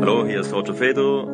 [0.00, 1.26] Hallo, hier ist Roger Fedor.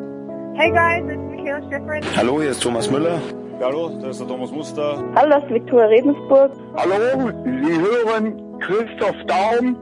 [0.55, 2.03] Hey guys, it's Michaela Schifrin.
[2.17, 3.21] Hallo, hier ist Thomas Müller.
[3.61, 5.03] Hallo, das ist der Thomas Muster.
[5.15, 6.53] Hallo, das ist Viktoria Redensburg.
[6.77, 9.77] Hallo, Sie hören Christoph Daum.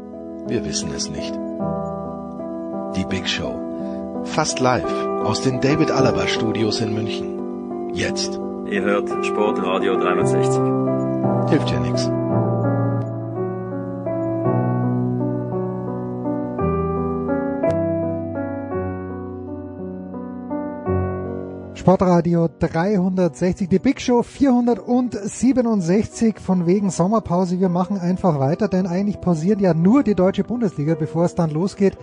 [0.49, 1.35] Wir wissen es nicht.
[2.97, 3.55] Die Big Show.
[4.25, 4.85] Fast live
[5.25, 7.91] aus den David Alaba Studios in München.
[7.93, 8.41] Jetzt.
[8.71, 11.51] Ihr hört Sportradio 360.
[11.51, 12.11] Hilft ja nichts.
[21.87, 27.61] Sportradio 360, die Big Show 467 von wegen Sommerpause.
[27.61, 31.51] Wir machen einfach weiter, denn eigentlich pausiert ja nur die deutsche Bundesliga, bevor es dann
[31.51, 31.97] losgeht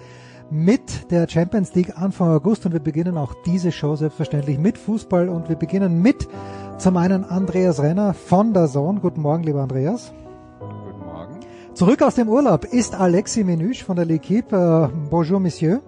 [0.49, 5.27] mit der Champions League Anfang August und wir beginnen auch diese Show selbstverständlich mit Fußball
[5.27, 6.29] und wir beginnen mit
[6.77, 9.01] zum einen Andreas Renner von der Zone.
[9.01, 10.13] Guten Morgen, lieber Andreas.
[10.61, 11.41] Guten Morgen.
[11.73, 14.89] Zurück aus dem Urlaub ist Alexis Menüsch von der L'Equipe.
[15.09, 15.81] Bonjour, Monsieur.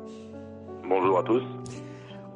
[0.84, 1.44] Bonjour à tous.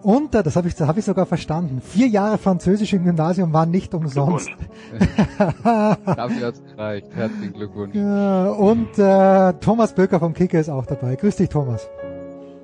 [0.01, 3.53] Und, äh, das habe ich, das hab ich sogar verstanden, vier Jahre Französisch im Gymnasium
[3.53, 4.49] waren nicht umsonst.
[5.63, 7.07] Dafür hat's gereicht.
[7.13, 7.95] Herzlichen Glückwunsch.
[7.95, 11.15] Ja, und äh, Thomas Böcker vom Kicker ist auch dabei.
[11.15, 11.89] Grüß dich, Thomas.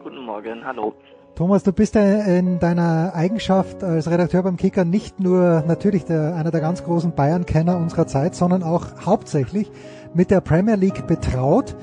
[0.02, 0.94] Guten Morgen, hallo.
[1.36, 6.50] Thomas, du bist in deiner Eigenschaft als Redakteur beim Kicker nicht nur natürlich der, einer
[6.50, 9.69] der ganz großen Bayern-Kenner unserer Zeit, sondern auch hauptsächlich
[10.13, 11.75] mit der Premier League betraut.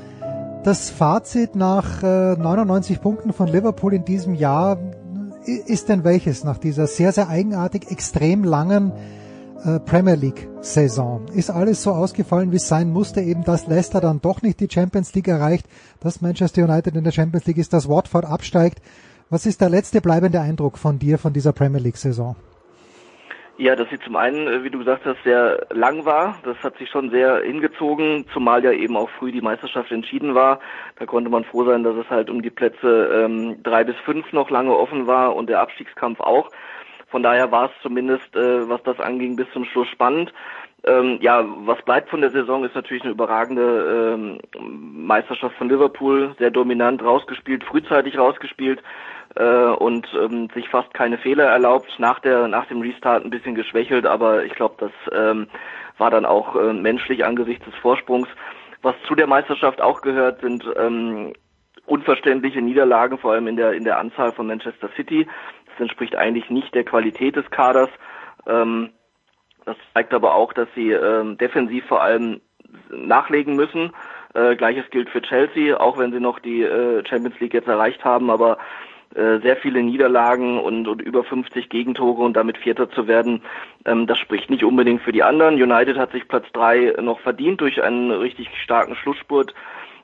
[0.65, 4.79] Das Fazit nach äh, 99 Punkten von Liverpool in diesem Jahr
[5.47, 8.93] ist denn welches nach dieser sehr, sehr eigenartig, extrem langen
[9.65, 11.27] äh, Premier League Saison?
[11.35, 14.69] Ist alles so ausgefallen, wie es sein musste, eben dass Leicester dann doch nicht die
[14.71, 15.67] Champions League erreicht,
[16.01, 18.81] dass Manchester United in der Champions League ist, dass Watford absteigt?
[19.31, 22.37] Was ist der letzte bleibende Eindruck von dir von dieser Premier League Saison?
[23.59, 26.39] Ja, dass sie zum einen, äh, wie du gesagt hast, sehr lang war.
[26.43, 30.59] Das hat sich schon sehr hingezogen, zumal ja eben auch früh die Meisterschaft entschieden war.
[30.99, 34.33] Da konnte man froh sein, dass es halt um die Plätze ähm, drei bis fünf
[34.33, 36.49] noch lange offen war und der Abstiegskampf auch.
[37.09, 40.33] Von daher war es zumindest, äh, was das anging, bis zum Schluss spannend.
[40.85, 44.41] Ähm, ja, was bleibt von der Saison ist natürlich eine überragende ähm,
[45.07, 48.83] Meisterschaft von Liverpool, sehr dominant rausgespielt, frühzeitig rausgespielt
[49.37, 51.89] äh, und ähm, sich fast keine Fehler erlaubt.
[51.99, 55.49] Nach der nach dem Restart ein bisschen geschwächelt, aber ich glaube, das ähm,
[55.99, 58.29] war dann auch äh, menschlich angesichts des Vorsprungs.
[58.83, 61.33] Was zu der Meisterschaft auch gehört, sind ähm,
[61.87, 65.27] unverständliche Niederlagen, vor allem in der in der Anzahl von Manchester City.
[65.67, 67.91] Das entspricht eigentlich nicht der Qualität des Kaders.
[68.47, 68.91] Ähm,
[69.65, 72.41] das zeigt aber auch, dass sie ähm, defensiv vor allem
[72.91, 73.93] nachlegen müssen.
[74.35, 78.05] Äh, Gleiches gilt für Chelsea, auch wenn sie noch die äh, Champions League jetzt erreicht
[78.05, 78.59] haben, aber
[79.15, 83.43] äh, sehr viele Niederlagen und, und über 50 Gegentore und damit Vierter zu werden,
[83.85, 85.55] ähm, das spricht nicht unbedingt für die anderen.
[85.55, 89.55] United hat sich Platz drei noch verdient durch einen richtig starken Schlussspurt.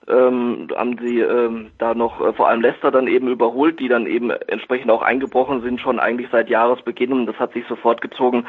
[0.08, 4.06] Ähm, haben sie ähm, da noch äh, vor allem Leicester dann eben überholt, die dann
[4.06, 8.46] eben entsprechend auch eingebrochen sind, schon eigentlich seit Jahresbeginn und das hat sich so fortgezogen,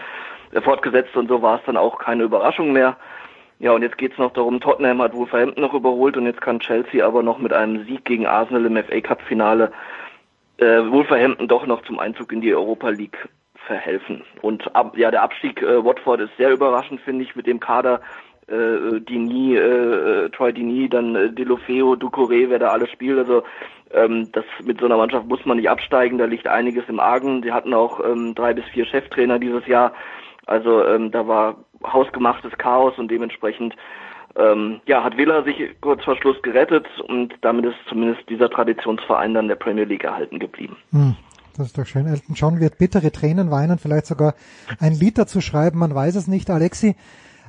[0.51, 2.97] äh, fortgesetzt und so war es dann auch keine Überraschung mehr.
[3.59, 7.05] Ja, und jetzt geht's noch darum, Tottenham hat Wolverhampton noch überholt und jetzt kann Chelsea
[7.05, 9.71] aber noch mit einem Sieg gegen Arsenal im FA Cup Finale
[10.59, 13.29] äh, Wolverhampton doch noch zum Einzug in die Europa League
[13.65, 14.23] verhelfen.
[14.41, 18.01] Und ab, ja, der Abstieg äh, Watford ist sehr überraschend, finde ich, mit dem Kader
[18.47, 23.19] äh, Dini, äh, Troy Dini, dann äh, Delofeo, Ducouré, wer da alles spielt.
[23.19, 23.43] Also
[23.91, 27.43] ähm, das mit so einer Mannschaft muss man nicht absteigen, da liegt einiges im Argen.
[27.43, 29.93] Sie hatten auch ähm, drei bis vier Cheftrainer dieses Jahr.
[30.45, 33.75] Also ähm, da war hausgemachtes Chaos und dementsprechend
[34.35, 39.33] ähm, ja, hat Villa sich kurz vor Schluss gerettet und damit ist zumindest dieser Traditionsverein
[39.33, 40.77] dann der Premier League erhalten geblieben.
[40.91, 41.15] Hm,
[41.57, 42.07] das ist doch schön.
[42.07, 44.35] Elton John wird bittere Tränen weinen, vielleicht sogar
[44.79, 46.49] ein Lied dazu schreiben, man weiß es nicht.
[46.49, 46.95] Alexi,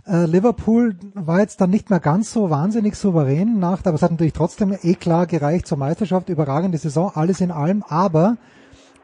[0.06, 4.11] äh, Liverpool war jetzt dann nicht mehr ganz so wahnsinnig souverän nach, aber es hat
[4.11, 7.85] natürlich trotzdem eh klar gereicht zur Meisterschaft, überragende Saison, alles in allem.
[7.87, 8.37] Aber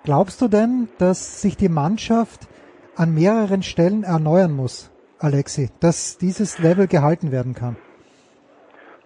[0.05, 2.49] glaubst du denn, dass sich die Mannschaft
[2.97, 4.91] an mehreren Stellen erneuern muss?
[5.19, 7.77] Alexi, dass dieses Level gehalten werden kann?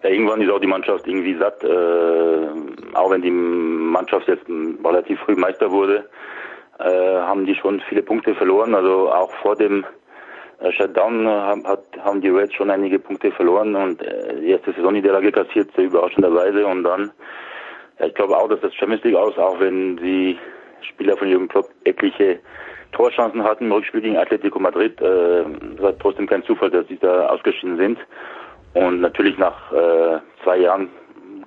[0.03, 2.47] Ja, irgendwann ist auch die Mannschaft irgendwie satt, äh,
[2.93, 4.45] auch wenn die Mannschaft jetzt
[4.83, 6.09] relativ früh Meister wurde,
[6.79, 8.73] äh, haben die schon viele Punkte verloren.
[8.73, 9.85] Also auch vor dem
[10.59, 14.73] äh, Shutdown haben, hat, haben die Reds schon einige Punkte verloren und äh, die erste
[14.73, 17.11] Saisonniederlage kassiert sehr überraschenderweise und dann
[17.99, 20.37] Ja, ich glaube auch, dass das Champions League aus, auch wenn die
[20.81, 22.39] Spieler von Jürgen Klopp etliche
[22.91, 25.43] Torchancen hatten im Rückspiel gegen Atletico Madrid, äh,
[25.81, 27.99] war trotzdem kein Zufall, dass sie da ausgeschieden sind.
[28.73, 30.89] Und natürlich nach äh, zwei Jahren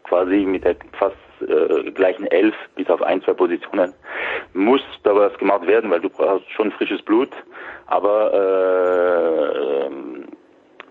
[0.05, 3.93] quasi mit der fast äh, gleichen Elf, bis auf ein, zwei Positionen,
[4.53, 7.31] muss da was gemacht werden, weil du brauchst schon frisches Blut.
[7.87, 10.25] Aber äh, ähm,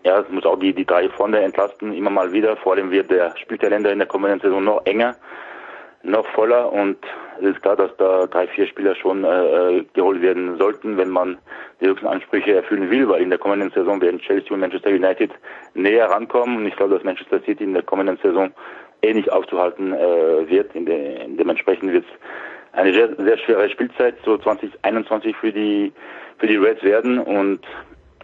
[0.04, 2.58] ja, es muss auch die, die drei vorne entlasten, immer mal wieder.
[2.58, 5.16] Vor allem wird der Spielkalender in der kommenden Saison noch enger,
[6.04, 6.98] noch voller und
[7.33, 11.38] es ist klar, dass da drei, vier Spieler schon äh, geholt werden sollten, wenn man
[11.82, 15.32] die höchsten Ansprüche erfüllen will, weil in der kommenden Saison werden Chelsea und Manchester United
[15.74, 18.52] näher rankommen und ich glaube, dass Manchester City in der kommenden Saison
[19.02, 20.74] ähnlich aufzuhalten äh, wird.
[20.76, 25.92] In de, dementsprechend wird es eine sehr, sehr schwere Spielzeit, so 2021 für die
[26.40, 27.62] für die Reds werden und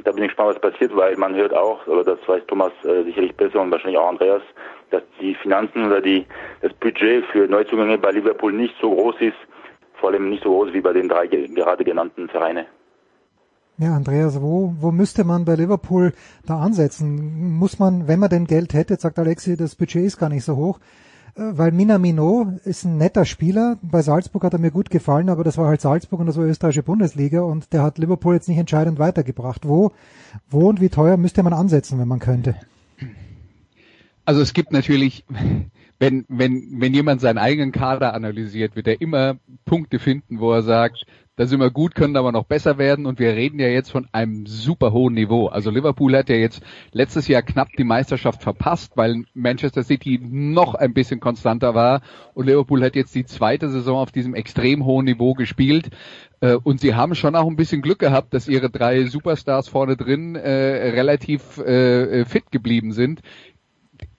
[0.03, 3.03] da bin ich gespannt, was passiert, weil man hört auch, aber das weiß Thomas äh,
[3.03, 4.41] sicherlich besser und wahrscheinlich auch Andreas,
[4.91, 6.25] dass die Finanzen oder die
[6.61, 9.37] das Budget für Neuzugänge bei Liverpool nicht so groß ist,
[9.93, 12.65] vor allem nicht so groß wie bei den drei gerade genannten Vereine.
[13.77, 16.11] Ja, Andreas, wo, wo müsste man bei Liverpool
[16.45, 17.57] da ansetzen?
[17.57, 20.57] Muss man, wenn man denn Geld hätte, sagt Alexi, das Budget ist gar nicht so
[20.57, 20.79] hoch,
[21.35, 23.77] äh, weil Minamino ist ein netter Spieler.
[23.81, 26.43] Bei Salzburg hat er mir gut gefallen, aber das war halt Salzburg und das war
[26.43, 29.65] österreichische Bundesliga und der hat Liverpool jetzt nicht entscheidend weitergebracht.
[29.65, 29.93] Wo,
[30.49, 32.55] wo und wie teuer müsste man ansetzen, wenn man könnte?
[34.29, 35.25] Also es gibt natürlich,
[35.97, 40.61] wenn, wenn, wenn jemand seinen eigenen Kader analysiert, wird er immer Punkte finden, wo er
[40.61, 43.89] sagt, da sind wir gut, können aber noch besser werden und wir reden ja jetzt
[43.89, 45.47] von einem super hohen Niveau.
[45.47, 46.61] Also Liverpool hat ja jetzt
[46.91, 52.01] letztes Jahr knapp die Meisterschaft verpasst, weil Manchester City noch ein bisschen konstanter war
[52.35, 55.89] und Liverpool hat jetzt die zweite Saison auf diesem extrem hohen Niveau gespielt.
[56.41, 59.95] Äh, und sie haben schon auch ein bisschen Glück gehabt, dass ihre drei Superstars vorne
[59.95, 63.21] drin äh, relativ äh, fit geblieben sind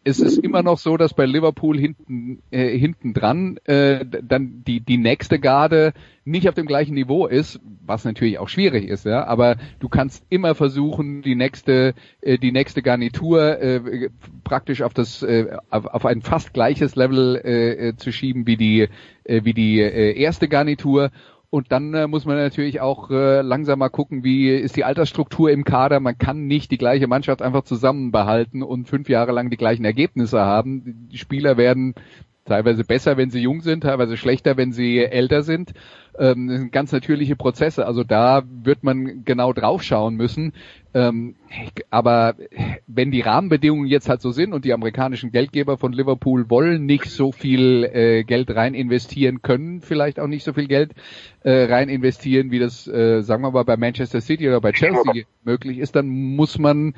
[0.03, 4.81] es ist immer noch so, dass bei Liverpool hinten äh, hinten dran äh, dann die
[4.81, 5.93] die nächste Garde
[6.25, 9.25] nicht auf dem gleichen Niveau ist, was natürlich auch schwierig ist, ja.
[9.27, 14.11] Aber du kannst immer versuchen, die nächste äh, die nächste Garnitur äh,
[14.43, 18.57] praktisch auf das äh, auf, auf ein fast gleiches Level äh, äh zu schieben wie
[18.57, 18.89] die
[19.25, 21.11] äh, wie die äh, erste Garnitur
[21.51, 25.51] und dann äh, muss man natürlich auch äh, langsam mal gucken, wie ist die Altersstruktur
[25.51, 25.99] im Kader.
[25.99, 29.85] Man kann nicht die gleiche Mannschaft einfach zusammen behalten und fünf Jahre lang die gleichen
[29.85, 31.09] Ergebnisse haben.
[31.11, 31.95] Die Spieler werden
[32.51, 35.73] teilweise besser, wenn sie jung sind, teilweise schlechter, wenn sie älter sind.
[36.19, 37.87] Ähm, das sind ganz natürliche Prozesse.
[37.87, 40.53] Also da wird man genau drauf schauen müssen.
[40.93, 41.37] Ähm,
[41.91, 42.35] aber
[42.89, 47.05] wenn die Rahmenbedingungen jetzt halt so sind und die amerikanischen Geldgeber von Liverpool wollen nicht
[47.05, 50.95] so viel äh, Geld rein investieren können, vielleicht auch nicht so viel Geld
[51.45, 55.25] äh, rein investieren, wie das, äh, sagen wir mal, bei Manchester City oder bei Chelsea
[55.45, 56.95] möglich ist, dann muss man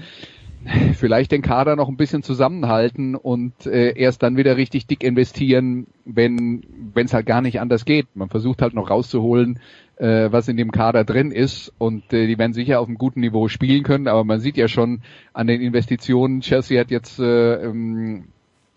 [0.94, 5.86] vielleicht den Kader noch ein bisschen zusammenhalten und äh, erst dann wieder richtig dick investieren,
[6.04, 6.62] wenn
[6.94, 8.06] es halt gar nicht anders geht.
[8.14, 9.58] Man versucht halt noch rauszuholen,
[9.96, 13.20] äh, was in dem Kader drin ist und äh, die werden sicher auf einem guten
[13.20, 17.54] Niveau spielen können, aber man sieht ja schon an den Investitionen, Chelsea hat jetzt äh,
[17.64, 18.24] ähm,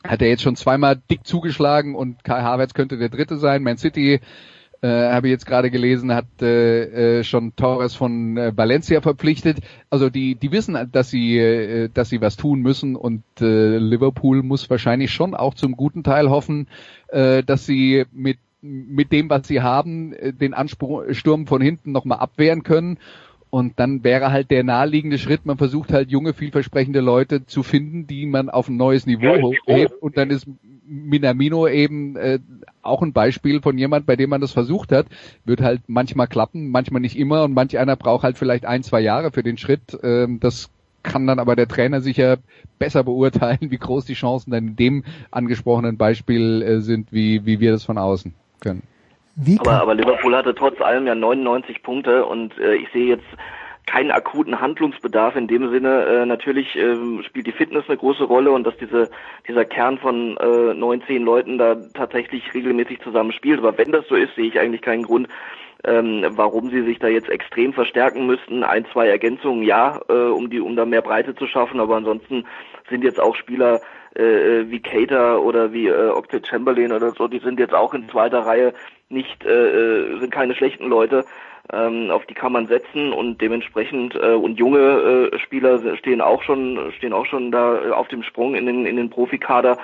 [0.04, 3.64] hat er jetzt schon zweimal dick zugeschlagen und Kai Havertz könnte der dritte sein.
[3.64, 4.20] Man City
[4.82, 9.60] äh, habe ich jetzt gerade gelesen, hat äh, äh, schon Torres von äh, Valencia verpflichtet.
[9.90, 14.44] Also die, die wissen, dass sie, äh, dass sie was tun müssen und äh, Liverpool
[14.44, 16.68] muss wahrscheinlich schon auch zum guten Teil hoffen,
[17.08, 22.18] äh, dass sie mit mit dem, was sie haben, äh, den Ansturm von hinten nochmal
[22.18, 22.98] abwehren können.
[23.56, 28.06] Und dann wäre halt der naheliegende Schritt, man versucht halt junge, vielversprechende Leute zu finden,
[28.06, 29.94] die man auf ein neues Niveau hochhebt.
[30.02, 30.46] Und dann ist
[30.86, 32.40] Minamino eben äh,
[32.82, 35.06] auch ein Beispiel von jemand, bei dem man das versucht hat.
[35.46, 39.00] Wird halt manchmal klappen, manchmal nicht immer und manch einer braucht halt vielleicht ein, zwei
[39.00, 39.98] Jahre für den Schritt.
[40.04, 40.70] Ähm, das
[41.02, 42.40] kann dann aber der Trainer sicher
[42.78, 47.62] besser beurteilen, wie groß die Chancen dann in dem angesprochenen Beispiel äh, sind, wie, wie
[47.62, 48.84] wir das von außen können.
[49.60, 53.26] Aber, aber Liverpool hatte trotz allem ja 99 Punkte und äh, ich sehe jetzt
[53.86, 56.06] keinen akuten Handlungsbedarf in dem Sinne.
[56.06, 59.10] Äh, natürlich äh, spielt die Fitness eine große Rolle und dass diese,
[59.48, 63.60] dieser Kern von äh, neun, zehn Leuten da tatsächlich regelmäßig zusammen spielt.
[63.60, 65.28] Aber wenn das so ist, sehe ich eigentlich keinen Grund,
[65.84, 68.64] ähm, warum sie sich da jetzt extrem verstärken müssten.
[68.64, 72.46] Ein, zwei Ergänzungen, ja, äh, um die, um da mehr Breite zu schaffen, aber ansonsten
[72.90, 73.82] sind jetzt auch Spieler
[74.16, 78.10] äh, wie Cater oder wie äh, Octave Chamberlain oder so, die sind jetzt auch in
[78.10, 78.74] zweiter Reihe
[79.16, 81.26] nicht, äh, äh sind keine schlechten Leute
[81.72, 86.44] ähm, auf die kann man setzen und dementsprechend äh, und junge äh, Spieler stehen auch
[86.44, 89.78] schon stehen auch schon da äh, auf dem Sprung in den in den Profikader.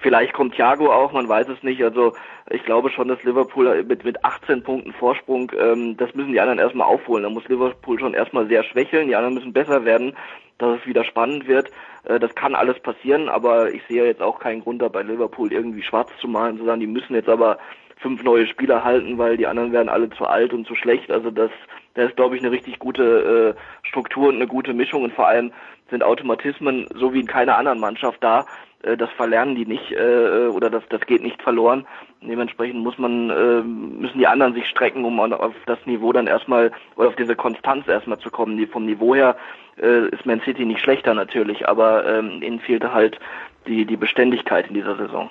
[0.00, 1.82] Vielleicht kommt Thiago auch, man weiß es nicht.
[1.82, 2.14] Also
[2.50, 6.60] ich glaube schon, dass Liverpool mit, mit 18 Punkten Vorsprung, ähm, das müssen die anderen
[6.60, 7.24] erstmal aufholen.
[7.24, 10.14] Da muss Liverpool schon erstmal sehr schwächeln, die anderen müssen besser werden.
[10.58, 11.70] dass es wieder spannend wird.
[12.04, 15.52] Äh, das kann alles passieren, aber ich sehe jetzt auch keinen Grund da bei Liverpool
[15.52, 17.58] irgendwie schwarz zu malen, zu sagen, die müssen jetzt aber
[18.00, 21.10] fünf neue Spieler halten, weil die anderen werden alle zu alt und zu schlecht.
[21.10, 21.50] Also das,
[21.94, 25.26] das ist, glaube ich, eine richtig gute äh, Struktur und eine gute Mischung und vor
[25.26, 25.52] allem
[25.90, 28.46] sind Automatismen so wie in keiner anderen Mannschaft da.
[28.82, 31.86] Äh, das verlernen die nicht äh, oder das, das geht nicht verloren.
[32.20, 36.72] Dementsprechend muss man, äh, müssen die anderen sich strecken, um auf das Niveau dann erstmal
[36.96, 38.56] oder auf diese Konstanz erstmal zu kommen.
[38.56, 39.36] Die, vom Niveau her
[39.80, 43.18] äh, ist Man City nicht schlechter natürlich, aber ähm, ihnen fehlte halt
[43.66, 45.30] die, die Beständigkeit in dieser Saison.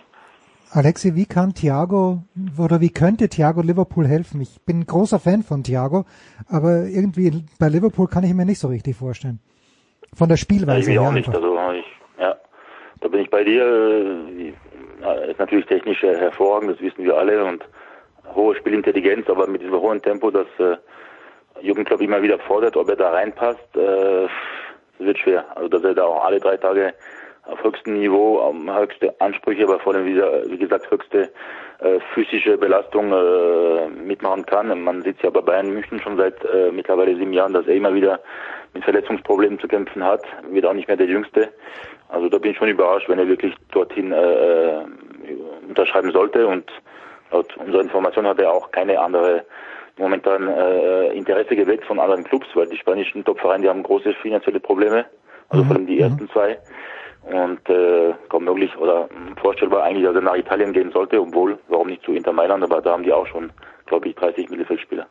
[0.72, 2.24] Alexi, wie kann Thiago
[2.58, 4.42] oder wie könnte Thiago Liverpool helfen?
[4.42, 6.06] Ich bin ein großer Fan von Thiago,
[6.50, 9.40] aber irgendwie bei Liverpool kann ich mir nicht so richtig vorstellen.
[10.14, 11.10] Von der Spielweise ja, her.
[11.10, 11.28] auch nicht.
[11.28, 11.42] Einfach.
[11.42, 11.86] Also ich,
[12.20, 12.36] ja,
[13.02, 13.64] da bin ich bei dir.
[15.02, 17.64] Äh, Ist natürlich technisch hervorragend, das wissen wir alle und
[18.36, 20.76] hohe Spielintelligenz, aber mit diesem hohen Tempo, das äh,
[21.62, 24.28] Jürgen Klopp immer wieder fordert, ob er da reinpasst, äh,
[24.98, 25.46] das wird schwer.
[25.56, 26.94] Also dass er da auch alle drei Tage
[27.48, 31.32] auf höchstem Niveau, um, höchste Ansprüche, aber vor allem wie gesagt, höchste
[31.80, 34.82] äh, physische Belastung äh, mitmachen kann.
[34.82, 37.94] Man sieht ja bei Bayern München schon seit äh, mittlerweile sieben Jahren, dass er immer
[37.94, 38.20] wieder
[38.74, 41.50] mit Verletzungsproblemen zu kämpfen hat, wird auch nicht mehr der Jüngste.
[42.10, 44.82] Also da bin ich schon überrascht, wenn er wirklich dorthin äh,
[45.68, 46.48] unterschreiben sollte.
[46.48, 46.72] Und
[47.32, 49.46] laut unserer Information hat er auch keine andere
[49.98, 54.60] momentan äh, Interesse geweckt von anderen Clubs, weil die spanischen Topvereine, die haben große finanzielle
[54.60, 55.06] Probleme,
[55.50, 56.60] also vor allem die ersten zwei
[57.24, 59.10] und äh, kaum möglich oder
[59.42, 62.82] vorstellbar eigentlich, dass er nach Italien gehen sollte, obwohl, warum nicht zu Inter Mailand, aber
[62.82, 63.52] da haben die auch schon,
[63.86, 65.08] glaube ich, 30 Mittelfeldspieler.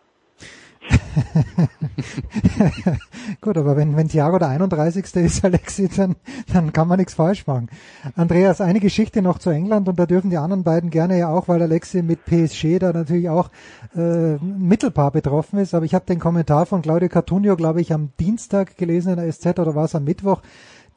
[3.41, 5.05] Gut, aber wenn, wenn Thiago der 31.
[5.17, 6.17] ist, Alexi, dann,
[6.53, 7.69] dann kann man nichts falsch machen.
[8.15, 11.49] Andreas, eine Geschichte noch zu England und da dürfen die anderen beiden gerne ja auch,
[11.49, 13.51] weil Alexi mit PSG da natürlich auch
[13.97, 18.11] äh, Mittelpaar betroffen ist, aber ich habe den Kommentar von Claudio Cartunio, glaube ich, am
[18.21, 20.43] Dienstag gelesen in der SZ oder war es am Mittwoch,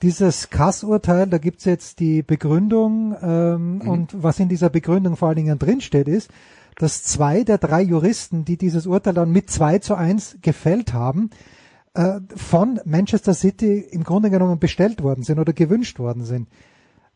[0.02, 3.90] dieses Kass-Urteil, da gibt's jetzt die Begründung ähm, mhm.
[3.90, 6.30] und was in dieser Begründung vor allen Dingen drinsteht ist,
[6.78, 11.30] dass zwei der drei Juristen, die dieses Urteil dann mit zwei zu eins gefällt haben,
[11.94, 16.48] äh, von Manchester City im Grunde genommen bestellt worden sind oder gewünscht worden sind.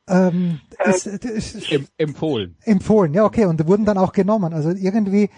[0.07, 2.57] Ähm, äh, ist, ist, empfohlen.
[2.63, 4.53] Empfohlen, ja okay, und wurden dann auch genommen.
[4.53, 5.29] Also irgendwie,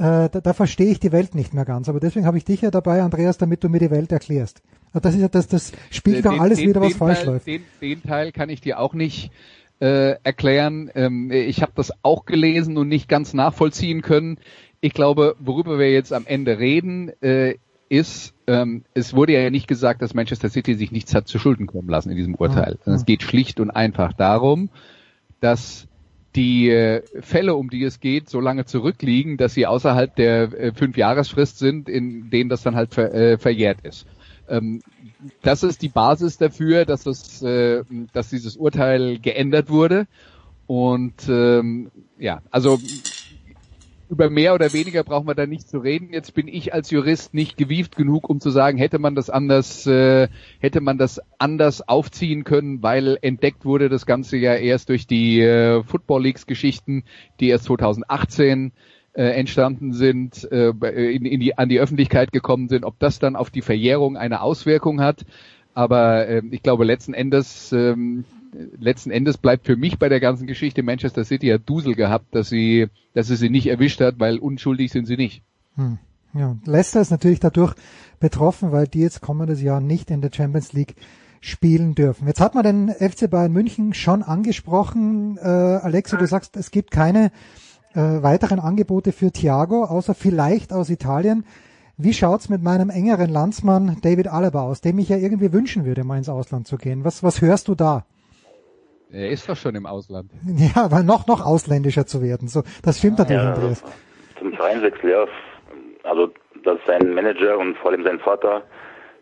[0.00, 1.88] da, da verstehe ich die Welt nicht mehr ganz.
[1.88, 4.62] Aber deswegen habe ich dich ja dabei, Andreas, damit du mir die Welt erklärst.
[4.92, 7.46] Das ist ja das, das spielt doch alles den, wieder, was falsch Teil, läuft.
[7.46, 9.30] Den, den Teil kann ich dir auch nicht
[9.80, 10.90] äh, erklären.
[10.94, 14.38] Ähm, ich habe das auch gelesen und nicht ganz nachvollziehen können.
[14.80, 17.56] Ich glaube, worüber wir jetzt am Ende reden, äh,
[17.88, 21.66] ist, ähm, es wurde ja nicht gesagt, dass Manchester City sich nichts hat zu Schulden
[21.66, 22.78] kommen lassen in diesem Urteil.
[22.86, 22.94] Ja, ja.
[22.94, 24.70] Es geht schlicht und einfach darum,
[25.40, 25.88] dass
[26.36, 30.72] die äh, Fälle, um die es geht, so lange zurückliegen, dass sie außerhalb der äh,
[30.72, 34.06] Fünfjahresfrist sind, in denen das dann halt ver, äh, verjährt ist.
[34.48, 34.82] Ähm,
[35.42, 37.82] das ist die Basis dafür, dass es, äh,
[38.12, 40.06] dass dieses Urteil geändert wurde.
[40.66, 42.78] Und ähm, ja, also
[44.10, 46.12] über mehr oder weniger brauchen wir da nicht zu reden.
[46.12, 49.86] Jetzt bin ich als Jurist nicht gewieft genug, um zu sagen, hätte man das anders,
[49.86, 55.06] äh, hätte man das anders aufziehen können, weil entdeckt wurde das Ganze ja erst durch
[55.06, 57.04] die äh, Football Leagues Geschichten,
[57.38, 58.72] die erst 2018
[59.12, 63.36] äh, entstanden sind, äh, in, in die, an die Öffentlichkeit gekommen sind, ob das dann
[63.36, 65.24] auf die Verjährung eine Auswirkung hat.
[65.72, 68.24] Aber äh, ich glaube, letzten Endes, ähm,
[68.78, 72.48] letzten Endes bleibt für mich bei der ganzen Geschichte Manchester City ja Dusel gehabt, dass
[72.48, 75.42] sie, dass sie sie nicht erwischt hat, weil unschuldig sind sie nicht.
[75.76, 75.98] Hm.
[76.32, 77.74] Ja, Leicester ist natürlich dadurch
[78.20, 80.94] betroffen, weil die jetzt kommendes Jahr nicht in der Champions League
[81.40, 82.28] spielen dürfen.
[82.28, 85.38] Jetzt hat man den FC Bayern München schon angesprochen.
[85.38, 87.32] Äh, Alexi, du sagst, es gibt keine
[87.94, 91.44] äh, weiteren Angebote für Thiago, außer vielleicht aus Italien.
[91.96, 96.04] Wie schaut's mit meinem engeren Landsmann David Alaba aus, dem ich ja irgendwie wünschen würde,
[96.04, 97.04] mal ins Ausland zu gehen?
[97.04, 98.04] Was, was hörst du da?
[99.12, 100.30] Er ist doch schon im Ausland.
[100.46, 102.48] Ja, aber noch, noch ausländischer zu werden.
[102.48, 103.84] So, das stimmt natürlich, ja, Andreas.
[104.38, 105.26] Zum Vereinwechsel, ja.
[106.04, 106.32] Also,
[106.64, 108.62] dass sein Manager und vor allem sein Vater,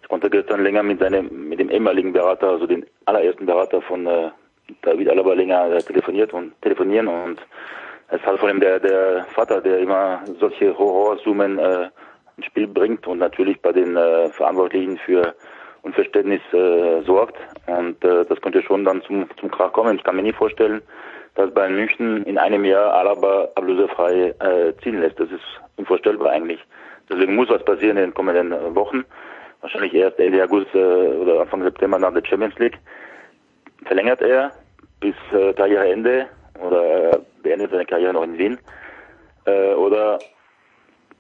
[0.02, 4.06] ich konnte gestern länger mit seinem, mit dem ehemaligen Berater, also den allerersten Berater von
[4.06, 4.30] äh,
[4.82, 7.40] David Alaba länger äh, telefoniert und telefonieren und
[8.10, 11.88] es hat vor allem der, der Vater, der immer solche Horrorsummen äh,
[12.36, 15.34] ins Spiel bringt und natürlich bei den äh, Verantwortlichen für
[15.82, 17.36] Unverständnis äh, sorgt.
[17.66, 19.96] Und äh, das könnte schon dann zum, zum Krach kommen.
[19.96, 20.82] Ich kann mir nie vorstellen,
[21.34, 25.20] dass Bayern München in einem Jahr Alaba ablösefrei äh, ziehen lässt.
[25.20, 25.44] Das ist
[25.76, 26.60] unvorstellbar eigentlich.
[27.08, 29.04] Deswegen muss was passieren in den kommenden Wochen.
[29.60, 32.78] Wahrscheinlich erst Ende August äh, oder Anfang September nach der Champions League.
[33.84, 34.52] Verlängert er
[35.00, 36.26] bis äh, Karriereende
[36.60, 38.58] oder beendet seine Karriere noch in Wien.
[39.46, 40.18] Äh, oder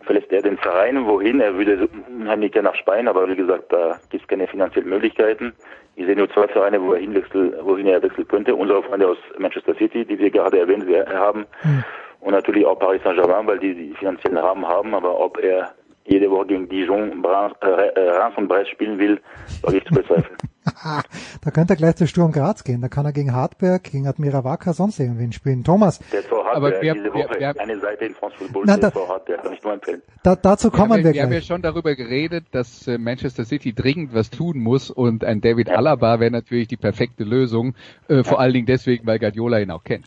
[0.08, 1.06] verlässt er den Verein.
[1.06, 1.38] Wohin?
[1.38, 5.52] Er würde unheimlich gerne nach Spanien, aber wie gesagt, da gibt es keine finanziellen Möglichkeiten.
[5.96, 8.54] Ich sehe nur zwei Vereine, wo er hinwechseln, wohin er wechseln könnte.
[8.54, 11.44] Unsere Freunde aus Manchester City, die wir gerade erwähnt haben.
[11.60, 11.84] Hm.
[12.20, 14.94] Und natürlich auch Paris Saint-Germain, weil die die finanziellen Rahmen haben.
[14.94, 15.74] Aber ob er
[16.08, 19.20] jede Woche gegen Dijon, Bra- äh, äh, Reims und Brest spielen will,
[19.62, 20.36] wage ich zu bezweifeln.
[21.44, 22.80] da könnte er gleich zu Sturm Graz gehen.
[22.82, 25.64] Da kann er gegen Hartberg, gegen Admira Wacker, sonst irgendwen spielen.
[25.64, 28.64] Thomas, Der SV Aber Hartberg wir- diese wir- Woche wir- eine Seite in France Football,
[28.66, 30.02] Na, der da- SV Hartberg, kann ich nur empfehlen.
[30.22, 31.46] da, dazu kommen wir, wir, wir haben ja gleich.
[31.46, 36.20] schon darüber geredet, dass äh, Manchester City dringend was tun muss und ein David Alaba
[36.20, 37.74] wäre natürlich die perfekte Lösung,
[38.08, 40.06] äh, vor allen Dingen deswegen, weil Guardiola ihn auch kennt.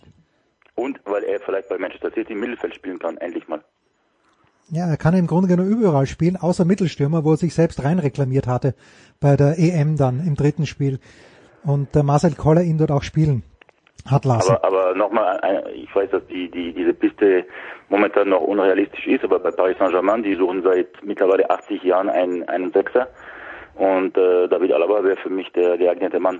[0.75, 3.61] Und weil er vielleicht bei Manchester City im Mittelfeld spielen kann, endlich mal.
[4.73, 7.99] Ja, er kann im Grunde genommen überall spielen, außer Mittelstürmer, wo er sich selbst rein
[7.99, 8.73] reklamiert hatte
[9.19, 10.99] bei der EM dann im dritten Spiel.
[11.63, 13.43] Und der Marcel Koller ihn dort auch spielen
[14.09, 14.53] hat lassen.
[14.53, 17.45] Aber, aber nochmal, ein- ich weiß, dass die, die, diese Piste
[17.89, 22.47] momentan noch unrealistisch ist, aber bei Paris Saint-Germain, die suchen seit mittlerweile 80 Jahren einen,
[22.47, 23.09] einen Sechser.
[23.75, 26.39] Und äh, David Alaba wäre für mich der geeignete Mann.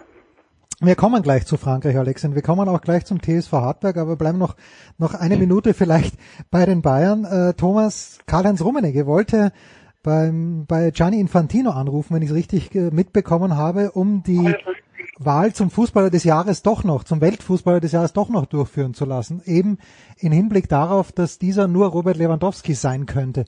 [0.84, 4.16] Wir kommen gleich zu Frankreich, Alex, und wir kommen auch gleich zum TSV Hartberg, aber
[4.16, 4.56] bleiben noch,
[4.98, 6.16] noch eine Minute vielleicht
[6.50, 7.24] bei den Bayern.
[7.24, 9.52] Äh, Thomas, Karl-Heinz Rummenigge wollte
[10.02, 14.56] beim, bei Gianni Infantino anrufen, wenn ich es richtig äh, mitbekommen habe, um die
[15.20, 19.06] Wahl zum Fußballer des Jahres doch noch, zum Weltfußballer des Jahres doch noch durchführen zu
[19.06, 19.78] lassen, eben
[20.18, 23.46] in Hinblick darauf, dass dieser nur Robert Lewandowski sein könnte.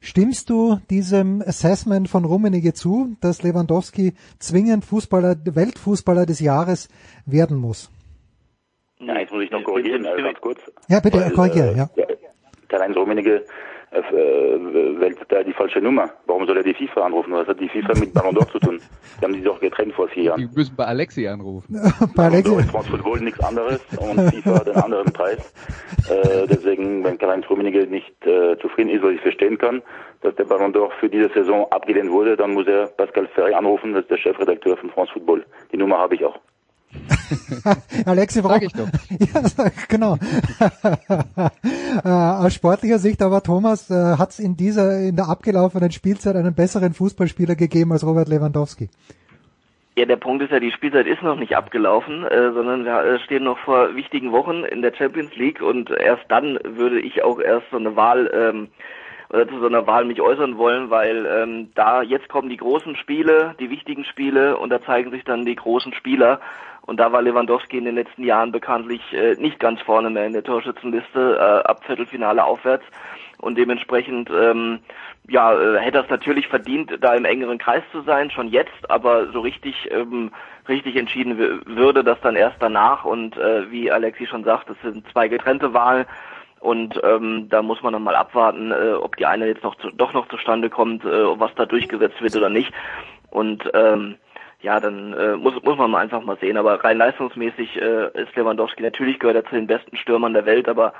[0.00, 6.88] Stimmst du diesem Assessment von Rummenigge zu, dass Lewandowski zwingend Fußballer, Weltfußballer des Jahres
[7.24, 7.90] werden muss?
[8.98, 10.60] Ja, jetzt muss ich noch korrigieren, äh, ganz kurz.
[10.88, 11.90] Ja, bitte, Weil, korrigiere, äh, ja.
[12.68, 13.44] Karl-Heinz Rummenigge
[13.92, 16.10] äh, äh, wählt da die falsche Nummer.
[16.26, 17.32] Warum soll er die FIFA anrufen?
[17.32, 18.80] Was hat die FIFA mit Ballon d'Or zu tun?
[19.20, 20.40] Die haben die doch getrennt vor vier Jahren.
[20.40, 21.80] Die müssen bei Alexi anrufen.
[22.16, 25.52] Bei Ballon d'Or Alexi, ist France Football nichts anderes und FIFA hat einen anderen Preis.
[26.10, 29.82] Äh, deswegen, wenn Karl-Heinz Rummenigge nicht äh, zufrieden ist, was ich verstehen kann,
[30.22, 33.92] dass der Ballon d'Or für diese Saison abgelehnt wurde, dann muss er Pascal Ferry anrufen,
[33.92, 35.44] das ist der Chefredakteur von France Football.
[35.72, 36.38] Die Nummer habe ich auch.
[38.06, 38.60] Alexi, warum?
[38.60, 38.88] Sag ich doch.
[39.34, 40.16] Ja, sag- genau.
[42.04, 46.36] äh, aus sportlicher Sicht aber, Thomas, äh, hat es in dieser, in der abgelaufenen Spielzeit
[46.36, 48.88] einen besseren Fußballspieler gegeben als Robert Lewandowski?
[49.98, 53.18] Ja, der Punkt ist ja, die Spielzeit ist noch nicht abgelaufen, äh, sondern wir äh,
[53.20, 57.40] stehen noch vor wichtigen Wochen in der Champions League und erst dann würde ich auch
[57.40, 58.68] erst so eine Wahl ähm,
[59.30, 62.94] oder zu so einer Wahl mich äußern wollen, weil ähm, da jetzt kommen die großen
[62.96, 66.40] Spiele, die wichtigen Spiele und da zeigen sich dann die großen Spieler
[66.86, 70.32] und da war Lewandowski in den letzten Jahren bekanntlich äh, nicht ganz vorne mehr in
[70.32, 72.84] der Torschützenliste, äh, ab Viertelfinale aufwärts.
[73.38, 74.78] Und dementsprechend ähm,
[75.28, 78.88] ja, äh, hätte er es natürlich verdient, da im engeren Kreis zu sein, schon jetzt,
[78.88, 80.30] aber so richtig ähm,
[80.68, 83.04] richtig entschieden würde das dann erst danach.
[83.04, 86.06] Und äh, wie Alexi schon sagt, es sind zwei getrennte Wahlen.
[86.60, 89.90] Und ähm, da muss man dann mal abwarten, äh, ob die eine jetzt noch zu,
[89.90, 92.72] doch noch zustande kommt, äh, was da durchgesetzt wird oder nicht.
[93.30, 94.16] Und ähm,
[94.60, 96.56] ja, dann äh, muss, muss man mal einfach mal sehen.
[96.56, 100.68] Aber rein leistungsmäßig äh, ist Lewandowski natürlich gehört er zu den besten Stürmern der Welt,
[100.68, 100.94] aber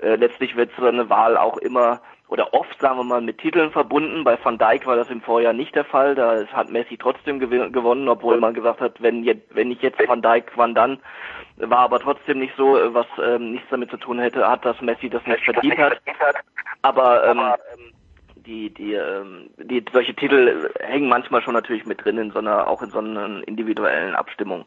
[0.00, 3.70] äh, letztlich wird so eine Wahl auch immer oder oft, sagen wir mal, mit Titeln
[3.70, 4.22] verbunden.
[4.22, 6.14] Bei Van Dijk war das im Vorjahr nicht der Fall.
[6.14, 9.98] Da hat Messi trotzdem gew gewonnen, obwohl man gesagt hat, wenn, jetzt, wenn nicht jetzt
[10.06, 11.00] Van Dijk, wann dann?
[11.56, 15.08] War aber trotzdem nicht so, was ähm, nichts damit zu tun hätte, hat, dass Messi
[15.08, 16.00] das nicht verdient hat.
[16.82, 17.40] Aber ähm,
[18.48, 22.66] die, die, ähm, die solche Titel hängen manchmal schon natürlich mit drin in so einer,
[22.66, 24.64] auch in so einer individuellen Abstimmung.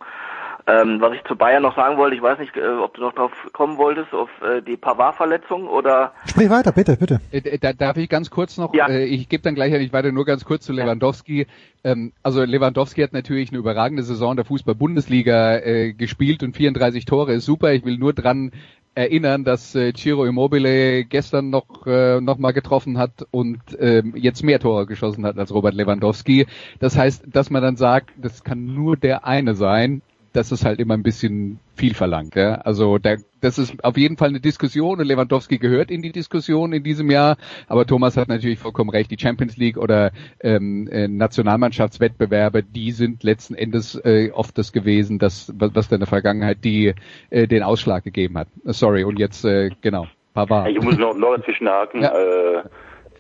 [0.68, 3.14] Ähm, was ich zu Bayern noch sagen wollte, ich weiß nicht, äh, ob du noch
[3.14, 7.20] drauf kommen wolltest, auf äh, die Pavard-Verletzung oder Sprich weiter, bitte, bitte.
[7.32, 8.88] Äh, Da darf ich ganz kurz noch, Ja.
[8.88, 11.48] äh, ich gebe dann gleich nicht weiter, nur ganz kurz zu Lewandowski.
[11.84, 17.34] Ähm, also Lewandowski hat natürlich eine überragende Saison der Fußball-Bundesliga äh, gespielt und 34 Tore
[17.34, 17.74] ist super.
[17.74, 18.52] Ich will nur dran
[18.96, 24.44] erinnern, dass äh, Ciro Immobile gestern noch äh, noch mal getroffen hat und ähm, jetzt
[24.44, 26.48] mehr Tore geschossen hat als Robert Lewandowski.
[26.80, 30.02] Das heißt, dass man dann sagt, das kann nur der eine sein.
[30.34, 32.36] Das ist halt immer ein bisschen viel verlangt.
[32.36, 32.56] Ja?
[32.56, 36.74] Also da, das ist auf jeden Fall eine Diskussion und Lewandowski gehört in die Diskussion
[36.74, 37.38] in diesem Jahr.
[37.68, 39.12] Aber Thomas hat natürlich vollkommen recht.
[39.12, 45.20] Die Champions League oder ähm, äh, Nationalmannschaftswettbewerbe, die sind letzten Endes äh, oft das gewesen,
[45.20, 46.94] das, was, was da in der Vergangenheit die
[47.30, 48.48] äh, den Ausschlag gegeben hat.
[48.66, 50.70] Äh, Sorry, und jetzt äh, genau, Pavard.
[50.70, 52.02] Ich muss noch, noch dazwischen haken.
[52.02, 52.14] Ja.
[52.14, 52.64] Äh,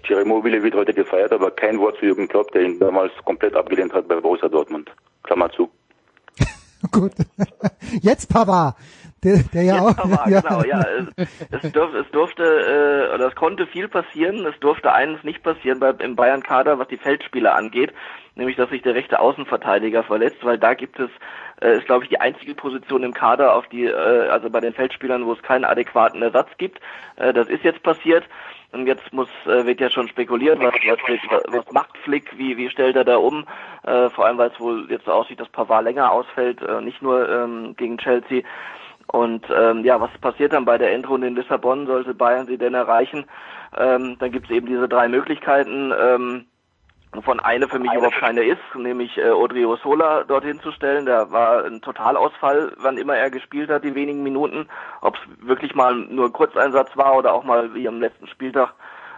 [0.03, 3.55] Thierry Mobile wird heute gefeiert, aber kein Wort zu Jürgen Klopp, der ihn damals komplett
[3.55, 4.89] abgelehnt hat bei Borussia Dortmund.
[5.23, 5.69] Klammer zu.
[6.91, 7.13] Gut.
[8.01, 8.75] Jetzt Pavard,
[9.23, 9.95] der, der ja Jetzt auch.
[9.95, 10.83] Pavard, genau, ja.
[11.15, 11.27] Es,
[11.63, 14.45] es, durf, es durfte, äh, oder es konnte viel passieren.
[14.45, 17.93] Es durfte eines nicht passieren bei, im Bayern-Kader, was die Feldspieler angeht,
[18.35, 21.09] nämlich dass sich der rechte Außenverteidiger verletzt, weil da gibt es
[21.61, 24.73] äh, ist, glaube ich, die einzige Position im Kader, auf die, äh, also bei den
[24.73, 26.79] Feldspielern, wo es keinen adäquaten Ersatz gibt.
[27.15, 28.25] Äh, das ist jetzt passiert.
[28.73, 32.69] Und jetzt muss, äh, wird ja schon spekuliert, was, was, was macht Flick, wie, wie
[32.69, 33.45] stellt er da um,
[33.83, 37.01] äh, vor allem weil es wohl jetzt so aussieht, dass Pavard länger ausfällt, äh, nicht
[37.01, 38.43] nur ähm, gegen Chelsea.
[39.07, 41.85] Und ähm, ja, was passiert dann bei der Endrunde in Lissabon?
[41.85, 43.25] Sollte Bayern sie denn erreichen?
[43.77, 45.93] Ähm, dann gibt es eben diese drei Möglichkeiten.
[45.99, 46.45] Ähm,
[47.13, 51.05] wovon eine für mich überhaupt keine ist, nämlich äh, Odrio Sola dorthin zu stellen.
[51.05, 54.67] Der war ein Totalausfall, wann immer er gespielt hat, die wenigen Minuten.
[55.01, 58.73] Ob es wirklich mal nur ein Kurzeinsatz war oder auch mal wie am letzten Spieltag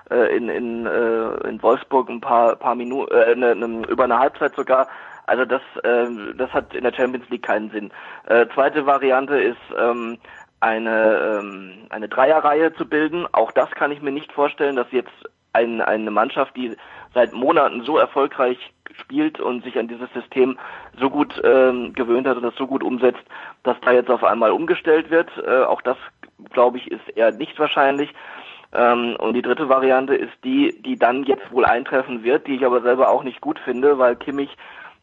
[0.10, 4.20] äh, in, in, äh, in Wolfsburg ein paar, paar Minuten, äh, ne, ne, über eine
[4.20, 4.88] Halbzeit sogar.
[5.26, 7.92] Also das, äh, das hat in der Champions League keinen Sinn.
[8.26, 10.18] Äh, zweite Variante ist ähm,
[10.60, 13.28] eine, ähm, eine Dreierreihe zu bilden.
[13.32, 15.12] Auch das kann ich mir nicht vorstellen, dass jetzt
[15.54, 16.76] ein, eine Mannschaft, die
[17.14, 18.58] seit Monaten so erfolgreich
[19.02, 20.58] spielt und sich an dieses System
[21.00, 23.24] so gut ähm, gewöhnt hat und das so gut umsetzt,
[23.64, 25.30] dass da jetzt auf einmal umgestellt wird.
[25.46, 25.98] Äh, auch das,
[26.52, 28.14] glaube ich, ist eher nicht wahrscheinlich.
[28.74, 32.66] Ähm, und die dritte Variante ist die, die dann jetzt wohl eintreffen wird, die ich
[32.66, 34.56] aber selber auch nicht gut finde, weil Kimmich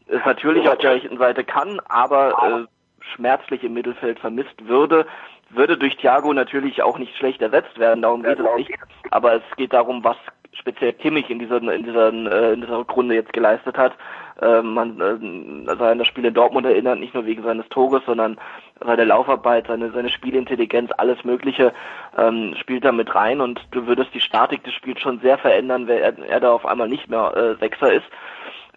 [0.07, 5.07] es natürlich auf der rechten Seite kann, aber äh, schmerzlich im Mittelfeld vermisst würde,
[5.51, 8.70] würde durch Thiago natürlich auch nicht schlecht ersetzt werden, darum geht es nicht.
[9.11, 10.16] Aber es geht darum, was
[10.52, 13.92] speziell Kimmich in dieser in dieser äh, in dieser Runde jetzt geleistet hat.
[14.40, 18.02] Äh, man äh, also an das Spiel in Dortmund erinnert, nicht nur wegen seines Tores,
[18.06, 18.38] sondern
[18.84, 21.72] seine Laufarbeit, seine seine Spielintelligenz, alles Mögliche
[22.16, 25.86] ähm, spielt da mit rein und du würdest die Statik des Spiels schon sehr verändern,
[25.86, 28.06] wenn er, er da auf einmal nicht mehr äh, Sechser ist.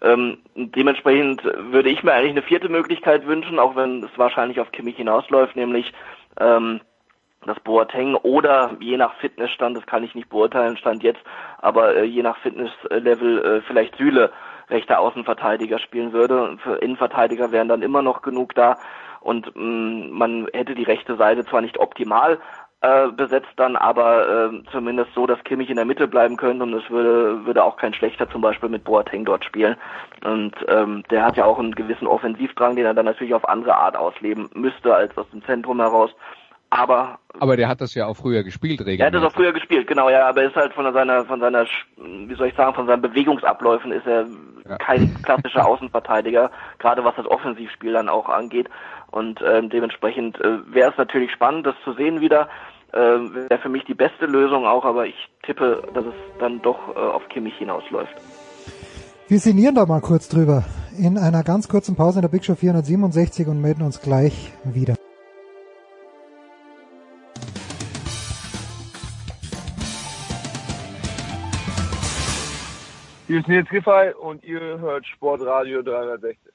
[0.02, 4.70] Ähm, dementsprechend würde ich mir eigentlich eine vierte Möglichkeit wünschen, auch wenn es wahrscheinlich auf
[4.72, 5.92] Kimmich hinausläuft, nämlich
[6.38, 6.80] ähm,
[7.46, 11.20] dass Boateng oder je nach Fitnessstand, das kann ich nicht beurteilen, stand jetzt,
[11.58, 14.32] aber äh, je nach Fitnesslevel äh, vielleicht Süle
[14.70, 16.56] rechter Außenverteidiger spielen würde.
[16.62, 18.78] Für Innenverteidiger wären dann immer noch genug da
[19.20, 22.38] und mh, mm, man hätte die rechte Seite zwar nicht optimal
[22.84, 26.74] äh, besetzt dann, aber äh, zumindest so, dass Kimmich in der Mitte bleiben könnte und
[26.74, 29.76] es würde, würde auch kein schlechter zum Beispiel mit Boateng dort spielen.
[30.22, 33.74] Und ähm, der hat ja auch einen gewissen Offensivdrang, den er dann natürlich auf andere
[33.76, 36.10] Art ausleben müsste als aus dem Zentrum heraus.
[36.74, 39.00] Aber aber der hat das ja auch früher gespielt, regelmäßig.
[39.00, 41.38] Er hat das auch früher gespielt, genau, ja, aber er ist halt von seiner von
[41.38, 44.26] seiner wie soll ich sagen, von seinen Bewegungsabläufen ist er
[44.68, 44.76] ja.
[44.78, 48.68] kein klassischer Außenverteidiger, gerade was das Offensivspiel dann auch angeht
[49.12, 52.48] und ähm, dementsprechend äh, wäre es natürlich spannend, das zu sehen wieder.
[52.92, 56.96] Äh, wäre für mich die beste Lösung auch, aber ich tippe, dass es dann doch
[56.96, 58.14] äh, auf Kimmich hinausläuft.
[59.28, 60.64] Wir sinnieren da mal kurz drüber
[60.98, 64.94] in einer ganz kurzen Pause in der Big Show 467 und melden uns gleich wieder.
[73.26, 76.52] Hier ist Nils Giffey und ihr hört Sportradio 360.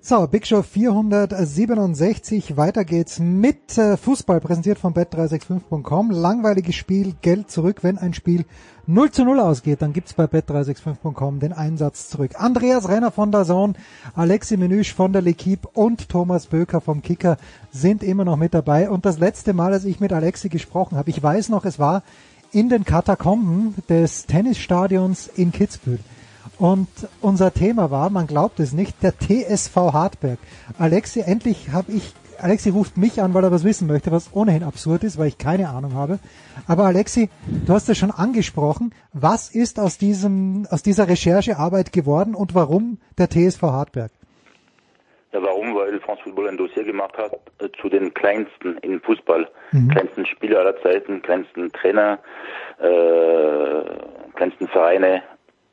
[0.00, 2.56] So, Big Show 467.
[2.56, 6.10] Weiter geht's mit äh, Fußball, präsentiert von bet365.com.
[6.10, 7.78] Langweiliges Spiel, Geld zurück.
[7.82, 8.46] Wenn ein Spiel
[8.86, 12.32] 0 zu 0 ausgeht, dann gibt's bei bet365.com den Einsatz zurück.
[12.36, 13.74] Andreas Renner von der Zone,
[14.14, 17.36] Alexi Menüsch von der L'Equipe und Thomas Böker vom Kicker
[17.70, 18.88] sind immer noch mit dabei.
[18.88, 22.02] Und das letzte Mal, als ich mit Alexi gesprochen habe, ich weiß noch, es war
[22.54, 25.98] in den Katakomben des Tennisstadions in Kitzbühel.
[26.58, 26.88] Und
[27.20, 30.38] unser Thema war, man glaubt es nicht, der TSV Hartberg.
[30.78, 34.62] Alexi, endlich habe ich, Alexi ruft mich an, weil er was wissen möchte, was ohnehin
[34.62, 36.20] absurd ist, weil ich keine Ahnung habe.
[36.68, 37.28] Aber Alexi,
[37.66, 38.92] du hast es schon angesprochen.
[39.12, 44.12] Was ist aus diesem, aus dieser Recherchearbeit geworden und warum der TSV Hartberg?
[45.34, 45.74] Ja, warum?
[45.74, 49.88] Weil France Football ein Dossier gemacht hat äh, zu den kleinsten im Fußball, mhm.
[49.88, 52.20] kleinsten Spieler aller Zeiten, kleinsten Trainer,
[52.78, 55.24] äh, kleinsten Vereine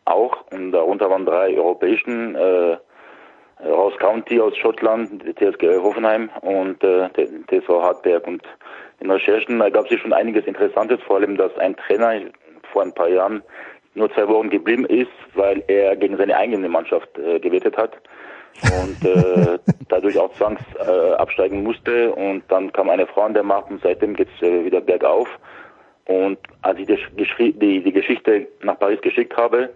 [0.05, 0.35] auch.
[0.51, 2.77] Und darunter waren drei europäischen, äh,
[3.63, 7.09] Ross County aus Schottland, TSG Hoffenheim und äh,
[7.47, 8.25] TSV Hartberg.
[8.25, 8.41] Und
[8.99, 12.19] in Recherchen ergab sich schon einiges Interessantes, vor allem, dass ein Trainer
[12.73, 13.43] vor ein paar Jahren
[13.93, 17.91] nur zwei Wochen geblieben ist, weil er gegen seine eigene Mannschaft äh, gewettet hat
[18.63, 19.59] und äh,
[19.89, 22.13] dadurch auch zwangs äh, absteigen musste.
[22.13, 25.27] Und dann kam eine Frau an der Macht und seitdem geht's äh, wieder bergauf.
[26.05, 29.69] Und als ich die, die, die Geschichte nach Paris geschickt habe,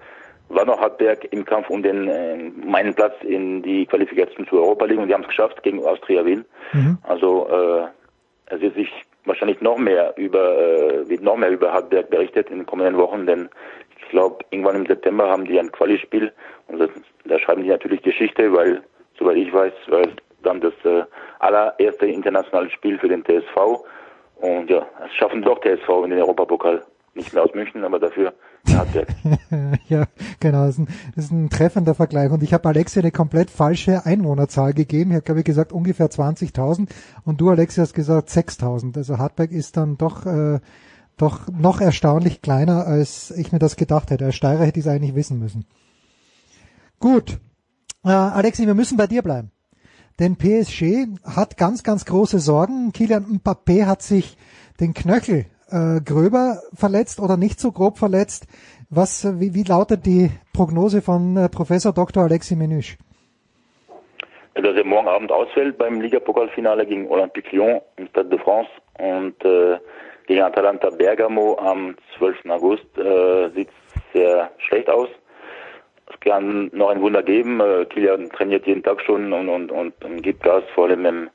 [0.50, 4.86] war noch Hartberg im Kampf um den äh, meinen Platz in die Qualifikation zur Europa
[4.86, 6.46] League und die haben es geschafft gegen Austria Wien.
[6.74, 6.98] Mhm.
[7.04, 8.90] Also äh, es wird sich
[9.26, 13.26] wahrscheinlich noch mehr über äh, wird noch mehr über Hartberg berichtet in den kommenden Wochen,
[13.26, 13.50] denn
[14.00, 16.32] ich glaube irgendwann im September haben die ein Quali-Spiel
[16.68, 16.80] und
[17.26, 18.82] da schreiben die natürlich Geschichte, weil,
[19.18, 20.10] soweit ich weiß, war es
[20.44, 21.04] dann das äh,
[21.40, 23.84] allererste internationale Spiel für den TSV.
[24.38, 26.84] Und ja, es schaffen doch TSV in den Europapokal.
[27.14, 28.34] nicht mehr aus München, aber dafür
[29.88, 30.06] ja,
[30.40, 32.32] genau, das ist, ein, das ist ein treffender Vergleich.
[32.32, 35.12] Und ich habe Alexi eine komplett falsche Einwohnerzahl gegeben.
[35.12, 36.90] Ich habe, glaube ich, gesagt ungefähr 20.000
[37.26, 38.98] und du, Alexi, hast gesagt 6.000.
[38.98, 40.60] Also Hartberg ist dann doch, äh,
[41.18, 44.26] doch noch erstaunlich kleiner, als ich mir das gedacht hätte.
[44.26, 45.66] Als Steirer hätte ich es eigentlich wissen müssen.
[47.00, 47.40] Gut.
[48.04, 49.52] Äh, Alexi, wir müssen bei dir bleiben.
[50.20, 52.92] Denn PSG hat ganz, ganz große Sorgen.
[52.94, 54.38] Kilian Mbappé hat sich
[54.80, 58.48] den Knöchel äh, gröber verletzt oder nicht so grob verletzt.
[58.90, 62.24] Was, wie, wie lautet die Prognose von äh, Professor Dr.
[62.24, 62.98] Alexi Menüsch?
[64.54, 69.44] Dass er morgen Abend ausfällt beim Ligapokalfinale gegen Olympique Lyon im Stade de France und
[69.44, 69.78] äh,
[70.28, 72.46] gegen Atalanta Bergamo am 12.
[72.50, 73.70] August äh, sieht
[74.14, 75.10] sehr schlecht aus.
[76.26, 77.60] Kann noch ein Wunder geben.
[77.60, 81.30] Äh, Kilian trainiert jeden Tag schon und, und, und, und gibt Gas, vor allem im,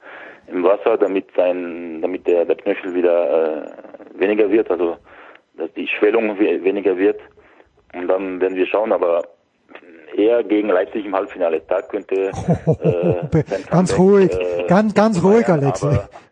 [0.48, 4.96] im Wasser, damit sein, damit der, der Knöchel wieder äh, weniger wird, also
[5.56, 7.20] dass die Schwellung weniger wird.
[7.94, 9.22] Und dann werden wir schauen, aber
[10.16, 11.62] eher gegen Leipzig im Halbfinale.
[11.68, 12.14] Da könnte
[12.82, 15.86] äh, ganz ruhig, äh, ganz ganz ruhig, Alex.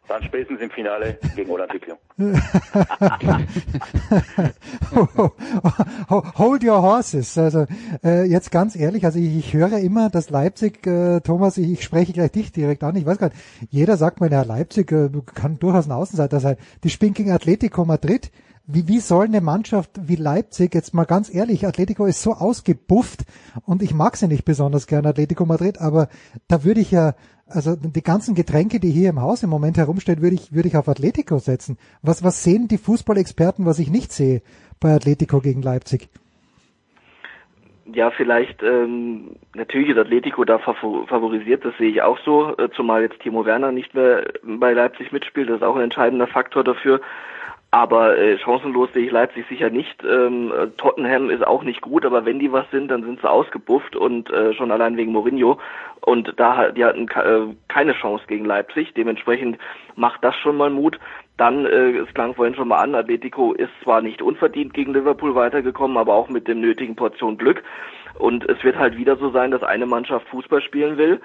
[0.08, 1.98] Dann spätestens im Finale gegen Olympique
[6.38, 7.36] Hold your horses.
[7.36, 7.66] Also
[8.02, 11.84] äh, jetzt ganz ehrlich, also ich, ich höre immer, dass Leipzig, äh, Thomas, ich, ich
[11.84, 12.96] spreche gleich dich direkt an.
[12.96, 13.38] Ich weiß gar nicht,
[13.70, 16.56] jeder sagt mir, ja, Leipzig äh, kann durchaus ein Außenseiter sein.
[16.82, 18.32] Die spielen gegen Atletico Madrid
[18.70, 23.24] wie, wie soll eine Mannschaft wie Leipzig, jetzt mal ganz ehrlich, Atletico ist so ausgebufft
[23.64, 26.10] und ich mag sie nicht besonders gern, Atletico Madrid, aber
[26.48, 27.14] da würde ich ja,
[27.50, 30.76] also die ganzen Getränke, die hier im Haus im Moment herumstehen, würde ich, würde ich
[30.76, 31.78] auf Atletico setzen.
[32.02, 34.42] Was, was sehen die Fußballexperten, was ich nicht sehe
[34.80, 36.08] bei Atletico gegen Leipzig?
[37.90, 43.00] Ja, vielleicht ähm, natürlich ist Atletico da favorisiert, das sehe ich auch so, äh, zumal
[43.00, 47.00] jetzt Timo Werner nicht mehr bei Leipzig mitspielt, das ist auch ein entscheidender Faktor dafür.
[47.70, 50.02] Aber äh, chancenlos sehe ich Leipzig sicher nicht.
[50.02, 53.94] Ähm, Tottenham ist auch nicht gut, aber wenn die was sind, dann sind sie ausgebufft
[53.94, 55.58] und äh, schon allein wegen Mourinho.
[56.00, 58.94] Und da die hatten äh, keine Chance gegen Leipzig.
[58.94, 59.58] Dementsprechend
[59.96, 60.98] macht das schon mal Mut.
[61.36, 65.34] Dann, äh, es klang vorhin schon mal an, Atletico ist zwar nicht unverdient gegen Liverpool
[65.34, 67.62] weitergekommen, aber auch mit dem nötigen Portion Glück.
[68.18, 71.20] Und es wird halt wieder so sein, dass eine Mannschaft Fußball spielen will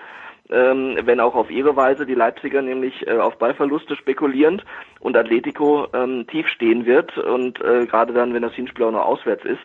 [0.50, 4.66] ähm, wenn auch auf ihre Weise, die Leipziger nämlich äh, auf Ballverluste spekulierend
[5.00, 9.06] und Atletico ähm, tief stehen wird und äh, gerade dann, wenn das Hinspiel auch noch
[9.06, 9.62] auswärts ist.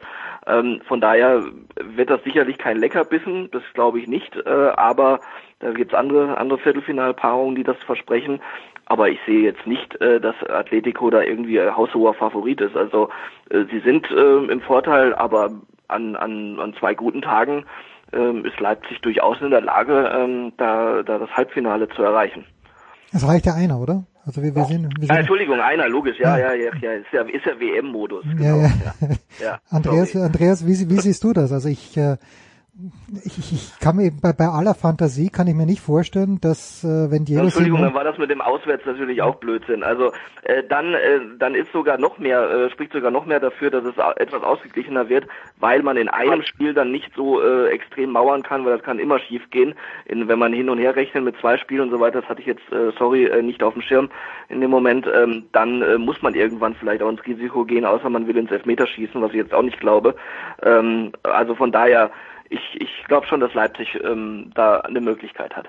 [0.47, 1.43] Ähm, von daher
[1.83, 5.21] wird das sicherlich kein Leckerbissen, das glaube ich nicht, äh, aber
[5.61, 8.41] da gibt's andere, andere Viertelfinalpaarungen, die das versprechen.
[8.87, 12.77] Aber ich sehe jetzt nicht, äh, dass Atletico da irgendwie haushoher Favorit ist.
[12.77, 13.11] Also
[13.51, 15.51] äh, sie sind äh, im Vorteil, aber
[15.89, 17.67] an, an, an zwei guten Tagen
[18.13, 22.45] ähm, ist Leipzig durchaus in der Lage, ähm, da, da das Halbfinale zu erreichen.
[23.13, 24.05] Es reicht ja einer, oder?
[24.27, 27.07] Also wir, wir sehen, wir sehen ah, Entschuldigung, einer, logisch, ja, ja, ja, ja, ist
[27.13, 28.25] ja, ist ja WM-Modus.
[28.25, 28.95] Genau, ja, ja.
[29.01, 29.09] ja.
[29.41, 31.51] ja Andreas, Andreas, wie, wie siehst du das?
[31.51, 32.17] Also ich äh,
[33.25, 37.11] ich, ich kann mir bei, bei aller Fantasie kann ich mir nicht vorstellen, dass äh,
[37.11, 39.83] wenn Diego Entschuldigung, dann war das mit dem Auswärts natürlich auch Blödsinn.
[39.83, 40.13] Also
[40.43, 43.85] äh, dann äh, dann ist sogar noch mehr äh, spricht sogar noch mehr dafür, dass
[43.85, 45.27] es etwas ausgeglichener wird,
[45.59, 49.01] weil man in einem Spiel dann nicht so äh, extrem mauern kann, weil das kann
[49.01, 49.75] immer schief gehen,
[50.07, 52.21] wenn man hin und her rechnet mit zwei Spielen und so weiter.
[52.21, 54.09] Das hatte ich jetzt äh, sorry äh, nicht auf dem Schirm
[54.49, 55.05] in dem Moment.
[55.13, 58.53] Ähm, dann äh, muss man irgendwann vielleicht auch ins Risiko gehen, außer man will ins
[58.53, 60.15] Elfmeterschießen, was ich jetzt auch nicht glaube.
[60.63, 62.13] Ähm, also von daher
[62.51, 65.69] ich, ich glaube schon, dass Leipzig ähm, da eine Möglichkeit hat.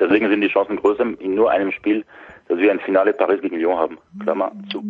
[0.00, 2.04] Deswegen sind die Chancen größer in nur einem Spiel,
[2.48, 3.98] dass wir ein Finale Paris gegen Lyon haben.
[4.20, 4.82] Klammer zu.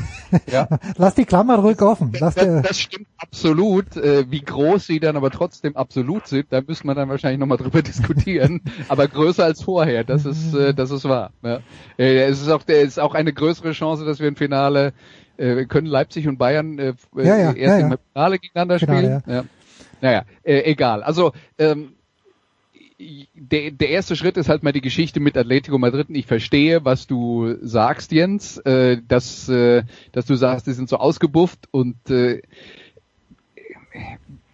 [0.46, 0.68] ja.
[0.96, 2.12] Lass die Klammer ruhig offen.
[2.18, 3.96] Lass das, das stimmt absolut.
[3.96, 7.58] Äh, wie groß sie dann aber trotzdem absolut sind, da müssen wir dann wahrscheinlich nochmal
[7.58, 8.62] drüber diskutieren.
[8.88, 11.32] aber größer als vorher, das ist, äh, das ist wahr.
[11.42, 11.58] Ja.
[11.98, 14.94] Äh, es ist auch, es ist auch eine größere Chance, dass wir ein Finale
[15.36, 19.22] äh, können Leipzig und Bayern äh, ja, ja, erst im Finale gegeneinander spielen.
[19.26, 19.44] Ja.
[20.02, 21.02] Naja, äh, egal.
[21.04, 21.94] Also ähm,
[23.34, 26.08] der, der erste Schritt ist halt mal die Geschichte mit Atletico Madrid.
[26.10, 30.96] Ich verstehe, was du sagst, Jens, äh, dass, äh, dass du sagst, die sind so
[30.96, 32.42] ausgebufft und äh,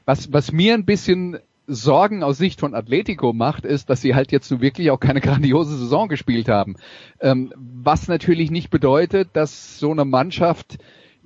[0.04, 4.32] was, was mir ein bisschen Sorgen aus Sicht von Atletico macht, ist, dass sie halt
[4.32, 6.76] jetzt so wirklich auch keine grandiose Saison gespielt haben.
[7.20, 10.78] Ähm, was natürlich nicht bedeutet, dass so eine Mannschaft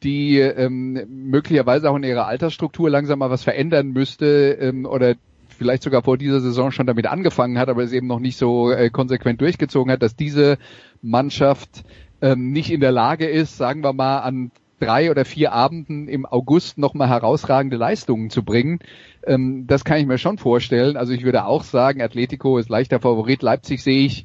[0.02, 5.14] die ähm, möglicherweise auch in ihrer Altersstruktur langsam mal was verändern müsste ähm, oder
[5.48, 8.70] vielleicht sogar vor dieser Saison schon damit angefangen hat, aber es eben noch nicht so
[8.70, 10.58] äh, konsequent durchgezogen hat, dass diese
[11.02, 11.84] Mannschaft
[12.20, 16.26] ähm, nicht in der Lage ist, sagen wir mal, an drei oder vier Abenden im
[16.26, 18.80] August nochmal herausragende Leistungen zu bringen.
[19.24, 20.96] Ähm, das kann ich mir schon vorstellen.
[20.96, 23.42] Also ich würde auch sagen, Atletico ist leichter Favorit.
[23.42, 24.24] Leipzig sehe ich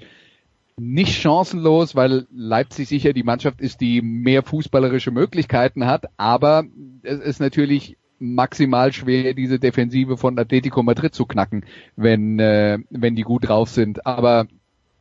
[0.80, 6.66] nicht chancenlos, weil Leipzig sicher die Mannschaft ist, die mehr fußballerische Möglichkeiten hat, aber
[7.04, 13.16] es ist natürlich maximal schwer, diese Defensive von Atletico Madrid zu knacken, wenn, äh, wenn
[13.16, 14.06] die gut drauf sind.
[14.06, 14.48] Aber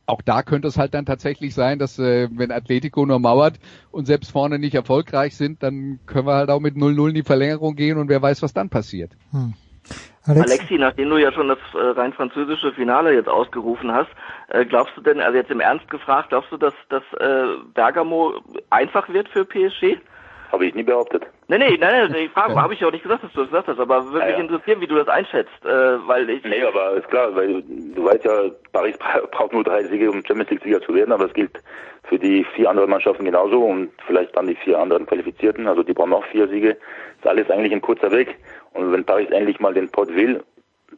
[0.05, 3.59] auch da könnte es halt dann tatsächlich sein, dass äh, wenn Atletico nur mauert
[3.91, 7.23] und selbst vorne nicht erfolgreich sind, dann können wir halt auch mit 0-0 in die
[7.23, 9.11] Verlängerung gehen und wer weiß, was dann passiert.
[9.31, 9.53] Hm.
[10.25, 10.45] Alex?
[10.45, 14.09] Alexi, nachdem du ja schon das äh, rein französische Finale jetzt ausgerufen hast,
[14.49, 18.33] äh, glaubst du denn, also jetzt im Ernst gefragt, glaubst du, dass, dass äh, Bergamo
[18.69, 19.97] einfach wird für PSG?
[20.51, 21.27] Habe ich nie behauptet.
[21.49, 23.69] Nee, nee, nein, nee, die Frage habe ich auch nicht gesagt, dass du das gesagt
[23.69, 26.43] hast, aber würde mich ja, interessieren, wie du das einschätzt, äh, weil ich...
[26.43, 28.97] Nee, aber ist klar, weil du weißt ja, Paris
[29.31, 31.57] braucht nur drei Siege, um Champions League-Sieger zu werden, aber es gilt
[32.03, 35.93] für die vier anderen Mannschaften genauso und vielleicht dann die vier anderen Qualifizierten, also die
[35.93, 36.71] brauchen auch vier Siege.
[37.17, 38.35] ist alles eigentlich ein kurzer Weg
[38.73, 40.43] und wenn Paris endlich mal den Pot will,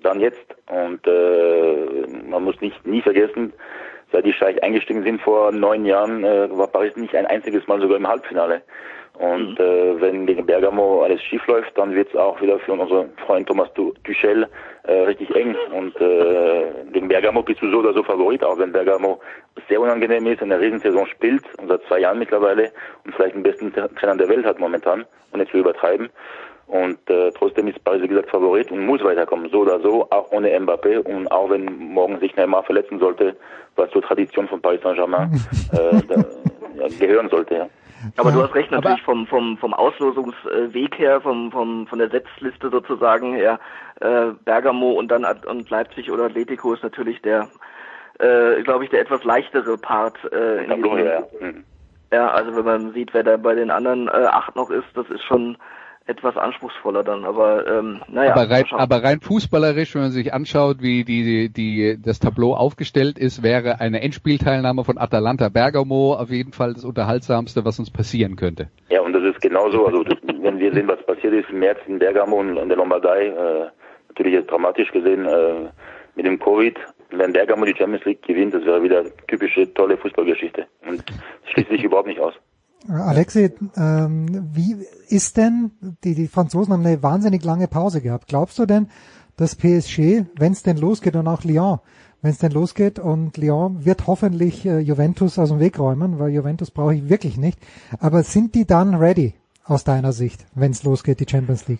[0.02, 3.54] dann jetzt und äh, man muss nicht nie vergessen,
[4.12, 7.80] seit die Scheich eingestiegen sind vor neun Jahren, äh, war Paris nicht ein einziges Mal
[7.80, 8.62] sogar im Halbfinale.
[9.20, 9.66] Und mhm.
[9.66, 13.48] äh, wenn gegen Bergamo alles schief läuft, dann wird es auch wieder für unseren Freund
[13.48, 14.48] Thomas Tuchel
[14.84, 15.58] äh, richtig eng.
[15.78, 19.20] Und äh, gegen Bergamo bist du so oder so Favorit, auch wenn Bergamo
[19.68, 22.72] sehr unangenehm ist, in der Riesensaison spielt, und seit zwei Jahren mittlerweile,
[23.04, 25.06] und vielleicht den besten Trainer der Welt hat momentan,
[25.36, 26.10] nicht zu übertreiben.
[26.68, 30.32] Und äh, trotzdem ist Paris, wie gesagt, Favorit und muss weiterkommen, so oder so, auch
[30.32, 31.00] ohne Mbappé.
[31.00, 33.36] Und auch wenn morgen sich Neymar verletzen sollte,
[33.76, 35.32] was zur Tradition von Paris Saint-Germain
[35.74, 36.24] äh, da,
[37.00, 37.56] gehören sollte.
[37.56, 37.70] Ja.
[38.18, 42.10] Aber ja, du hast recht, natürlich vom, vom, vom Auslosungsweg her, vom, vom, von der
[42.10, 43.60] Setzliste sozusagen her,
[44.00, 47.48] äh, Bergamo und dann und Leipzig oder Atletico ist natürlich der,
[48.20, 50.18] äh, glaube ich, der etwas leichtere Part.
[50.32, 51.24] Äh, in ja, ja.
[52.12, 55.08] Ja, also wenn man sieht, wer da bei den anderen äh, acht noch ist, das
[55.10, 55.58] ist schon
[56.10, 57.24] etwas anspruchsvoller dann.
[57.24, 58.32] Aber ähm, naja.
[58.32, 63.20] Aber rein, aber rein fußballerisch, wenn man sich anschaut, wie die, die das Tableau aufgestellt
[63.20, 68.36] ist, wäre eine Endspielteilnahme von Atalanta Bergamo auf jeden Fall das Unterhaltsamste, was uns passieren
[68.36, 68.70] könnte.
[68.90, 69.86] Ja, und das ist genauso.
[69.86, 72.78] Also das, wenn wir sehen, was passiert ist im März in Bergamo und in der
[72.78, 73.68] Lombardei, äh,
[74.10, 75.70] natürlich jetzt dramatisch gesehen äh,
[76.16, 76.78] mit dem Covid.
[77.12, 81.04] Wenn Bergamo die Champions League gewinnt, das wäre wieder typische tolle Fußballgeschichte und
[81.54, 82.34] schließt sich überhaupt nicht aus.
[82.88, 84.78] Alexi, ähm, wie
[85.10, 85.72] ist denn,
[86.04, 88.28] die, die Franzosen haben eine wahnsinnig lange Pause gehabt.
[88.28, 88.88] Glaubst du denn,
[89.38, 91.80] dass PSG, wenn es denn losgeht und auch Lyon,
[92.22, 96.30] wenn es denn losgeht und Lyon wird hoffentlich äh, Juventus aus dem Weg räumen, weil
[96.30, 97.60] Juventus brauche ich wirklich nicht.
[98.00, 99.34] Aber sind die dann ready
[99.66, 101.80] aus deiner Sicht, wenn es losgeht, die Champions League?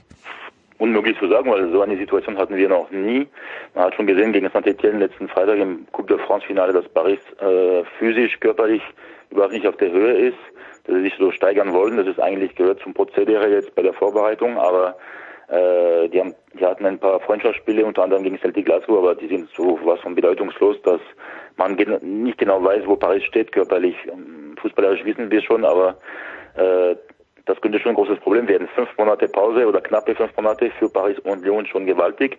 [0.78, 3.28] Unmöglich zu sagen, weil so eine Situation hatten wir noch nie.
[3.74, 7.20] Man hat schon gesehen gegen Saint-Etienne letzten Freitag im Coupe de France Finale, dass Paris
[7.40, 8.82] äh, physisch, körperlich
[9.30, 10.38] überhaupt nicht auf der Höhe ist
[10.86, 11.98] dass sie sich so steigern wollen.
[11.98, 14.96] Das ist eigentlich gehört zum Prozedere jetzt bei der Vorbereitung, aber
[15.50, 19.28] äh, die, haben, die hatten ein paar Freundschaftsspiele, unter anderem gegen Celtic Glasgow, aber die
[19.28, 21.02] sind so was von bedeutungslos, dass
[21.58, 23.96] man nicht genau weiß, wo Paris steht körperlich.
[24.08, 25.98] Ähm, fußballerisch wissen wir schon, aber
[26.56, 26.96] äh,
[27.46, 28.68] das könnte schon ein großes Problem werden.
[28.76, 32.38] Fünf Monate Pause oder knappe fünf Monate für Paris und Lyon schon gewaltig.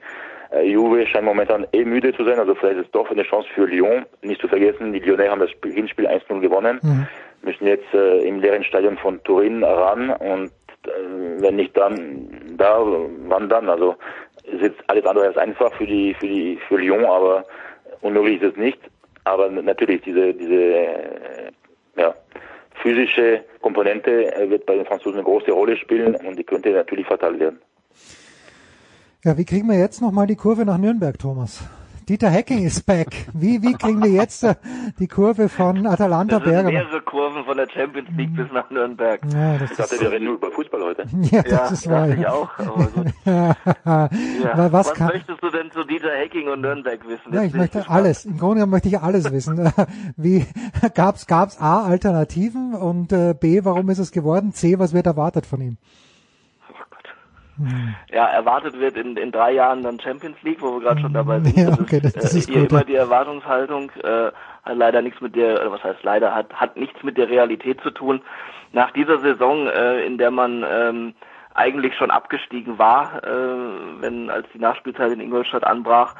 [0.52, 3.48] Äh, Juve scheint momentan eh müde zu sein, also vielleicht ist es doch eine Chance
[3.54, 4.06] für Lyon.
[4.22, 6.78] Nicht zu vergessen, die Lyonnais haben das Hinspiel 1-0 gewonnen.
[6.82, 7.08] Mhm
[7.42, 10.52] müssen jetzt äh, im leeren Stadion von Turin ran und
[10.86, 12.80] äh, wenn nicht dann da,
[13.28, 13.68] wann dann?
[13.68, 13.96] Also
[14.44, 17.44] ist jetzt alles andere als einfach für die für die für Lyon, aber
[18.00, 18.80] unmöglich ist es nicht.
[19.24, 21.50] Aber natürlich diese diese äh,
[21.96, 22.14] ja,
[22.82, 27.06] physische Komponente äh, wird bei den Franzosen eine große Rolle spielen und die könnte natürlich
[27.06, 27.60] fatal werden.
[29.24, 31.62] Ja, wie kriegen wir jetzt nochmal die Kurve nach Nürnberg, Thomas?
[32.08, 33.08] Dieter Hacking ist back.
[33.32, 34.54] Wie, wie kriegen wir jetzt äh,
[34.98, 36.70] die Kurve von Atalanta Bergamo?
[36.70, 39.20] mehrere Kurven von der Champions League bis nach Nürnberg.
[39.32, 41.04] Ja, das ich dachte, wir reden nur über Fußball heute.
[41.30, 42.08] Ja, das ja, ist wahr.
[42.08, 42.48] ich auch.
[42.58, 43.06] Aber gut.
[43.24, 43.56] ja.
[43.84, 44.72] ja.
[44.72, 47.32] Was, was möchtest du denn zu Dieter Hacking und Nürnberg wissen?
[47.32, 48.24] Ja, ich möchte alles.
[48.24, 49.72] Im Grunde genommen möchte ich alles wissen.
[50.16, 50.46] Wie
[50.94, 54.52] gab's gab's A Alternativen und äh, B, warum ist es geworden?
[54.52, 55.76] C, was wird erwartet von ihm?
[57.60, 57.94] Hm.
[58.10, 61.40] ja, erwartet wird in, in drei Jahren dann Champions League, wo wir gerade schon dabei
[61.40, 61.56] sind.
[61.56, 64.30] Ja, okay, das, das ist, äh, gut, immer die Erwartungshaltung, äh,
[64.62, 67.80] hat leider nichts mit der, oder was heißt leider, hat, hat nichts mit der Realität
[67.82, 68.22] zu tun.
[68.72, 71.14] Nach dieser Saison, äh, in der man ähm,
[71.54, 76.14] eigentlich schon abgestiegen war, äh, wenn als die Nachspielzeit in Ingolstadt anbrach,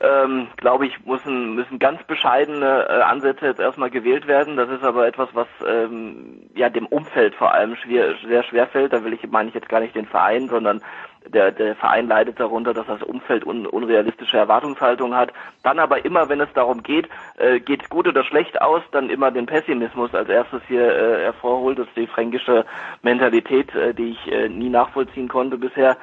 [0.00, 4.56] ähm, glaube ich, müssen, müssen ganz bescheidene äh, Ansätze jetzt erstmal gewählt werden.
[4.56, 8.92] Das ist aber etwas, was ähm, ja dem Umfeld vor allem schwer, sehr schwer fällt.
[8.92, 10.80] Da will ich, meine ich jetzt gar nicht den Verein, sondern
[11.28, 15.32] der, der Verein leidet darunter, dass das Umfeld un, unrealistische Erwartungshaltung hat.
[15.62, 19.30] Dann aber immer, wenn es darum geht, äh, geht gut oder schlecht aus, dann immer
[19.30, 21.78] den Pessimismus als erstes hier äh, hervorholt.
[21.78, 22.66] Das ist die fränkische
[23.02, 25.96] Mentalität, äh, die ich äh, nie nachvollziehen konnte bisher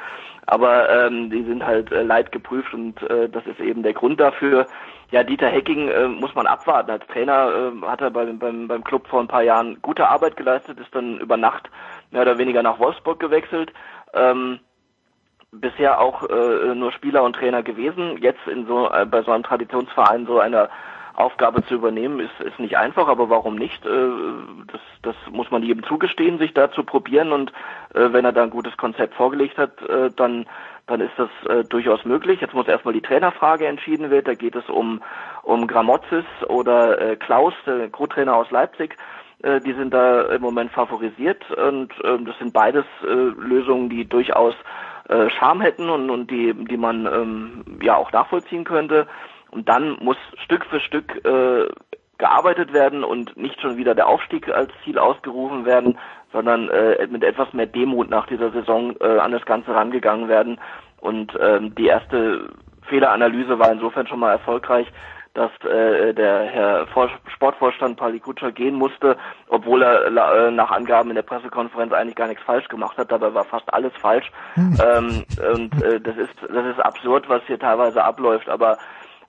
[0.45, 4.65] aber ähm, die sind halt äh, leidgeprüft und äh, das ist eben der Grund dafür.
[5.11, 6.91] ja, Dieter Hecking äh, muss man abwarten.
[6.91, 10.37] Als Trainer äh, hat er beim, beim, beim Club vor ein paar Jahren gute Arbeit
[10.37, 11.69] geleistet, ist dann über Nacht
[12.11, 13.71] mehr oder weniger nach Wolfsburg gewechselt.
[14.13, 14.59] Ähm,
[15.51, 18.17] bisher auch äh, nur Spieler und Trainer gewesen.
[18.21, 20.69] Jetzt in so äh, bei so einem Traditionsverein so eine
[21.15, 23.85] Aufgabe zu übernehmen, ist, ist nicht einfach, aber warum nicht?
[23.85, 24.09] Äh,
[24.71, 27.51] das, das muss man jedem zugestehen, sich da zu probieren und
[27.93, 30.45] äh, wenn er da ein gutes Konzept vorgelegt hat, äh, dann
[30.87, 31.29] dann ist das
[31.69, 32.41] durchaus möglich.
[32.41, 34.25] Jetzt muss erstmal die Trainerfrage entschieden werden.
[34.25, 35.01] Da geht es um
[35.43, 38.97] um Gramozis oder Klaus, der Co-Trainer aus Leipzig.
[39.41, 44.55] Die sind da im Moment favorisiert und äh, das sind beides Lösungen, die durchaus
[45.11, 49.07] äh, Charme hätten und, und die, die man ähm, ja auch nachvollziehen könnte.
[49.51, 51.67] Und dann muss Stück für Stück äh,
[52.17, 55.97] gearbeitet werden und nicht schon wieder der Aufstieg als Ziel ausgerufen werden,
[56.31, 60.59] sondern äh, mit etwas mehr Demut nach dieser Saison äh, an das Ganze rangegangen werden.
[60.99, 62.49] Und ähm, die erste
[62.87, 64.87] Fehleranalyse war insofern schon mal erfolgreich,
[65.33, 69.15] dass äh, der Herr Vor Sportvorstand Palikutscher gehen musste,
[69.47, 73.11] obwohl er äh, nach Angaben in der Pressekonferenz eigentlich gar nichts falsch gemacht hat.
[73.11, 74.29] Dabei war fast alles falsch.
[74.55, 74.77] Hm.
[74.85, 75.23] ähm,
[75.53, 78.49] und äh, das ist das ist absurd, was hier teilweise abläuft.
[78.49, 78.77] Aber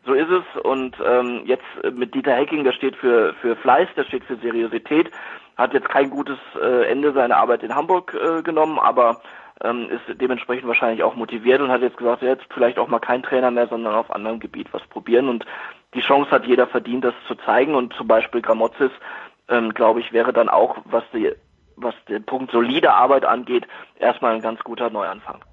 [0.05, 0.63] so ist es.
[0.63, 5.11] Und ähm, jetzt mit Dieter Hecking, der steht für für Fleiß, der steht für Seriosität,
[5.57, 9.21] hat jetzt kein gutes äh, Ende seiner Arbeit in Hamburg äh, genommen, aber
[9.63, 13.23] ähm, ist dementsprechend wahrscheinlich auch motiviert und hat jetzt gesagt, jetzt vielleicht auch mal kein
[13.23, 15.29] Trainer mehr, sondern auf anderem Gebiet was probieren.
[15.29, 15.47] Und
[15.95, 17.75] die Chance hat jeder verdient, das zu zeigen.
[17.75, 18.91] Und zum Beispiel Gramozis,
[19.49, 21.33] ähm, glaube ich, wäre dann auch, was die,
[21.77, 23.67] was den Punkt solide Arbeit angeht,
[23.99, 25.45] erstmal ein ganz guter Neuanfang.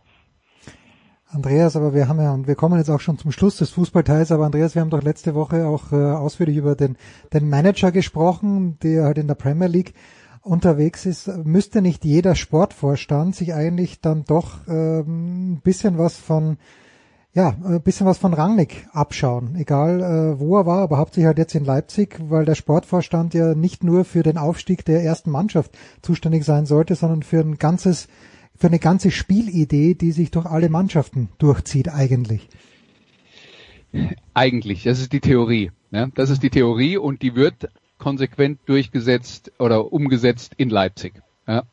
[1.32, 4.32] Andreas, aber wir haben ja, und wir kommen jetzt auch schon zum Schluss des Fußballteils,
[4.32, 6.97] aber Andreas, wir haben doch letzte Woche auch äh, ausführlich über den,
[7.32, 9.93] den Manager gesprochen, der halt in der Premier League
[10.41, 11.27] unterwegs ist.
[11.27, 16.57] Müsste nicht jeder Sportvorstand sich eigentlich dann doch ähm, ein bisschen was von
[17.32, 21.38] ja, ein bisschen was von Rangnick abschauen, egal äh, wo er war, aber hauptsächlich halt
[21.38, 25.77] jetzt in Leipzig, weil der Sportvorstand ja nicht nur für den Aufstieg der ersten Mannschaft
[26.01, 28.07] zuständig sein sollte, sondern für ein ganzes,
[28.60, 32.47] für eine ganze Spielidee, die sich durch alle Mannschaften durchzieht eigentlich.
[34.34, 35.72] Eigentlich, das ist die Theorie.
[35.91, 36.12] Ne?
[36.14, 41.14] Das ist die Theorie und die wird konsequent durchgesetzt oder umgesetzt in Leipzig.
[41.47, 41.64] Ja?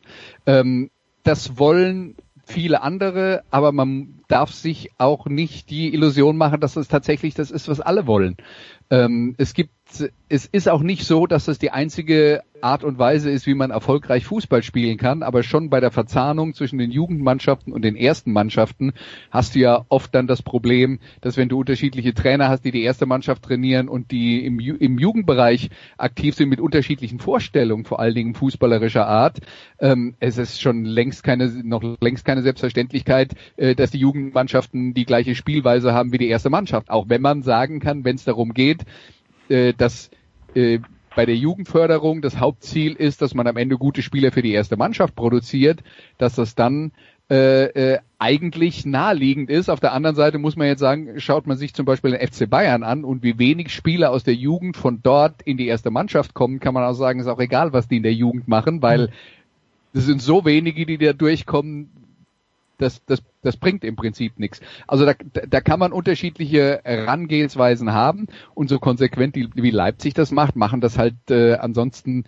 [0.46, 0.90] Ähm,
[1.24, 2.14] das wollen
[2.44, 7.50] viele andere, aber man darf sich auch nicht die Illusion machen, dass es tatsächlich das
[7.50, 8.36] ist, was alle wollen.
[8.90, 9.70] Ähm, es gibt,
[10.28, 13.70] es ist auch nicht so, dass das die einzige Art und Weise ist, wie man
[13.70, 18.32] erfolgreich Fußball spielen kann, aber schon bei der Verzahnung zwischen den Jugendmannschaften und den ersten
[18.32, 18.92] Mannschaften
[19.30, 22.82] hast du ja oft dann das Problem, dass wenn du unterschiedliche Trainer hast, die die
[22.82, 28.14] erste Mannschaft trainieren und die im, im Jugendbereich aktiv sind mit unterschiedlichen Vorstellungen, vor allen
[28.14, 29.38] Dingen fußballerischer Art,
[29.78, 35.04] ähm, es ist schon längst keine, noch längst keine Selbstverständlichkeit, äh, dass die Jugendmannschaften die
[35.04, 36.90] gleiche Spielweise haben wie die erste Mannschaft.
[36.90, 38.84] Auch wenn man sagen kann, wenn es darum geht,
[39.48, 40.10] äh, dass
[40.54, 40.80] äh,
[41.14, 44.76] bei der Jugendförderung das Hauptziel ist, dass man am Ende gute Spieler für die erste
[44.76, 45.80] Mannschaft produziert,
[46.18, 46.92] dass das dann
[47.30, 49.68] äh, äh, eigentlich naheliegend ist.
[49.68, 52.48] Auf der anderen Seite muss man jetzt sagen, schaut man sich zum Beispiel den FC
[52.48, 56.34] Bayern an und wie wenig Spieler aus der Jugend von dort in die erste Mannschaft
[56.34, 59.10] kommen, kann man auch sagen, ist auch egal, was die in der Jugend machen, weil
[59.92, 61.90] es sind so wenige, die da durchkommen,
[62.78, 64.60] das, das, das bringt im Prinzip nichts.
[64.86, 65.14] Also da,
[65.48, 70.98] da kann man unterschiedliche Herangehensweisen haben und so konsequent wie Leipzig das macht, machen das
[70.98, 72.24] halt äh, ansonsten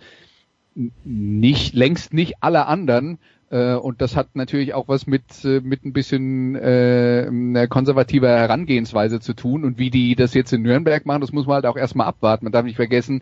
[1.03, 3.19] nicht, längst nicht alle anderen.
[3.49, 9.19] Äh, und das hat natürlich auch was mit, äh, mit ein bisschen äh, konservativer Herangehensweise
[9.19, 9.65] zu tun.
[9.65, 12.45] Und wie die das jetzt in Nürnberg machen, das muss man halt auch erstmal abwarten.
[12.45, 13.21] Man darf nicht vergessen,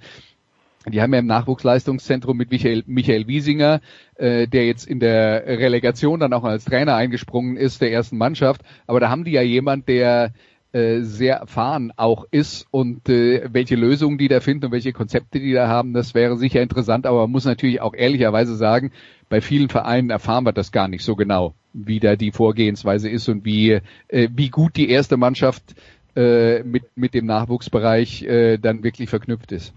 [0.90, 3.82] die haben ja im Nachwuchsleistungszentrum mit Michael, Michael Wiesinger,
[4.16, 8.62] äh, der jetzt in der Relegation dann auch als Trainer eingesprungen ist der ersten Mannschaft.
[8.86, 10.34] Aber da haben die ja jemand, der
[10.74, 15.40] äh, sehr erfahren auch ist und äh, welche Lösungen die da finden und welche Konzepte
[15.40, 18.92] die da haben, das wäre sicher interessant, aber man muss natürlich auch ehrlicherweise sagen,
[19.30, 23.30] bei vielen Vereinen erfahren wir das gar nicht so genau, wie da die Vorgehensweise ist
[23.30, 23.80] und wie,
[24.10, 25.76] äh, wie gut die erste Mannschaft
[26.18, 29.74] äh, mit, mit dem Nachwuchsbereich äh, dann wirklich verknüpft ist.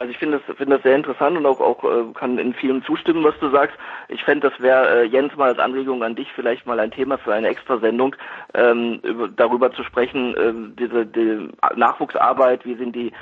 [0.00, 2.84] Also ich finde das, finde das sehr interessant und auch, auch äh, kann in vielem
[2.84, 3.76] zustimmen, was du sagst.
[4.08, 7.16] Ich fände, das wäre äh, Jens mal als Anregung an dich vielleicht mal ein Thema
[7.16, 8.16] für eine Extrasendung,
[8.54, 13.12] ähm, über, darüber zu sprechen, äh, diese die Nachwuchsarbeit, wie sind die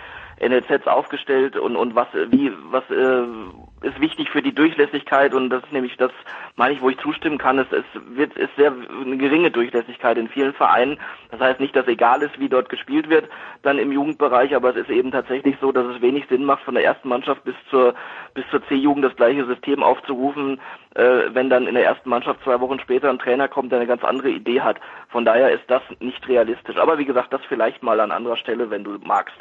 [0.40, 3.26] NLZs aufgestellt und und was wie was äh,
[3.82, 6.10] ist wichtig für die Durchlässigkeit und das ist nämlich das,
[6.56, 7.58] meine ich, wo ich zustimmen kann.
[7.58, 10.98] Es, es wird ist sehr eine geringe Durchlässigkeit in vielen Vereinen.
[11.30, 13.28] Das heißt nicht, dass egal ist, wie dort gespielt wird,
[13.62, 16.74] dann im Jugendbereich, aber es ist eben tatsächlich so, dass es wenig Sinn macht, von
[16.74, 17.94] der ersten Mannschaft bis zur
[18.34, 20.60] bis zur C-Jugend das gleiche System aufzurufen,
[20.94, 23.88] äh, wenn dann in der ersten Mannschaft zwei Wochen später ein Trainer kommt, der eine
[23.88, 24.78] ganz andere Idee hat.
[25.08, 26.76] Von daher ist das nicht realistisch.
[26.76, 29.36] Aber wie gesagt, das vielleicht mal an anderer Stelle, wenn du magst.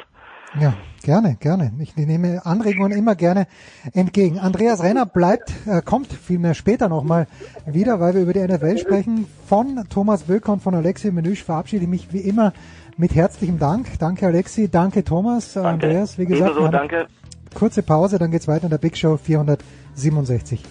[0.60, 1.72] Ja, gerne, gerne.
[1.78, 3.46] Ich nehme Anregungen immer gerne
[3.94, 4.38] entgegen.
[4.38, 7.26] Andreas Renner bleibt, äh, kommt vielmehr später nochmal
[7.66, 9.26] wieder, weil wir über die NFL sprechen.
[9.46, 12.52] Von Thomas Wölker und von Alexi Menüsch verabschiede ich mich wie immer
[12.98, 13.98] mit herzlichem Dank.
[13.98, 15.68] Danke Alexi, danke Thomas, danke.
[15.86, 16.18] Andreas.
[16.18, 17.06] Wie gesagt, Ebenso, danke.
[17.54, 20.62] kurze Pause, dann geht's weiter in der Big Show 467.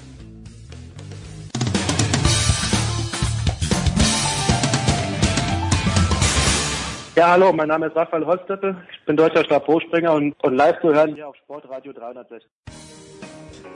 [7.22, 8.76] Ja, hallo, mein Name ist Raphael Holzdeppel.
[8.92, 12.50] Ich bin deutscher Stabhochspringer und, und live zu hören hier auf Sportradio 360.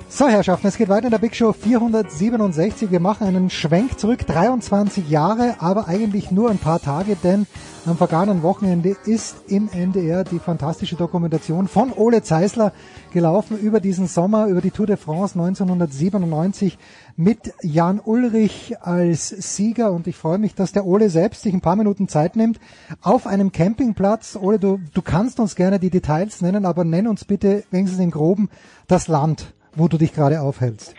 [0.09, 2.89] So, Herrschaften, es geht weiter in der Big Show 467.
[2.89, 7.45] Wir machen einen Schwenk zurück, 23 Jahre, aber eigentlich nur ein paar Tage, denn
[7.85, 12.73] am vergangenen Wochenende ist im NDR die fantastische Dokumentation von Ole Zeisler
[13.13, 16.79] gelaufen über diesen Sommer, über die Tour de France 1997
[17.17, 21.61] mit Jan Ulrich als Sieger und ich freue mich, dass der Ole selbst sich ein
[21.61, 22.59] paar Minuten Zeit nimmt
[23.01, 24.37] auf einem Campingplatz.
[24.39, 28.11] Ole, du, du kannst uns gerne die Details nennen, aber nenn uns bitte wenigstens im
[28.11, 28.49] Groben
[28.87, 30.93] das Land, wo du dich gerade aufhältst.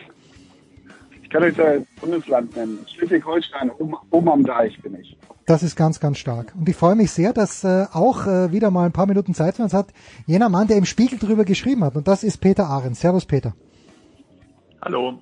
[1.23, 2.79] Ich kann euch das Bundesland nennen.
[2.87, 5.19] Schleswig-Holstein, oben, oben am Deich bin ich.
[5.45, 6.55] Das ist ganz, ganz stark.
[6.59, 9.57] Und ich freue mich sehr, dass äh, auch äh, wieder mal ein paar Minuten Zeit
[9.57, 9.89] für uns hat
[10.27, 11.95] jener Mann, der im Spiegel drüber geschrieben hat.
[11.95, 13.01] Und das ist Peter Ahrens.
[13.01, 13.55] Servus, Peter.
[14.81, 15.19] Hallo.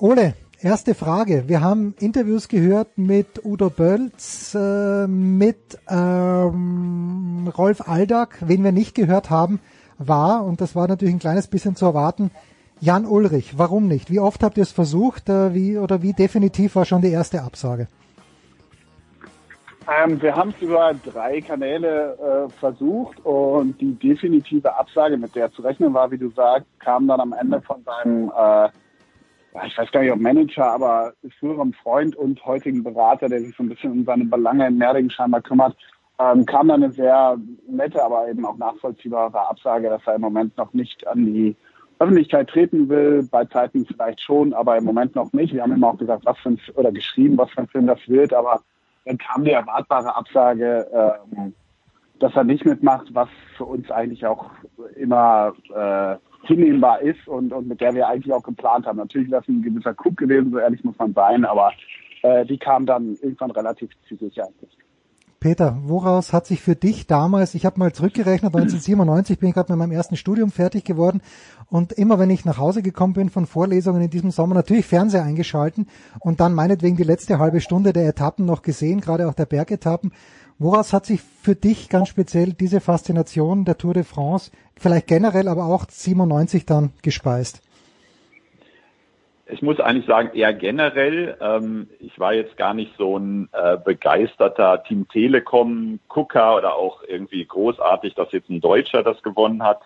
[0.00, 1.44] Ole, erste Frage.
[1.46, 8.38] Wir haben Interviews gehört mit Udo Bölz, äh, mit ähm, Rolf Aldag.
[8.40, 9.60] Wen wir nicht gehört haben,
[9.98, 12.32] war, und das war natürlich ein kleines bisschen zu erwarten,
[12.80, 13.56] Jan Ulrich.
[13.56, 14.10] Warum nicht?
[14.10, 15.28] Wie oft habt ihr es versucht?
[15.28, 17.86] Äh, wie oder wie definitiv war schon die erste Absage?
[19.86, 25.52] Ähm, wir haben es über drei Kanäle äh, versucht und die definitive Absage, mit der
[25.52, 28.70] zu rechnen war, wie du sagst, kam dann am Ende von seinem, äh,
[29.66, 33.62] ich weiß gar nicht ob Manager, aber früherem Freund und heutigen Berater, der sich so
[33.62, 35.76] ein bisschen um seine Belange in Merding scheinbar kümmert,
[36.18, 37.36] ähm, kam dann eine sehr
[37.68, 41.56] nette, aber eben auch nachvollziehbare Absage, dass er im Moment noch nicht an die
[41.98, 45.54] Öffentlichkeit treten will, bei Zeiten vielleicht schon, aber im Moment noch nicht.
[45.54, 48.00] Wir haben immer auch gesagt, was für ein, oder geschrieben, was für ein Film das
[48.08, 48.60] wird, aber
[49.04, 51.54] dann kam die erwartbare Absage, ähm,
[52.20, 54.50] dass er nicht mitmacht, was für uns eigentlich auch
[54.96, 58.98] immer äh, hinnehmbar ist und, und mit der wir eigentlich auch geplant haben.
[58.98, 61.72] Natürlich wäre es ein gewisser Coup gewesen, so ehrlich muss man sein, aber
[62.22, 64.76] äh, die kam dann irgendwann relativ zügig eigentlich.
[65.44, 69.70] Peter, woraus hat sich für dich damals, ich habe mal zurückgerechnet, 1997 bin ich gerade
[69.70, 71.20] mit meinem ersten Studium fertig geworden
[71.68, 75.22] und immer wenn ich nach Hause gekommen bin von Vorlesungen in diesem Sommer, natürlich Fernseher
[75.22, 75.86] eingeschalten
[76.20, 80.12] und dann meinetwegen die letzte halbe Stunde der Etappen noch gesehen, gerade auch der Bergetappen.
[80.58, 85.48] Woraus hat sich für dich ganz speziell diese Faszination der Tour de France, vielleicht generell,
[85.48, 87.60] aber auch 97 dann gespeist?
[89.46, 91.36] Ich muss eigentlich sagen, eher generell.
[91.40, 97.02] Ähm, ich war jetzt gar nicht so ein äh, begeisterter Team Telekom Gucker oder auch
[97.06, 99.82] irgendwie großartig, dass jetzt ein Deutscher das gewonnen hat,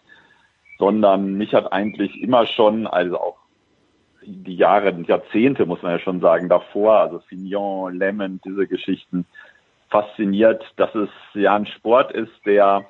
[0.78, 3.38] sondern mich hat eigentlich immer schon, also auch
[4.22, 9.26] die Jahre, Jahrzehnte muss man ja schon sagen, davor, also Fignon, Lemon, diese Geschichten,
[9.90, 12.86] fasziniert, dass es ja ein Sport ist, der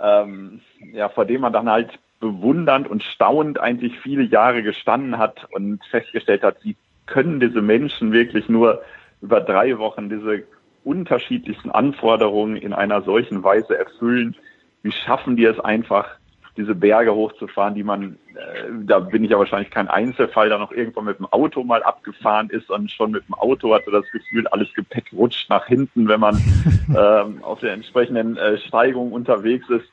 [0.00, 0.60] ähm,
[0.92, 5.84] ja vor dem man dann halt bewundernd und staunend eigentlich viele Jahre gestanden hat und
[5.86, 8.82] festgestellt hat, wie können diese Menschen wirklich nur
[9.20, 10.44] über drei Wochen diese
[10.84, 14.36] unterschiedlichsten Anforderungen in einer solchen Weise erfüllen?
[14.82, 16.08] Wie schaffen die es einfach,
[16.56, 20.72] diese Berge hochzufahren, die man, äh, da bin ich ja wahrscheinlich kein Einzelfall, da noch
[20.72, 24.46] irgendwann mit dem Auto mal abgefahren ist und schon mit dem Auto hatte das Gefühl,
[24.48, 26.36] alles Gepäck rutscht nach hinten, wenn man
[26.88, 29.88] ähm, auf der entsprechenden äh, Steigung unterwegs ist.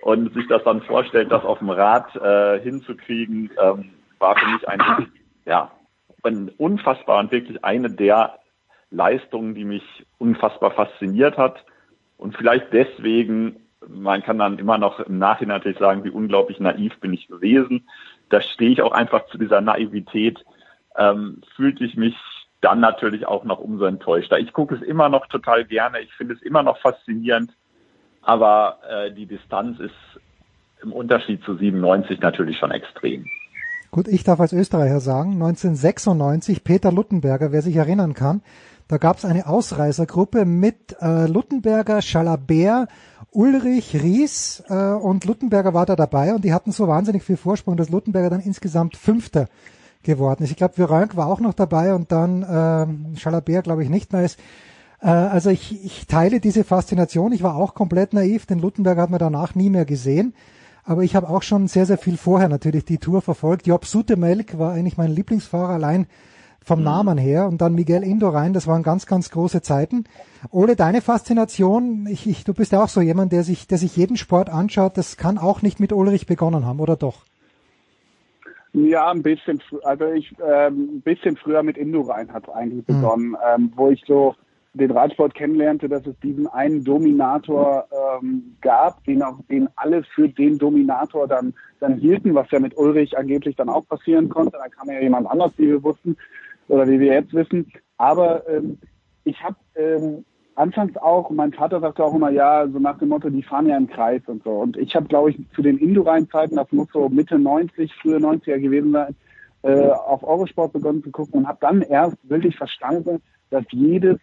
[0.00, 4.68] Und sich das dann vorstellt, das auf dem Rad äh, hinzukriegen, ähm, war für mich
[4.68, 5.08] eigentlich
[5.46, 5.70] ja
[6.24, 8.38] ein unfassbar und wirklich eine der
[8.90, 11.64] Leistungen, die mich unfassbar fasziniert hat.
[12.16, 13.56] Und vielleicht deswegen
[13.88, 17.88] man kann dann immer noch im Nachhinein natürlich sagen, wie unglaublich naiv bin ich gewesen.
[18.28, 20.44] Da stehe ich auch einfach zu dieser Naivität,
[20.96, 22.16] ähm, fühlte ich mich
[22.60, 24.38] dann natürlich auch noch umso enttäuschter.
[24.38, 27.52] Ich gucke es immer noch total gerne, ich finde es immer noch faszinierend,
[28.22, 29.94] aber äh, die Distanz ist
[30.82, 33.26] im Unterschied zu 97 natürlich schon extrem.
[33.90, 38.42] Gut, ich darf als Österreicher sagen, 1996 Peter Luttenberger, wer sich erinnern kann,
[38.86, 42.88] Da gab es eine Ausreißergruppe mit äh, Luttenberger, Schalabert,
[43.34, 47.76] Ulrich, Ries äh, und Luttenberger war da dabei und die hatten so wahnsinnig viel Vorsprung,
[47.76, 49.48] dass Luttenberger dann insgesamt Fünfter
[50.02, 50.50] geworden ist.
[50.50, 54.24] Ich glaube, Virenque war auch noch dabei und dann äh, Schalabert, glaube ich, nicht mehr
[54.24, 54.38] ist.
[55.00, 57.32] Äh, also ich, ich teile diese Faszination.
[57.32, 60.34] Ich war auch komplett naiv, den Luttenberger hat man danach nie mehr gesehen.
[60.84, 63.66] Aber ich habe auch schon sehr, sehr viel vorher natürlich die Tour verfolgt.
[63.66, 66.06] Job Sutemelk war eigentlich mein Lieblingsfahrer allein
[66.64, 66.84] vom mhm.
[66.84, 70.04] Namen her und dann Miguel Indurain, das waren ganz, ganz große Zeiten.
[70.50, 73.96] Ole, deine Faszination, ich, ich, du bist ja auch so jemand, der sich, der sich
[73.96, 77.22] jeden Sport anschaut, das kann auch nicht mit Ulrich begonnen haben, oder doch?
[78.72, 83.00] Ja, ein bisschen, also ich, ähm, ein bisschen früher mit Indurain hat es eigentlich mhm.
[83.00, 84.34] begonnen, ähm, wo ich so
[84.74, 90.28] den Radsport kennenlernte, dass es diesen einen Dominator ähm, gab, den auch den alle für
[90.28, 94.52] den Dominator dann dann hielten, was ja mit Ulrich angeblich dann auch passieren konnte.
[94.52, 96.16] Da kam ja jemand anders, wie wir wussten
[96.68, 97.70] oder wie wir jetzt wissen.
[97.96, 98.78] Aber ähm,
[99.24, 103.30] ich habe ähm, anfangs auch, mein Vater sagte auch immer, ja, so nach dem Motto,
[103.30, 104.50] die fahren ja im Kreis und so.
[104.50, 108.58] Und ich habe, glaube ich, zu den Indorein-Zeiten, das muss so Mitte 90, frühe 90er
[108.58, 109.16] gewesen sein,
[109.62, 114.18] äh, auf Eurosport begonnen zu gucken und habe dann erst wirklich verstanden, dass jedes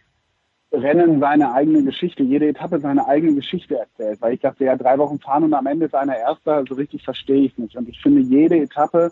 [0.72, 4.22] Rennen seine eigene Geschichte, jede Etappe seine eigene Geschichte erzählt.
[4.22, 7.04] Weil ich dachte, ja, drei Wochen fahren und am Ende ist einer Erster, so richtig
[7.04, 7.76] verstehe ich nicht.
[7.76, 9.10] Und ich finde, jede Etappe,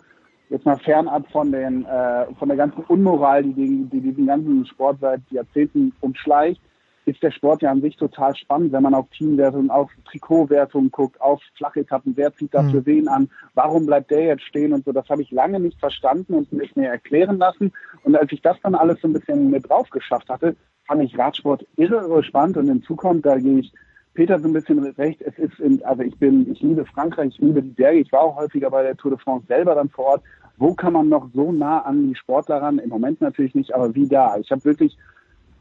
[0.51, 4.65] jetzt mal fernab von den, äh, von der ganzen Unmoral, die, die, die diesen ganzen
[4.65, 6.61] Sport seit Jahrzehnten umschleicht,
[7.05, 11.19] ist der Sport ja an sich total spannend, wenn man auf Teamwertungen, auf Trikotwertungen guckt,
[11.19, 12.85] auf Flachetappen, wer zieht dafür mhm.
[12.85, 14.91] wen an, warum bleibt der jetzt stehen und so.
[14.91, 17.71] Das habe ich lange nicht verstanden und mich mir erklären lassen.
[18.03, 21.17] Und als ich das dann alles so ein bisschen mit drauf geschafft hatte, fand ich
[21.17, 23.73] Radsport irre, irre spannend und hinzu kommt, da gehe ich
[24.13, 27.39] Peter so ein bisschen recht, es ist, in, also ich bin, ich liebe Frankreich, ich
[27.39, 30.05] liebe die Berge, ich war auch häufiger bei der Tour de France selber dann vor
[30.05, 30.23] Ort.
[30.61, 32.77] Wo kann man noch so nah an die Sportler ran?
[32.77, 34.37] Im Moment natürlich nicht, aber wie da.
[34.37, 34.95] Ich habe wirklich,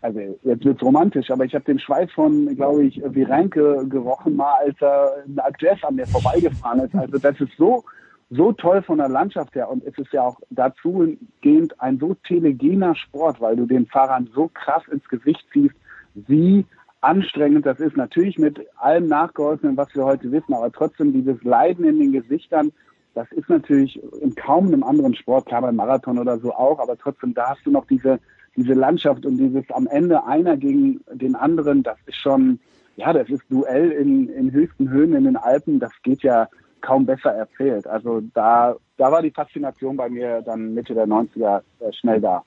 [0.02, 4.52] also jetzt wird's romantisch, aber ich habe den Schweiß von, glaube ich, Virenke gerochen, mal
[4.62, 6.94] als er eine Jazz an mir vorbeigefahren ist.
[6.94, 7.82] Also das ist so,
[8.28, 12.14] so toll von der Landschaft her und es ist ja auch dazu gehend ein so
[12.28, 15.76] telegener Sport, weil du den Fahrern so krass ins Gesicht ziehst,
[16.14, 16.66] wie
[17.00, 17.96] anstrengend das ist.
[17.96, 22.70] Natürlich mit allem nachgeholfen, was wir heute wissen, aber trotzdem dieses Leiden in den Gesichtern,
[23.14, 26.96] das ist natürlich in kaum einem anderen Sport, klar beim Marathon oder so auch, aber
[26.96, 28.20] trotzdem, da hast du noch diese,
[28.56, 32.60] diese Landschaft und dieses am Ende einer gegen den anderen, das ist schon,
[32.96, 36.48] ja, das ist Duell in, in höchsten Höhen in den Alpen, das geht ja
[36.80, 37.86] kaum besser erzählt.
[37.86, 42.42] Also da, da war die Faszination bei mir dann Mitte der 90er äh, schnell da.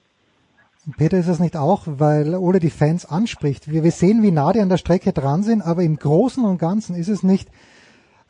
[0.97, 3.71] Peter, ist es nicht auch, weil Ole die Fans anspricht?
[3.71, 6.57] Wir, wir sehen, wie nah die an der Strecke dran sind, aber im Großen und
[6.57, 7.49] Ganzen ist es nicht,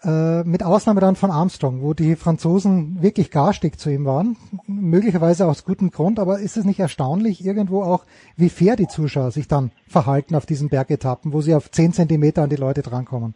[0.04, 4.38] äh, mit Ausnahme dann von Armstrong, wo die Franzosen wirklich garstig zu ihm waren,
[4.68, 9.32] möglicherweise aus gutem Grund, aber ist es nicht erstaunlich irgendwo auch, wie fair die Zuschauer
[9.32, 13.34] sich dann verhalten auf diesen Bergetappen, wo sie auf zehn Zentimeter an die Leute drankommen?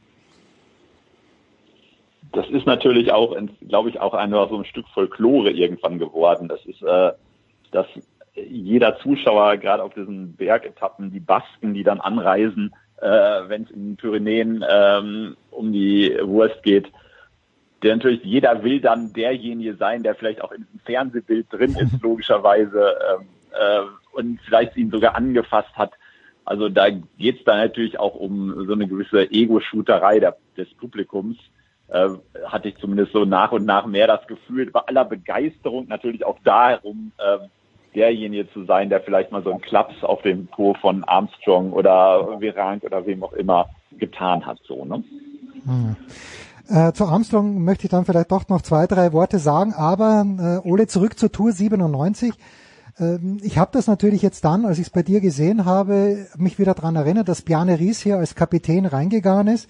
[2.37, 3.35] das ist natürlich auch,
[3.67, 6.47] glaube ich, auch ein, so ein Stück Folklore irgendwann geworden.
[6.47, 7.11] Das ist, äh,
[7.71, 7.87] dass
[8.35, 13.85] jeder Zuschauer, gerade auf diesen Bergetappen, die Basken, die dann anreisen, äh, wenn es in
[13.85, 16.91] den Pyrenäen ähm, um die Wurst geht,
[17.83, 21.93] der natürlich, jeder will dann derjenige sein, der vielleicht auch in diesem Fernsehbild drin ist,
[22.01, 25.93] logischerweise, ähm, äh, und vielleicht ihn sogar angefasst hat.
[26.45, 30.19] Also da geht es dann natürlich auch um so eine gewisse Ego-Shooterei
[30.55, 31.37] des Publikums
[31.89, 32.09] äh,
[32.45, 36.37] hatte ich zumindest so nach und nach mehr das Gefühl, bei aller Begeisterung natürlich auch
[36.43, 37.47] darum, äh,
[37.95, 42.39] derjenige zu sein, der vielleicht mal so einen Klaps auf dem Po von Armstrong oder
[42.39, 45.03] Virank oder wem auch immer getan hat, so, ne?
[45.67, 45.95] Hm.
[46.69, 50.67] Äh, zu Armstrong möchte ich dann vielleicht doch noch zwei, drei Worte sagen, aber äh,
[50.67, 52.33] Ole, zurück zur Tour 97.
[52.99, 56.59] Ähm, ich habe das natürlich jetzt dann, als ich es bei dir gesehen habe, mich
[56.59, 59.69] wieder daran erinnert, dass Bjarne Ries hier als Kapitän reingegangen ist.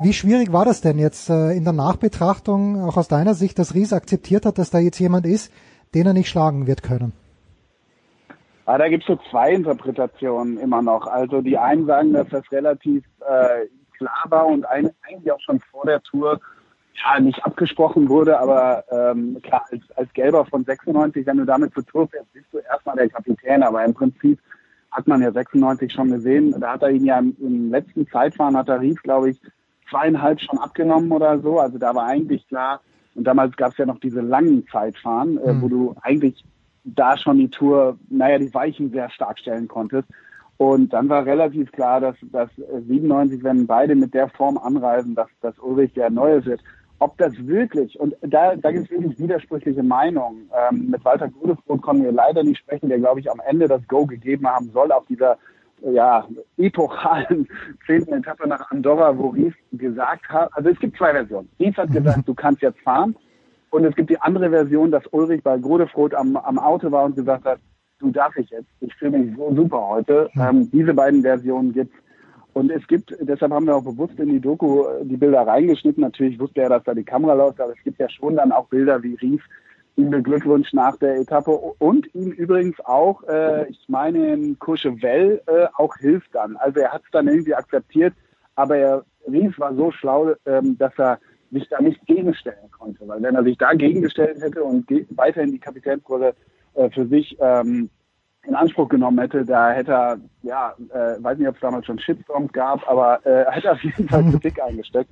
[0.00, 3.74] Wie schwierig war das denn jetzt äh, in der Nachbetrachtung, auch aus deiner Sicht, dass
[3.74, 5.52] Ries akzeptiert hat, dass da jetzt jemand ist,
[5.94, 7.12] den er nicht schlagen wird können?
[8.66, 11.06] Ah, da gibt es so zwei Interpretationen immer noch.
[11.06, 13.66] Also die einen sagen, dass das relativ äh,
[13.96, 16.40] klar war und eigentlich auch schon vor der Tour
[16.94, 21.74] ja nicht abgesprochen wurde, aber ähm, klar, als, als Gelber von 96, wenn du damit
[21.74, 24.40] zur Tour fährst, bist du erstmal der Kapitän, aber im Prinzip
[24.90, 28.56] hat man ja 96 schon gesehen, da hat er ihn ja im, im letzten Zeitfahren,
[28.56, 29.40] hat er Ries, glaube ich,
[29.90, 31.60] zweieinhalb schon abgenommen oder so.
[31.60, 32.80] Also da war eigentlich klar,
[33.14, 35.70] und damals gab es ja noch diese langen Zeitfahren, äh, wo mhm.
[35.70, 36.44] du eigentlich
[36.84, 40.08] da schon die Tour, naja, die Weichen sehr stark stellen konntest.
[40.58, 45.28] Und dann war relativ klar, dass, dass 97, wenn beide mit der Form anreisen, dass,
[45.42, 46.62] dass Ulrich der Neue wird.
[46.98, 50.50] ob das wirklich, und da, da gibt es wirklich widersprüchliche Meinungen.
[50.70, 53.86] Ähm, mit Walter Godefroth konnten wir leider nicht sprechen, der, glaube ich, am Ende das
[53.86, 55.36] Go gegeben haben soll auf dieser
[55.82, 56.26] ja,
[56.56, 57.46] epochalen
[57.86, 61.50] zehnten Etappe nach Andorra, wo Ries gesagt hat, also es gibt zwei Versionen.
[61.60, 63.14] Ries hat gesagt, du kannst jetzt fahren.
[63.70, 67.16] Und es gibt die andere Version, dass Ulrich bei Godefroth am, am Auto war und
[67.16, 67.58] gesagt hat,
[67.98, 70.30] du darfst ich jetzt, ich fühle mich so super heute.
[70.36, 71.96] Ähm, diese beiden Versionen gibt's.
[72.52, 76.00] Und es gibt, deshalb haben wir auch bewusst in die Doku äh, die Bilder reingeschnitten.
[76.00, 78.68] Natürlich wusste er, dass da die Kamera läuft, aber es gibt ja schon dann auch
[78.68, 79.42] Bilder, wie Ries
[79.96, 85.66] ihm beglückwünscht nach der Etappe und ihm übrigens auch, äh, ich meine in Courchevel, äh,
[85.76, 86.56] auch hilft dann.
[86.56, 88.14] Also er hat es dann irgendwie akzeptiert,
[88.54, 91.18] aber er, Ries war so schlau, ähm, dass er
[91.50, 93.06] sich da nicht gegenstellen konnte.
[93.08, 96.34] Weil wenn er sich da gegengestellt hätte und weiterhin die Kapitänsrolle
[96.76, 97.90] äh, für sich ähm,
[98.46, 101.98] in Anspruch genommen hätte, da hätte er, ja, äh, weiß nicht, ob es damals schon
[101.98, 105.10] Shitstorms gab, aber äh, hätte auf jeden Fall Kritik eingesteckt.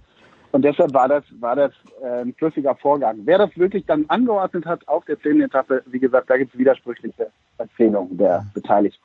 [0.52, 3.18] Und deshalb war das, war das äh, ein flüssiger Vorgang.
[3.24, 6.58] Wer das wirklich dann angeordnet hat auf der zehnten Etappe, wie gesagt, da gibt es
[6.58, 9.02] widersprüchliche Erzählungen der Beteiligten.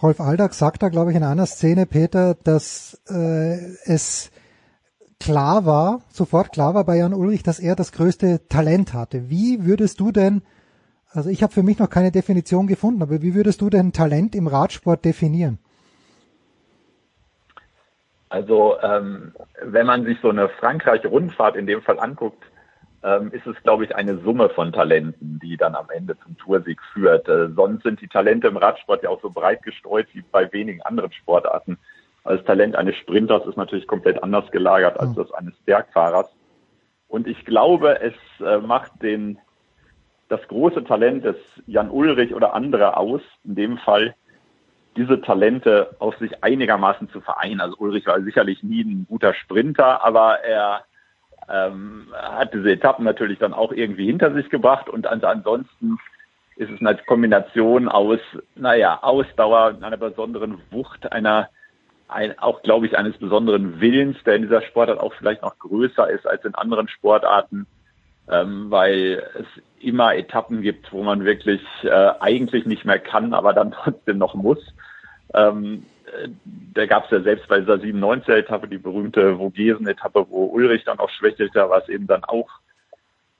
[0.00, 4.30] Rolf Aldag sagt da, glaube ich, in einer Szene, Peter, dass äh, es
[5.18, 9.28] klar war, sofort klar war bei Jan Ulrich, dass er das größte Talent hatte.
[9.30, 10.42] Wie würdest du denn,
[11.12, 14.34] also ich habe für mich noch keine Definition gefunden, aber wie würdest du denn Talent
[14.34, 15.58] im Radsport definieren?
[18.28, 19.32] Also ähm,
[19.62, 22.42] wenn man sich so eine Frankreich-Rundfahrt in dem Fall anguckt,
[23.02, 26.80] ähm, ist es, glaube ich, eine Summe von Talenten, die dann am Ende zum Toursieg
[26.92, 27.28] führt.
[27.28, 30.82] Äh, sonst sind die Talente im Radsport ja auch so breit gestreut wie bei wenigen
[30.82, 31.78] anderen Sportarten.
[32.24, 36.26] Das Talent eines Sprinters ist natürlich komplett anders gelagert als das eines Bergfahrers.
[37.06, 39.38] Und ich glaube, es äh, macht den,
[40.28, 44.14] das große Talent des Jan Ulrich oder andere aus, in dem Fall,
[44.96, 47.60] diese Talente auf sich einigermaßen zu vereinen.
[47.60, 50.84] Also Ulrich war sicherlich nie ein guter Sprinter, aber er
[51.48, 55.98] ähm, hat diese Etappen natürlich dann auch irgendwie hinter sich gebracht und ansonsten
[56.56, 58.18] ist es eine Kombination aus,
[58.54, 61.50] naja, Ausdauer, einer besonderen Wucht, einer
[62.08, 66.08] ein, auch, glaube ich, eines besonderen Willens, der in dieser Sportart auch vielleicht noch größer
[66.08, 67.66] ist als in anderen Sportarten,
[68.30, 69.46] ähm, weil es
[69.80, 74.34] immer Etappen gibt, wo man wirklich äh, eigentlich nicht mehr kann, aber dann trotzdem noch
[74.34, 74.58] muss.
[75.34, 76.28] Ähm, äh,
[76.74, 81.10] da gab es ja selbst bei dieser 97er-Etappe die berühmte Vogesen-Etappe, wo Ulrich dann auch
[81.10, 82.48] schwächelte, was eben dann auch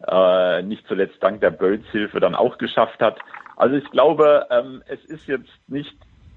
[0.07, 3.19] äh, nicht zuletzt dank der Bölz-Hilfe dann auch geschafft hat.
[3.57, 5.97] Also ich glaube, ähm, es ist jetzt nicht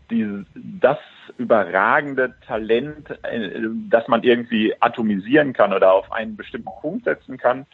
[0.10, 0.98] die, das
[1.38, 7.66] überragende Talent, äh, das man irgendwie atomisieren kann oder auf einen bestimmten Punkt setzen kann,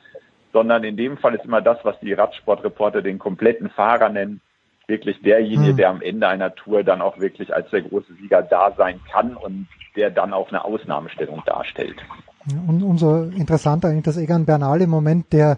[0.56, 4.40] sondern in dem Fall ist immer das, was die Radsportreporter den kompletten Fahrer nennen,
[4.88, 5.76] wirklich derjenige, hm.
[5.76, 9.36] der am Ende einer Tour dann auch wirklich als der große Sieger da sein kann
[9.36, 11.98] und der dann auch eine Ausnahmestellung darstellt.
[12.68, 15.58] Und umso interessanter eigentlich, dass Egan Bernal im Moment der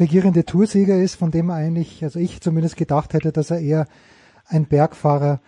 [0.00, 3.86] regierende Toursieger ist, von dem eigentlich, also ich zumindest gedacht hätte, dass er eher
[4.46, 5.40] ein Bergfahrer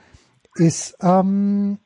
[0.57, 0.99] ist.
[1.01, 1.79] Ähm,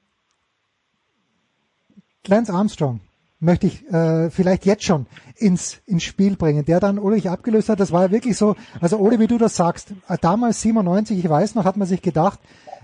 [2.26, 2.98] Lance Armstrong
[3.44, 7.80] möchte ich äh, vielleicht jetzt schon ins, ins Spiel bringen, der dann Ulrich abgelöst hat.
[7.80, 11.28] Das war ja wirklich so, also Ole, wie du das sagst, äh, damals 97, ich
[11.28, 12.40] weiß noch, hat man sich gedacht,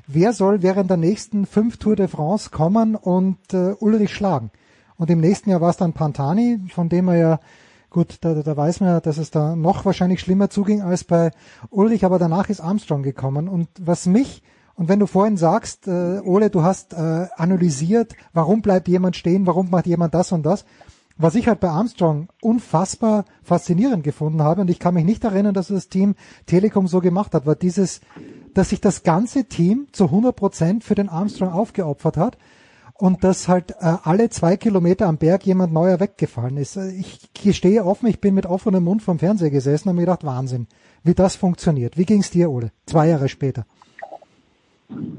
[0.06, 4.50] wer soll während der nächsten fünf Tour de France kommen und äh, Ulrich schlagen?
[4.96, 7.40] Und im nächsten Jahr war es dann Pantani, von dem er ja,
[7.88, 11.30] gut, da, da weiß man ja, dass es da noch wahrscheinlich schlimmer zuging als bei
[11.70, 13.48] Ulrich, aber danach ist Armstrong gekommen.
[13.48, 14.42] Und was mich
[14.74, 19.46] und wenn du vorhin sagst, äh, Ole, du hast äh, analysiert, warum bleibt jemand stehen,
[19.46, 20.64] warum macht jemand das und das,
[21.20, 25.52] was ich halt bei Armstrong unfassbar faszinierend gefunden habe, und ich kann mich nicht erinnern,
[25.52, 26.14] dass das Team
[26.46, 28.00] Telekom so gemacht hat, war dieses,
[28.54, 32.38] dass sich das ganze Team zu 100 Prozent für den Armstrong aufgeopfert hat
[32.94, 36.76] und dass halt äh, alle zwei Kilometer am Berg jemand neuer weggefallen ist.
[36.76, 40.68] Ich gestehe offen, ich bin mit offenem Mund vom Fernseher gesessen und mir gedacht, Wahnsinn,
[41.02, 41.98] wie das funktioniert.
[41.98, 42.72] Wie ging's dir, Ole?
[42.86, 43.66] Zwei Jahre später.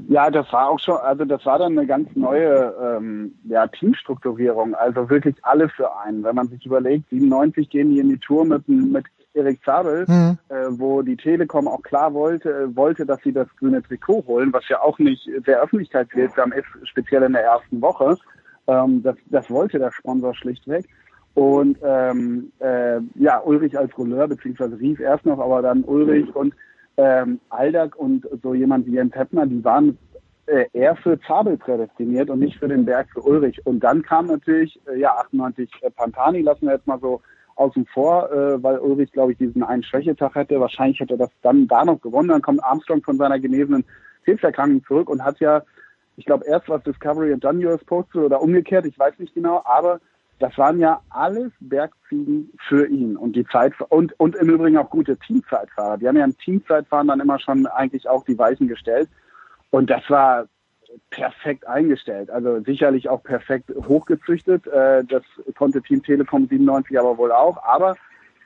[0.08, 4.74] Ja, das war auch schon, also das war dann eine ganz neue ähm, ja, Teamstrukturierung,
[4.74, 6.22] also wirklich alle für einen.
[6.22, 10.38] Wenn man sich überlegt, 97 gehen die in die Tour mit, mit Erik Zabel, mhm.
[10.48, 14.52] äh, wo die Telekom auch klar wollte, äh, wollte, dass sie das grüne Trikot holen,
[14.52, 18.16] was ja auch nicht sehr öffentlichkeitswirksam ist, speziell in der ersten Woche.
[18.66, 20.88] Ähm, das, das wollte der Sponsor schlichtweg.
[21.34, 26.54] Und ähm, äh, ja, Ulrich als Rouleur, beziehungsweise Ries erst noch, aber dann Ulrich und
[26.96, 29.98] ähm, Aldag und so jemand wie Jens Heppner, die waren
[30.46, 33.64] äh, eher für Zabel prädestiniert und nicht für den Berg für Ulrich.
[33.64, 37.20] Und dann kam natürlich, äh, ja, 98 äh, Pantani, lassen wir jetzt mal so
[37.56, 40.60] außen vor, äh, weil Ulrich, glaube ich, diesen einen Schwächetag hätte.
[40.60, 42.28] Wahrscheinlich hätte er das dann da noch gewonnen.
[42.28, 43.84] Dann kommt Armstrong von seiner genesenen
[44.24, 45.62] Krebserkrankung zurück und hat ja,
[46.16, 49.62] ich glaube, erst was Discovery und dann US Postal oder umgekehrt, ich weiß nicht genau,
[49.64, 50.00] aber
[50.38, 54.90] das waren ja alles Bergziegen für ihn und die Zeit und und im Übrigen auch
[54.90, 55.98] gute Teamzeitfahrer.
[55.98, 59.08] Die haben ja im Teamzeitfahren dann immer schon eigentlich auch die Weichen gestellt
[59.70, 60.46] und das war
[61.10, 62.30] perfekt eingestellt.
[62.30, 64.66] Also sicherlich auch perfekt hochgezüchtet.
[64.66, 65.22] Äh, das
[65.56, 67.62] konnte Team Telekom 97 aber wohl auch.
[67.64, 67.96] Aber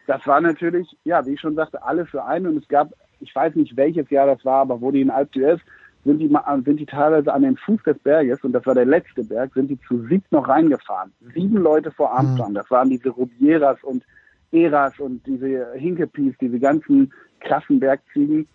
[0.06, 3.34] das war natürlich, ja, wie ich schon sagte, alle für einen und es gab, ich
[3.34, 5.60] weiß nicht welches Jahr das war, aber wo die in Alp d'Huez
[6.06, 6.30] sind die,
[6.64, 9.68] sind die teilweise an den Fuß des Berges, und das war der letzte Berg, sind
[9.68, 11.12] die zu siebt noch reingefahren.
[11.34, 12.54] Sieben Leute vor Armstrong.
[12.54, 14.04] Das waren diese Rubieras und
[14.52, 18.48] Eras und diese Hinkepies, diese ganzen krassen Bergziegen.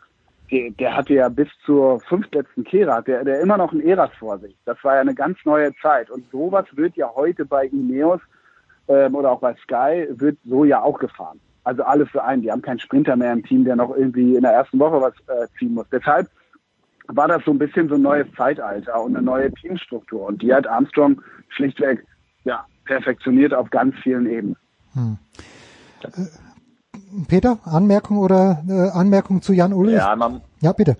[0.49, 4.39] Der, der hatte ja bis zur fünftletzten Kehra, der, der immer noch ein Eras vor
[4.39, 4.55] sich.
[4.65, 6.09] Das war ja eine ganz neue Zeit.
[6.09, 8.21] Und sowas wird ja heute bei Ineos
[8.87, 11.39] ähm, oder auch bei Sky, wird so ja auch gefahren.
[11.63, 12.41] Also alle für einen.
[12.41, 15.13] Die haben keinen Sprinter mehr im Team, der noch irgendwie in der ersten Woche was
[15.27, 15.87] äh, ziehen muss.
[15.91, 16.27] Deshalb
[17.07, 20.27] war das so ein bisschen so ein neues Zeitalter und eine neue Teamstruktur.
[20.27, 22.05] Und die hat Armstrong schlichtweg
[22.43, 24.57] ja, perfektioniert auf ganz vielen Ebenen.
[24.93, 25.17] Hm.
[26.03, 29.95] Äh, Peter, Anmerkung oder äh, Anmerkung zu Jan Ulrich?
[29.95, 30.97] Ja, man, ja bitte.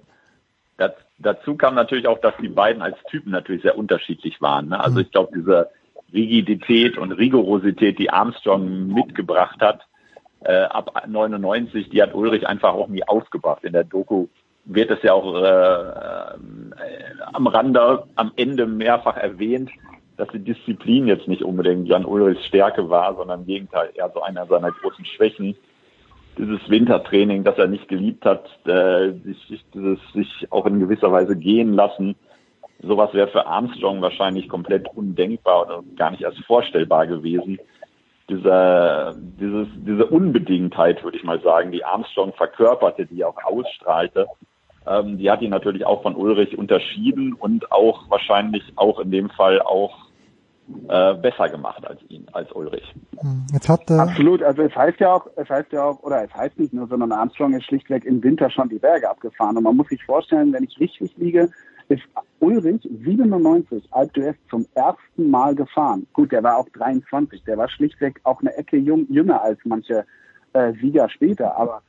[0.77, 4.69] Das, dazu kam natürlich auch, dass die beiden als Typen natürlich sehr unterschiedlich waren.
[4.69, 4.79] Ne?
[4.79, 5.01] Also hm.
[5.03, 5.69] ich glaube, diese
[6.13, 9.87] Rigidität und Rigorosität, die Armstrong mitgebracht hat,
[10.43, 13.63] äh, ab 99, die hat Ulrich einfach auch nie aufgebracht.
[13.63, 14.27] In der Doku
[14.65, 16.37] wird es ja auch äh, äh,
[17.33, 19.69] am Rande, am Ende mehrfach erwähnt,
[20.17, 24.21] dass die Disziplin jetzt nicht unbedingt Jan Ulrichs Stärke war, sondern im Gegenteil eher so
[24.21, 25.55] einer seiner großen Schwächen.
[26.37, 31.35] Dieses Wintertraining, das er nicht geliebt hat, äh, sich, dieses sich auch in gewisser Weise
[31.35, 32.15] gehen lassen,
[32.83, 37.59] sowas wäre für Armstrong wahrscheinlich komplett undenkbar oder gar nicht erst vorstellbar gewesen.
[38.29, 44.27] Diese, dieses, diese Unbedingtheit, würde ich mal sagen, die Armstrong verkörperte, die auch ausstrahlte,
[44.87, 49.29] ähm, die hat ihn natürlich auch von Ulrich unterschieden und auch wahrscheinlich auch in dem
[49.29, 50.11] Fall auch
[50.87, 52.93] äh, besser gemacht als ihn, als Ulrich.
[53.19, 56.23] Hm, jetzt hat, äh Absolut, also es heißt ja auch, es heißt ja auch, oder
[56.23, 59.57] es heißt nicht nur, sondern Armstrong ist schlichtweg im Winter schon die Berge abgefahren.
[59.57, 61.49] Und man muss sich vorstellen, wenn ich richtig liege,
[61.89, 62.03] ist
[62.39, 66.07] Ulrich 97 Alp d'Huez zum ersten Mal gefahren.
[66.13, 70.05] Gut, der war auch 23, der war schlichtweg auch eine Ecke jung, jünger als manche
[70.53, 71.81] äh, Sieger später, aber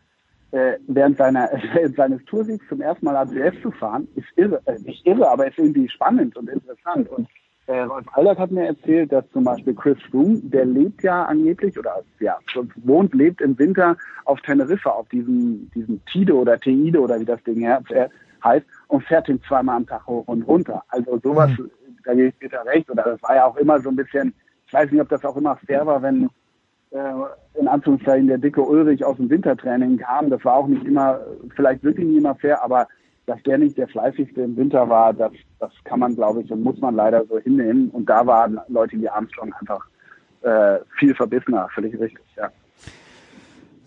[0.52, 4.78] äh, während seiner während seines Toursiegs zum ersten Mal ACF zu fahren, ist irre, äh,
[4.80, 7.08] nicht irre, aber ist irgendwie spannend und interessant.
[7.10, 7.28] Und
[7.66, 11.78] äh, Rolf Aldert hat mir erzählt, dass zum Beispiel Chris Froome, der lebt ja angeblich
[11.78, 12.38] oder ja
[12.84, 17.42] wohnt, lebt im Winter auf Teneriffa, auf diesem diesem Tide oder Teide oder wie das
[17.44, 17.66] Ding
[18.44, 20.82] heißt und fährt ihn zweimal am Tag hoch und runter.
[20.88, 21.70] Also sowas, mhm.
[22.04, 22.90] da gebe ich Peter recht.
[22.90, 24.34] Oder das war ja auch immer so ein bisschen,
[24.66, 26.28] ich weiß nicht, ob das auch immer fair war, wenn äh,
[27.54, 30.30] in Anführungszeichen der dicke Ulrich aus dem Wintertraining kam.
[30.30, 31.20] Das war auch nicht immer,
[31.56, 32.86] vielleicht wirklich nicht immer fair, aber
[33.26, 36.62] dass der nicht der fleißigste im Winter war, das, das kann man, glaube ich, und
[36.62, 37.88] muss man leider so hinnehmen.
[37.90, 39.86] Und da waren Leute wie Armstrong einfach
[40.42, 42.50] äh, viel verbissener, völlig richtig, ja.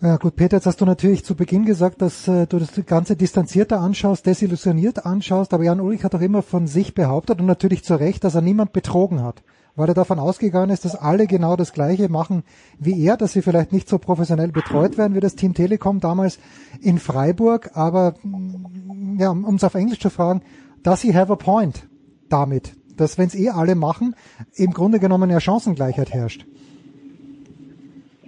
[0.02, 3.16] Ja gut, Peter, jetzt hast du natürlich zu Beginn gesagt, dass äh, du das Ganze
[3.16, 7.82] distanzierter anschaust, desillusioniert anschaust, aber Jan Ulrich hat auch immer von sich behauptet und natürlich
[7.82, 9.42] zu Recht, dass er niemand betrogen hat
[9.76, 12.42] weil er davon ausgegangen ist, dass alle genau das Gleiche machen
[12.78, 16.40] wie er, dass sie vielleicht nicht so professionell betreut werden wie das Team Telekom damals
[16.80, 20.42] in Freiburg, aber mm, ja, um es auf Englisch zu fragen,
[20.82, 21.86] does he have a point
[22.28, 24.16] damit, dass wenn es eh alle machen,
[24.54, 26.46] im Grunde genommen ja Chancengleichheit herrscht?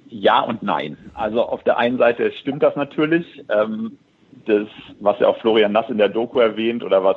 [0.09, 0.97] Ja und nein.
[1.15, 3.45] Also auf der einen Seite stimmt das natürlich.
[3.49, 3.99] Ähm,
[4.47, 4.69] das,
[5.01, 7.17] was ja auch Florian Nass in der Doku erwähnt oder was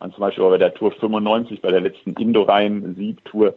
[0.00, 3.54] man zum Beispiel bei der Tour 95, bei der letzten Indorein-Sieg-Tour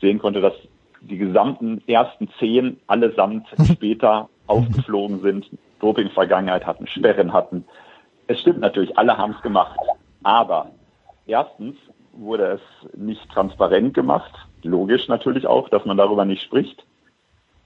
[0.00, 0.54] sehen konnte, dass
[1.00, 7.64] die gesamten ersten zehn allesamt später aufgeflogen sind, Doping-Vergangenheit hatten, Sperren hatten.
[8.26, 9.78] Es stimmt natürlich, alle haben es gemacht.
[10.22, 10.70] Aber
[11.26, 11.76] erstens
[12.12, 14.32] wurde es nicht transparent gemacht.
[14.62, 16.84] Logisch natürlich auch, dass man darüber nicht spricht.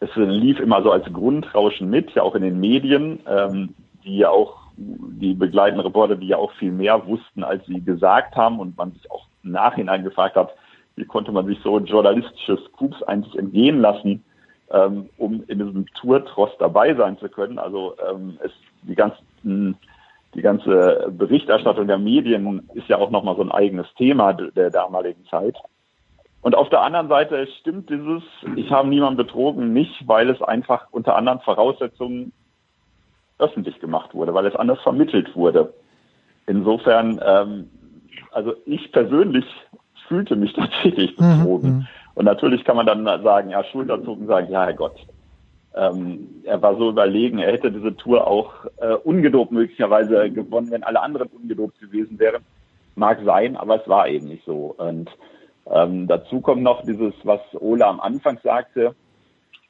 [0.01, 3.75] Es lief immer so als Grundrauschen mit, ja auch in den Medien, ähm,
[4.05, 8.37] die ja auch die begleitenden Reporter, die ja auch viel mehr wussten, als sie gesagt
[8.37, 10.55] haben und man sich auch im Nachhinein gefragt hat,
[10.97, 14.25] wie konnte man sich so journalistische Scoops eigentlich entgehen lassen,
[14.71, 17.59] ähm, um in diesem Tour-Tross dabei sein zu können.
[17.59, 18.53] Also ähm, es,
[18.83, 19.77] die ganzen
[20.35, 25.25] die ganze Berichterstattung der Medien ist ja auch nochmal so ein eigenes Thema der damaligen
[25.31, 25.57] Zeit.
[26.43, 28.23] Und auf der anderen Seite stimmt dieses,
[28.55, 32.33] ich habe niemanden betrogen, nicht, weil es einfach unter anderen Voraussetzungen
[33.39, 35.73] öffentlich gemacht wurde, weil es anders vermittelt wurde.
[36.47, 37.71] Insofern, ähm,
[38.33, 39.45] also ich persönlich
[40.09, 41.71] fühlte mich tatsächlich mhm, betrogen.
[41.71, 41.87] Mhm.
[42.15, 44.97] Und natürlich kann man dann sagen, ja, Schulterzucken sagen, ja, Herrgott,
[45.75, 50.85] ähm, er war so überlegen, er hätte diese Tour auch äh, ungedopt möglicherweise gewonnen, wenn
[50.85, 52.43] alle anderen ungedopt gewesen wären.
[52.95, 54.75] Mag sein, aber es war eben nicht so.
[54.79, 55.11] Und
[55.69, 58.95] Ähm, dazu kommt noch dieses, was Ola am Anfang sagte,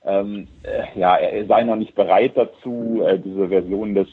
[0.06, 4.08] ähm, äh, ja, er sei noch nicht bereit dazu, äh, diese Version des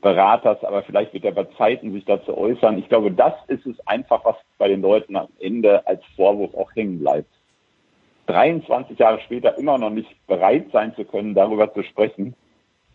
[0.00, 2.78] Beraters, aber vielleicht wird er bei Zeiten sich dazu äußern.
[2.78, 6.74] Ich glaube, das ist es einfach, was bei den Leuten am Ende als Vorwurf auch
[6.74, 7.28] hängen bleibt.
[8.26, 12.34] 23 Jahre später immer noch nicht bereit sein zu können, darüber zu sprechen,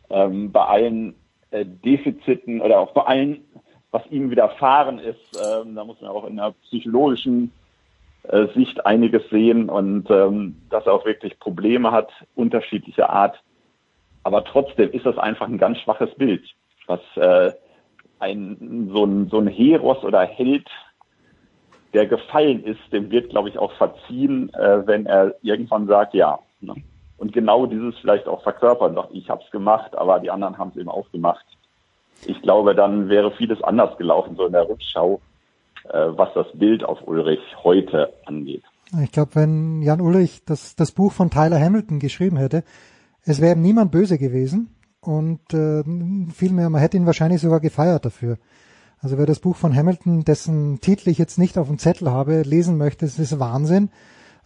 [0.09, 1.15] ähm, bei allen
[1.51, 3.45] äh, Defiziten oder auch bei allen,
[3.91, 7.51] was ihm widerfahren ist, ähm, da muss man auch in der psychologischen
[8.53, 13.41] Sicht einiges sehen und ähm, dass er auch wirklich Probleme hat, unterschiedlicher Art.
[14.23, 16.43] Aber trotzdem ist das einfach ein ganz schwaches Bild,
[16.85, 17.51] was äh,
[18.19, 20.69] ein so ein so ein Heros oder Held,
[21.93, 26.39] der gefallen ist, dem wird, glaube ich, auch verziehen, äh, wenn er irgendwann sagt, ja.
[26.61, 26.75] Ne?
[27.17, 30.69] Und genau dieses vielleicht auch verkörpern, sagt, ich habe es gemacht, aber die anderen haben
[30.69, 31.45] es eben auch gemacht.
[32.25, 35.30] Ich glaube, dann wäre vieles anders gelaufen, so in der Rückschau, äh,
[35.85, 38.63] was das Bild auf Ulrich heute angeht.
[39.03, 42.63] Ich glaube, wenn Jan Ulrich das, das Buch von Tyler Hamilton geschrieben hätte,
[43.23, 45.83] es wäre ihm niemand böse gewesen und äh,
[46.33, 48.37] vielmehr, man hätte ihn wahrscheinlich sogar gefeiert dafür.
[48.99, 52.43] Also wer das Buch von Hamilton, dessen Titel ich jetzt nicht auf dem Zettel habe,
[52.43, 53.89] lesen möchte, es ist Wahnsinn,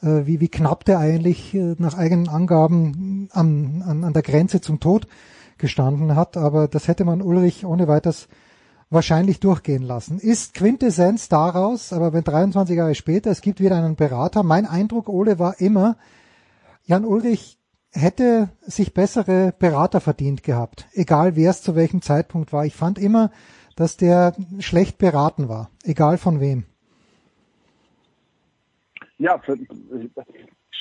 [0.02, 4.62] äh, wie, wie knapp der eigentlich äh, nach eigenen Angaben an, an, an der Grenze
[4.62, 5.08] zum Tod
[5.58, 6.38] gestanden hat.
[6.38, 8.30] Aber das hätte man Ulrich ohne weiteres
[8.90, 10.20] wahrscheinlich durchgehen lassen.
[10.20, 14.44] Ist Quintessenz daraus, aber wenn 23 Jahre später, es gibt wieder einen Berater.
[14.44, 15.98] Mein Eindruck, Ole, war immer,
[16.84, 17.58] Jan Ulrich
[17.92, 22.66] hätte sich bessere Berater verdient gehabt, egal wer es zu welchem Zeitpunkt war.
[22.66, 23.32] Ich fand immer,
[23.76, 26.66] dass der schlecht beraten war, egal von wem.
[29.18, 29.42] Ja,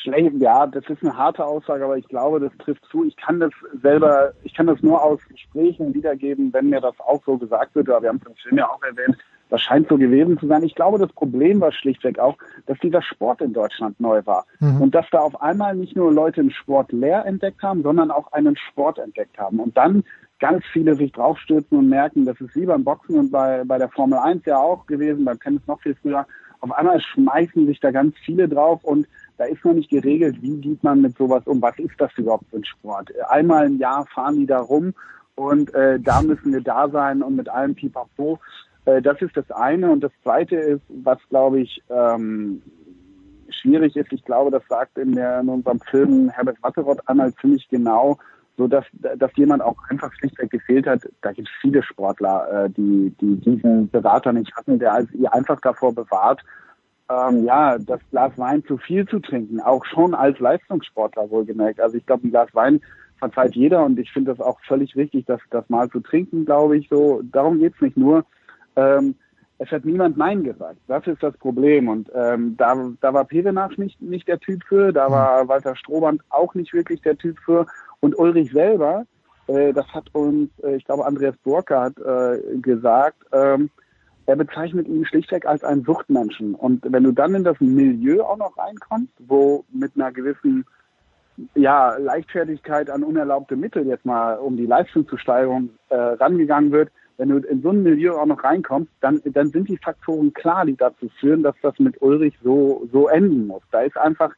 [0.04, 3.04] schlecht, ja, das ist eine harte Aussage, aber ich glaube, das trifft zu.
[3.04, 3.52] Ich kann das
[3.82, 7.88] selber, ich kann das nur aus Gesprächen wiedergeben, wenn mir das auch so gesagt wird.
[7.88, 9.16] Aber wir haben es im Film ja auch erwähnt,
[9.50, 10.62] das scheint so gewesen zu sein.
[10.62, 12.36] Ich glaube, das Problem war schlichtweg auch,
[12.66, 14.46] dass dieser Sport in Deutschland neu war.
[14.60, 14.80] Mhm.
[14.80, 18.32] Und dass da auf einmal nicht nur Leute einen Sport leer entdeckt haben, sondern auch
[18.32, 19.60] einen Sport entdeckt haben.
[19.60, 20.04] Und dann
[20.40, 23.88] ganz viele sich draufstürzen und merken, das ist wie beim Boxen und bei, bei der
[23.88, 26.26] Formel 1 ja auch gewesen, beim Tennis noch viel früher.
[26.60, 29.06] Auf einmal schmeißen sich da ganz viele drauf und
[29.36, 32.48] da ist noch nicht geregelt, wie geht man mit sowas um, was ist das überhaupt
[32.50, 33.10] für ein Sport.
[33.28, 34.94] Einmal im Jahr fahren die da rum
[35.34, 38.38] und äh, da müssen wir da sein und mit allem Pipapo.
[38.84, 39.90] Äh, das ist das eine.
[39.90, 42.62] Und das zweite ist, was glaube ich ähm,
[43.48, 47.68] schwierig ist, ich glaube, das sagt in, der, in unserem Film Herbert Watteroth einmal ziemlich
[47.68, 48.18] genau,
[48.56, 51.00] so dass, dass jemand auch einfach schlichtweg gefehlt hat.
[51.22, 55.60] Da gibt es viele Sportler, äh, die, die diesen Berater nicht hatten, der ihr einfach
[55.60, 56.40] davor bewahrt,
[57.10, 61.80] ähm, ja, das Glas Wein zu viel zu trinken, auch schon als Leistungssportler wohlgemerkt.
[61.80, 62.80] Also ich glaube, ein Glas Wein
[63.18, 66.76] verzeiht jeder und ich finde das auch völlig richtig, das, das mal zu trinken, glaube
[66.78, 66.88] ich.
[66.88, 68.24] So, darum geht's nicht nur.
[68.76, 69.14] Ähm,
[69.58, 70.78] es hat niemand Nein gesagt.
[70.88, 71.88] Das ist das Problem.
[71.88, 76.22] Und ähm, da, da war Perenach nicht, nicht der Typ für, da war Walter Strohband
[76.30, 77.66] auch nicht wirklich der Typ für.
[78.00, 79.06] Und Ulrich selber,
[79.46, 83.70] äh, das hat uns, äh, ich glaube, Andreas Burkhardt äh, gesagt, ähm,
[84.26, 86.54] er bezeichnet ihn schlichtweg als einen Suchtmenschen.
[86.54, 90.64] Und wenn du dann in das Milieu auch noch reinkommst, wo mit einer gewissen
[91.54, 97.38] ja, Leichtfertigkeit an unerlaubte Mittel jetzt mal um die Leistungssteigerung äh, rangegangen wird, wenn du
[97.38, 101.08] in so ein Milieu auch noch reinkommst, dann, dann sind die Faktoren klar, die dazu
[101.20, 103.62] führen, dass das mit Ulrich so, so enden muss.
[103.70, 104.32] Da ist einfach,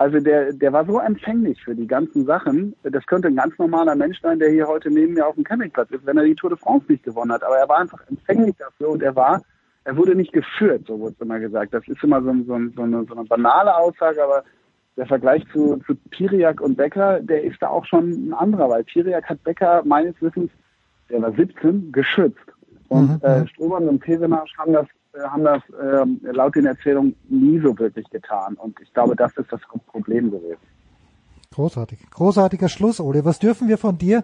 [0.00, 2.74] also der, der war so empfänglich für die ganzen Sachen.
[2.82, 5.90] Das könnte ein ganz normaler Mensch sein, der hier heute neben mir auf dem Campingplatz
[5.90, 7.42] ist, wenn er die Tour de France nicht gewonnen hat.
[7.42, 9.42] Aber er war einfach empfänglich dafür und er war,
[9.84, 11.74] er wurde nicht geführt, so wurde es immer gesagt.
[11.74, 14.42] Das ist immer so, so, so, eine, so eine banale Aussage, aber
[14.96, 18.84] der Vergleich zu, zu Piriak und Becker, der ist da auch schon ein anderer, weil
[18.84, 20.50] Piriak hat Becker meines Wissens
[21.10, 22.38] der war 17, geschützt.
[22.88, 23.28] Und mhm.
[23.28, 24.86] äh, Strohmann und Pesemarsch haben das,
[25.18, 28.54] haben das äh, laut den Erzählungen nie so wirklich getan.
[28.54, 30.58] Und ich glaube, das ist das Problem gewesen.
[31.52, 31.98] Großartig.
[32.10, 33.24] Großartiger Schluss, Ole.
[33.24, 34.22] Was dürfen wir von dir?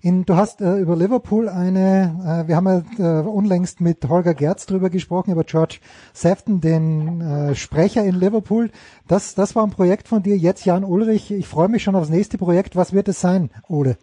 [0.00, 2.68] In, du hast äh, über Liverpool eine, äh, wir haben
[2.98, 5.80] ja äh, unlängst mit Holger Gerz drüber gesprochen, über George
[6.12, 8.70] Sefton, den äh, Sprecher in Liverpool.
[9.08, 10.36] Das, das war ein Projekt von dir.
[10.36, 11.32] Jetzt Jan Ulrich.
[11.32, 12.76] Ich freue mich schon aufs nächste Projekt.
[12.76, 13.98] Was wird es sein, Ole?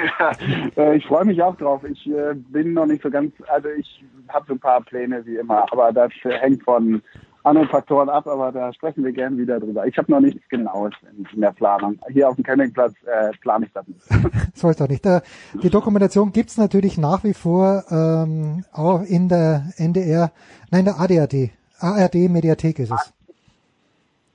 [0.76, 1.82] Äh, ich freue mich auch drauf.
[1.84, 5.36] Ich äh, bin noch nicht so ganz, also ich habe so ein paar Pläne wie
[5.36, 7.02] immer, aber das äh, hängt von
[7.42, 9.86] anderen Faktoren ab, aber da sprechen wir gern wieder drüber.
[9.86, 11.98] Ich habe noch nichts Genaues in, in, der Planung.
[12.10, 14.00] Hier auf dem Campingplatz äh, plane ich das nicht.
[14.54, 15.04] Soll doch nicht.
[15.62, 20.30] Die Dokumentation gibt's natürlich nach wie vor ähm, auch in der NDR,
[20.70, 23.12] nein, der ADAD, ARD-Mediathek ist es.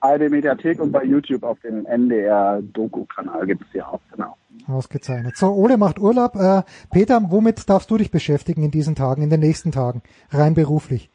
[0.06, 4.36] ARD-Mediathek und bei YouTube auf dem NDR-Doku-Kanal gibt's die auch, genau.
[4.68, 5.38] Ausgezeichnet.
[5.38, 6.36] So, Ole macht Urlaub.
[6.36, 10.02] Äh, Peter, womit darfst du dich beschäftigen in diesen Tagen, in den nächsten Tagen,
[10.32, 11.10] rein beruflich?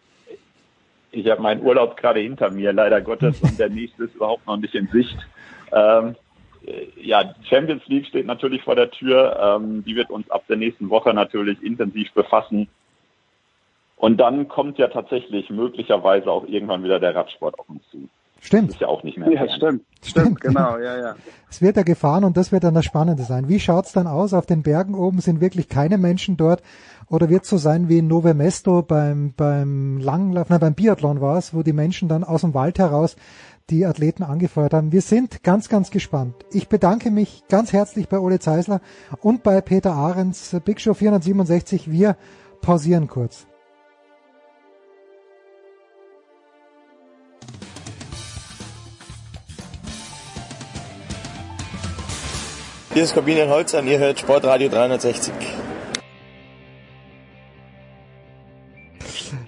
[1.12, 4.56] Ich habe meinen Urlaub gerade hinter mir, leider Gottes, und der nächste ist überhaupt noch
[4.56, 5.18] nicht in Sicht.
[5.72, 6.14] Ähm,
[6.96, 9.58] ja, Champions League steht natürlich vor der Tür.
[9.58, 12.68] Ähm, die wird uns ab der nächsten Woche natürlich intensiv befassen.
[13.96, 18.08] Und dann kommt ja tatsächlich möglicherweise auch irgendwann wieder der Radsport auf uns zu.
[18.40, 18.70] Stimmt.
[18.70, 19.30] Ist ja auch nicht mehr.
[19.30, 19.82] Ja, stimmt.
[20.02, 21.14] Stimmt, genau, ja, ja.
[21.50, 23.48] Es wird ja gefahren und das wird dann das Spannende sein.
[23.48, 24.32] Wie schaut's dann aus?
[24.32, 26.62] Auf den Bergen oben sind wirklich keine Menschen dort
[27.08, 31.36] oder wird so sein wie in Nove Mesto beim, beim Langlauf, nein, beim Biathlon war
[31.36, 33.16] es, wo die Menschen dann aus dem Wald heraus
[33.68, 34.90] die Athleten angefeuert haben.
[34.90, 36.34] Wir sind ganz, ganz gespannt.
[36.50, 38.80] Ich bedanke mich ganz herzlich bei Ole Zeisler
[39.20, 41.90] und bei Peter Ahrens, Big Show 467.
[41.90, 42.16] Wir
[42.62, 43.49] pausieren kurz.
[52.92, 55.32] Hier ist Corbinian Holzer und ihr hört Sportradio 360.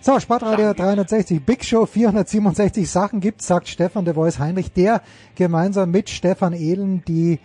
[0.01, 5.03] So, Sportradio 360, Big Show 467 Sachen gibt, sagt Stefan de Voice Heinrich, der
[5.35, 7.41] gemeinsam mit Stefan Ehlen die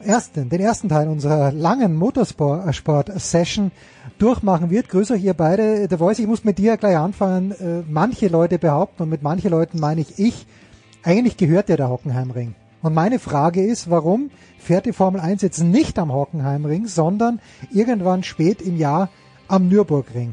[0.00, 3.70] ersten, den ersten Teil unserer langen Motorsport-Session
[4.18, 4.90] durchmachen wird.
[4.90, 5.88] Grüße euch ihr beide.
[5.88, 7.52] Der Voice, ich muss mit dir gleich anfangen.
[7.52, 10.46] Äh, manche Leute behaupten, und mit manche Leuten meine ich ich,
[11.04, 12.54] eigentlich gehört dir der Hockenheimring.
[12.88, 17.38] Und meine Frage ist, warum fährt die Formel 1 jetzt nicht am Hockenheimring, sondern
[17.70, 19.10] irgendwann spät im Jahr
[19.46, 20.32] am Nürburgring?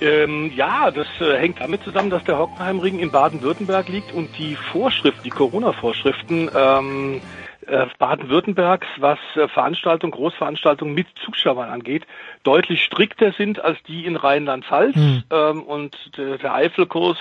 [0.00, 4.56] Ähm, ja, das äh, hängt damit zusammen, dass der Hockenheimring in Baden-Württemberg liegt und die
[4.72, 7.20] Vorschriften, die Corona-Vorschriften ähm,
[7.66, 12.06] äh, Baden-Württembergs, was äh, Veranstaltungen, Großveranstaltungen mit Zuschauern angeht,
[12.44, 14.94] deutlich strikter sind als die in Rheinland-Pfalz.
[14.94, 15.22] Hm.
[15.30, 17.18] Ähm, und der, der Eifelkurs,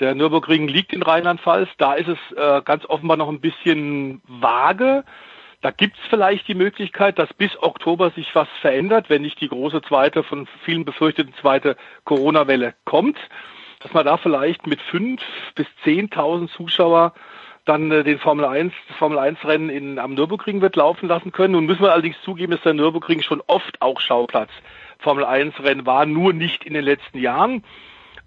[0.00, 1.68] der Nürburgring liegt in Rheinland-Pfalz.
[1.78, 5.04] Da ist es äh, ganz offenbar noch ein bisschen vage.
[5.60, 9.82] Da gibt's vielleicht die Möglichkeit, dass bis Oktober sich was verändert, wenn nicht die große
[9.82, 13.16] zweite, von vielen befürchteten zweite Corona-Welle kommt,
[13.80, 15.22] dass man da vielleicht mit fünf
[15.54, 17.14] bis zehntausend Zuschauer
[17.64, 21.32] dann äh, den Formel 1, das Formel 1 Rennen in, am Nürburgring wird laufen lassen
[21.32, 21.52] können.
[21.52, 24.50] Nun müssen wir allerdings zugeben, dass der Nürburgring schon oft auch Schauplatz
[24.98, 27.64] Formel 1 Rennen war, nur nicht in den letzten Jahren.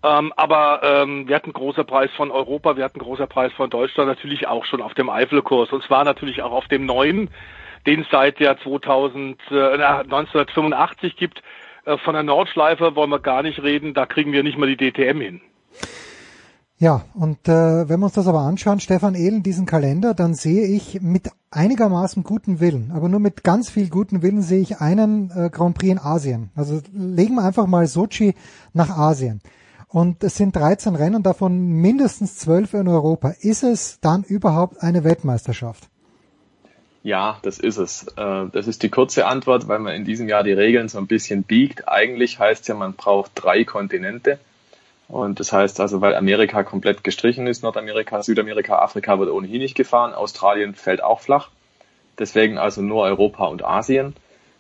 [0.03, 4.09] Ähm, aber ähm, wir hatten großer Preis von Europa, wir hatten großer Preis von Deutschland
[4.09, 7.29] natürlich auch schon auf dem Eifelkurs und zwar natürlich auch auf dem neuen,
[7.87, 11.41] den es seit der 2000, äh, 1985 gibt.
[11.85, 14.91] Äh, von der Nordschleife wollen wir gar nicht reden, da kriegen wir nicht mal die
[14.91, 15.41] DTM hin.
[16.79, 20.67] Ja, und äh, wenn wir uns das aber anschauen, Stefan Ehlen, diesen Kalender, dann sehe
[20.67, 25.31] ich mit einigermaßen guten Willen, aber nur mit ganz viel guten Willen sehe ich einen
[25.31, 26.51] äh, Grand Prix in Asien.
[26.55, 28.35] Also legen wir einfach mal Sochi
[28.73, 29.41] nach Asien.
[29.89, 33.33] Und es sind 13 Rennen, davon mindestens 12 in Europa.
[33.39, 35.87] Ist es dann überhaupt eine Weltmeisterschaft?
[37.03, 38.05] Ja, das ist es.
[38.17, 41.07] Äh, Das ist die kurze Antwort, weil man in diesem Jahr die Regeln so ein
[41.07, 41.87] bisschen biegt.
[41.87, 44.39] Eigentlich heißt ja, man braucht drei Kontinente.
[45.07, 49.75] Und das heißt also, weil Amerika komplett gestrichen ist, Nordamerika, Südamerika, Afrika wird ohnehin nicht
[49.75, 51.49] gefahren, Australien fällt auch flach.
[52.19, 54.15] Deswegen also nur Europa und Asien.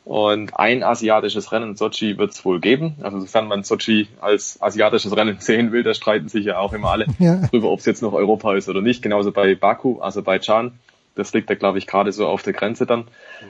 [0.07, 2.95] Und ein asiatisches Rennen in Sochi wird es wohl geben.
[3.01, 6.91] Also sofern man Sochi als asiatisches Rennen sehen will, da streiten sich ja auch immer
[6.91, 7.45] alle Ja.
[7.47, 9.01] drüber, ob es jetzt noch Europa ist oder nicht.
[9.01, 10.79] Genauso bei Baku, Aserbaidschan.
[11.15, 13.05] Das liegt da, glaube ich, gerade so auf der Grenze dann.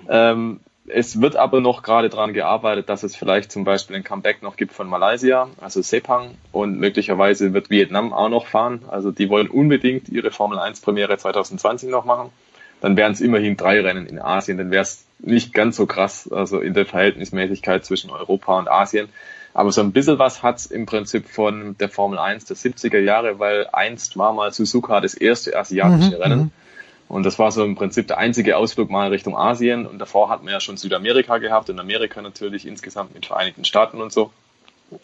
[0.10, 4.42] Ähm, es wird aber noch gerade daran gearbeitet, dass es vielleicht zum Beispiel ein Comeback
[4.42, 8.84] noch gibt von Malaysia, also Sepang, und möglicherweise wird Vietnam auch noch fahren.
[8.88, 12.30] Also die wollen unbedingt ihre Formel 1 Premiere 2020 noch machen.
[12.82, 16.32] Dann wären es immerhin drei Rennen in Asien, dann wäre es nicht ganz so krass,
[16.32, 19.10] also in der Verhältnismäßigkeit zwischen Europa und Asien.
[19.54, 23.40] Aber so ein bisschen was hat's im Prinzip von der Formel 1 der 70er Jahre,
[23.40, 26.40] weil einst war mal Suzuka das erste asiatische Mhm, Rennen.
[26.40, 26.52] mhm.
[27.10, 29.88] Und das war so im Prinzip der einzige Ausflug mal Richtung Asien.
[29.88, 34.02] Und davor hatten wir ja schon Südamerika gehabt und Amerika natürlich insgesamt mit Vereinigten Staaten
[34.02, 34.32] und so.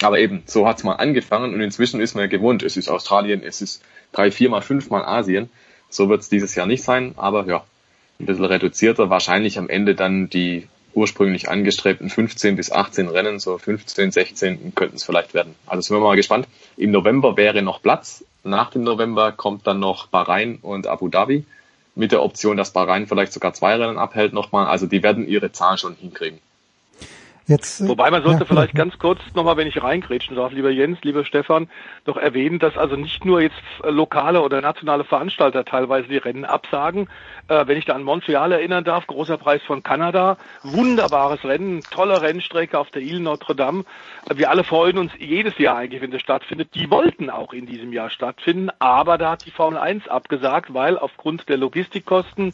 [0.01, 2.61] Aber eben, so hat's mal angefangen und inzwischen ist man ja gewohnt.
[2.63, 5.49] Es ist Australien, es ist drei, viermal, fünfmal Asien.
[5.89, 7.63] So wird's dieses Jahr nicht sein, aber ja,
[8.19, 9.09] ein bisschen reduzierter.
[9.09, 14.95] Wahrscheinlich am Ende dann die ursprünglich angestrebten 15 bis 18 Rennen, so 15, 16 könnten
[14.95, 15.55] es vielleicht werden.
[15.65, 16.47] Also sind wir mal gespannt.
[16.77, 18.23] Im November wäre noch Platz.
[18.43, 21.45] Nach dem November kommt dann noch Bahrain und Abu Dhabi
[21.95, 24.67] mit der Option, dass Bahrain vielleicht sogar zwei Rennen abhält nochmal.
[24.67, 26.39] Also die werden ihre Zahlen schon hinkriegen.
[27.45, 30.69] Jetzt, äh, Wobei man sollte ja, vielleicht ganz kurz nochmal, wenn ich reingrätschen darf, lieber
[30.69, 31.67] Jens, lieber Stefan,
[32.05, 36.45] noch erwähnen, dass also nicht nur jetzt äh, lokale oder nationale Veranstalter teilweise die Rennen
[36.45, 37.09] absagen.
[37.49, 42.21] Äh, wenn ich da an Montreal erinnern darf, großer Preis von Kanada, wunderbares Rennen, tolle
[42.21, 43.83] Rennstrecke auf der Ile Notre Dame.
[44.29, 46.69] Äh, wir alle freuen uns jedes Jahr eigentlich, wenn das stattfindet.
[46.75, 50.97] Die wollten auch in diesem Jahr stattfinden, aber da hat die Formel 1 abgesagt, weil
[50.97, 52.53] aufgrund der Logistikkosten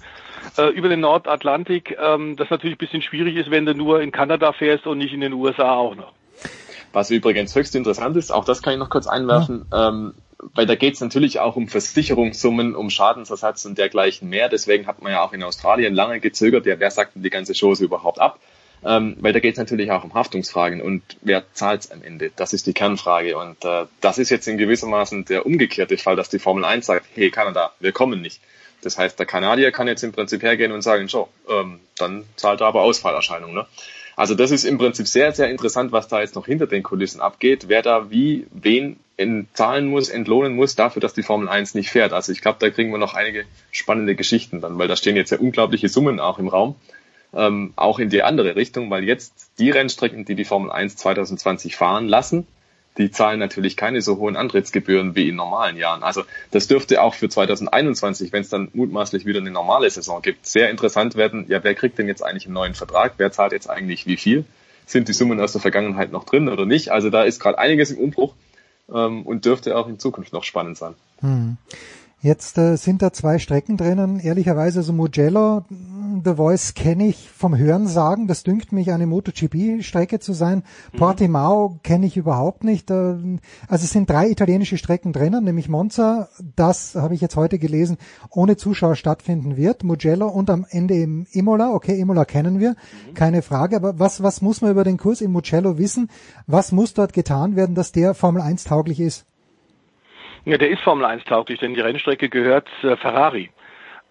[0.58, 4.12] äh, über den Nordatlantik ähm, das natürlich ein bisschen schwierig ist, wenn du nur in
[4.12, 6.14] Kanada fährst und nicht in den USA auch noch.
[6.92, 9.90] Was übrigens höchst interessant ist, auch das kann ich noch kurz einwerfen, ja.
[9.90, 10.14] ähm,
[10.56, 14.50] weil da geht es natürlich auch um Versicherungssummen, um Schadensersatz und dergleichen mehr.
[14.50, 17.54] Deswegen hat man ja auch in Australien lange gezögert, ja, wer sagt denn die ganze
[17.54, 18.40] Chose überhaupt ab?
[18.84, 22.32] Ähm, weil da geht es natürlich auch um Haftungsfragen und wer zahlt es am Ende?
[22.36, 23.38] Das ist die Kernfrage.
[23.38, 27.06] Und äh, das ist jetzt in gewissermaßen der umgekehrte Fall, dass die Formel 1 sagt,
[27.14, 28.40] hey Kanada, wir kommen nicht.
[28.82, 32.62] Das heißt, der Kanadier kann jetzt im Prinzip hergehen und sagen, so, ähm, dann zahlt
[32.62, 33.54] er aber Ausfallerscheinung.
[33.54, 33.66] Ne?
[34.20, 37.22] Also das ist im Prinzip sehr, sehr interessant, was da jetzt noch hinter den Kulissen
[37.22, 38.98] abgeht, wer da wie, wen
[39.54, 42.12] zahlen muss, entlohnen muss dafür, dass die Formel 1 nicht fährt.
[42.12, 45.30] Also ich glaube, da kriegen wir noch einige spannende Geschichten dann, weil da stehen jetzt
[45.30, 46.76] ja unglaubliche Summen auch im Raum,
[47.34, 51.78] ähm, auch in die andere Richtung, weil jetzt die Rennstrecken, die die Formel 1 2020
[51.78, 52.46] fahren lassen,
[53.00, 56.04] die zahlen natürlich keine so hohen Antrittsgebühren wie in normalen Jahren.
[56.04, 60.46] Also das dürfte auch für 2021, wenn es dann mutmaßlich wieder eine normale Saison gibt,
[60.46, 61.46] sehr interessant werden.
[61.48, 63.14] Ja, wer kriegt denn jetzt eigentlich einen neuen Vertrag?
[63.18, 64.46] Wer zahlt jetzt eigentlich wie viel?
[64.86, 66.92] Sind die Summen aus der Vergangenheit noch drin oder nicht?
[66.92, 68.34] Also da ist gerade einiges im Umbruch
[68.94, 70.96] ähm, und dürfte auch in Zukunft noch spannend sein.
[71.22, 71.58] Hm.
[72.22, 74.20] Jetzt äh, sind da zwei Strecken drinnen.
[74.20, 75.64] Ehrlicherweise, so also Mugello,
[76.26, 78.28] The Voice kenne ich vom Hören sagen.
[78.28, 80.64] Das dünkt mich eine MotoGP-Strecke zu sein.
[80.92, 80.98] Mhm.
[80.98, 82.92] Portimao kenne ich überhaupt nicht.
[82.92, 83.16] Äh,
[83.70, 86.28] also es sind drei italienische Strecken drinnen, nämlich Monza,
[86.58, 87.98] das habe ich jetzt heute gelesen,
[88.30, 89.86] ohne Zuschauer stattfinden wird.
[89.86, 91.74] Mugello und am Ende im Imola.
[91.74, 93.14] Okay, Imola kennen wir, mhm.
[93.14, 93.78] keine Frage.
[93.78, 96.10] Aber was, was muss man über den Kurs im Mugello wissen?
[96.48, 99.26] Was muss dort getan werden, dass der Formel 1 tauglich ist?
[100.46, 103.50] Ja, der ist Formel 1 tauglich, denn die Rennstrecke gehört äh, Ferrari.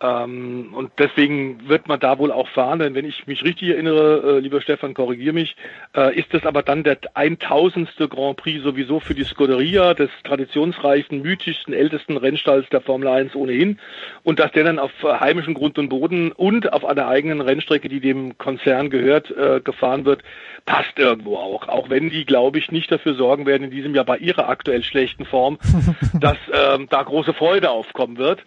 [0.00, 4.36] Ähm, und deswegen wird man da wohl auch fahren, denn wenn ich mich richtig erinnere,
[4.36, 5.56] äh, lieber Stefan, korrigier mich,
[5.96, 8.08] äh, ist das aber dann der 1000.
[8.08, 13.80] Grand Prix sowieso für die Scuderia, des traditionsreichen, mythischsten, ältesten Rennstalls der Formel 1 ohnehin.
[14.22, 18.00] Und dass der dann auf heimischem Grund und Boden und auf einer eigenen Rennstrecke, die
[18.00, 20.22] dem Konzern gehört, äh, gefahren wird,
[20.64, 21.66] passt irgendwo auch.
[21.68, 24.84] Auch wenn die, glaube ich, nicht dafür sorgen werden in diesem Jahr bei ihrer aktuell
[24.84, 25.58] schlechten Form,
[26.20, 28.44] dass ähm, da große Freude aufkommen wird.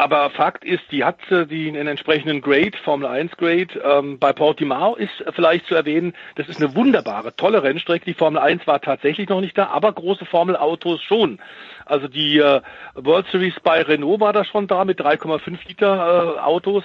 [0.00, 3.68] Aber Fakt ist, die hat äh, die einen entsprechenden Grade, Formel 1 Grade.
[3.84, 8.04] Ähm, bei Portimao ist vielleicht zu erwähnen, das ist eine wunderbare, tolle Rennstrecke.
[8.04, 11.40] Die Formel 1 war tatsächlich noch nicht da, aber große Formel Autos schon.
[11.84, 12.60] Also die äh,
[12.94, 16.84] World Series bei Renault war da schon da mit 3,5 Liter äh, Autos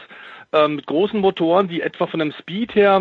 [0.51, 2.99] äh, mit großen Motoren, die etwa von dem Speed her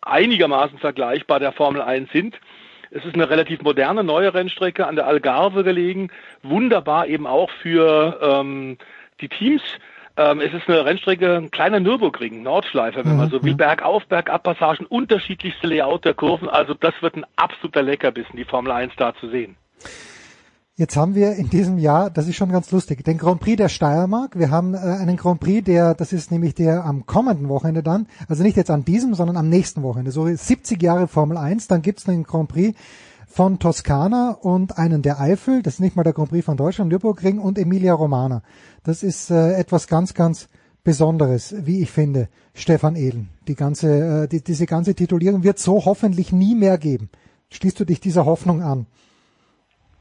[0.00, 2.34] einigermaßen vergleichbar der Formel 1 sind.
[2.90, 6.10] Es ist eine relativ moderne neue Rennstrecke an der Algarve gelegen,
[6.42, 8.76] wunderbar eben auch für ähm,
[9.20, 9.62] die Teams.
[10.16, 14.42] Ähm, es ist eine Rennstrecke, ein kleiner Nürburgring, Nordschleife, wenn man so will, bergauf, bergab
[14.42, 16.48] Passagen, unterschiedlichste Layout der Kurven.
[16.50, 19.56] Also das wird ein absoluter Leckerbissen, die Formel 1 da zu sehen.
[20.74, 23.68] Jetzt haben wir in diesem Jahr, das ist schon ganz lustig, den Grand Prix der
[23.68, 24.38] Steiermark.
[24.38, 28.06] Wir haben äh, einen Grand Prix, der, das ist nämlich der am kommenden Wochenende dann,
[28.26, 30.12] also nicht jetzt an diesem, sondern am nächsten Wochenende.
[30.12, 32.76] So 70 Jahre Formel 1, dann gibt's den Grand Prix
[33.32, 36.90] von Toskana und einen der Eifel, das ist nicht mal der Grand Prix von Deutschland,
[36.90, 38.42] Nürburgring und Emilia Romana.
[38.84, 40.48] Das ist äh, etwas ganz, ganz
[40.84, 43.30] Besonderes, wie ich finde, Stefan Ehlen.
[43.48, 47.08] Die ganze, äh, die, diese ganze Titulierung wird so hoffentlich nie mehr geben.
[47.50, 48.86] Schließt du dich dieser Hoffnung an?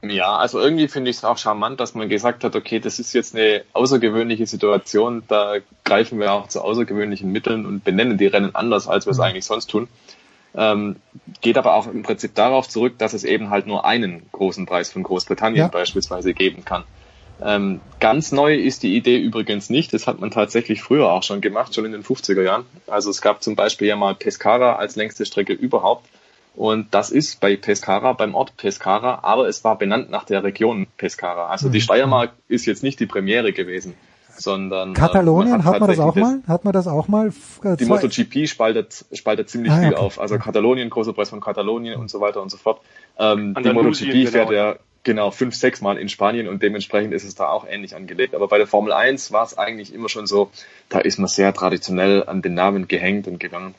[0.02, 3.14] Ja, also irgendwie finde ich es auch charmant, dass man gesagt hat, okay, das ist
[3.14, 8.56] jetzt eine außergewöhnliche Situation, da greifen wir auch zu außergewöhnlichen Mitteln und benennen die Rennen
[8.56, 9.24] anders, als wir es mhm.
[9.24, 9.88] eigentlich sonst tun.
[10.56, 10.98] Ähm,
[11.40, 14.92] geht aber auch im Prinzip darauf zurück, dass es eben halt nur einen großen Preis
[14.92, 15.68] von Großbritannien ja.
[15.68, 16.84] beispielsweise geben kann.
[17.44, 19.94] Ähm, ganz neu ist die Idee übrigens nicht.
[19.94, 22.66] Das hat man tatsächlich früher auch schon gemacht, schon in den 50er Jahren.
[22.88, 26.08] Also es gab zum Beispiel ja mal Pescara als längste Strecke überhaupt.
[26.54, 30.86] Und das ist bei Pescara, beim Ort Pescara, aber es war benannt nach der Region
[30.98, 31.48] Pescara.
[31.48, 31.72] Also mhm.
[31.72, 33.96] die Steiermark ist jetzt nicht die Premiere gewesen,
[34.38, 36.42] sondern äh, Katalonien hat, hat man das auch mal?
[36.48, 37.32] Hat man das auch mal?
[37.64, 39.98] Äh, die MotoGP spaltet spaltet ziemlich ah, viel okay.
[39.98, 40.20] auf.
[40.20, 42.82] Also Katalonien, großer Preis von Katalonien und so weiter und so fort.
[43.18, 44.52] Ähm, die MotoGP fährt genau.
[44.52, 48.36] ja genau fünf, sechs Mal in Spanien und dementsprechend ist es da auch ähnlich angelegt.
[48.36, 50.52] Aber bei der Formel 1 war es eigentlich immer schon so,
[50.90, 53.76] da ist man sehr traditionell an den Namen gehängt und gegangen.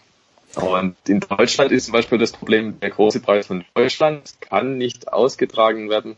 [0.54, 5.12] Und in Deutschland ist zum Beispiel das Problem, der große Preis von Deutschland kann nicht
[5.12, 6.16] ausgetragen werden,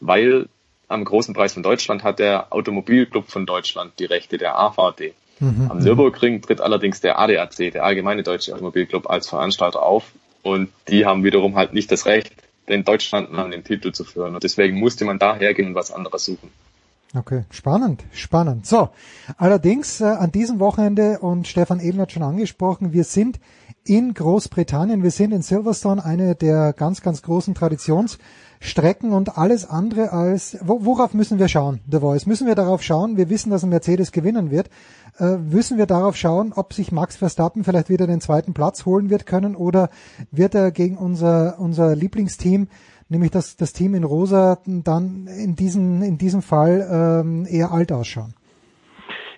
[0.00, 0.46] weil
[0.94, 5.14] am großen Preis von Deutschland hat der Automobilclub von Deutschland die Rechte der AVD.
[5.40, 5.70] Mhm.
[5.70, 10.12] Am Nürburgring tritt allerdings der ADAC, der Allgemeine Deutsche Automobilclub, als Veranstalter auf
[10.42, 12.32] und die haben wiederum halt nicht das Recht,
[12.68, 14.34] den Deutschlandnamen den Titel zu führen.
[14.34, 16.50] Und deswegen musste man da hergehen und was anderes suchen.
[17.16, 18.66] Okay, spannend, spannend.
[18.66, 18.90] So,
[19.36, 23.38] allerdings äh, an diesem Wochenende, und Stefan Ehlen hat schon angesprochen, wir sind
[23.84, 27.54] in Großbritannien, wir sind in Silverstone, eine der ganz, ganz großen
[28.64, 32.26] Traditionsstrecken und alles andere als, worauf müssen wir schauen, The Voice?
[32.26, 33.16] Müssen wir darauf schauen?
[33.16, 34.70] Wir wissen, dass ein Mercedes gewinnen wird.
[35.18, 39.10] Äh, müssen wir darauf schauen, ob sich Max Verstappen vielleicht wieder den zweiten Platz holen
[39.10, 39.90] wird können oder
[40.30, 42.68] wird er gegen unser, unser Lieblingsteam,
[43.08, 47.92] nämlich das, das Team in Rosa, dann in, diesen, in diesem Fall ähm, eher alt
[47.92, 48.34] ausschauen?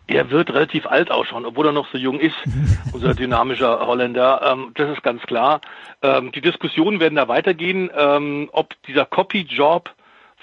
[0.09, 2.37] Er wird relativ alt ausschauen, obwohl er noch so jung ist,
[2.93, 4.41] unser dynamischer Holländer.
[4.53, 5.61] Ähm, das ist ganz klar.
[6.03, 9.91] Ähm, die Diskussionen werden da weitergehen, ähm, ob dieser Copy-Job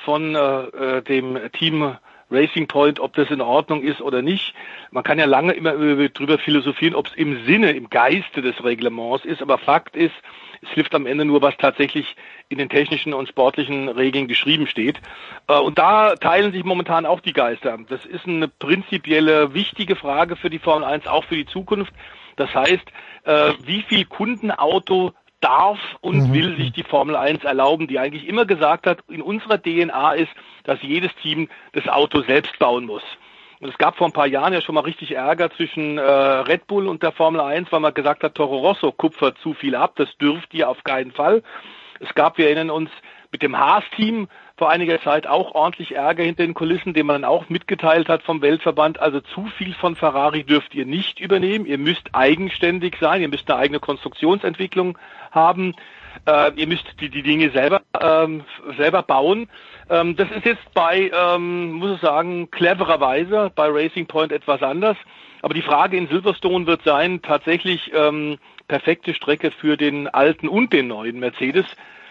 [0.04, 1.96] von äh, äh, dem Team
[2.30, 4.54] Racing Point, ob das in Ordnung ist oder nicht.
[4.92, 5.74] Man kann ja lange immer
[6.10, 10.16] drüber philosophieren, ob es im Sinne, im Geiste des Reglements ist, aber Fakt ist,
[10.64, 12.16] es hilft am Ende nur, was tatsächlich
[12.54, 15.00] in den technischen und sportlichen Regeln geschrieben steht.
[15.48, 17.78] Äh, und da teilen sich momentan auch die Geister.
[17.90, 21.94] Das ist eine prinzipielle wichtige Frage für die Formel 1, auch für die Zukunft.
[22.36, 22.86] Das heißt,
[23.26, 25.12] äh, wie viel Kundenauto
[25.44, 26.34] darf und mhm.
[26.34, 30.32] will sich die Formel 1 erlauben, die eigentlich immer gesagt hat, in unserer DNA ist,
[30.64, 33.04] dass jedes Team das Auto selbst bauen muss.
[33.60, 36.68] Und es gab vor ein paar Jahren ja schon mal richtig Ärger zwischen äh, Red
[36.68, 39.94] Bull und der Formel 1, weil man gesagt hat, Toro Rosso kupfert zu viel ab,
[39.96, 41.44] das dürft ihr auf keinen Fall.
[42.04, 42.90] Es gab, wir erinnern uns,
[43.32, 44.28] mit dem Haas-Team
[44.58, 48.22] vor einiger Zeit auch ordentlich Ärger hinter den Kulissen, den man dann auch mitgeteilt hat
[48.22, 49.00] vom Weltverband.
[49.00, 51.66] Also zu viel von Ferrari dürft ihr nicht übernehmen.
[51.66, 53.22] Ihr müsst eigenständig sein.
[53.22, 54.98] Ihr müsst eine eigene Konstruktionsentwicklung
[55.32, 55.74] haben.
[56.28, 58.44] Äh, ihr müsst die, die Dinge selber, ähm,
[58.78, 59.50] selber bauen.
[59.90, 64.98] Ähm, das ist jetzt bei, ähm, muss ich sagen, clevererweise bei Racing Point etwas anders.
[65.42, 68.38] Aber die Frage in Silverstone wird sein, tatsächlich ähm,
[68.68, 71.66] perfekte Strecke für den alten und den neuen Mercedes.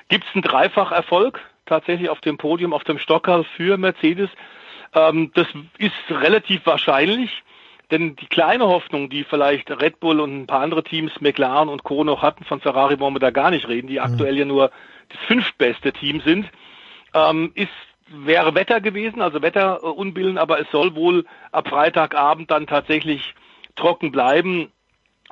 [0.08, 4.30] Gibt es einen Dreifacherfolg tatsächlich auf dem Podium, auf dem Stocker für Mercedes?
[4.94, 5.46] Ähm, das
[5.78, 7.42] ist relativ wahrscheinlich,
[7.90, 11.84] denn die kleine Hoffnung, die vielleicht Red Bull und ein paar andere Teams, McLaren und
[11.84, 12.04] Co.
[12.04, 14.04] noch hatten, von Ferrari wollen wir da gar nicht reden, die mhm.
[14.04, 14.70] aktuell ja nur
[15.08, 16.50] das fünftbeste Team sind,
[17.14, 17.70] ähm, ist
[18.12, 23.34] wäre Wetter gewesen, also Wetterunbillen, aber es soll wohl ab Freitagabend dann tatsächlich
[23.74, 24.70] trocken bleiben.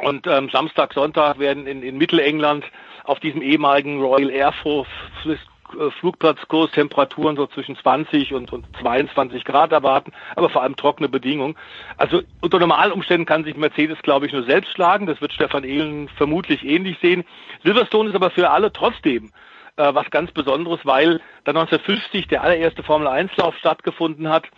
[0.00, 2.64] Und ähm, Samstag, Sonntag werden in, in Mittelengland
[3.04, 4.88] auf diesem ehemaligen Royal Air Force
[5.26, 11.08] äh, Flugplatzkurs Temperaturen so zwischen 20 und, und 22 Grad erwarten, aber vor allem trockene
[11.08, 11.56] Bedingungen.
[11.96, 15.06] Also unter normalen Umständen kann sich Mercedes, glaube ich, nur selbst schlagen.
[15.06, 17.24] Das wird Stefan Ehlen vermutlich ähnlich sehen.
[17.62, 19.30] Silverstone ist aber für alle trotzdem
[19.76, 24.48] äh, was ganz Besonderes, weil da 1950 der allererste Formel 1 Lauf stattgefunden hat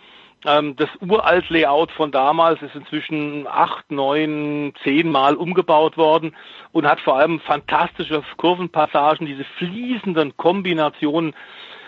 [0.43, 6.35] das uralt Layout von damals ist inzwischen acht, neun, zehn Mal umgebaut worden
[6.71, 11.33] und hat vor allem fantastische Kurvenpassagen, diese fließenden Kombinationen.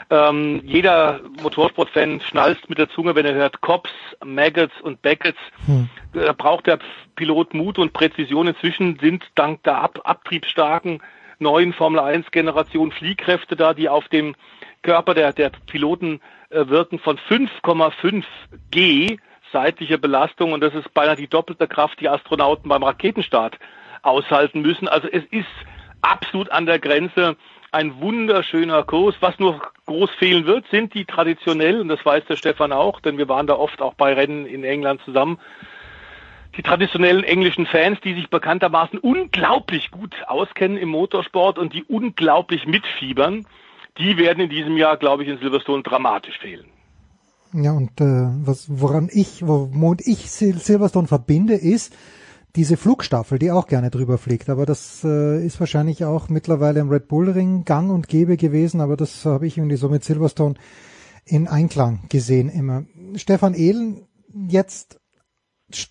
[0.09, 3.89] Ähm, jeder Motorsportfan schnalzt mit der Zunge, wenn er hört Cops,
[4.23, 5.39] Maggots und Beckets.
[5.65, 5.89] Hm.
[6.13, 6.79] Da braucht der
[7.15, 8.47] Pilot Mut und Präzision.
[8.47, 11.01] Inzwischen sind dank der Ab abtriebsstarken
[11.39, 14.35] neuen Formel 1 Generation Fliehkräfte da, die auf dem
[14.81, 18.23] Körper der, der Piloten äh, wirken von 5,5
[18.71, 19.17] G
[19.51, 23.57] seitliche Belastung und das ist beinahe die doppelte Kraft, die Astronauten beim Raketenstart
[24.01, 24.87] aushalten müssen.
[24.87, 25.47] Also es ist
[26.01, 27.37] absolut an der Grenze
[27.71, 29.15] ein wunderschöner Kurs.
[29.19, 33.17] Was nur groß fehlen wird, sind die traditionellen, und das weiß der Stefan auch, denn
[33.17, 35.39] wir waren da oft auch bei Rennen in England zusammen,
[36.57, 42.65] die traditionellen englischen Fans, die sich bekanntermaßen unglaublich gut auskennen im Motorsport und die unglaublich
[42.65, 43.45] mitfiebern
[43.97, 46.65] die werden in diesem Jahr, glaube ich, in Silverstone dramatisch fehlen.
[47.53, 51.95] Ja, und äh, was, woran ich, womit ich Silverstone verbinde, ist
[52.55, 54.49] diese Flugstaffel, die auch gerne drüber fliegt.
[54.49, 58.81] Aber das äh, ist wahrscheinlich auch mittlerweile im Red Bull Ring gang und gäbe gewesen,
[58.81, 60.55] aber das habe ich irgendwie so mit Silverstone
[61.25, 62.83] in Einklang gesehen immer.
[63.15, 64.05] Stefan Ehlen,
[64.49, 64.99] jetzt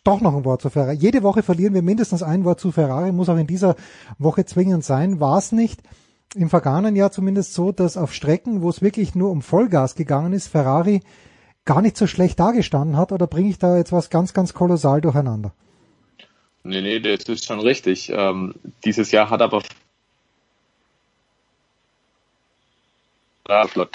[0.04, 0.94] doch noch ein Wort zu Ferrari.
[0.94, 3.76] Jede Woche verlieren wir mindestens ein Wort zu Ferrari, muss auch in dieser
[4.18, 5.20] Woche zwingend sein.
[5.20, 5.80] War es nicht
[6.34, 10.32] im vergangenen Jahr zumindest so, dass auf Strecken, wo es wirklich nur um Vollgas gegangen
[10.32, 11.00] ist, Ferrari
[11.64, 15.00] gar nicht so schlecht dagestanden hat oder bringe ich da jetzt was ganz, ganz kolossal
[15.00, 15.52] durcheinander?
[16.62, 18.10] Nee, nee, das ist schon richtig.
[18.10, 19.62] Ähm, dieses Jahr hat aber.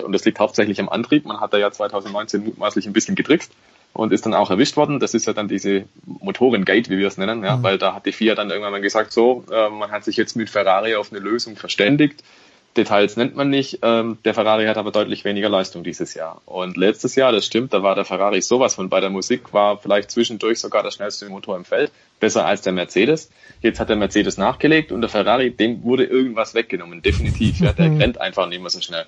[0.04, 1.26] Und das liegt hauptsächlich am Antrieb.
[1.26, 3.52] Man hat da ja 2019 mutmaßlich ein bisschen getrickst
[3.94, 5.00] und ist dann auch erwischt worden.
[5.00, 7.64] Das ist ja dann diese Motorengate, wie wir es nennen, ja, mhm.
[7.64, 10.36] weil da hat die FIA dann irgendwann mal gesagt, so, äh, man hat sich jetzt
[10.36, 12.24] mit Ferrari auf eine Lösung verständigt.
[12.78, 13.80] Details nennt man nicht.
[13.82, 16.42] Ähm, der Ferrari hat aber deutlich weniger Leistung dieses Jahr.
[16.46, 19.78] Und letztes Jahr, das stimmt, da war der Ferrari sowas von bei der Musik, war
[19.78, 23.32] vielleicht zwischendurch sogar der schnellste Motor im Feld, besser als der Mercedes.
[23.62, 27.60] Jetzt hat der Mercedes nachgelegt und der Ferrari, dem wurde irgendwas weggenommen, definitiv.
[27.60, 29.06] Ja, der rennt einfach nicht mehr so schnell.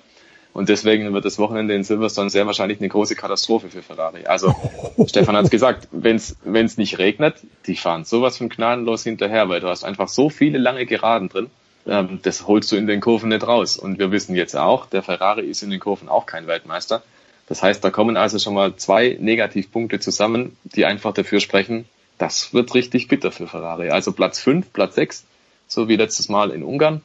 [0.52, 4.26] Und deswegen wird das Wochenende in Silverstone sehr wahrscheinlich eine große Katastrophe für Ferrari.
[4.26, 4.54] Also
[5.06, 9.60] Stefan hat es gesagt, wenn es nicht regnet, die fahren sowas von gnadenlos hinterher, weil
[9.60, 11.50] du hast einfach so viele lange Geraden drin.
[11.86, 13.78] Ähm, das holst du in den Kurven nicht raus.
[13.78, 17.02] Und wir wissen jetzt auch, der Ferrari ist in den Kurven auch kein Weltmeister.
[17.48, 21.86] Das heißt, da kommen also schon mal zwei Negativpunkte zusammen, die einfach dafür sprechen,
[22.18, 23.90] das wird richtig bitter für Ferrari.
[23.90, 25.24] Also Platz 5, Platz 6,
[25.66, 27.02] so wie letztes Mal in Ungarn,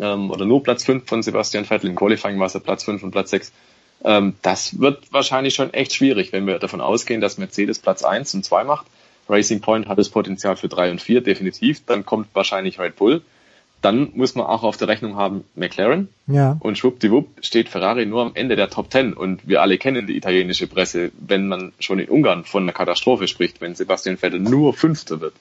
[0.00, 3.02] ähm, oder nur Platz 5 von Sebastian Vettel, im Qualifying war es ja Platz 5
[3.02, 3.52] und Platz 6.
[4.04, 8.34] Ähm, das wird wahrscheinlich schon echt schwierig, wenn wir davon ausgehen, dass Mercedes Platz 1
[8.34, 8.86] und 2 macht.
[9.28, 11.82] Racing Point hat das Potenzial für 3 und 4, definitiv.
[11.86, 13.22] Dann kommt wahrscheinlich Red Bull.
[13.82, 16.08] Dann muss man auch auf der Rechnung haben McLaren.
[16.26, 16.56] Ja.
[16.60, 19.14] Und schwuppdiwupp steht Ferrari nur am Ende der Top 10.
[19.14, 23.28] Und wir alle kennen die italienische Presse, wenn man schon in Ungarn von einer Katastrophe
[23.28, 25.34] spricht, wenn Sebastian Vettel nur Fünfter wird.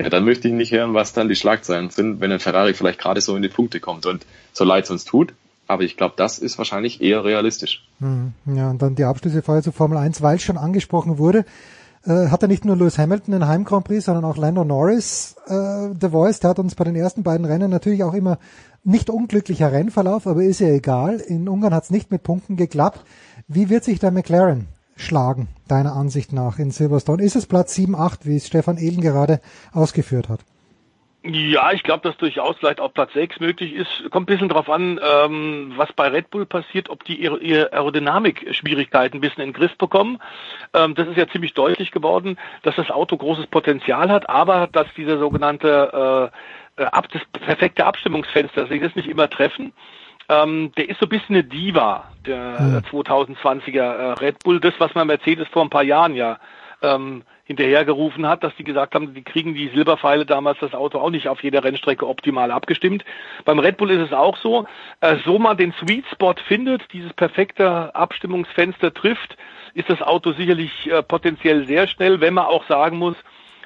[0.00, 2.98] Ja, dann möchte ich nicht hören, was dann die Schlagzeilen sind, wenn ein Ferrari vielleicht
[2.98, 4.06] gerade so in die Punkte kommt.
[4.06, 4.24] Und
[4.54, 5.34] so leid es uns tut,
[5.66, 7.86] aber ich glaube, das ist wahrscheinlich eher realistisch.
[8.00, 11.44] Hm, Ja, und dann die Abschlüsse vorher zu Formel 1, weil es schon angesprochen wurde,
[12.06, 15.36] äh, hat er nicht nur Lewis Hamilton in Heim Grand Prix, sondern auch Lando Norris,
[15.48, 18.38] äh, The Voice, der hat uns bei den ersten beiden Rennen natürlich auch immer
[18.82, 21.16] nicht unglücklicher Rennverlauf, aber ist ja egal.
[21.16, 23.04] In Ungarn hat es nicht mit Punkten geklappt.
[23.48, 24.66] Wie wird sich der McLaren
[25.00, 27.22] schlagen, deiner Ansicht nach, in Silverstone?
[27.22, 29.40] Ist es Platz 7, 8, wie es Stefan Ehlen gerade
[29.72, 30.40] ausgeführt hat?
[31.22, 34.10] Ja, ich glaube, dass durchaus vielleicht auch Platz 6 möglich ist.
[34.10, 37.72] Kommt ein bisschen drauf an, ähm, was bei Red Bull passiert, ob die ihre, ihre
[37.74, 40.18] Aerodynamik-Schwierigkeiten ein bisschen in den Griff bekommen.
[40.72, 44.86] Ähm, das ist ja ziemlich deutlich geworden, dass das Auto großes Potenzial hat, aber dass
[44.96, 46.32] dieser sogenannte
[46.78, 49.74] äh, ab, das perfekte Abstimmungsfenster, dass sie das nicht immer treffen.
[50.30, 54.94] Ähm, der ist so ein bisschen eine Diva, der 2020er äh, Red Bull, das, was
[54.94, 56.38] man Mercedes vor ein paar Jahren ja
[56.82, 61.10] ähm, hinterhergerufen hat, dass die gesagt haben, die kriegen die Silberpfeile damals das Auto auch
[61.10, 63.04] nicht auf jeder Rennstrecke optimal abgestimmt.
[63.44, 64.66] Beim Red Bull ist es auch so,
[65.00, 69.36] äh, so man den Sweet Spot findet, dieses perfekte Abstimmungsfenster trifft,
[69.74, 73.16] ist das Auto sicherlich äh, potenziell sehr schnell, wenn man auch sagen muss,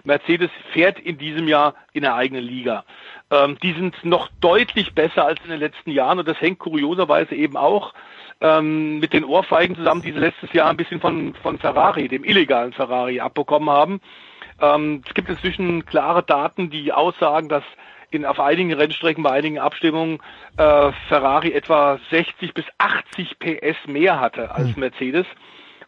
[0.04, 2.84] Mercedes fährt in diesem Jahr in der eigenen Liga.
[3.30, 7.34] Ähm, die sind noch deutlich besser als in den letzten Jahren und das hängt kurioserweise
[7.34, 7.94] eben auch
[8.40, 12.24] ähm, mit den Ohrfeigen zusammen, die sie letztes Jahr ein bisschen von, von Ferrari, dem
[12.24, 14.00] illegalen Ferrari, abbekommen haben.
[14.60, 17.64] Ähm, es gibt inzwischen klare Daten, die aussagen, dass
[18.10, 20.20] in, auf einigen Rennstrecken, bei einigen Abstimmungen
[20.56, 25.26] äh, Ferrari etwa 60 bis 80 PS mehr hatte als Mercedes.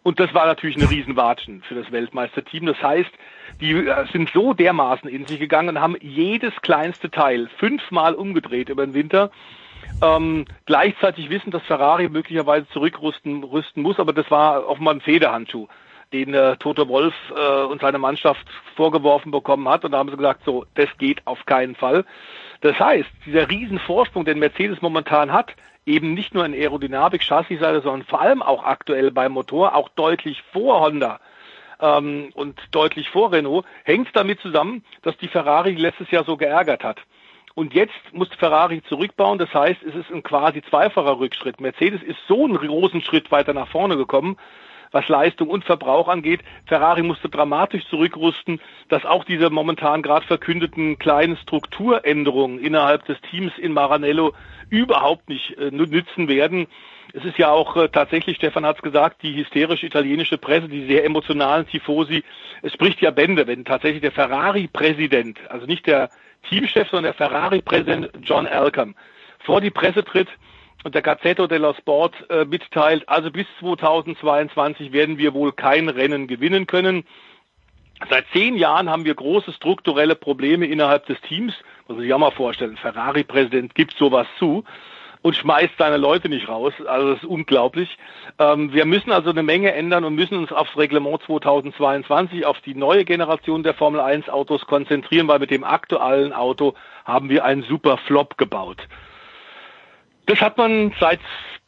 [0.02, 2.66] Und das war natürlich eine Riesenwatschen für das Weltmeisterteam.
[2.66, 3.10] Das heißt,
[3.60, 8.68] die äh, sind so dermaßen in sich gegangen und haben jedes kleinste Teil fünfmal umgedreht
[8.68, 9.30] über den Winter.
[10.02, 15.68] Ähm, gleichzeitig wissen, dass Ferrari möglicherweise zurückrüsten rüsten muss, aber das war offenbar ein Federhandschuh,
[16.12, 19.84] den äh, Toto Wolf äh, und seine Mannschaft vorgeworfen bekommen hat.
[19.84, 22.04] Und da haben sie gesagt, so, das geht auf keinen Fall.
[22.60, 25.54] Das heißt, dieser Riesenvorsprung, den Mercedes momentan hat,
[25.86, 30.42] eben nicht nur in Aerodynamik, Chassisseite, sondern vor allem auch aktuell beim Motor, auch deutlich
[30.52, 31.20] vor Honda
[31.80, 36.84] ähm, und deutlich vor Renault, hängt damit zusammen, dass die Ferrari letztes Jahr so geärgert
[36.84, 36.98] hat.
[37.56, 39.38] Und jetzt muss Ferrari zurückbauen.
[39.38, 41.58] Das heißt, es ist ein quasi zweifacher Rückschritt.
[41.58, 44.36] Mercedes ist so einen großen Schritt weiter nach vorne gekommen,
[44.92, 46.42] was Leistung und Verbrauch angeht.
[46.66, 53.52] Ferrari musste dramatisch zurückrüsten, dass auch diese momentan gerade verkündeten kleinen Strukturänderungen innerhalb des Teams
[53.56, 54.34] in Maranello
[54.68, 56.66] überhaupt nicht äh, nützen werden.
[57.12, 60.86] Es ist ja auch äh, tatsächlich, Stefan hat es gesagt, die hysterische italienische Presse, die
[60.86, 62.22] sehr emotionalen Tifosi,
[62.62, 66.10] es spricht ja Bände, wenn tatsächlich der Ferrari-Präsident, also nicht der
[66.48, 68.94] Teamchef, sondern der Ferrari-Präsident John Alcom
[69.40, 70.28] vor die Presse tritt
[70.84, 76.26] und der Gazzetto dello Sport äh, mitteilt, also bis 2022 werden wir wohl kein Rennen
[76.26, 77.04] gewinnen können.
[78.10, 81.54] Seit zehn Jahren haben wir große strukturelle Probleme innerhalb des Teams.
[81.88, 84.64] Muss man sich auch mal vorstellen, Ferrari-Präsident gibt sowas zu
[85.26, 86.72] und schmeißt seine Leute nicht raus.
[86.86, 87.98] Also das ist unglaublich.
[88.38, 92.76] Ähm, wir müssen also eine Menge ändern und müssen uns aufs Reglement 2022, auf die
[92.76, 96.74] neue Generation der Formel 1 Autos konzentrieren, weil mit dem aktuellen Auto
[97.04, 98.86] haben wir einen super Flop gebaut.
[100.26, 101.18] Das hat man seit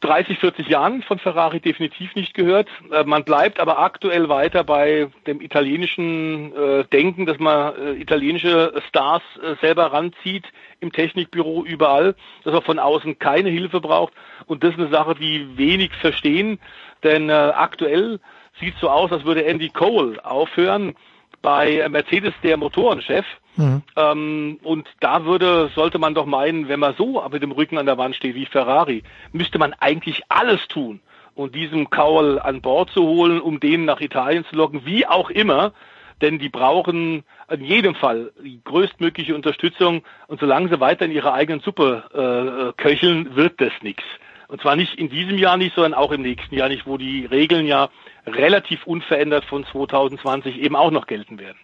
[0.01, 2.69] 30, 40 Jahren von Ferrari definitiv nicht gehört.
[2.91, 8.73] Äh, man bleibt aber aktuell weiter bei dem italienischen äh, Denken, dass man äh, italienische
[8.87, 9.23] Stars
[9.61, 10.45] selber ranzieht
[10.79, 14.13] im Technikbüro überall, dass man von außen keine Hilfe braucht.
[14.45, 16.59] Und das ist eine Sache, die wenig verstehen,
[17.03, 18.19] denn aktuell
[18.59, 20.95] sieht so aus, als würde Andy Cole aufhören
[21.41, 23.25] bei Mercedes der Motorenchef.
[23.55, 23.81] Mhm.
[23.95, 27.85] Ähm, und da würde, sollte man doch meinen, wenn man so mit dem Rücken an
[27.85, 31.01] der Wand steht wie Ferrari, müsste man eigentlich alles tun,
[31.35, 35.29] um diesem Cowell an Bord zu holen, um den nach Italien zu locken, wie auch
[35.29, 35.73] immer,
[36.21, 41.33] denn die brauchen in jedem Fall die größtmögliche Unterstützung und solange sie weiter in ihrer
[41.33, 44.03] eigenen Suppe äh, köcheln, wird das nichts.
[44.47, 47.25] Und zwar nicht in diesem Jahr nicht, sondern auch im nächsten Jahr nicht, wo die
[47.25, 47.89] Regeln ja
[48.25, 51.57] relativ unverändert von 2020 eben auch noch gelten werden.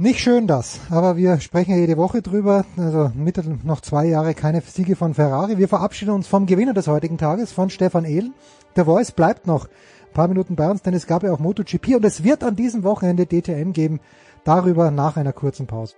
[0.00, 2.64] Nicht schön das, aber wir sprechen ja jede Woche drüber.
[2.76, 5.58] Also Mitte noch zwei Jahre keine Siege von Ferrari.
[5.58, 8.32] Wir verabschieden uns vom Gewinner des heutigen Tages, von Stefan Ehlen.
[8.76, 11.96] Der Voice bleibt noch ein paar Minuten bei uns, denn es gab ja auch MotoGP
[11.96, 13.98] und es wird an diesem Wochenende DTM geben.
[14.44, 15.96] Darüber nach einer kurzen Pause.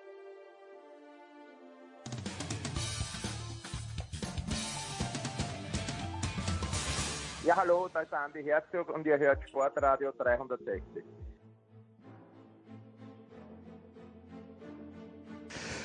[7.51, 11.03] Ja, hallo, da ist Andi Herzog und ihr hört Sportradio 360.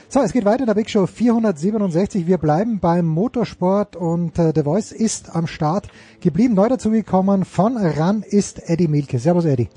[0.09, 2.27] So, es geht weiter in der Big Show 467.
[2.27, 5.87] Wir bleiben beim Motorsport und äh, The Voice ist am Start
[6.21, 6.53] geblieben.
[6.53, 9.17] Neu dazugekommen von RAN ist Eddie Milke.
[9.17, 9.69] Servus, Eddie.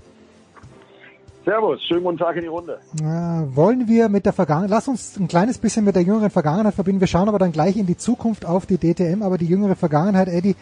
[1.47, 2.81] Servus, schönen guten Tag in die Runde.
[3.01, 6.75] Äh, wollen wir mit der Vergangenheit, lass uns ein kleines bisschen mit der jüngeren Vergangenheit
[6.75, 7.01] verbinden.
[7.01, 10.29] Wir schauen aber dann gleich in die Zukunft auf die DTM, aber die jüngere Vergangenheit,
[10.29, 10.55] Eddie.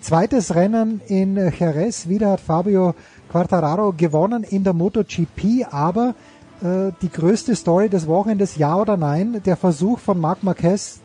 [0.00, 2.94] Zweites Rennen in Jerez, wieder hat Fabio
[3.30, 6.14] Quartararo gewonnen in der MotoGP, aber
[6.62, 11.00] äh, die größte Story des Wochenendes, ja oder nein, der Versuch von Marc Marquez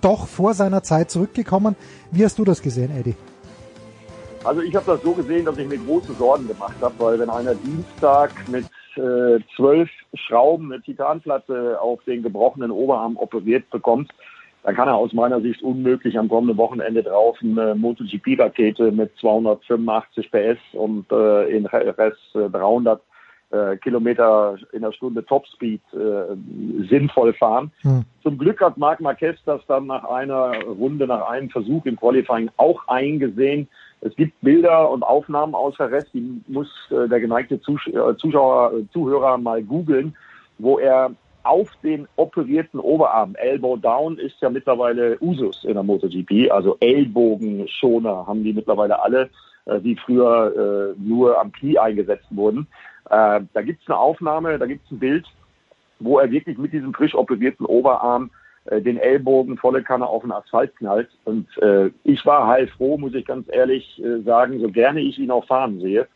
[0.00, 1.76] doch vor seiner Zeit zurückgekommen.
[2.10, 3.14] Wie hast du das gesehen, Eddie?
[4.42, 7.30] Also ich habe das so gesehen, dass ich mir große Sorgen gemacht habe, weil wenn
[7.30, 8.66] einer Dienstag mit
[8.96, 14.10] äh, zwölf Schrauben eine Titanplatte auf den gebrochenen Oberarm operiert bekommt,
[14.64, 20.30] dann kann er aus meiner Sicht unmöglich am kommenden Wochenende drauf eine MotoGP-Rakete mit 285
[20.30, 23.00] PS und äh, in Rest äh, 300
[23.50, 27.70] äh, Kilometer in der Stunde Topspeed äh, sinnvoll fahren.
[27.82, 28.04] Hm.
[28.22, 32.50] Zum Glück hat Marc Marquez das dann nach einer Runde, nach einem Versuch im Qualifying
[32.56, 33.68] auch eingesehen.
[34.00, 38.92] Es gibt Bilder und Aufnahmen aus Rest, die muss äh, der geneigte äh, Zuschauer, äh,
[38.94, 40.16] Zuhörer mal googeln,
[40.56, 41.10] wo er
[41.44, 48.26] auf den operierten Oberarm, Elbow Down ist ja mittlerweile Usus in der MotoGP, also Ellbogenschoner
[48.26, 49.30] haben die mittlerweile alle,
[49.66, 52.66] äh, die früher äh, nur am Knie eingesetzt wurden.
[53.10, 55.26] Äh, da gibt es eine Aufnahme, da gibt es ein Bild,
[56.00, 58.30] wo er wirklich mit diesem frisch operierten Oberarm
[58.66, 61.10] äh, den Ellbogen volle Kanne auf den Asphalt knallt.
[61.24, 65.30] Und äh, ich war heilfroh, muss ich ganz ehrlich äh, sagen, so gerne ich ihn
[65.30, 66.08] auch fahren sehe,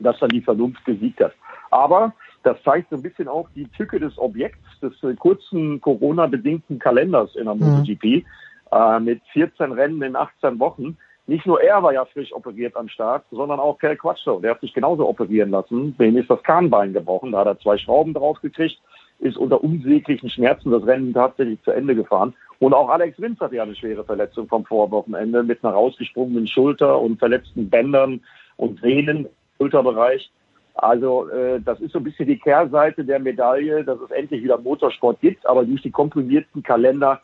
[0.00, 1.34] dass dann die Vernunft gesiegt hat.
[1.70, 2.12] Aber
[2.42, 7.34] das zeigt so ein bisschen auch die Tücke des Objekts, des äh, kurzen Corona-bedingten Kalenders
[7.36, 7.60] in der mhm.
[7.60, 8.24] MotoGP
[8.72, 10.96] äh, mit 14 Rennen in 18 Wochen.
[11.26, 14.40] Nicht nur er war ja frisch operiert am Start, sondern auch Kel Quattro.
[14.40, 15.94] Der hat sich genauso operieren lassen.
[15.98, 17.32] Dem ist das Kahnbein gebrochen.
[17.32, 18.80] Da hat er zwei Schrauben drauf gekriegt,
[19.18, 22.34] ist unter unsäglichen Schmerzen das Rennen tatsächlich zu Ende gefahren.
[22.60, 26.98] Und auch Alex Rins hatte ja eine schwere Verletzung vom Vorwochenende mit einer rausgesprungenen Schulter
[26.98, 28.22] und verletzten Bändern
[28.56, 29.28] und Sehnen im
[29.58, 30.30] Schulterbereich.
[30.78, 34.58] Also äh, das ist so ein bisschen die Kehrseite der Medaille, dass es endlich wieder
[34.58, 37.20] Motorsport gibt, aber durch die komprimierten Kalender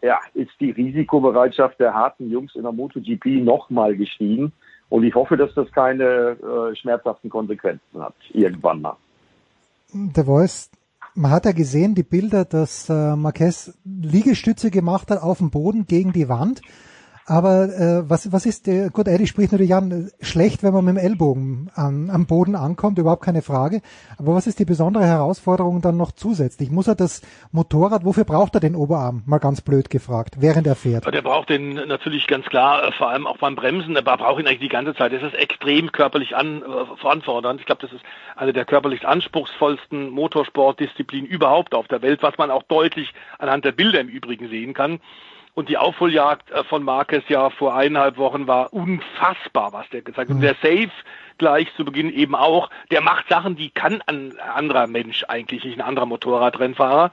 [0.00, 4.52] ja, ist die Risikobereitschaft der harten Jungs in der MotoGP nochmal gestiegen.
[4.88, 8.96] Und ich hoffe, dass das keine äh, schmerzhaften Konsequenzen hat, irgendwann mal.
[9.92, 10.70] Der Voice,
[11.14, 15.86] man hat ja gesehen, die Bilder, dass äh, Marquez Liegestütze gemacht hat auf dem Boden
[15.86, 16.62] gegen die Wand.
[17.28, 20.96] Aber äh, was, was ist, äh, gut, Eddie spricht natürlich an, schlecht, wenn man mit
[20.96, 23.82] dem Ellbogen an, am Boden ankommt, überhaupt keine Frage.
[24.16, 26.70] Aber was ist die besondere Herausforderung dann noch zusätzlich?
[26.70, 27.20] Muss er das
[27.52, 29.24] Motorrad, wofür braucht er den Oberarm?
[29.26, 31.04] Mal ganz blöd gefragt, während er fährt.
[31.12, 34.46] Der braucht den natürlich ganz klar, äh, vor allem auch beim Bremsen, er braucht ihn
[34.46, 35.12] eigentlich die ganze Zeit.
[35.12, 37.60] Das ist extrem körperlich an, äh, anfordernd.
[37.60, 38.02] Ich glaube, das ist
[38.36, 43.72] eine der körperlich anspruchsvollsten Motorsportdisziplinen überhaupt auf der Welt, was man auch deutlich anhand der
[43.72, 45.00] Bilder im Übrigen sehen kann.
[45.58, 50.28] Und die Aufholjagd äh, von Marquez ja vor eineinhalb Wochen war unfassbar, was der gesagt
[50.28, 50.36] hat.
[50.36, 50.88] Und der Safe
[51.36, 55.76] gleich zu Beginn eben auch, der macht Sachen, die kann ein anderer Mensch eigentlich nicht,
[55.76, 57.10] ein anderer Motorradrennfahrer.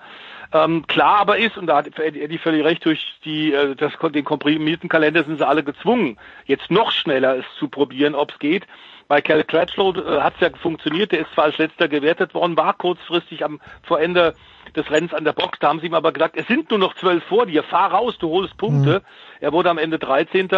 [0.53, 4.23] Ähm, klar aber ist, und da hat Eddie völlig recht, durch die, äh, das, den
[4.23, 8.67] komprimierten Kalender sind sie alle gezwungen, jetzt noch schneller es zu probieren, ob es geht.
[9.07, 12.57] Bei Cal Cratchlow äh, hat es ja funktioniert, der ist zwar als letzter gewertet worden,
[12.57, 14.33] war kurzfristig am vor Ende
[14.75, 15.59] des Rennens an der Box.
[15.59, 18.17] Da haben sie ihm aber gesagt, es sind nur noch zwölf vor dir, fahr raus,
[18.17, 18.99] du holst Punkte.
[18.99, 19.05] Mhm.
[19.41, 20.49] Er wurde am Ende 13.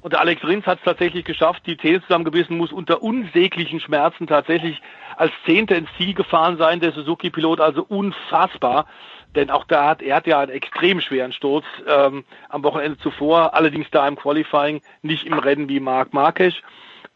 [0.00, 4.26] Und der Alex Rins hat es tatsächlich geschafft, die Zähne zusammengebissen, muss unter unsäglichen Schmerzen
[4.26, 4.82] tatsächlich
[5.16, 8.86] als Zehnter ins Ziel gefahren sein, der Suzuki-Pilot, also unfassbar.
[9.34, 13.54] Denn auch da hat er hat ja einen extrem schweren Sturz ähm, am Wochenende zuvor,
[13.54, 16.54] allerdings da im Qualifying, nicht im Rennen wie Marc Marquez.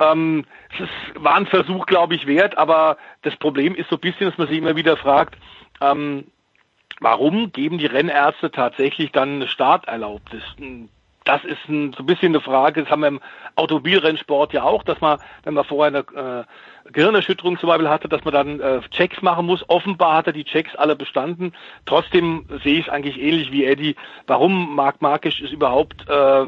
[0.01, 0.45] Ähm,
[0.79, 4.39] es war ein Versuch, glaube ich, wert, aber das Problem ist so ein bisschen, dass
[4.39, 5.37] man sich immer wieder fragt,
[5.81, 6.25] ähm,
[7.01, 10.43] Warum geben die Rennärzte tatsächlich dann eine Starterlaubnis?
[11.25, 13.21] Das ist ein, so ein bisschen eine Frage, das haben wir im
[13.55, 16.45] Automobilrennsport ja auch, dass man, wenn man vorher eine
[16.87, 19.65] äh, Gehirnerschütterung zum Beispiel hatte, dass man dann äh, Checks machen muss.
[19.69, 21.53] Offenbar hat er die Checks alle bestanden.
[21.85, 23.95] Trotzdem sehe ich es eigentlich ähnlich wie Eddie,
[24.27, 26.47] warum Marc Markisch es überhaupt äh,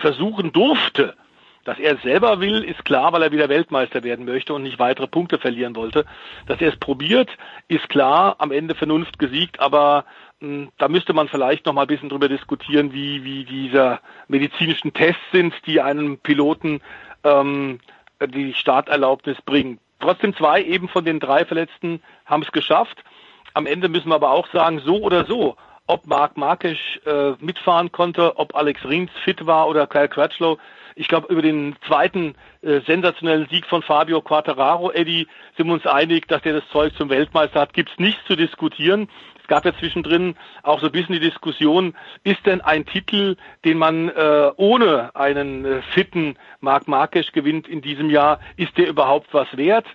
[0.00, 1.14] versuchen durfte,
[1.64, 4.78] dass er es selber will, ist klar, weil er wieder Weltmeister werden möchte und nicht
[4.78, 6.04] weitere Punkte verlieren wollte.
[6.46, 7.30] Dass er es probiert,
[7.68, 10.04] ist klar, am Ende Vernunft gesiegt, aber
[10.40, 14.00] mh, hm, da müsste man vielleicht noch mal ein bisschen drüber diskutieren, wie, wie diese
[14.28, 16.80] medizinischen Tests sind, die einem Piloten
[17.24, 17.80] ähm,
[18.18, 19.78] äh, die Starterlaubnis bringen.
[20.00, 23.04] Trotzdem zwei eben von den drei Verletzten haben es geschafft.
[23.52, 25.56] Am Ende müssen wir aber auch sagen, so oder so,
[25.86, 30.58] ob Marc Marquez äh, mitfahren konnte, ob Alex Rins fit war oder Kyle Crutchlow.
[30.94, 35.26] Ich glaube, über den zweiten äh, sensationellen Sieg von Fabio Quattararo, Eddie,
[35.56, 37.72] sind wir uns einig, dass der das Zeug zum Weltmeister hat.
[37.72, 39.08] Gibt es nichts zu diskutieren.
[39.40, 43.78] Es gab ja zwischendrin auch so ein bisschen die Diskussion, ist denn ein Titel, den
[43.78, 49.32] man äh, ohne einen äh, fitten Marc Marquez gewinnt in diesem Jahr, ist der überhaupt
[49.32, 49.86] was wert?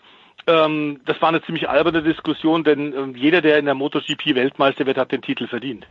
[0.47, 4.85] Ähm, das war eine ziemlich alberne Diskussion, denn ähm, jeder, der in der MotoGP Weltmeister
[4.85, 5.87] wird, hat den Titel verdient.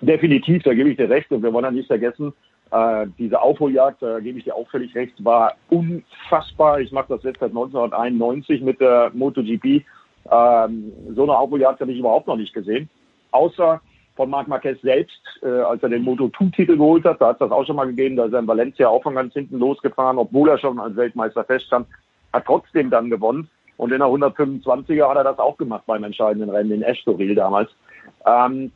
[0.00, 1.30] Definitiv, da gebe ich dir recht.
[1.32, 2.32] Und wir wollen ja nicht vergessen,
[2.70, 6.80] äh, diese Aufholjagd, da gebe ich dir auch völlig recht, war unfassbar.
[6.80, 9.84] Ich mache das jetzt seit 1991 mit der MotoGP.
[10.30, 12.88] Ähm, so eine Aufholjagd habe ich überhaupt noch nicht gesehen.
[13.30, 13.80] Außer
[14.16, 17.20] von Marc Marquez selbst, äh, als er den Moto2-Titel geholt hat.
[17.20, 18.16] Da hat es das auch schon mal gegeben.
[18.16, 21.44] Da ist er in Valencia auch von ganz hinten losgefahren, obwohl er schon als Weltmeister
[21.44, 21.86] feststand
[22.32, 23.48] hat trotzdem dann gewonnen.
[23.76, 27.70] Und in der 125er hat er das auch gemacht beim entscheidenden Rennen in Estoril damals.
[28.26, 28.72] Ähm,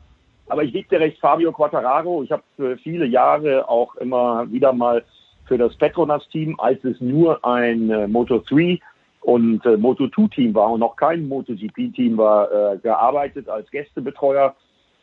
[0.47, 4.73] aber ich gebe dir recht, Fabio Quattararo, ich habe für viele Jahre auch immer wieder
[4.73, 5.03] mal
[5.45, 8.79] für das Petronas-Team, als es nur ein äh, Moto3
[9.21, 14.55] und äh, Moto2-Team war und noch kein MotoGP-Team war, äh, gearbeitet als Gästebetreuer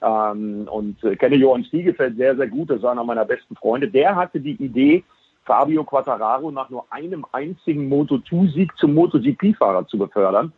[0.02, 3.88] ähm, und äh, kenne Johann Stiegefeld sehr, sehr gut, das ist einer meiner besten Freunde.
[3.88, 5.04] Der hatte die Idee,
[5.44, 10.52] Fabio Quattararo nach nur einem einzigen Moto2-Sieg zum MotoGP-Fahrer zu befördern.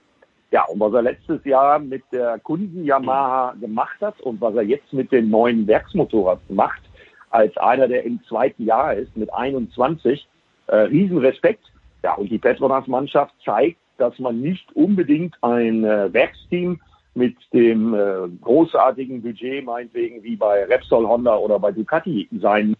[0.52, 4.62] Ja, und was er letztes Jahr mit der Kunden Yamaha gemacht hat und was er
[4.62, 6.82] jetzt mit dem neuen Werksmotorrad macht,
[7.30, 10.28] als einer, der im zweiten Jahr ist, mit 21,
[10.66, 11.64] äh, Riesenrespekt.
[12.04, 16.80] Ja, und die Petronas-Mannschaft zeigt, dass man nicht unbedingt ein äh, Werksteam
[17.14, 22.76] mit dem äh, großartigen Budget, meinetwegen wie bei Repsol Honda oder bei Ducati sein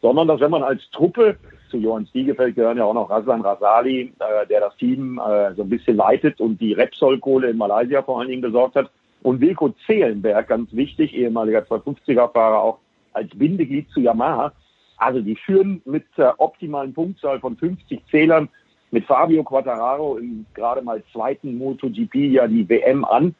[0.00, 1.36] sondern dass wenn man als Truppe,
[1.68, 5.62] zu Johann Stiegefeld gehören ja auch noch Raslan Rasali, äh, der das Team äh, so
[5.62, 8.90] ein bisschen leitet und die Repsol-Kohle in Malaysia vor allen Dingen besorgt hat,
[9.22, 12.78] und Wilko Zehlenberg, ganz wichtig, ehemaliger 250er-Fahrer auch
[13.12, 14.52] als Bindeglied zu Yamaha.
[14.96, 18.48] Also die führen mit der optimalen Punktzahl von 50 Zählern
[18.90, 23.34] mit Fabio Quattararo im gerade mal zweiten MotoGP ja die WM an.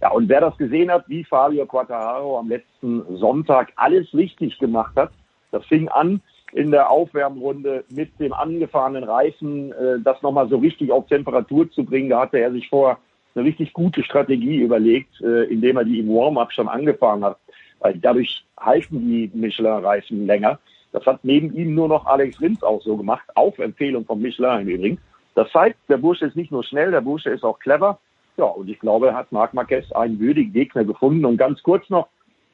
[0.00, 4.94] Ja, und wer das gesehen hat, wie Fabio Quattararo am letzten Sonntag alles richtig gemacht
[4.96, 5.12] hat,
[5.50, 6.20] das fing an
[6.52, 11.84] in der Aufwärmrunde mit dem angefahrenen Reifen, äh, das nochmal so richtig auf Temperatur zu
[11.84, 12.10] bringen.
[12.10, 12.98] Da hatte er sich vorher
[13.34, 17.38] eine richtig gute Strategie überlegt, äh, indem er die im Warm-up schon angefahren hat.
[17.80, 20.58] Weil dadurch halten die Michelin-Reifen länger.
[20.92, 24.60] Das hat neben ihm nur noch Alex Rins auch so gemacht, auf Empfehlung von Michelin
[24.60, 24.98] im Übrigen.
[25.34, 27.98] Das zeigt, der Bursche ist nicht nur schnell, der Bursche ist auch clever.
[28.36, 31.24] Ja, und ich glaube, hat Marc Marquez einen würdigen Gegner gefunden.
[31.24, 32.08] Und ganz kurz noch,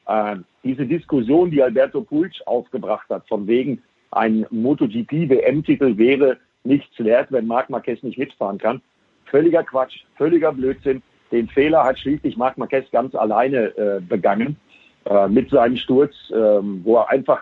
[0.07, 3.81] äh, diese Diskussion, die Alberto Puig aufgebracht hat, von wegen
[4.11, 8.81] ein MotoGP-WM-Titel wäre nichts wert, wenn Marc Marquez nicht mitfahren kann.
[9.25, 11.01] Völliger Quatsch, völliger Blödsinn.
[11.31, 14.57] Den Fehler hat schließlich Marc Marquez ganz alleine äh, begangen
[15.05, 17.41] äh, mit seinem Sturz, ähm, wo er einfach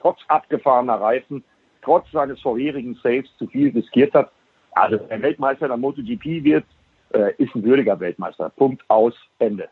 [0.00, 1.42] trotz abgefahrener Reifen,
[1.82, 4.30] trotz seines vorherigen Saves zu viel riskiert hat.
[4.72, 6.64] Also der Weltmeister der MotoGP wird,
[7.12, 8.50] äh, ist ein würdiger Weltmeister.
[8.50, 9.68] Punkt aus, Ende.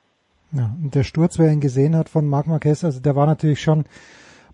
[0.52, 3.60] Ja, und der Sturz, wer ihn gesehen hat von Marc Marquez, also der war natürlich
[3.60, 3.85] schon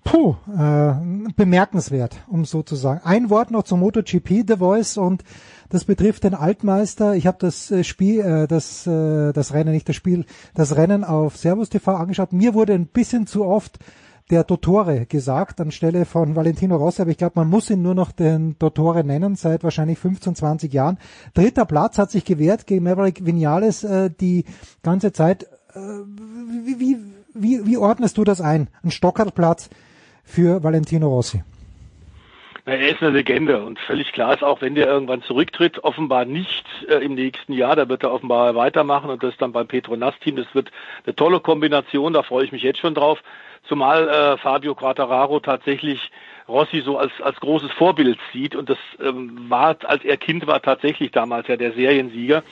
[0.05, 0.95] puh, äh,
[1.37, 3.01] bemerkenswert, um so zu sagen.
[3.05, 5.25] Ein Wort noch zum MotoGP, The Voice, und
[5.69, 7.15] das betrifft den Altmeister.
[7.15, 11.05] Ich habe das äh, Spiel, äh, das, äh, das Rennen, nicht das Spiel, das Rennen
[11.05, 12.33] auf Servus TV angeschaut.
[12.33, 13.79] Mir wurde ein bisschen zu oft
[14.31, 18.13] der Dottore gesagt anstelle von Valentino Rossi, aber ich glaube, man muss ihn nur noch
[18.13, 20.99] den Dottore nennen, seit wahrscheinlich 15, 20 Jahren.
[21.35, 24.45] Dritter Platz hat sich gewehrt gegen Maverick Vinales äh, die
[24.83, 25.45] ganze Zeit
[25.75, 26.99] äh, wie, wie,
[27.35, 28.69] wie, wie ordnest du das ein?
[28.83, 29.71] Ein Stockerplatz
[30.29, 31.43] für Valentino Rossi?
[32.69, 36.67] Er ist eine Legende und völlig klar ist auch, wenn der irgendwann zurücktritt, offenbar nicht
[36.87, 40.37] äh, im nächsten Jahr, da wird er offenbar weitermachen und das dann beim Petronas-Team.
[40.37, 40.71] Das wird
[41.07, 43.23] eine tolle Kombination, da freue ich mich jetzt schon drauf.
[43.67, 46.11] Zumal äh, Fabio Quattararo tatsächlich
[46.47, 50.61] Rossi so als, als großes Vorbild sieht und das ähm, war, als er Kind war,
[50.61, 52.43] tatsächlich damals ja der Seriensieger.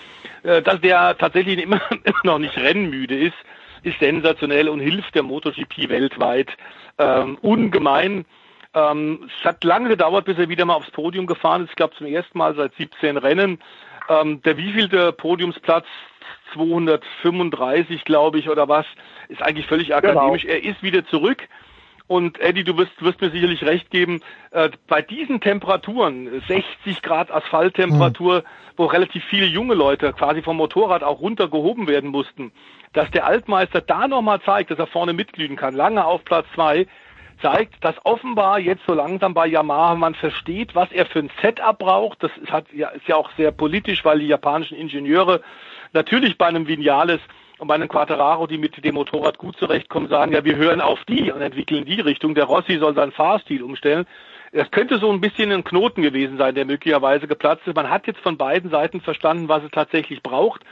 [0.44, 3.36] Äh, dass der tatsächlich immer, immer noch nicht rennmüde ist,
[3.82, 6.48] ist sensationell und hilft der MotoGP weltweit
[6.98, 8.24] ähm, ungemein.
[8.74, 11.70] Ähm, es hat lange gedauert, bis er wieder mal aufs Podium gefahren ist.
[11.70, 13.58] Ich glaube zum ersten Mal seit 17 Rennen.
[14.08, 15.86] Ähm, der wievielte Podiumsplatz
[16.52, 18.86] 235, glaube ich, oder was,
[19.28, 19.98] ist eigentlich völlig genau.
[19.98, 20.42] akademisch.
[20.42, 20.54] Genau.
[20.54, 21.48] Er ist wieder zurück.
[22.08, 24.20] Und Eddie, du wirst, wirst mir sicherlich recht geben,
[24.52, 28.42] äh, bei diesen Temperaturen, 60 Grad Asphalttemperatur, mhm.
[28.76, 32.52] wo relativ viele junge Leute quasi vom Motorrad auch runtergehoben werden mussten,
[32.92, 36.86] dass der Altmeister da nochmal zeigt, dass er vorne mitglühen kann, lange auf Platz zwei,
[37.42, 41.78] zeigt, dass offenbar jetzt so langsam bei Yamaha man versteht, was er für ein Setup
[41.78, 42.22] braucht.
[42.22, 45.42] Das ist, hat, ja, ist ja auch sehr politisch, weil die japanischen Ingenieure
[45.92, 47.20] natürlich bei einem Vinales
[47.58, 51.04] und bei einem Quattararo, die mit dem Motorrad gut zurechtkommen, sagen, ja, wir hören auf
[51.04, 52.34] die und entwickeln die Richtung.
[52.34, 54.06] Der Rossi soll seinen Fahrstil umstellen.
[54.52, 57.74] Das könnte so ein bisschen ein Knoten gewesen sein, der möglicherweise geplatzt ist.
[57.74, 60.62] Man hat jetzt von beiden Seiten verstanden, was es tatsächlich braucht.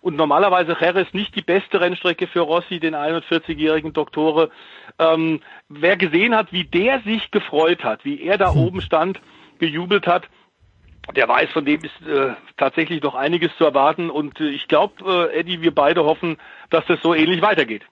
[0.00, 4.50] Und normalerweise Jerez nicht die beste Rennstrecke für Rossi, den 41-jährigen Doktore.
[4.98, 9.20] Ähm, wer gesehen hat, wie der sich gefreut hat, wie er da oben stand,
[9.58, 10.28] gejubelt hat,
[11.16, 14.10] der weiß, von dem ist äh, tatsächlich noch einiges zu erwarten.
[14.10, 16.36] Und äh, ich glaube, äh, Eddie, wir beide hoffen,
[16.70, 17.82] dass das so ähnlich weitergeht.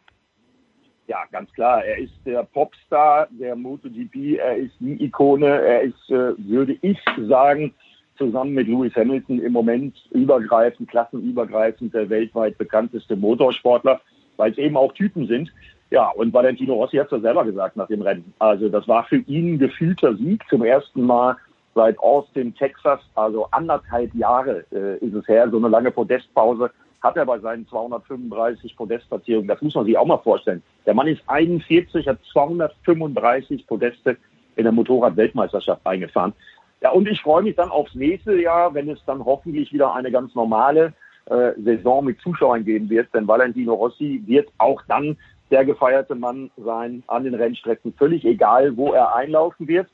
[1.07, 1.85] Ja, ganz klar.
[1.85, 4.39] Er ist der Popstar der MotoGP.
[4.39, 5.47] Er ist die Ikone.
[5.47, 7.75] Er ist, äh, würde ich sagen,
[8.17, 14.01] zusammen mit Lewis Hamilton im Moment übergreifend, klassenübergreifend der weltweit bekannteste Motorsportler,
[14.37, 15.53] weil es eben auch Typen sind.
[15.91, 18.33] Ja, und Valentino Rossi hat es ja selber gesagt nach dem Rennen.
[18.39, 21.37] Also das war für ihn ein gefühlter Sieg zum ersten Mal
[21.75, 26.71] seit Austin, Texas, also anderthalb Jahre äh, ist es her, so eine lange Podestpause
[27.03, 29.49] hat er bei seinen 235 Podestplatzierungen.
[29.49, 30.63] Das muss man sich auch mal vorstellen.
[30.87, 34.17] Der Mann ist 41, hat 235 Podeste
[34.57, 36.35] in der Motorrad-Weltmeisterschaft eingefahren.
[36.83, 40.11] Ja, und ich freue mich dann aufs nächste Jahr, wenn es dann hoffentlich wieder eine
[40.11, 40.93] ganz normale
[41.27, 43.13] äh, Saison mit Zuschauern geben wird.
[43.15, 45.17] Denn Valentino Rossi wird auch dann
[45.51, 47.93] der gefeierte Mann sein an den Rennstrecken.
[47.95, 49.89] Völlig egal, wo er einlaufen wird.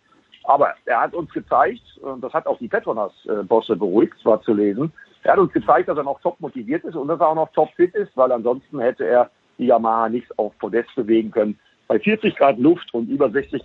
[0.47, 4.93] Aber er hat uns gezeigt, und das hat auch die Petronas-Bosse beruhigt, zwar zu lesen,
[5.25, 7.51] er hat uns gezeigt, dass er noch top motiviert ist und dass er auch noch
[7.53, 9.29] top fit ist, weil ansonsten hätte er
[9.59, 11.59] die Yamaha nicht auf Podest bewegen können.
[11.89, 13.61] Bei 40 Grad Luft und über 60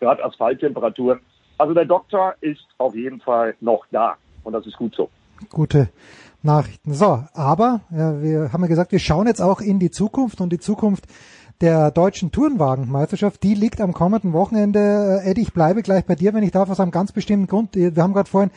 [0.00, 1.20] Grad Asphalttemperatur.
[1.58, 5.08] Also der Doktor ist auf jeden Fall noch da und das ist gut so.
[5.50, 5.88] Gute
[6.42, 6.92] Nachrichten.
[6.94, 10.52] So, aber ja, wir haben ja gesagt, wir schauen jetzt auch in die Zukunft und
[10.52, 11.04] die Zukunft
[11.62, 15.22] der deutschen Tourenwagenmeisterschaft, die liegt am kommenden Wochenende.
[15.24, 17.74] Äh, Eddie, ich bleibe gleich bei dir, wenn ich darf, aus einem ganz bestimmten Grund.
[17.74, 18.50] Wir haben gerade vorhin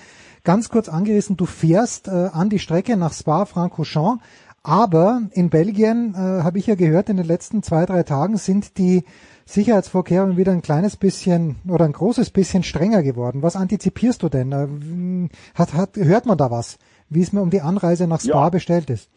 [0.44, 4.24] ganz kurz angerissen, du fährst äh, an die Strecke nach Spa-Francorchamps,
[4.64, 8.80] aber in Belgien, äh, habe ich ja gehört, in den letzten zwei, drei Tagen sind
[8.80, 9.06] die
[9.46, 13.44] Sicherheitsvorkehrungen wieder ein kleines bisschen oder ein großes bisschen strenger geworden.
[13.44, 14.52] Was antizipierst du denn?
[14.52, 16.80] Äh, hat, hat, hört man da was,
[17.10, 18.50] wie es mir um die Anreise nach Spa ja.
[18.50, 19.10] bestellt ist?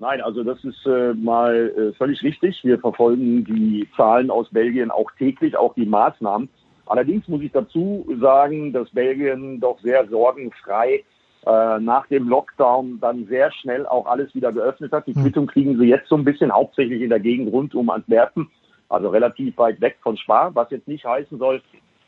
[0.00, 2.64] Nein, also das ist äh, mal äh, völlig richtig.
[2.64, 6.48] Wir verfolgen die Zahlen aus Belgien auch täglich, auch die Maßnahmen.
[6.86, 11.04] Allerdings muss ich dazu sagen, dass Belgien doch sehr sorgenfrei
[11.44, 15.06] äh, nach dem Lockdown dann sehr schnell auch alles wieder geöffnet hat.
[15.06, 15.22] Die hm.
[15.22, 18.50] Quittung kriegen sie jetzt so ein bisschen hauptsächlich in der Gegend rund um Antwerpen,
[18.88, 21.60] also relativ weit weg von Spa, was jetzt nicht heißen soll,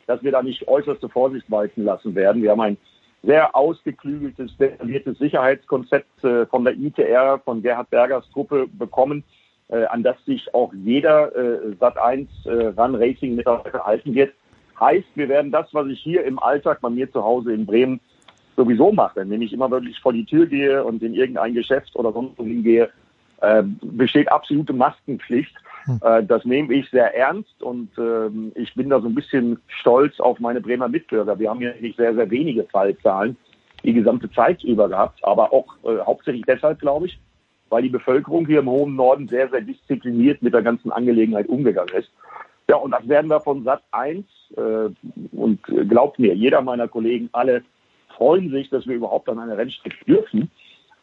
[0.06, 2.42] dass wir da nicht äußerste Vorsicht walten lassen werden.
[2.42, 2.78] Wir haben ein
[3.22, 9.22] sehr ausgeklügeltes, detailliertes Sicherheitskonzept äh, von der ITR, von Gerhard Bergers Truppe bekommen,
[9.68, 14.34] äh, an das sich auch jeder äh, Sat1 äh, Run Racing Mitarbeiter halten wird.
[14.80, 18.00] Heißt, wir werden das, was ich hier im Alltag bei mir zu Hause in Bremen
[18.56, 22.38] sowieso mache, nämlich immer wirklich vor die Tür gehe und in irgendein Geschäft oder sonst
[22.38, 22.90] wohin gehe,
[23.40, 25.54] äh, besteht absolute Maskenpflicht.
[25.84, 26.00] Hm.
[26.02, 30.20] Äh, das nehme ich sehr ernst und ähm, ich bin da so ein bisschen stolz
[30.20, 31.38] auf meine Bremer Mitbürger.
[31.38, 33.36] Wir haben hier nicht sehr, sehr wenige Fallzahlen
[33.84, 37.18] die gesamte Zeit über gehabt, aber auch äh, hauptsächlich deshalb, glaube ich,
[37.68, 41.94] weil die Bevölkerung hier im hohen Norden sehr, sehr diszipliniert mit der ganzen Angelegenheit umgegangen
[41.94, 42.10] ist.
[42.68, 44.24] Ja, und das werden wir von Sat 1
[44.56, 44.60] äh,
[45.32, 47.62] und glaubt mir, jeder meiner Kollegen, alle
[48.16, 50.50] freuen sich, dass wir überhaupt an eine Rennstrecke dürfen.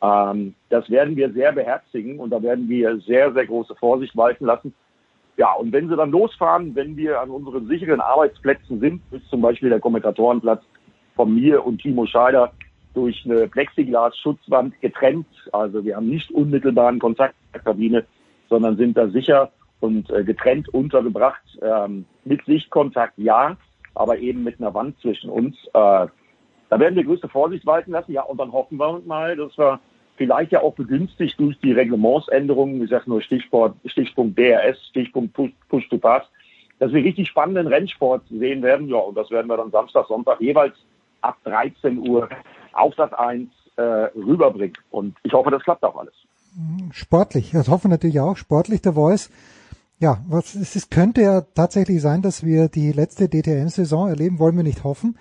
[0.02, 4.46] Ähm, das werden wir sehr beherzigen und da werden wir sehr, sehr große Vorsicht walten
[4.46, 4.74] lassen.
[5.38, 9.42] Ja, und wenn sie dann losfahren, wenn wir an unseren sicheren Arbeitsplätzen sind, ist zum
[9.42, 10.64] Beispiel der Kommentatorenplatz
[11.16, 12.52] von mir und Timo Scheider
[12.94, 15.28] durch eine Plexiglas-Schutzwand getrennt.
[15.52, 18.06] Also wir haben nicht unmittelbaren Kontakt mit der Kabine,
[18.50, 21.42] sondern sind da sicher und äh, getrennt untergebracht.
[21.62, 23.56] Ähm, mit Sichtkontakt ja,
[23.96, 25.56] aber eben mit einer Wand zwischen uns.
[25.68, 26.08] Äh,
[26.70, 28.12] da werden wir größte Vorsicht walten lassen.
[28.12, 29.80] Ja, und dann hoffen wir mal, dass wir
[30.20, 35.52] vielleicht ja auch begünstigt durch die Reglementsänderungen, ich sage nur Stichwort, Stichpunkt DRS, Stichpunkt Push,
[35.70, 36.24] Push to Pass,
[36.78, 38.90] dass wir richtig spannenden Rennsport sehen werden.
[38.90, 40.76] Ja, und das werden wir dann Samstag, Sonntag jeweils
[41.22, 42.28] ab 13 Uhr
[42.74, 44.78] auf das 1 äh, rüberbringen.
[44.92, 46.14] Und ich hoffe, das klappt auch alles.
[46.92, 48.36] Sportlich, das hoffe natürlich auch.
[48.36, 49.30] Sportlich der Voice.
[50.00, 54.64] Ja, was, es könnte ja tatsächlich sein, dass wir die letzte DTM-Saison erleben, wollen wir
[54.64, 55.18] nicht hoffen.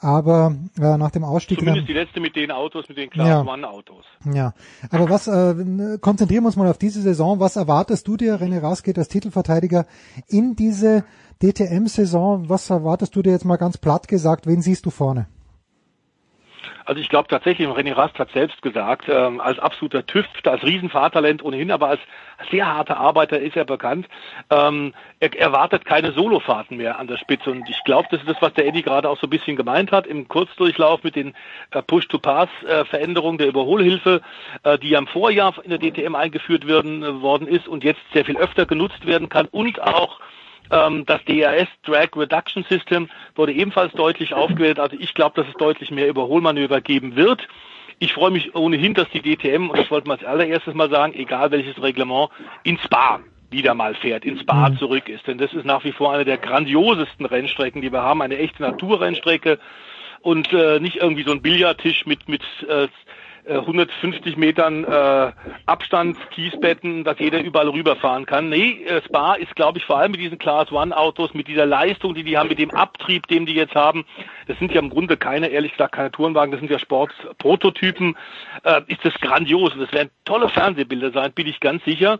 [0.00, 1.58] Aber äh, nach dem Ausstieg.
[1.58, 3.42] Zumindest die letzte mit den Autos, mit den Class ja.
[3.42, 4.04] One Autos.
[4.32, 4.54] Ja.
[4.90, 7.40] Aber was, äh, konzentrieren wir uns mal auf diese Saison.
[7.40, 9.86] Was erwartest du dir, René Rausgeht, als Titelverteidiger
[10.28, 11.04] in diese
[11.42, 12.48] DTM-Saison?
[12.48, 14.46] Was erwartest du dir jetzt mal ganz platt gesagt?
[14.46, 15.26] Wen siehst du vorne?
[16.88, 21.44] Also ich glaube tatsächlich, René Rast hat selbst gesagt, ähm, als absoluter TÜV, als Riesenfahrtalent
[21.44, 22.00] ohnehin, aber als
[22.50, 24.08] sehr harter Arbeiter ist er bekannt.
[24.48, 27.50] Ähm, er erwartet keine Solofahrten mehr an der Spitze.
[27.50, 29.92] Und ich glaube, das ist das, was der Eddie gerade auch so ein bisschen gemeint
[29.92, 31.34] hat im Kurzdurchlauf mit den
[31.72, 34.22] äh, Push-to-Pass-Veränderungen der Überholhilfe,
[34.62, 38.00] äh, die ja im Vorjahr in der DTM eingeführt werden, äh, worden ist und jetzt
[38.14, 40.20] sehr viel öfter genutzt werden kann und auch
[40.70, 44.78] das DRS Drag Reduction System wurde ebenfalls deutlich aufgewählt.
[44.78, 47.46] Also ich glaube, dass es deutlich mehr Überholmanöver geben wird.
[48.00, 51.14] Ich freue mich ohnehin, dass die DTM, und das wollten wir als allererstes mal sagen,
[51.14, 52.30] egal welches Reglement,
[52.62, 53.20] ins Spa
[53.50, 54.78] wieder mal fährt, ins Spa mhm.
[54.78, 55.26] zurück ist.
[55.26, 58.62] Denn das ist nach wie vor eine der grandiosesten Rennstrecken, die wir haben, eine echte
[58.62, 59.58] Naturrennstrecke
[60.20, 62.88] und äh, nicht irgendwie so ein Billardtisch mit, mit äh,
[63.48, 65.32] 150 äh, Metern äh,
[65.66, 68.48] Abstand, Kiesbetten, dass jeder überall rüberfahren kann.
[68.48, 71.66] Nee, äh, Spa ist, glaube ich, vor allem mit diesen Class One Autos, mit dieser
[71.66, 74.04] Leistung, die die haben, mit dem Abtrieb, den die jetzt haben,
[74.46, 78.16] das sind ja im Grunde keine, ehrlich gesagt, keine Tourenwagen, das sind ja Sportprototypen,
[78.64, 79.72] äh, ist das grandios.
[79.78, 82.18] Das werden tolle Fernsehbilder sein, bin ich ganz sicher.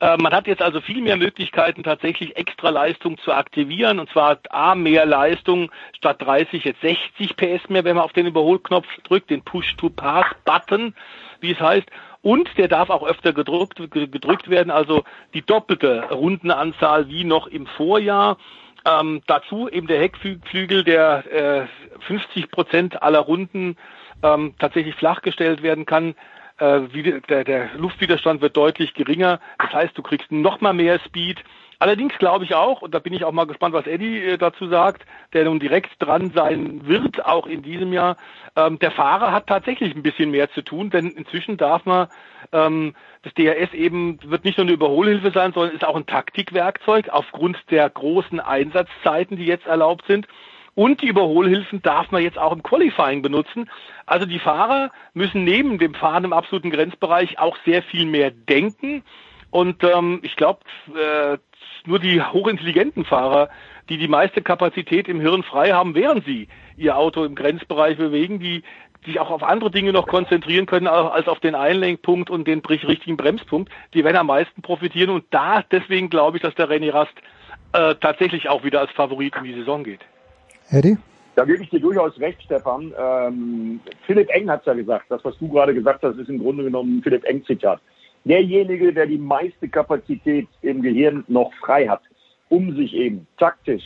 [0.00, 3.98] Äh, man hat jetzt also viel mehr Möglichkeiten, tatsächlich extra Leistung zu aktivieren.
[3.98, 8.26] Und zwar A, mehr Leistung statt 30, jetzt 60 PS mehr, wenn man auf den
[8.26, 10.94] Überholknopf drückt, den Push-to-Pass-Button,
[11.40, 11.88] wie es heißt.
[12.22, 17.66] Und der darf auch öfter gedrückt, gedrückt werden, also die doppelte Rundenanzahl wie noch im
[17.66, 18.36] Vorjahr.
[18.86, 21.66] Ähm, dazu eben der Heckflügel, der äh,
[22.06, 23.76] 50 Prozent aller Runden
[24.22, 26.14] ähm, tatsächlich flachgestellt werden kann
[26.60, 29.40] äh, der, der Luftwiderstand wird deutlich geringer.
[29.58, 31.42] Das heißt, du kriegst noch mal mehr Speed.
[31.78, 34.68] Allerdings glaube ich auch, und da bin ich auch mal gespannt, was Eddie äh, dazu
[34.68, 38.18] sagt, der nun direkt dran sein wird, auch in diesem Jahr.
[38.54, 42.08] Ähm, der Fahrer hat tatsächlich ein bisschen mehr zu tun, denn inzwischen darf man
[42.52, 47.08] ähm, das DRS eben wird nicht nur eine Überholhilfe sein, sondern ist auch ein Taktikwerkzeug
[47.08, 50.26] aufgrund der großen Einsatzzeiten, die jetzt erlaubt sind.
[50.74, 53.68] Und die Überholhilfen darf man jetzt auch im Qualifying benutzen.
[54.06, 59.02] Also die Fahrer müssen neben dem Fahren im absoluten Grenzbereich auch sehr viel mehr denken.
[59.50, 60.60] Und ähm, ich glaube,
[60.96, 61.38] äh,
[61.86, 63.48] nur die hochintelligenten Fahrer,
[63.88, 68.38] die die meiste Kapazität im Hirn frei haben, während sie ihr Auto im Grenzbereich bewegen,
[68.38, 68.62] die
[69.04, 73.16] sich auch auf andere Dinge noch konzentrieren können als auf den Einlenkpunkt und den richtigen
[73.16, 75.10] Bremspunkt, die werden am meisten profitieren.
[75.10, 77.14] Und da deswegen glaube ich, dass der René Rast
[77.72, 80.00] äh, tatsächlich auch wieder als Favorit in die Saison geht.
[80.70, 80.96] Eddie?
[81.36, 82.92] Da gebe ich dir durchaus recht, Stefan.
[82.98, 85.06] Ähm, Philipp Eng hat es ja gesagt.
[85.08, 87.80] Das, was du gerade gesagt hast, ist im Grunde genommen ein Philipp Eng-Zitat.
[88.24, 92.02] Derjenige, der die meiste Kapazität im Gehirn noch frei hat,
[92.48, 93.82] um sich eben taktisch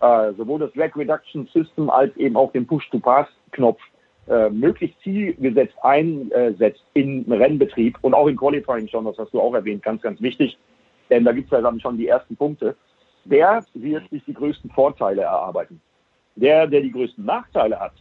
[0.00, 3.80] äh, sowohl das Drag Reduction System als eben auch den Push-to-Pass-Knopf
[4.28, 9.54] äh, möglichst zielgesetzt einsetzt im Rennbetrieb und auch im Qualifying schon, das hast du auch
[9.54, 10.58] erwähnt, ganz, ganz wichtig.
[11.08, 12.76] Denn da gibt es ja dann schon die ersten Punkte.
[13.24, 15.80] Der wird sich die größten Vorteile erarbeiten.
[16.36, 17.92] Der, der die größten Nachteile hat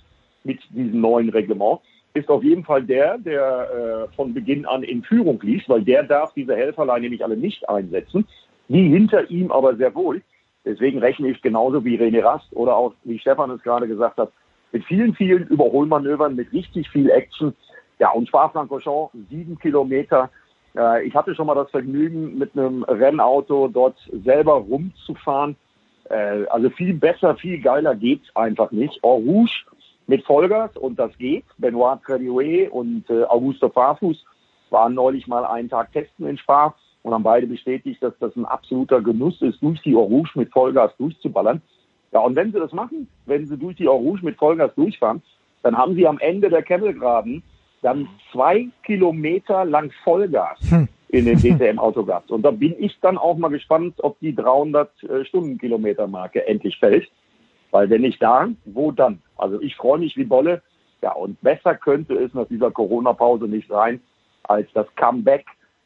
[0.44, 1.80] mit diesem neuen Reglement,
[2.14, 6.04] ist auf jeden Fall der, der äh, von Beginn an in Führung liegt, weil der
[6.04, 8.28] darf diese Helferlein nämlich alle nicht einsetzen,
[8.68, 10.22] die hinter ihm aber sehr wohl.
[10.66, 14.32] Deswegen rechne ich genauso wie René Rast oder auch, wie Stefan es gerade gesagt hat,
[14.72, 17.56] mit vielen, vielen Überholmanövern, mit richtig viel Action.
[17.98, 20.30] Ja, und Spa-Francorchamps, sieben Kilometer.
[20.76, 25.56] Äh, ich hatte schon mal das Vergnügen, mit einem Rennauto dort selber rumzufahren.
[26.10, 29.00] Äh, also viel besser, viel geiler geht's einfach nicht.
[29.04, 29.66] En Rouge
[30.08, 31.46] mit Vollgas und das geht.
[31.58, 34.26] Benoit Trediouet und äh, Augusto Farfus
[34.72, 38.46] waren neulich mal einen Tag testen in Spa und haben beide bestätigt, dass das ein
[38.46, 41.62] absoluter Genuss ist, durch die En Rouge mit Vollgas durchzuballern.
[42.12, 45.22] Ja, und wenn sie das machen, wenn sie durch die En Rouge mit Vollgas durchfahren,
[45.62, 47.44] dann haben sie am Ende der Kemmelgraben
[47.82, 50.60] dann zwei Kilometer lang Vollgas.
[50.70, 52.32] Hm in den DTM-Auto gehabt.
[52.32, 57.10] Und da bin ich dann auch mal gespannt, ob die 300 äh, Stundenkilometer-Marke endlich fällt.
[57.72, 59.22] Weil wenn nicht da, wo dann?
[59.38, 60.62] Also ich freue mich wie Bolle.
[61.02, 64.02] Ja, und besser könnte es nach dieser Corona-Pause nicht sein,
[64.44, 65.46] als das Comeback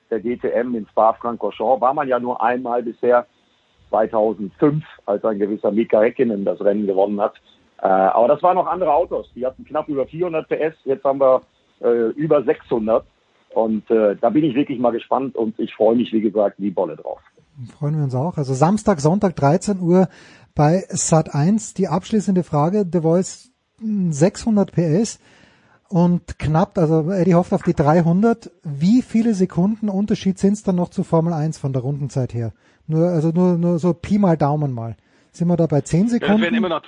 [0.09, 1.81] der DTM in Spa-Francorchamps.
[1.81, 3.27] War man ja nur einmal bisher,
[3.89, 7.35] 2005, als ein gewisser Mika Häkkinen das Rennen gewonnen hat.
[7.79, 9.31] Äh, aber das waren noch andere Autos.
[9.35, 10.75] Die hatten knapp über 400 PS.
[10.85, 11.41] Jetzt haben wir
[11.81, 13.05] äh, über 600.
[13.53, 16.71] Und äh, da bin ich wirklich mal gespannt und ich freue mich, wie gesagt, wie
[16.71, 17.19] Bolle drauf.
[17.77, 18.37] Freuen wir uns auch.
[18.37, 20.07] Also Samstag, Sonntag, 13 Uhr
[20.55, 21.75] bei Sat 1.
[21.75, 25.19] Die abschließende Frage, The Voice 600 PS
[25.89, 28.49] und knapp, also Eddie hofft auf die 300.
[28.63, 32.53] Wie viele Sekunden Unterschied sind es dann noch zu Formel 1 von der Rundenzeit her?
[32.87, 34.95] Nur, also nur, nur so Pi mal Daumen mal.
[35.31, 36.25] Sind wir da bei 10 Sekunden?
[36.25, 36.81] Ja, das werden immer noch,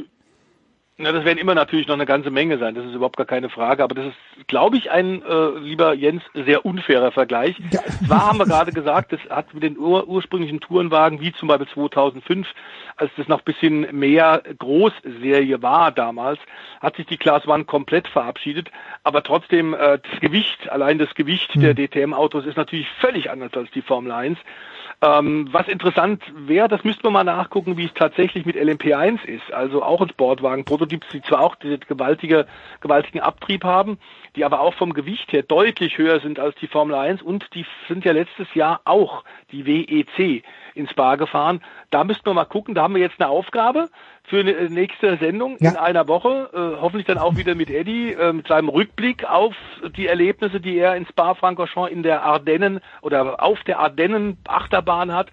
[0.97, 3.49] Na, das werden immer natürlich noch eine ganze Menge sein, das ist überhaupt gar keine
[3.49, 7.57] Frage, aber das ist, glaube ich, ein, äh, lieber Jens, sehr unfairer Vergleich.
[7.71, 7.81] Ja.
[8.07, 11.67] Zwar haben wir gerade gesagt, das hat mit den ur ursprünglichen Tourenwagen, wie zum Beispiel
[11.67, 12.47] 2005,
[12.95, 16.39] als das noch bisschen mehr Großserie war damals,
[16.79, 18.71] hat sich die Class One komplett verabschiedet,
[19.03, 21.61] aber trotzdem äh, das Gewicht, allein das Gewicht hm.
[21.61, 24.39] der DTM-Autos ist natürlich völlig anders als die Formel 1.
[25.01, 29.51] Ähm, was interessant wäre, das müsste man mal nachgucken, wie es tatsächlich mit LMP1 ist.
[29.51, 32.47] Also auch ein Sportwagen, Prototyps, die zwar auch diesen gewaltige,
[32.79, 33.99] gewaltigen Abtrieb haben,
[34.35, 37.65] die aber auch vom Gewicht her deutlich höher sind als die Formel 1 und die
[37.87, 40.43] sind ja letztes Jahr auch die WEC
[40.75, 41.61] ins Bar gefahren.
[41.89, 43.89] Da müssten wir mal gucken, da haben wir jetzt eine Aufgabe
[44.27, 45.71] für eine äh, nächste Sendung ja.
[45.71, 49.53] in einer Woche, äh, hoffentlich dann auch wieder mit Eddie, äh, mit seinem Rückblick auf
[49.97, 55.27] die Erlebnisse, die er in Spa-Francorchamps in der Ardennen oder auf der Ardennen Achterbahn hat.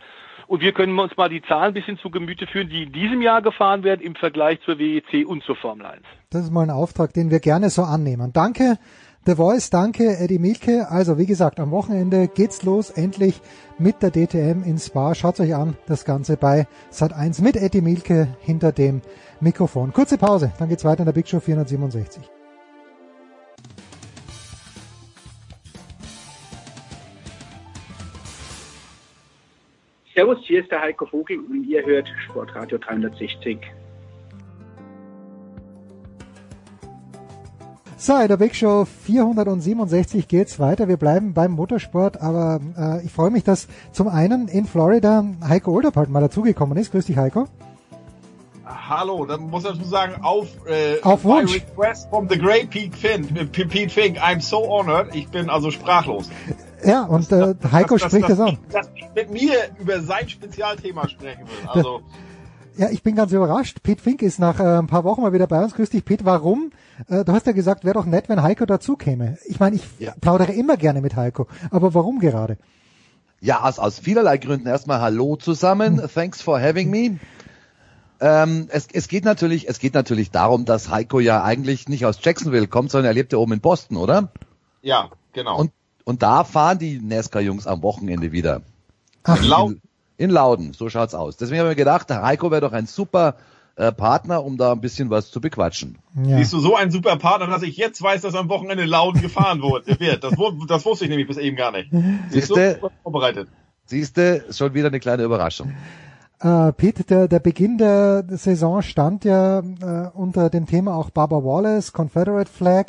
[0.46, 3.22] Und wir können uns mal die Zahlen ein bisschen zu Gemüte führen, die in diesem
[3.22, 6.02] Jahr gefahren werden im Vergleich zur WEC und zur Formel 1.
[6.30, 8.32] Das ist mal ein Auftrag, den wir gerne so annehmen.
[8.34, 8.76] Danke,
[9.24, 10.90] The Voice, danke, Eddie Milke.
[10.90, 13.40] Also, wie gesagt, am Wochenende geht's los, endlich
[13.78, 15.14] mit der DTM in Spa.
[15.14, 19.00] Schaut euch an, das Ganze bei Sat1 mit Eddie Milke hinter dem
[19.40, 19.92] Mikrofon.
[19.92, 22.20] Kurze Pause, dann geht's weiter in der Big Show 467.
[30.16, 33.60] Servus, hier ist der Heiko Vogel und ihr hört Sportradio 360.
[38.02, 40.88] So, in der Big Show 467 geht's weiter.
[40.88, 45.70] Wir bleiben beim Motorsport, aber äh, ich freue mich, dass zum einen in Florida Heiko
[45.70, 46.90] Olderpalt mal dazugekommen ist.
[46.90, 47.46] Grüß dich, Heiko.
[48.66, 51.54] Hallo, dann muss ich dazu sagen, auf, äh, auf Wunsch.
[51.54, 55.14] request from the great Pete Fink, Pete Fink, I'm so honored.
[55.14, 56.28] Ich bin also sprachlos.
[56.84, 58.58] Ja, und äh, Heiko das, spricht das, das, das an.
[58.72, 61.68] Dass ich mit mir über sein Spezialthema sprechen will.
[61.68, 62.02] Also.
[62.76, 63.80] Ja, ich bin ganz überrascht.
[63.84, 65.74] Pete Fink ist nach äh, ein paar Wochen mal wieder bei uns.
[65.74, 66.24] Grüß dich, Pete.
[66.24, 66.72] Warum?
[67.08, 69.38] Äh, du hast ja gesagt, wäre doch nett, wenn Heiko dazu käme.
[69.46, 70.14] Ich meine, ich ja.
[70.20, 71.46] plaudere immer gerne mit Heiko.
[71.70, 72.58] Aber warum gerade?
[73.40, 74.66] Ja, aus, aus vielerlei Gründen.
[74.68, 76.00] Erstmal Hallo zusammen.
[76.00, 76.08] Hm.
[76.12, 77.18] Thanks for having me.
[78.20, 82.18] Ähm, es, es geht natürlich, es geht natürlich darum, dass Heiko ja eigentlich nicht aus
[82.22, 84.32] Jacksonville kommt, sondern er lebt ja oben in Boston, oder?
[84.80, 85.58] Ja, genau.
[85.58, 85.72] Und
[86.04, 88.62] und da fahren die NASCAR-Jungs am Wochenende wieder.
[89.24, 89.82] Ach, in Lauden.
[90.16, 91.36] In Lauden, so schaut's aus.
[91.36, 93.36] Deswegen habe ich mir gedacht, Heiko wäre doch ein super
[93.76, 95.98] äh, Partner, um da ein bisschen was zu bequatschen.
[96.14, 96.38] Ja.
[96.38, 99.62] Siehst du so ein super Partner, dass ich jetzt weiß, dass am Wochenende Lauden gefahren
[99.62, 99.88] wird.
[100.22, 100.34] Das,
[100.68, 101.90] das wusste ich nämlich bis eben gar nicht.
[102.30, 103.48] Siehste, so vorbereitet.
[103.86, 105.72] Siehste, schon wieder eine kleine Überraschung.
[106.44, 111.44] Uh, Pete, der, der Beginn der Saison stand ja uh, unter dem Thema auch Baba
[111.44, 112.86] Wallace, Confederate Flag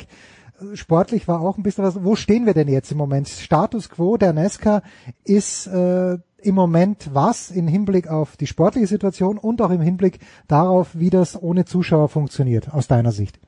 [0.74, 2.02] sportlich war auch ein bisschen was.
[2.02, 3.28] Wo stehen wir denn jetzt im Moment?
[3.28, 4.82] Status quo der Nesca
[5.24, 10.18] ist äh, im Moment was im Hinblick auf die sportliche Situation und auch im Hinblick
[10.48, 13.38] darauf, wie das ohne Zuschauer funktioniert, aus deiner Sicht?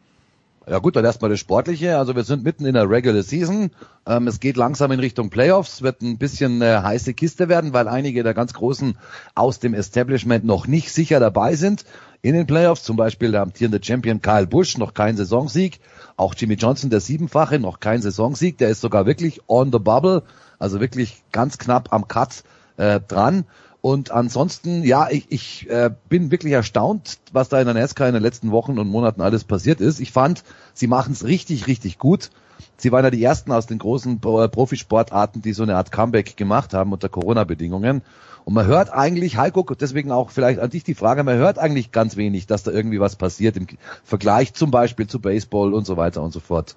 [0.68, 1.96] Ja gut, dann erstmal das Sportliche.
[1.96, 3.70] Also wir sind mitten in der Regular Season.
[4.04, 7.86] Ähm, es geht langsam in Richtung Playoffs, wird ein bisschen äh, heiße Kiste werden, weil
[7.86, 8.98] einige der ganz Großen
[9.36, 11.84] aus dem Establishment noch nicht sicher dabei sind
[12.20, 12.82] in den Playoffs.
[12.82, 15.78] Zum Beispiel der amtierende Champion Kyle Busch, noch kein Saisonsieg.
[16.16, 18.58] Auch Jimmy Johnson, der Siebenfache, noch kein Saisonsieg.
[18.58, 20.24] Der ist sogar wirklich on the bubble,
[20.58, 22.42] also wirklich ganz knapp am Cut
[22.76, 23.44] äh, dran.
[23.80, 28.14] Und ansonsten, ja, ich, ich äh, bin wirklich erstaunt, was da in der NASCAR in
[28.14, 30.00] den letzten Wochen und Monaten alles passiert ist.
[30.00, 30.42] Ich fand,
[30.74, 32.30] sie machen es richtig, richtig gut.
[32.78, 36.74] Sie waren ja die ersten aus den großen Profisportarten, die so eine Art Comeback gemacht
[36.74, 38.02] haben unter Corona-Bedingungen.
[38.44, 41.90] Und man hört eigentlich, Heiko, deswegen auch vielleicht an dich die Frage, man hört eigentlich
[41.90, 43.66] ganz wenig, dass da irgendwie was passiert im
[44.04, 46.76] Vergleich zum Beispiel zu Baseball und so weiter und so fort.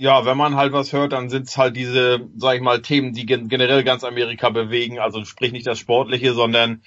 [0.00, 3.12] Ja, wenn man halt was hört, dann sind es halt diese, sag ich mal, Themen,
[3.12, 4.98] die generell ganz Amerika bewegen.
[4.98, 6.80] Also sprich nicht das Sportliche, sondern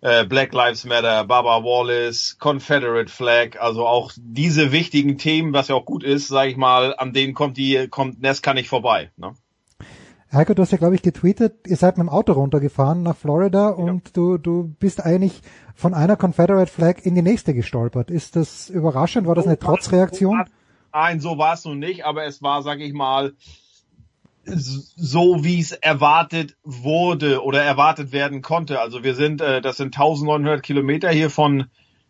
[0.00, 5.74] äh, Black Lives Matter, Baba Wallace, Confederate Flag, also auch diese wichtigen Themen, was ja
[5.74, 9.10] auch gut ist, sag ich mal, an denen kommt die, kommt Nesca nicht vorbei.
[9.18, 9.34] Ne?
[10.32, 13.68] Heiko, du hast ja, glaube ich, getweetet, ihr seid mit dem Auto runtergefahren nach Florida
[13.68, 14.12] und ja.
[14.14, 15.42] du, du bist eigentlich
[15.74, 18.10] von einer Confederate Flag in die nächste gestolpert.
[18.10, 19.26] Ist das überraschend?
[19.26, 20.46] War das eine Trotzreaktion?
[20.98, 23.34] Nein, so war es nun nicht, aber es war, sag ich mal,
[24.46, 28.80] so wie es erwartet wurde oder erwartet werden konnte.
[28.80, 31.66] Also wir sind, äh, das sind 1900 Kilometer hier von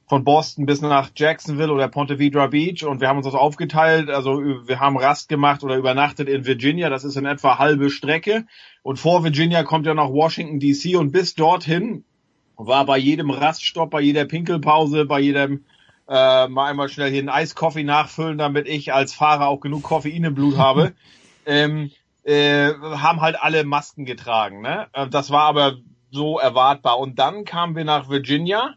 [0.07, 4.09] von Boston bis nach Jacksonville oder Ponte Vedra Beach und wir haben uns das aufgeteilt.
[4.09, 6.89] Also wir haben Rast gemacht oder übernachtet in Virginia.
[6.89, 8.47] Das ist in etwa halbe Strecke.
[8.85, 12.05] Und vor Virginia kommt ja noch Washington DC und bis dorthin
[12.55, 15.65] war bei jedem Raststopp, bei jeder Pinkelpause, bei jedem
[16.09, 20.25] äh, mal einmal schnell hier einen Eiskoffee nachfüllen, damit ich als Fahrer auch genug Koffein
[20.25, 20.93] im Blut habe.
[21.47, 21.91] ähm,
[22.25, 24.61] äh, haben halt alle Masken getragen.
[24.61, 24.89] Ne?
[24.93, 25.77] Äh, das war aber
[26.11, 26.99] so erwartbar.
[26.99, 28.75] Und dann kamen wir nach Virginia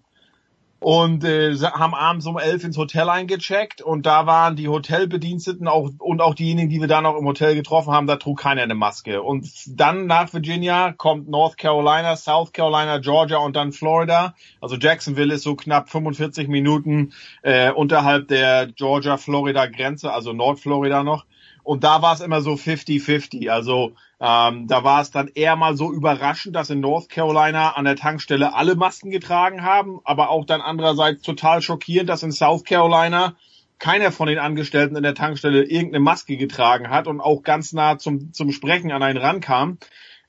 [0.79, 5.89] und äh, haben abends um elf ins Hotel eingecheckt und da waren die Hotelbediensteten auch
[5.99, 8.75] und auch diejenigen, die wir da noch im Hotel getroffen haben, da trug keiner eine
[8.75, 9.21] Maske.
[9.21, 14.35] Und dann nach Virginia kommt North Carolina, South Carolina, Georgia und dann Florida.
[14.61, 17.11] Also Jacksonville ist so knapp 45 Minuten
[17.41, 21.25] äh, unterhalb der Georgia-Florida-Grenze, also Nordflorida noch.
[21.69, 23.49] Und da war es immer so 50-50.
[23.51, 27.85] Also ähm, da war es dann eher mal so überraschend, dass in North Carolina an
[27.85, 32.63] der Tankstelle alle Masken getragen haben, aber auch dann andererseits total schockierend, dass in South
[32.63, 33.35] Carolina
[33.77, 37.99] keiner von den Angestellten in der Tankstelle irgendeine Maske getragen hat und auch ganz nah
[37.99, 39.77] zum, zum Sprechen an einen rankam.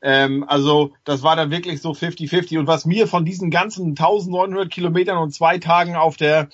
[0.02, 2.58] Ähm, also das war dann wirklich so 50-50.
[2.58, 6.50] Und was mir von diesen ganzen 1900 Kilometern und zwei Tagen auf der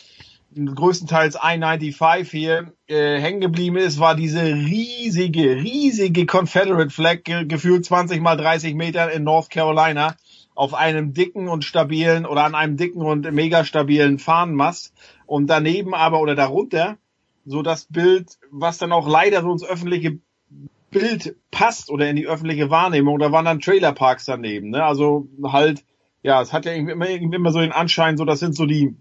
[0.57, 7.85] größtenteils I-95 hier äh, hängen geblieben ist, war diese riesige, riesige Confederate Flag, ge gefühlt
[7.85, 10.17] 20 mal 30 Meter in North Carolina,
[10.55, 14.95] auf einem dicken und stabilen oder an einem dicken und mega stabilen Fahnenmast
[15.27, 16.97] und daneben aber oder darunter
[17.45, 20.19] so das Bild, was dann auch leider so ins öffentliche
[20.91, 24.83] Bild passt oder in die öffentliche Wahrnehmung, da waren dann Trailerparks daneben, ne?
[24.83, 25.85] Also halt,
[26.23, 28.97] ja, es hat ja immer, immer so den Anschein, so das sind so die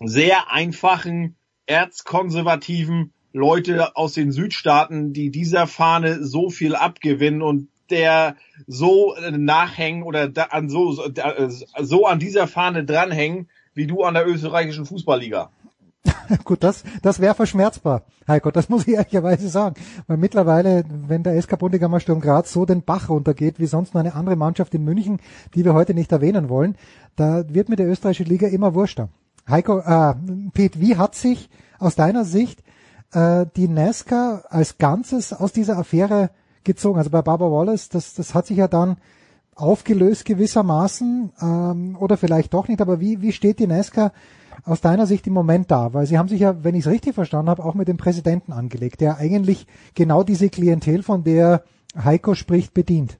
[0.00, 1.36] sehr einfachen,
[1.66, 8.36] erzkonservativen Leute aus den Südstaaten, die dieser Fahne so viel abgewinnen und der
[8.66, 10.96] so nachhängen oder an so,
[11.80, 15.50] so an dieser Fahne dranhängen, wie du an der österreichischen Fußballliga.
[16.44, 19.74] Gut, das, das wäre verschmerzbar, Heiko, das muss ich ehrlicherweise sagen.
[20.06, 24.00] Weil mittlerweile, wenn der SK Bundegammer Sturm Graz so den Bach runtergeht, wie sonst nur
[24.00, 25.20] eine andere Mannschaft in München,
[25.54, 26.76] die wir heute nicht erwähnen wollen,
[27.16, 29.10] da wird mir der österreichische Liga immer wurschter.
[29.50, 30.14] Heiko, äh,
[30.52, 32.62] Pete, wie hat sich aus deiner Sicht
[33.12, 36.30] äh, die NASCAR als Ganzes aus dieser Affäre
[36.64, 36.98] gezogen?
[36.98, 38.96] Also bei Barbara Wallace, das, das hat sich ja dann
[39.54, 44.12] aufgelöst gewissermaßen ähm, oder vielleicht doch nicht, aber wie, wie steht die NASCAR
[44.64, 45.92] aus deiner Sicht im Moment da?
[45.92, 48.52] Weil sie haben sich ja, wenn ich es richtig verstanden habe, auch mit dem Präsidenten
[48.52, 51.62] angelegt, der eigentlich genau diese Klientel, von der
[51.96, 53.18] Heiko spricht, bedient.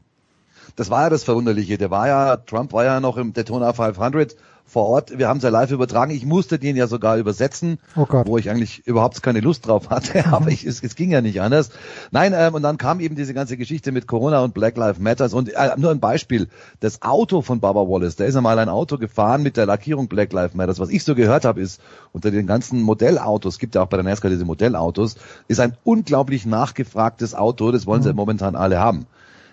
[0.77, 1.79] Das war ja das Verwunderliche.
[1.79, 4.37] Der war ja, Trump war ja noch im Daytona 500
[4.71, 5.19] vor Ort.
[5.19, 6.13] Wir haben es ja live übertragen.
[6.13, 10.27] Ich musste den ja sogar übersetzen, oh wo ich eigentlich überhaupt keine Lust drauf hatte,
[10.33, 11.71] aber ich, es, es ging ja nicht anders.
[12.13, 15.35] Nein, ähm, und dann kam eben diese ganze Geschichte mit Corona und Black Lives Matters
[15.35, 16.49] und äh, nur ein Beispiel.
[16.79, 20.33] Das Auto von Baba Wallace, da ist einmal ein Auto gefahren mit der Lackierung Black
[20.33, 20.79] Lives Matters.
[20.79, 21.81] Was ich so gehört habe, ist,
[22.13, 25.17] unter den ganzen Modellautos, gibt ja auch bei der NASCAR diese Modellautos,
[25.49, 28.17] ist ein unglaublich nachgefragtes Auto, das wollen sie mhm.
[28.17, 29.07] momentan alle haben.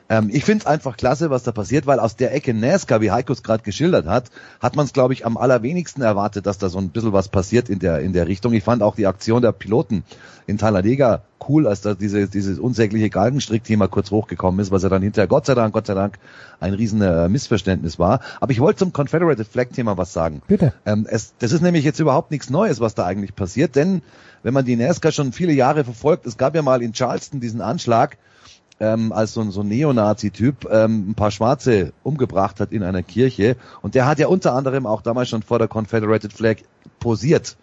[0.09, 3.11] Ähm, ich finde es einfach klasse, was da passiert, weil aus der Ecke NASCAR, wie
[3.11, 6.69] Heiko es gerade geschildert hat, hat man es, glaube ich, am allerwenigsten erwartet, dass da
[6.69, 8.53] so ein bisschen was passiert in der, in der Richtung.
[8.53, 10.03] Ich fand auch die Aktion der Piloten
[10.45, 15.01] in Talladega cool, als da diese, dieses unsägliche Galgenstrick-Thema kurz hochgekommen ist, was ja dann
[15.01, 16.19] hinterher Gott sei Dank, Gott sei Dank
[16.59, 18.21] ein riesen äh, Missverständnis war.
[18.39, 20.41] Aber ich wollte zum Confederated Flag-Thema was sagen.
[20.47, 20.73] Bitte.
[20.85, 24.01] Ähm, es, das ist nämlich jetzt überhaupt nichts Neues, was da eigentlich passiert, denn
[24.43, 27.61] wenn man die NASCAR schon viele Jahre verfolgt, es gab ja mal in Charleston diesen
[27.61, 28.17] Anschlag,
[28.79, 33.55] ähm, als so, so ein Neonazi-Typ ähm, ein paar Schwarze umgebracht hat in einer Kirche.
[33.81, 36.57] Und der hat ja unter anderem auch damals schon vor der Confederated Flag
[36.99, 37.57] posiert.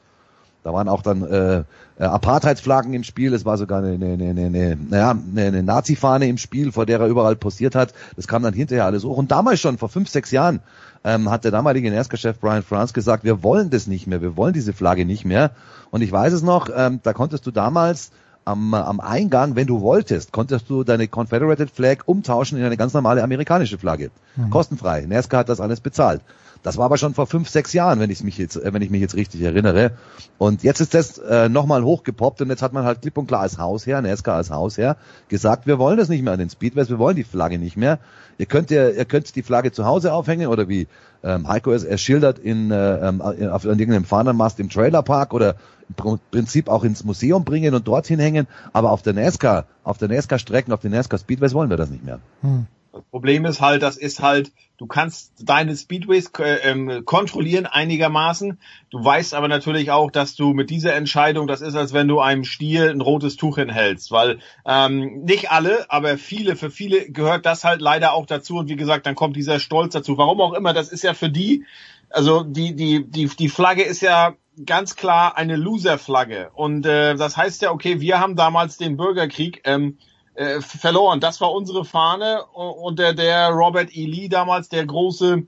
[0.64, 1.58] Da waren auch dann äh,
[1.98, 6.26] äh Apartheidsflaggen im Spiel, es war sogar eine, eine, eine, eine, naja, eine, eine Nazi-Fahne
[6.26, 7.92] im Spiel, vor der er überall posiert hat.
[8.16, 9.18] Das kam dann hinterher alles hoch.
[9.18, 10.60] Und damals schon, vor fünf, sechs Jahren,
[11.04, 14.54] ähm, hat der damalige NASCAR-Chef Brian France gesagt, wir wollen das nicht mehr, wir wollen
[14.54, 15.50] diese Flagge nicht mehr.
[15.90, 18.10] Und ich weiß es noch, ähm, da konntest du damals
[18.44, 22.92] am, am Eingang, wenn du wolltest, konntest du deine Confederated Flag umtauschen in eine ganz
[22.92, 24.10] normale amerikanische Flagge.
[24.36, 24.50] Mhm.
[24.50, 25.06] Kostenfrei.
[25.06, 26.20] NASCAR hat das alles bezahlt.
[26.64, 28.90] Das war aber schon vor fünf, sechs Jahren, wenn ich mich jetzt, äh, wenn ich
[28.90, 29.92] mich jetzt richtig erinnere.
[30.38, 33.42] Und jetzt ist das äh, nochmal hochgepoppt und jetzt hat man halt klipp und klar
[33.42, 34.96] als Hausherr, NASCAR als Hausherr,
[35.28, 37.98] gesagt, wir wollen das nicht mehr an den Speedways, wir wollen die Flagge nicht mehr.
[38.38, 40.88] Ihr könnt ihr, ihr könnt die Flagge zu Hause aufhängen oder wie
[41.22, 45.56] ähm, Heiko es er schildert in, äh, ähm, auf irgendeinem Fahnenmast im Trailerpark oder
[45.90, 50.08] im Prinzip auch ins Museum bringen und dorthin hängen, aber auf der NASCAR, auf der
[50.08, 52.20] NASCAR-Strecken, auf den NASCAR Speedways wollen wir das nicht mehr.
[52.40, 52.66] Hm.
[52.94, 58.60] Das Problem ist halt, das ist halt, du kannst deine Speedways äh, ähm, kontrollieren einigermaßen.
[58.90, 62.20] Du weißt aber natürlich auch, dass du mit dieser Entscheidung, das ist, als wenn du
[62.20, 67.46] einem Stier ein rotes Tuch hinhältst, weil ähm, nicht alle, aber viele, für viele gehört
[67.46, 68.58] das halt leider auch dazu.
[68.58, 70.16] Und wie gesagt, dann kommt dieser Stolz dazu.
[70.16, 71.64] Warum auch immer, das ist ja für die,
[72.10, 76.50] also die, die, die, die Flagge ist ja ganz klar eine Loser-Flagge.
[76.54, 79.98] Und äh, das heißt ja, okay, wir haben damals den Bürgerkrieg ähm,
[80.34, 81.20] äh, verloren.
[81.20, 84.06] Das war unsere Fahne und der, der Robert E.
[84.06, 85.44] Lee damals, der große,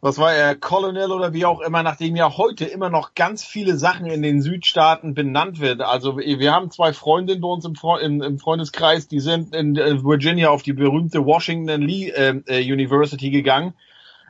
[0.00, 3.76] was war er, Colonel oder wie auch immer, nachdem ja heute immer noch ganz viele
[3.76, 5.80] Sachen in den Südstaaten benannt wird.
[5.80, 10.50] Also wir haben zwei Freundinnen bei uns im, im, im Freundeskreis, die sind in Virginia
[10.50, 13.74] auf die berühmte Washington Lee äh, äh University gegangen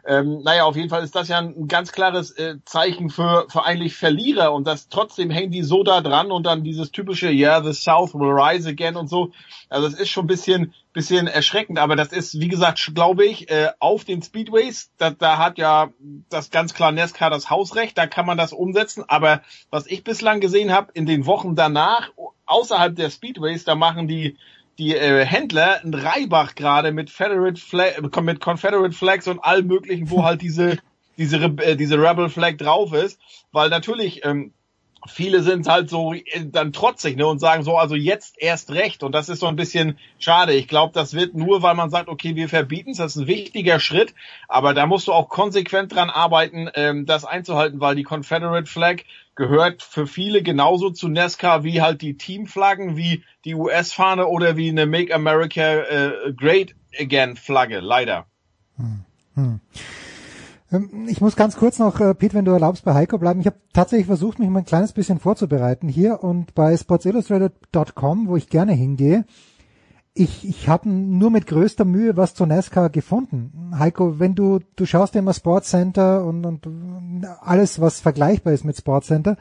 [0.07, 3.65] Ähm, naja, auf jeden Fall ist das ja ein ganz klares äh, Zeichen für, für
[3.65, 7.63] eigentlich Verlierer und das trotzdem hängen die so da dran und dann dieses typische, yeah,
[7.63, 9.33] the South will rise again und so.
[9.71, 13.51] Also es ist schon ein bisschen, bisschen erschreckend, aber das ist, wie gesagt, glaube ich,
[13.51, 15.91] äh, auf den Speedways, da, da hat ja
[16.29, 19.41] das ganz klar NASCAR das Hausrecht, da kann man das umsetzen, aber
[19.71, 22.11] was ich bislang gesehen habe, in den Wochen danach,
[22.45, 24.37] außerhalb der Speedways, da machen die
[24.79, 30.11] die äh, Händler ein Reibach gerade mit Federate Flag, mit Confederate Flags und allem möglichen,
[30.11, 30.79] wo halt diese
[31.19, 33.21] diese äh, diese Rebel Flag drauf ist,
[33.53, 34.53] weil natürlich ähm,
[35.07, 39.03] viele sind halt so äh, dann trotzig ne, und sagen so, also jetzt erst recht.
[39.03, 40.55] Und das ist so ein bisschen schade.
[40.55, 42.99] Ich glaube, das wird nur, weil man sagt, okay, wir verbieten es.
[42.99, 44.15] Das ist ein wichtiger Schritt.
[44.49, 49.03] Aber da musst du auch konsequent dran arbeiten, ähm, das einzuhalten, weil die Confederate Flag
[49.35, 54.69] gehört für viele genauso zu NASCAR wie halt die Teamflaggen, wie die US-Fahne oder wie
[54.69, 57.81] eine Make America äh, Great Again Flagge.
[57.81, 58.27] Leider.
[58.77, 59.05] Hm.
[59.35, 59.61] Hm.
[60.73, 63.41] Ähm, ich muss ganz kurz noch, äh, Pete, wenn du erlaubst, bei Heiko bleiben.
[63.41, 68.37] Ich habe tatsächlich versucht, mich mal ein kleines bisschen vorzubereiten hier und bei sportsillustrated.com, wo
[68.37, 69.25] ich gerne hingehe,
[70.15, 73.73] ich, ich habe nur mit größter Mühe was zu NASCAR gefunden.
[73.77, 78.77] Heiko, wenn du, du schaust dir immer Sportcenter und, und alles, was vergleichbar ist mit
[78.77, 79.37] Sportcenter,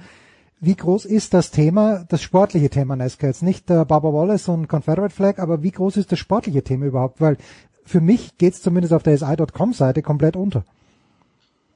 [0.59, 3.29] wie groß ist das Thema, das sportliche Thema NASCAR?
[3.29, 6.85] Jetzt nicht der Barbara Wallace und Confederate Flag, aber wie groß ist das sportliche Thema
[6.85, 7.21] überhaupt?
[7.21, 7.37] Weil
[7.85, 10.63] für mich geht's zumindest auf der SI.com-Seite komplett unter.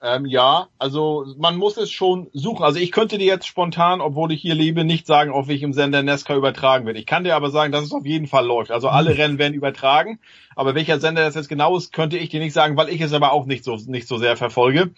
[0.01, 2.63] Ähm, ja, also man muss es schon suchen.
[2.63, 6.03] Also ich könnte dir jetzt spontan, obwohl ich hier lebe, nicht sagen, auf welchem Sender
[6.03, 6.97] NASCAR übertragen wird.
[6.97, 8.71] Ich kann dir aber sagen, dass es auf jeden Fall läuft.
[8.71, 9.15] Also alle mhm.
[9.15, 10.19] Rennen werden übertragen.
[10.55, 13.13] Aber welcher Sender das jetzt genau ist, könnte ich dir nicht sagen, weil ich es
[13.13, 14.91] aber auch nicht so nicht so sehr verfolge.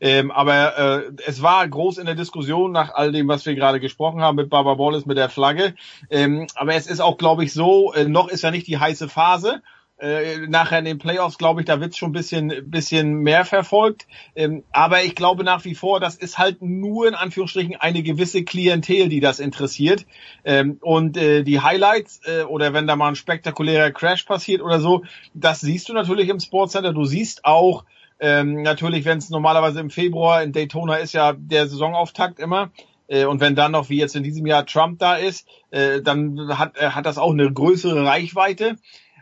[0.00, 3.80] Ähm, aber äh, es war groß in der Diskussion nach all dem, was wir gerade
[3.80, 5.74] gesprochen haben mit Barbara Wallace, mit der Flagge.
[6.08, 9.08] Ähm, aber es ist auch, glaube ich, so, äh, noch ist ja nicht die heiße
[9.08, 9.62] Phase
[10.00, 14.06] äh, nachher in den Playoffs, glaube ich, da wird's schon ein bisschen, bisschen mehr verfolgt.
[14.34, 18.44] Ähm, aber ich glaube nach wie vor, das ist halt nur in Anführungsstrichen eine gewisse
[18.44, 20.06] Klientel, die das interessiert.
[20.44, 24.80] Ähm, und äh, die Highlights äh, oder wenn da mal ein spektakulärer Crash passiert oder
[24.80, 25.04] so,
[25.34, 26.92] das siehst du natürlich im Sportcenter.
[26.92, 27.84] Du siehst auch
[28.20, 32.70] ähm, natürlich, wenn es normalerweise im Februar in Daytona ist ja der Saisonauftakt immer.
[33.06, 36.56] Äh, und wenn dann noch, wie jetzt in diesem Jahr, Trump da ist, äh, dann
[36.56, 38.76] hat, hat das auch eine größere Reichweite.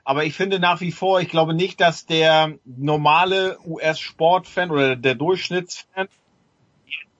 [0.09, 5.14] Aber ich finde nach wie vor, ich glaube nicht, dass der normale US-Sportfan oder der
[5.14, 6.09] Durchschnittsfan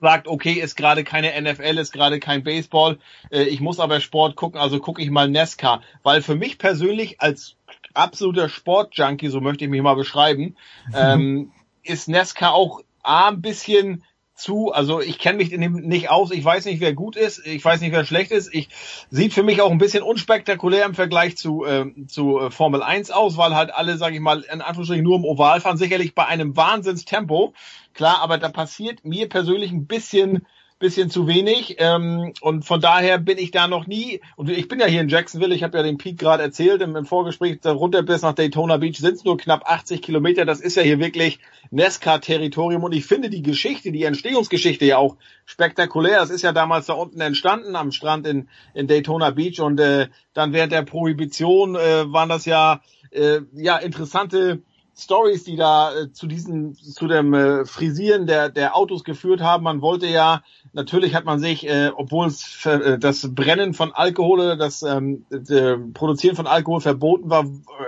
[0.01, 2.97] sagt, okay, ist gerade keine NFL, ist gerade kein Baseball,
[3.29, 5.83] äh, ich muss aber Sport gucken, also gucke ich mal NASCAR.
[6.01, 7.57] Weil für mich persönlich als
[7.93, 10.55] absoluter Sportjunkie, so möchte ich mich mal beschreiben,
[10.95, 11.51] ähm,
[11.83, 14.03] ist NASCAR auch A, ein bisschen
[14.39, 14.71] zu.
[14.71, 17.91] Also ich kenne mich nicht aus, ich weiß nicht, wer gut ist, ich weiß nicht,
[17.91, 18.53] wer schlecht ist.
[18.53, 18.69] Ich
[19.09, 23.11] sieht für mich auch ein bisschen unspektakulär im Vergleich zu, äh, zu äh, Formel 1
[23.11, 26.25] aus, weil halt alle, sage ich mal, in Anführungsstrichen nur im Oval fahren, sicherlich bei
[26.25, 27.53] einem Wahnsinnstempo.
[27.93, 30.45] Klar, aber da passiert mir persönlich ein bisschen
[30.79, 31.75] bisschen zu wenig.
[31.77, 35.09] Ähm, und von daher bin ich da noch nie, und ich bin ja hier in
[35.09, 38.77] Jacksonville, ich habe ja den Pete gerade erzählt im, im Vorgespräch, runter bis nach Daytona
[38.77, 40.45] Beach sind es nur knapp 80 Kilometer.
[40.45, 41.39] Das ist ja hier wirklich
[41.71, 42.83] NASCAR-Territorium.
[42.83, 46.19] Und ich finde die Geschichte, die Entstehungsgeschichte ja auch spektakulär.
[46.19, 49.59] Das ist ja damals da unten entstanden am Strand in, in Daytona Beach.
[49.59, 52.81] Und äh, dann während der Prohibition äh, waren das ja,
[53.11, 54.63] äh, ja interessante
[54.99, 59.63] Stories, die da äh, zu diesem, zu dem äh, Frisieren der, der Autos geführt haben.
[59.63, 60.43] Man wollte ja,
[60.73, 62.31] natürlich hat man sich, äh, obwohl
[62.65, 67.45] äh, das Brennen von Alkohol, das ähm, äh, Produzieren von Alkohol verboten war,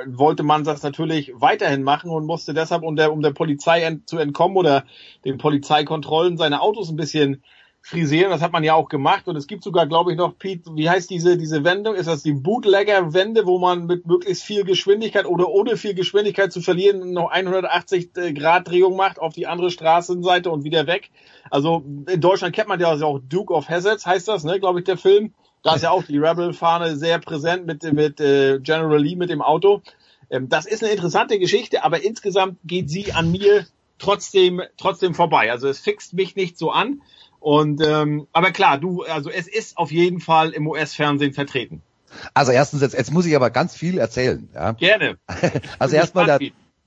[0.07, 4.07] wollte man das natürlich weiterhin machen und musste deshalb, um der, um der Polizei ent,
[4.09, 4.85] zu entkommen oder
[5.25, 7.43] den Polizeikontrollen seine Autos ein bisschen
[7.81, 8.29] frisieren.
[8.29, 9.27] Das hat man ja auch gemacht.
[9.27, 11.95] Und es gibt sogar, glaube ich, noch, Pete, wie heißt diese, diese Wendung?
[11.95, 16.61] Ist das die Bootlegger-Wende, wo man mit möglichst viel Geschwindigkeit oder ohne viel Geschwindigkeit zu
[16.61, 21.09] verlieren noch 180 äh, Grad Drehung macht auf die andere Straßenseite und wieder weg?
[21.49, 24.85] Also in Deutschland kennt man ja auch Duke of Hazards, heißt das, ne, glaube ich,
[24.85, 25.33] der Film.
[25.63, 29.41] Da ist ja auch die Rebel-Fahne sehr präsent mit, mit äh, General Lee mit dem
[29.41, 29.81] Auto.
[30.29, 33.65] Ähm, das ist eine interessante Geschichte, aber insgesamt geht sie an mir
[33.99, 35.51] trotzdem, trotzdem vorbei.
[35.51, 37.01] Also es fixt mich nicht so an.
[37.41, 41.81] Und ähm, aber klar, du, also es ist auf jeden Fall im US-Fernsehen vertreten.
[42.35, 44.47] Also erstens, jetzt, jetzt muss ich aber ganz viel erzählen.
[44.53, 44.73] Ja?
[44.73, 45.18] Gerne.
[45.80, 46.39] also erstmal der,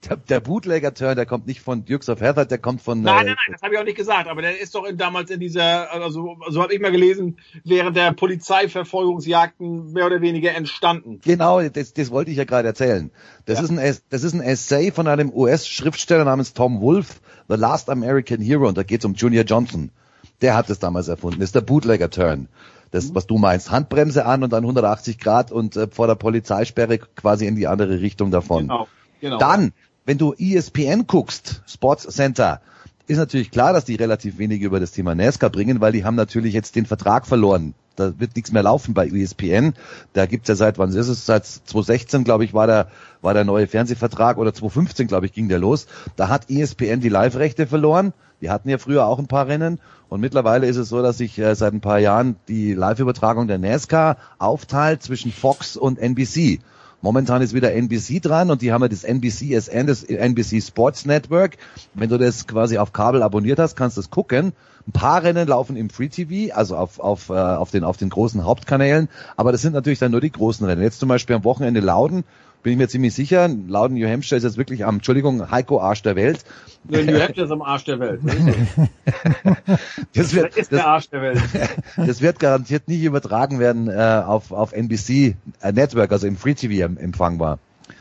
[0.08, 3.02] der, der Bootlegger-Turn, der kommt nicht von Dukes of Hazzard, der kommt von...
[3.02, 4.96] Nein, äh, nein, nein, das habe ich auch nicht gesagt, aber der ist doch in,
[4.96, 10.54] damals in dieser, also so habe ich mal gelesen, während der Polizeiverfolgungsjagden mehr oder weniger
[10.54, 11.20] entstanden.
[11.24, 13.10] Genau, das, das wollte ich ja gerade erzählen.
[13.46, 13.64] Das, ja.
[13.64, 17.14] ist ein, das ist ein Essay von einem US-Schriftsteller namens Tom Wolfe,
[17.48, 19.90] The Last American Hero, und da geht es um Junior Johnson.
[20.44, 21.40] Der hat es damals erfunden.
[21.40, 22.48] Das ist der Bootlegger-Turn.
[22.92, 23.14] Das, mhm.
[23.16, 23.72] was du meinst.
[23.72, 28.00] Handbremse an und dann 180 Grad und äh, vor der Polizeisperre quasi in die andere
[28.00, 28.68] Richtung davon.
[28.68, 28.86] Genau,
[29.20, 29.38] genau.
[29.38, 29.72] Dann
[30.06, 32.60] wenn du E ESPN guckst, Sports Center,
[33.06, 36.14] ist natürlich klar, dass die relativ wenig über das Thema NASCAR bringen, weil die haben
[36.14, 37.74] natürlich jetzt den Vertrag verloren.
[37.96, 39.74] Da wird nichts mehr laufen bei E ESPN.
[40.14, 41.26] Da gibt's ja seit, wann ist es?
[41.26, 42.88] Seit 2016, glaube ich, war der,
[43.22, 45.86] war der neue Fernsehvertrag oder 2015, glaube ich, ging der los.
[46.16, 48.12] Da hat E ESPN die Live-Rechte verloren.
[48.44, 49.80] Die hatten ja früher auch ein paar Rennen.
[50.10, 53.56] Und mittlerweile ist es so, dass sich äh, seit ein paar Jahren die Live-Übertragung der
[53.56, 56.60] NASCAR aufteilt zwischen Fox und NBC.
[57.00, 61.56] Momentan ist wieder NBC dran und die haben ja das NBCSN, das NBC Sports Network.
[61.94, 64.52] Wenn du das quasi auf Kabel abonniert hast, kannst du es gucken.
[64.86, 68.10] Ein paar Rennen laufen im Free TV, also auf, auf, äh, auf, den, auf den
[68.10, 69.08] großen Hauptkanälen,
[69.38, 70.82] aber das sind natürlich dann nur die großen Rennen.
[70.82, 72.24] Jetzt zum Beispiel am Wochenende Lauden,
[72.64, 76.02] bin ich mir ziemlich sicher, Lauden New Hampshire ist jetzt wirklich am, Entschuldigung, Heiko Arsch
[76.02, 76.44] der Welt.
[76.88, 78.20] New Hampshire ist am Arsch der Welt.
[80.14, 81.42] Das wird, ist der Arsch der Welt.
[81.96, 86.54] das wird garantiert nicht übertragen werden äh, auf, auf NBC äh, Network, also im Free
[86.54, 87.58] TV em- empfangbar.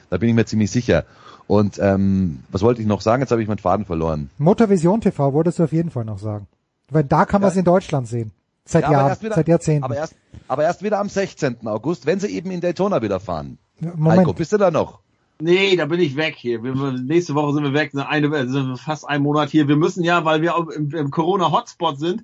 [0.10, 1.06] Da bin ich mir ziemlich sicher.
[1.48, 3.22] Und ähm, was wollte ich noch sagen?
[3.22, 4.30] Jetzt habe ich meinen Faden verloren.
[4.38, 6.48] Motorvision TV wolltest du auf jeden Fall noch sagen.
[6.90, 8.31] Weil da kann man es in Deutschland sehen.
[8.65, 9.84] Seit Ja, Jahren, wieder- seit Jahrzehnten.
[9.84, 10.15] Aber erst,
[10.48, 11.68] aber erst wieder am 16.
[11.68, 13.57] August, wenn sie eben in Daytona wieder fahren.
[13.80, 14.20] Moment.
[14.20, 15.00] Heiko, bist du da noch?
[15.40, 16.64] Nee, da bin ich weg hier.
[16.64, 19.68] Wir, nächste Woche sind wir weg, eine, sind wir fast einen Monat hier.
[19.68, 22.24] Wir müssen ja, weil wir auch im, im Corona-Hotspot sind,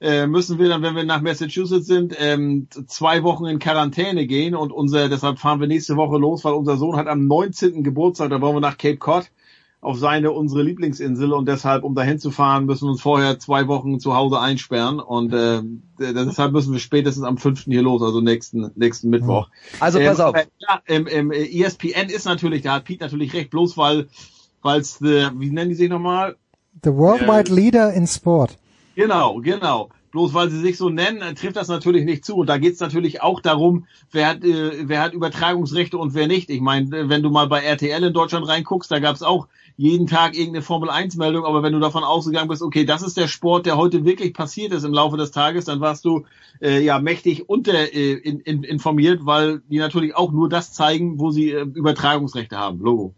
[0.00, 4.54] äh, müssen wir dann, wenn wir nach Massachusetts sind, ähm, zwei Wochen in Quarantäne gehen
[4.54, 7.82] und unser, deshalb fahren wir nächste Woche los, weil unser Sohn hat am 19.
[7.82, 9.30] Geburtstag, da wollen wir nach Cape Cod
[9.80, 13.68] auf seine, unsere Lieblingsinsel und deshalb, um dahin zu fahren, müssen wir uns vorher zwei
[13.68, 15.62] Wochen zu Hause einsperren und äh,
[15.98, 17.64] deshalb müssen wir spätestens am 5.
[17.64, 19.48] hier los, also nächsten, nächsten Mittwoch.
[19.78, 20.34] Also pass auf.
[20.34, 24.08] aber Ja, im, im ESPN ist natürlich, da hat Pete natürlich recht, bloß weil,
[24.62, 26.36] weil's the, wie nennen die sich nochmal?
[26.82, 28.58] The Worldwide Äh, Leader in Sport.
[28.96, 29.90] Genau, genau.
[30.10, 32.36] Bloß weil sie sich so nennen, äh, trifft das natürlich nicht zu.
[32.36, 36.48] Und da geht's natürlich auch darum, wer hat, äh, wer hat Übertragungsrechte und wer nicht.
[36.48, 39.46] Ich meine, äh, wenn du mal bei RTL in Deutschland reinguckst, da gab's auch
[39.76, 43.16] jeden Tag irgendeine Formel 1 Meldung, aber wenn du davon ausgegangen bist, okay, das ist
[43.16, 46.24] der Sport, der heute wirklich passiert ist im Laufe des Tages, dann warst du
[46.62, 51.18] äh, ja mächtig unter äh, in, in, informiert, weil die natürlich auch nur das zeigen,
[51.18, 52.80] wo sie äh, Übertragungsrechte haben.
[52.80, 53.14] Logo.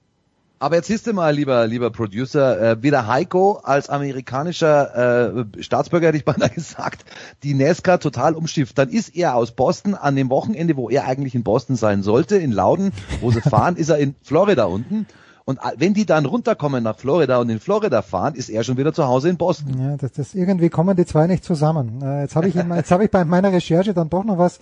[0.60, 6.18] Aber jetzt du mal, lieber, lieber Producer, äh, weder Heiko als amerikanischer äh, Staatsbürger, hätte
[6.18, 7.04] ich beinahe gesagt,
[7.44, 8.76] die NASCAR total umschifft.
[8.76, 12.36] Dann ist er aus Boston an dem Wochenende, wo er eigentlich in Boston sein sollte,
[12.36, 15.06] in Lauden, wo sie fahren, ist er in Florida unten.
[15.48, 18.92] Und wenn die dann runterkommen nach Florida und in Florida fahren, ist er schon wieder
[18.92, 19.80] zu Hause in Boston.
[19.80, 22.02] Ja, das, das irgendwie kommen die zwei nicht zusammen.
[22.02, 24.58] Äh, jetzt habe ich, in- jetzt habe ich bei meiner Recherche dann doch noch was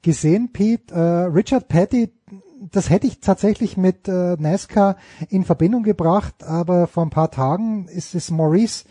[0.00, 0.94] gesehen, Pete.
[0.94, 1.00] Äh,
[1.34, 2.12] Richard Petty,
[2.70, 4.96] das hätte ich tatsächlich mit äh, NASCAR
[5.28, 8.84] in Verbindung gebracht, aber vor ein paar Tagen ist es Maurice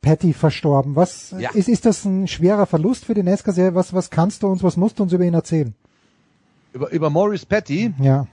[0.00, 0.96] Petty verstorben.
[0.96, 1.50] Was Ja.
[1.50, 3.74] ist, ist das ein schwerer Verlust für die NASCAR-Serie?
[3.74, 5.74] Was, was kannst du uns, was musst du uns über ihn erzählen?
[6.72, 8.26] Über, über Morris Petty, Ja.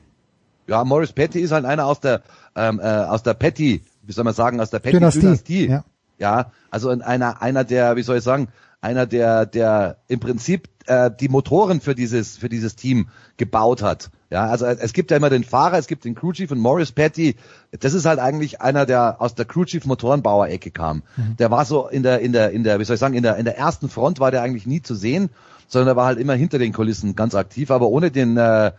[0.67, 2.21] ja, Morris Petty ist halt einer aus der,
[2.55, 5.21] ähm, äh, aus der Petty, wie soll man sagen, aus der Petty-Dynastie.
[5.21, 5.67] Dynastie.
[5.69, 5.83] Ja.
[6.17, 8.47] Ja, also in einer, einer der, wie soll ich sagen,
[8.79, 14.11] einer der, der im Prinzip äh, die Motoren für dieses, für dieses Team gebaut hat.
[14.29, 16.91] Ja, also es gibt ja immer den Fahrer, es gibt den Crew Chief und Morris
[16.91, 17.35] Petty.
[17.79, 21.03] Das ist halt eigentlich einer, der aus der Crew Chief Motorenbauer-Ecke kam.
[21.37, 23.37] Der war so in der, in der, in der, wie soll ich sagen, in der,
[23.37, 25.29] in der ersten Front war der eigentlich nie zu sehen,
[25.67, 28.71] sondern er war halt immer hinter den Kulissen ganz aktiv, aber ohne den, äh,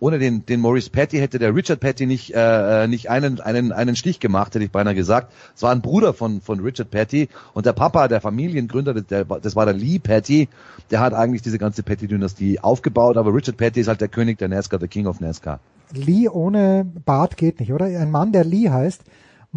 [0.00, 3.96] ohne den, den Maurice Petty hätte der Richard Petty nicht, äh, nicht einen, einen, einen
[3.96, 5.32] Stich gemacht, hätte ich beinahe gesagt.
[5.54, 9.56] Es war ein Bruder von, von Richard Petty und der Papa, der Familiengründer, der, das
[9.56, 10.48] war der Lee Petty,
[10.90, 14.48] der hat eigentlich diese ganze Petty-Dynastie aufgebaut, aber Richard Petty ist halt der König der
[14.48, 15.60] NASCAR, der King of NASCAR.
[15.92, 17.86] Lee ohne Bart geht nicht, oder?
[17.86, 19.02] Ein Mann, der Lee heißt,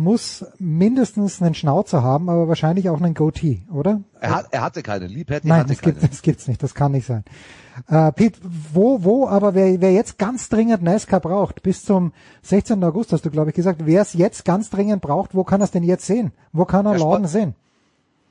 [0.01, 4.01] muss mindestens einen Schnauzer haben, aber wahrscheinlich auch einen Goatee, oder?
[4.19, 6.09] Er, hat, er hatte keinen, Lee Petty Nein, hatte das, gibt, keinen.
[6.11, 7.23] das gibt's nicht, das kann nicht sein.
[7.87, 8.39] Äh, Pete,
[8.73, 12.11] wo, wo, aber wer, wer jetzt ganz dringend NASCAR braucht, bis zum
[12.41, 12.83] 16.
[12.83, 15.65] August hast du, glaube ich, gesagt, wer es jetzt ganz dringend braucht, wo kann er
[15.65, 16.31] es denn jetzt sehen?
[16.51, 17.55] Wo kann er Ja, Lauden Sport- sehen?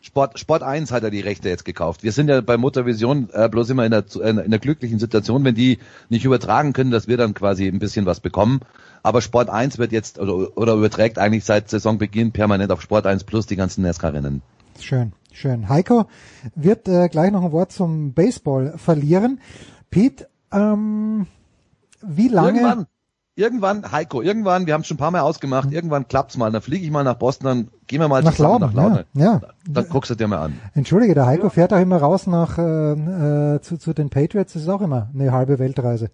[0.03, 2.03] Sport, Sport 1 hat er die Rechte jetzt gekauft.
[2.03, 5.55] Wir sind ja bei Motorvision äh, bloß immer in der, in der glücklichen Situation, wenn
[5.55, 5.79] die
[6.09, 8.61] nicht übertragen können, dass wir dann quasi ein bisschen was bekommen.
[9.03, 13.25] Aber Sport 1 wird jetzt oder, oder überträgt eigentlich seit Saisonbeginn permanent auf Sport 1
[13.25, 14.43] plus die ganzen NASCAR-Rennen.
[14.79, 15.69] Schön, schön.
[15.69, 16.07] Heiko
[16.55, 19.41] wird äh, gleich noch ein Wort zum Baseball verlieren.
[19.91, 21.27] Pete, ähm,
[22.03, 22.61] wie lange?
[22.61, 22.87] Irgendwann,
[23.35, 26.51] irgendwann, Heiko, irgendwann, wir haben es schon ein paar Mal ausgemacht, irgendwann klappt's mal.
[26.51, 29.05] Dann fliege ich mal nach Boston, dann gehen wir mal Nach Lauden, nach Lauden.
[29.15, 29.41] ja, ja.
[29.69, 30.61] Dann guckst du dir mal an.
[30.75, 34.53] Entschuldige, der Heiko fährt auch immer raus nach äh, äh, zu, zu den Patriots.
[34.53, 36.11] Das ist auch immer eine halbe Weltreise.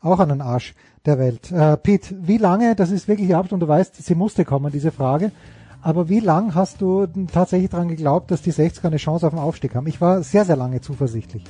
[0.00, 0.74] Auch an den Arsch
[1.06, 1.50] der Welt.
[1.50, 4.92] Äh, Pete, wie lange, das ist wirklich ab und du weißt, sie musste kommen, diese
[4.92, 5.32] Frage.
[5.82, 9.38] Aber wie lang hast du tatsächlich daran geglaubt, dass die 60er eine Chance auf den
[9.38, 9.86] Aufstieg haben?
[9.86, 11.44] Ich war sehr, sehr lange zuversichtlich.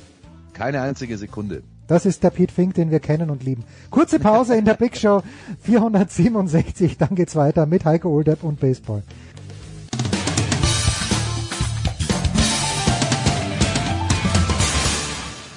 [0.53, 1.63] Keine einzige Sekunde.
[1.87, 3.65] Das ist der Pete Fink, den wir kennen und lieben.
[3.89, 5.21] Kurze Pause in der Big Show
[5.61, 9.03] 467, dann geht's weiter mit Heiko Oldepp und Baseball.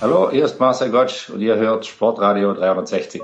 [0.04, 3.22] Hallo, hier ist Marcel Gottsch und ihr hört Sportradio 360.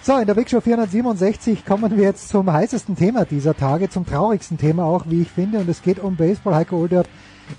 [0.00, 4.06] So, in der Big Show 467 kommen wir jetzt zum heißesten Thema dieser Tage, zum
[4.06, 6.54] traurigsten Thema auch, wie ich finde, und es geht um Baseball.
[6.54, 7.08] Heiko Olderb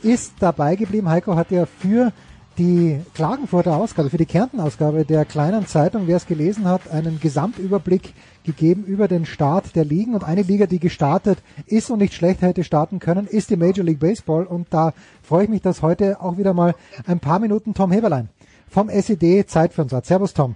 [0.01, 1.09] ist dabei geblieben.
[1.09, 2.13] Heiko hat ja für
[2.61, 8.13] die Klagenfurter Ausgabe, für die Kärnten-Ausgabe der kleinen Zeitung, wer es gelesen hat, einen Gesamtüberblick
[8.43, 10.13] gegeben über den Start der Ligen.
[10.13, 13.83] Und eine Liga, die gestartet ist und nicht schlecht hätte starten können, ist die Major
[13.83, 14.45] League Baseball.
[14.45, 14.93] Und da
[15.23, 16.75] freue ich mich, dass heute auch wieder mal
[17.07, 18.29] ein paar Minuten Tom Heberlein
[18.69, 20.05] vom SED Zeit für uns hat.
[20.05, 20.53] Servus Tom.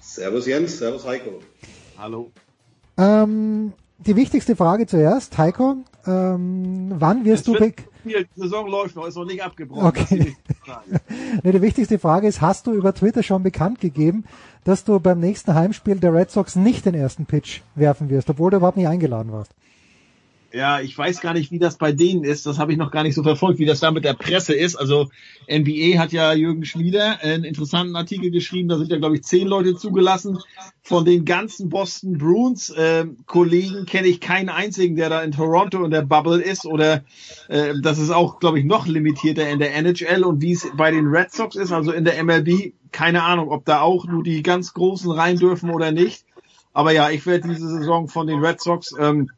[0.00, 1.40] Servus Jens, Servus Heiko.
[1.98, 2.30] Hallo.
[2.96, 5.78] Ähm, die wichtigste Frage zuerst, Heiko.
[6.06, 7.54] Ähm, wann wirst du...
[7.54, 9.86] wird- be- Die Saison läuft noch, ist noch nicht abgebrochen.
[9.86, 10.18] Okay.
[10.18, 10.36] die
[11.42, 14.24] nee, die wichtigste Frage ist, hast du über Twitter schon bekannt gegeben,
[14.64, 18.50] dass du beim nächsten Heimspiel der Red Sox nicht den ersten Pitch werfen wirst, obwohl
[18.50, 19.52] du überhaupt nicht eingeladen warst?
[20.56, 22.46] Ja, ich weiß gar nicht, wie das bei denen ist.
[22.46, 24.74] Das habe ich noch gar nicht so verfolgt, wie das da mit der Presse ist.
[24.74, 25.10] Also
[25.50, 28.66] NBA hat ja Jürgen Schmieder einen interessanten Artikel geschrieben.
[28.66, 30.38] Da sind ja, glaube ich, zehn Leute zugelassen.
[30.80, 35.84] Von den ganzen Boston Bruins äh, Kollegen kenne ich keinen einzigen, der da in Toronto
[35.84, 36.64] in der Bubble ist.
[36.64, 37.04] Oder
[37.48, 40.24] äh, das ist auch, glaube ich, noch limitierter in der NHL.
[40.24, 43.66] Und wie es bei den Red Sox ist, also in der MLB, keine Ahnung, ob
[43.66, 46.24] da auch nur die ganz Großen rein dürfen oder nicht.
[46.72, 49.30] Aber ja, ich werde diese Saison von den Red Sox ähm,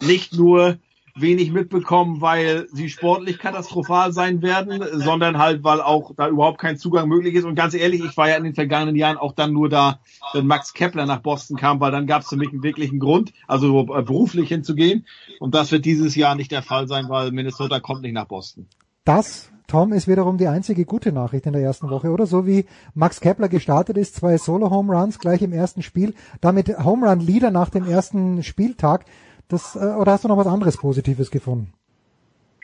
[0.00, 0.78] nicht nur
[1.18, 6.76] wenig mitbekommen, weil sie sportlich katastrophal sein werden, sondern halt, weil auch da überhaupt kein
[6.76, 7.44] Zugang möglich ist.
[7.44, 10.00] Und ganz ehrlich, ich war ja in den vergangenen Jahren auch dann nur da,
[10.34, 13.32] wenn Max Kepler nach Boston kam, weil dann gab es für mich einen wirklichen Grund,
[13.46, 15.06] also äh, beruflich hinzugehen.
[15.40, 18.66] Und das wird dieses Jahr nicht der Fall sein, weil Minnesota kommt nicht nach Boston.
[19.04, 22.26] Das, Tom, ist wiederum die einzige gute Nachricht in der ersten Woche, oder?
[22.26, 27.70] So wie Max Kepler gestartet ist, zwei Solo-Home-Runs gleich im ersten Spiel, damit Home-Run-Leader nach
[27.70, 29.06] dem ersten Spieltag.
[29.48, 31.72] Das, äh, oder hast du noch was anderes Positives gefunden?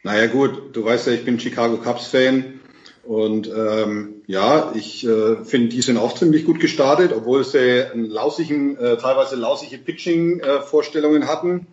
[0.02, 2.60] Naja gut, du weißt ja, ich bin Chicago Cubs Fan
[3.04, 8.06] und ähm, ja, ich äh, finde, die sind auch ziemlich gut gestartet, obwohl sie einen
[8.06, 11.66] lausigen, äh, teilweise lausige Pitching-Vorstellungen hatten.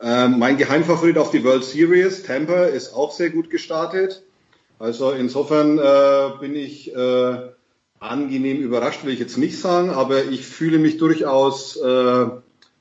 [0.00, 4.22] Ähm, mein Geheimfavorit auf die World Series, Tampa, ist auch sehr gut gestartet.
[4.78, 7.38] Also insofern äh, bin ich äh,
[7.98, 12.26] angenehm überrascht, will ich jetzt nicht sagen, aber ich fühle mich durchaus äh,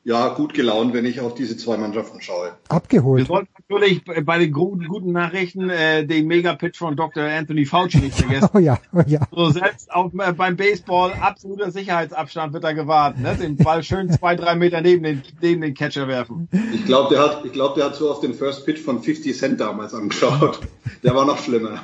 [0.06, 2.52] ja gut gelaunt, wenn ich auf diese zwei Mannschaften schaue.
[2.70, 3.22] Abgeholt.
[3.22, 7.24] Wir sollten natürlich bei den guten, guten Nachrichten äh, den Mega-Pitch von Dr.
[7.24, 8.50] Anthony Fauci nicht vergessen.
[8.54, 9.22] Oh ja, oh ja.
[9.32, 13.22] So selbst auf, äh, beim Baseball absoluter Sicherheitsabstand wird da gewartet.
[13.22, 13.36] Ne?
[13.36, 16.50] Den Ball schön zwei, drei Meter neben den, neben den Catcher werfen.
[16.72, 19.36] Ich glaube, der hat, ich glaube, der hat so auf den First Pitch von 50
[19.36, 20.60] Cent damals angeschaut.
[21.04, 21.82] Der war noch schlimmer.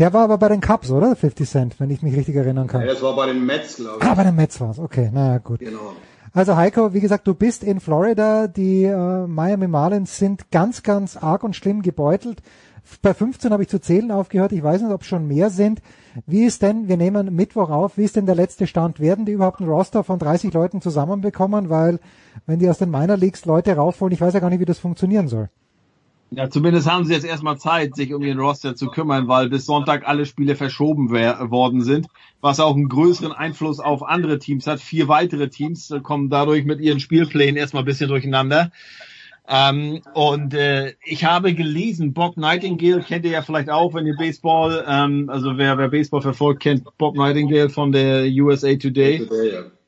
[0.00, 1.14] Der war aber bei den Cubs, oder?
[1.14, 2.80] 50 Cent, wenn ich mich richtig erinnern kann.
[2.80, 4.08] Ja, das war bei den Mets, glaube ich.
[4.08, 4.80] Ah, bei den Mets war's.
[4.80, 5.60] Okay, naja, gut.
[5.60, 5.92] Genau.
[6.34, 8.46] Also Heiko, wie gesagt, du bist in Florida.
[8.48, 12.42] Die äh, Miami Marlins sind ganz, ganz arg und schlimm gebeutelt.
[13.02, 14.52] Bei 15 habe ich zu zählen aufgehört.
[14.52, 15.82] Ich weiß nicht, ob schon mehr sind.
[16.26, 18.98] Wie ist denn, wir nehmen Mittwoch auf, wie ist denn der letzte Stand?
[18.98, 21.68] Werden die überhaupt einen Roster von 30 Leuten zusammenbekommen?
[21.68, 22.00] Weil,
[22.46, 24.78] wenn die aus den Minor Leagues Leute raufholen, ich weiß ja gar nicht, wie das
[24.78, 25.48] funktionieren soll.
[26.34, 29.66] Ja, zumindest haben sie jetzt erstmal Zeit, sich um ihren Roster zu kümmern, weil bis
[29.66, 32.06] Sonntag alle Spiele verschoben worden sind,
[32.40, 34.80] was auch einen größeren Einfluss auf andere Teams hat.
[34.80, 38.72] Vier weitere Teams kommen dadurch mit ihren Spielplänen erstmal ein bisschen durcheinander.
[39.48, 44.16] Ähm, und äh, ich habe gelesen, Bob Nightingale kennt ihr ja vielleicht auch, wenn ihr
[44.16, 49.18] Baseball, ähm, also wer, wer Baseball verfolgt, kennt Bob Nightingale von der USA Today.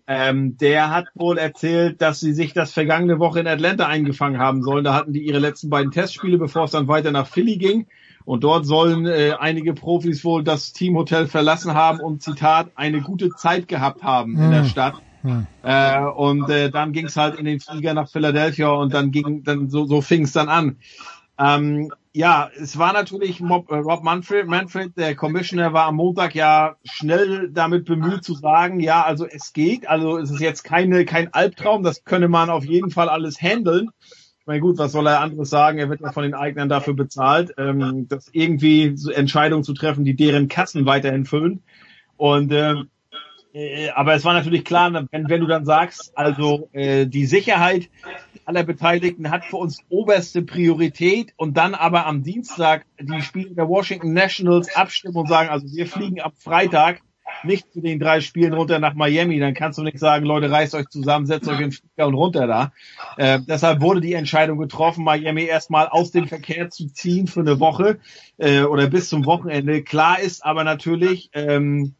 [0.06, 4.62] Ähm, der hat wohl erzählt, dass sie sich das vergangene Woche in Atlanta eingefangen haben
[4.62, 4.84] sollen.
[4.84, 7.86] Da hatten die ihre letzten beiden Testspiele, bevor es dann weiter nach Philly ging.
[8.26, 13.30] Und dort sollen äh, einige Profis wohl das Teamhotel verlassen haben und Zitat eine gute
[13.30, 14.68] Zeit gehabt haben in der Hm.
[14.68, 14.94] Stadt.
[15.62, 19.42] Äh, und äh, dann ging es halt in den Flieger nach Philadelphia und dann ging
[19.42, 20.76] dann so, so fing es dann an.
[21.38, 26.36] Ähm, ja, es war natürlich Mob, äh, Rob Manfred, Manfred, der Commissioner, war am Montag
[26.36, 31.04] ja schnell damit bemüht zu sagen, ja, also es geht, also es ist jetzt keine
[31.06, 33.90] kein Albtraum, das könne man auf jeden Fall alles handeln.
[34.38, 35.78] Ich meine, gut, was soll er anderes sagen?
[35.78, 40.04] Er wird ja von den Eignern dafür bezahlt, ähm, das irgendwie so Entscheidungen zu treffen,
[40.04, 41.64] die deren Kassen weiterhin füllen.
[42.16, 42.90] Und ähm,
[43.54, 47.88] äh, aber es war natürlich klar, wenn, wenn du dann sagst, also äh, die Sicherheit
[48.44, 53.68] aller Beteiligten hat für uns oberste Priorität und dann aber am Dienstag die Spieler der
[53.68, 57.00] Washington Nationals abstimmen und sagen, also wir fliegen ab Freitag,
[57.44, 60.74] nicht zu den drei Spielen runter nach Miami, dann kannst du nicht sagen, Leute, reißt
[60.74, 62.72] euch zusammen, setzt euch in den Flieger und runter da.
[63.16, 67.60] Äh, deshalb wurde die Entscheidung getroffen, Miami erstmal aus dem Verkehr zu ziehen für eine
[67.60, 67.98] Woche
[68.38, 69.82] äh, oder bis zum Wochenende.
[69.82, 71.94] Klar ist aber natürlich, ähm,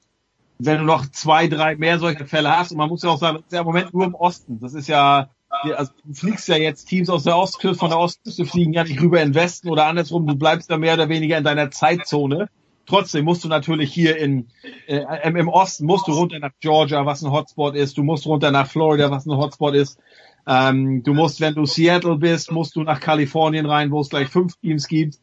[0.65, 3.37] wenn du noch zwei, drei mehr solche Fälle hast, und man muss ja auch sagen,
[3.37, 4.61] das ist ja im Moment nur im Osten.
[4.61, 8.45] Das ist ja, also du fliegst ja jetzt Teams aus der Ostküste, von der Ostküste
[8.47, 11.39] fliegen ja nicht rüber in den Westen oder andersrum, du bleibst da mehr oder weniger
[11.39, 12.49] in deiner Zeitzone.
[12.87, 14.49] Trotzdem musst du natürlich hier in
[14.87, 17.97] äh, im Osten musst du runter nach Georgia, was ein Hotspot ist.
[17.97, 19.99] Du musst runter nach Florida, was ein Hotspot ist.
[20.47, 24.29] Ähm, du musst, wenn du Seattle bist, musst du nach Kalifornien rein, wo es gleich
[24.29, 25.19] fünf Teams gibt.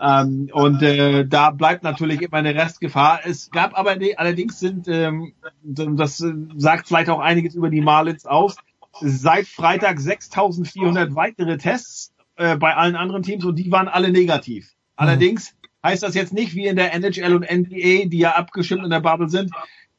[0.00, 3.20] Ähm, und äh, da bleibt natürlich immer eine Restgefahr.
[3.24, 5.32] Es gab aber die, allerdings sind, ähm,
[5.62, 6.22] das
[6.56, 8.56] sagt vielleicht auch einiges über die Marlins aus,
[9.00, 14.72] seit Freitag 6.400 weitere Tests äh, bei allen anderen Teams und die waren alle negativ.
[14.96, 15.54] Allerdings
[15.84, 19.00] heißt das jetzt nicht wie in der NHL und NBA, die ja abgestimmt in der
[19.00, 19.52] Bubble sind,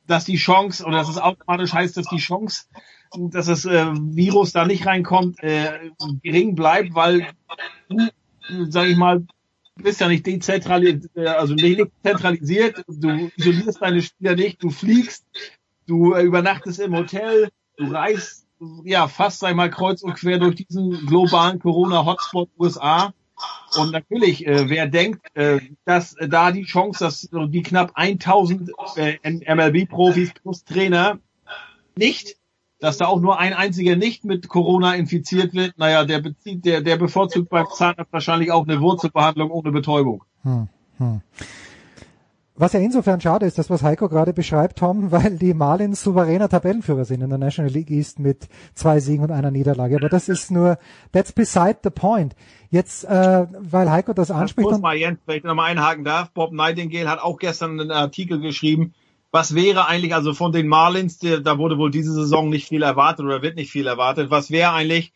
[0.05, 2.65] dass die Chance oder dass es automatisch heißt, dass die Chance,
[3.15, 5.91] dass das äh, Virus da nicht reinkommt, äh,
[6.23, 7.27] gering bleibt, weil
[7.89, 8.07] du,
[8.69, 9.25] sag ich mal,
[9.77, 15.25] bist ja nicht dezentralisiert, äh, also nicht zentralisiert, du isolierst deine Spieler nicht, du fliegst,
[15.85, 18.45] du äh, übernachtest im Hotel, du reist
[18.83, 23.13] ja fast sag ich mal kreuz und quer durch diesen globalen Corona-Hotspot USA.
[23.75, 28.71] Und natürlich, äh, wer denkt, äh, dass äh, da die Chance, dass die knapp 1000
[28.95, 31.19] äh, MLB-Profis plus Trainer
[31.95, 32.37] nicht,
[32.79, 36.81] dass da auch nur ein einziger nicht mit Corona infiziert wird, naja, der bezieht, der,
[36.81, 40.23] der bevorzugt beim Zahnarzt wahrscheinlich auch eine Wurzelbehandlung ohne Betäubung.
[40.43, 41.21] Hm, hm.
[42.59, 46.49] Was ja insofern schade ist, das was Heiko gerade beschreibt, Tom, weil die Marlins souveräner
[46.49, 49.95] Tabellenführer sind in der National League East mit zwei Siegen und einer Niederlage.
[49.95, 50.79] Aber das ist nur,
[51.11, 52.35] that's beside the point.
[52.69, 54.69] Jetzt, äh, weil Heiko das anspricht.
[54.69, 56.31] Das mal, Jens, wenn ich da mal einhaken darf.
[56.31, 58.93] Bob Nightingale hat auch gestern einen Artikel geschrieben.
[59.31, 62.81] Was wäre eigentlich, also von den Marlins, die, da wurde wohl diese Saison nicht viel
[62.81, 64.31] erwartet oder wird nicht viel erwartet.
[64.31, 65.11] Was wäre eigentlich,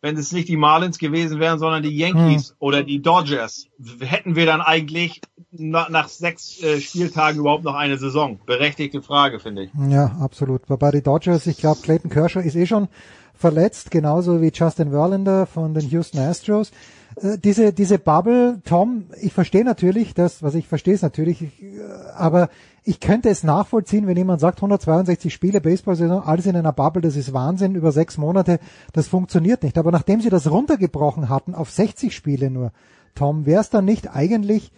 [0.00, 2.56] wenn es nicht die Marlins gewesen wären, sondern die Yankees hm.
[2.58, 3.68] oder die Dodgers,
[4.00, 5.20] hätten wir dann eigentlich
[5.52, 8.40] nach, nach sechs äh, Spieltagen überhaupt noch eine Saison?
[8.46, 9.70] Berechtigte Frage, finde ich.
[9.88, 10.68] Ja, absolut.
[10.68, 12.88] Wobei die Dodgers, ich glaube, Clayton Kershaw ist eh schon
[13.34, 16.70] verletzt, genauso wie Justin Verlander von den Houston Astros.
[17.16, 21.62] Äh, diese, diese Bubble, Tom, ich verstehe natürlich das, was ich verstehe es natürlich, ich,
[21.62, 21.80] äh,
[22.16, 22.48] aber
[22.84, 27.16] ich könnte es nachvollziehen, wenn jemand sagt, 162 Spiele, Baseball-Saison, alles in einer Bubble, das
[27.16, 28.58] ist Wahnsinn, über sechs Monate,
[28.92, 29.78] das funktioniert nicht.
[29.78, 32.72] Aber nachdem sie das runtergebrochen hatten auf 60 Spiele nur,
[33.14, 34.72] Tom, wäre es dann nicht eigentlich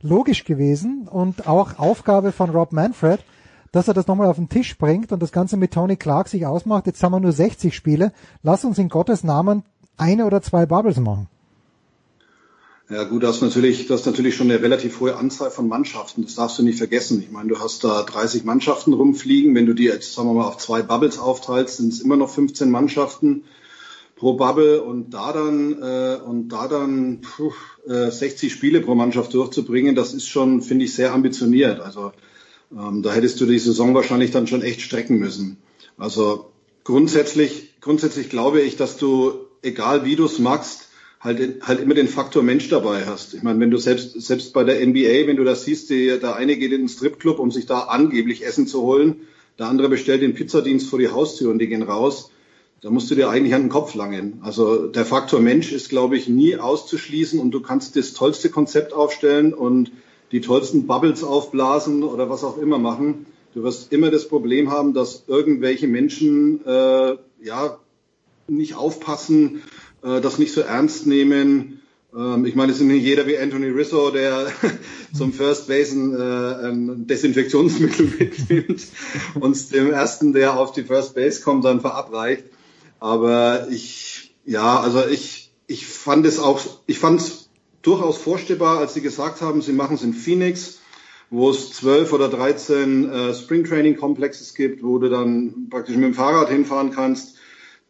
[0.00, 3.22] logisch gewesen und auch Aufgabe von Rob Manfred,
[3.72, 6.46] dass er das nochmal auf den Tisch bringt und das Ganze mit Tony Clark sich
[6.46, 6.86] ausmacht.
[6.86, 8.12] Jetzt haben wir nur 60 Spiele.
[8.42, 9.64] Lass uns in Gottes Namen
[9.96, 11.28] eine oder zwei Bubbles machen.
[12.90, 16.24] Ja gut, das ist natürlich, das ist natürlich schon eine relativ hohe Anzahl von Mannschaften.
[16.24, 17.22] Das darfst du nicht vergessen.
[17.22, 19.54] Ich meine, du hast da 30 Mannschaften rumfliegen.
[19.54, 22.28] Wenn du die jetzt, sagen wir mal, auf zwei Bubbles aufteilst, sind es immer noch
[22.28, 23.44] 15 Mannschaften
[24.16, 27.52] pro Bubble und da dann äh, und da dann puh,
[27.86, 31.78] äh, 60 Spiele pro Mannschaft durchzubringen, das ist schon, finde ich, sehr ambitioniert.
[31.78, 32.10] Also
[32.72, 35.58] ähm, da hättest du die Saison wahrscheinlich dann schon echt strecken müssen.
[35.96, 36.50] Also
[36.82, 40.89] grundsätzlich, grundsätzlich glaube ich, dass du, egal wie du es machst,
[41.20, 43.34] halt, halt immer den Faktor Mensch dabei hast.
[43.34, 46.36] Ich meine, wenn du selbst, selbst bei der NBA, wenn du das siehst, die, der
[46.36, 49.20] eine geht in den Stripclub, um sich da angeblich Essen zu holen,
[49.58, 52.30] der andere bestellt den Pizzadienst vor die Haustür und die gehen raus.
[52.80, 54.38] Da musst du dir eigentlich an den Kopf langen.
[54.40, 58.94] Also der Faktor Mensch ist, glaube ich, nie auszuschließen und du kannst das tollste Konzept
[58.94, 59.92] aufstellen und
[60.32, 63.26] die tollsten Bubbles aufblasen oder was auch immer machen.
[63.52, 67.78] Du wirst immer das Problem haben, dass irgendwelche Menschen äh, ja
[68.48, 69.62] nicht aufpassen,
[70.02, 71.80] äh, das nicht so ernst nehmen.
[72.16, 74.48] Ähm, ich meine, es ist nicht jeder wie Anthony Rizzo, der
[75.16, 78.86] zum First Basen äh, ein Desinfektionsmittel mitnimmt
[79.38, 82.44] und dem ersten, der auf die First Base kommt, dann verabreicht.
[82.98, 87.48] Aber ich, ja, also ich, ich fand es auch, ich fand es
[87.82, 90.80] durchaus vorstellbar, als sie gesagt haben, sie machen es in Phoenix,
[91.30, 96.14] wo es zwölf oder dreizehn äh, Springtraining Complexes gibt, wo du dann praktisch mit dem
[96.14, 97.36] Fahrrad hinfahren kannst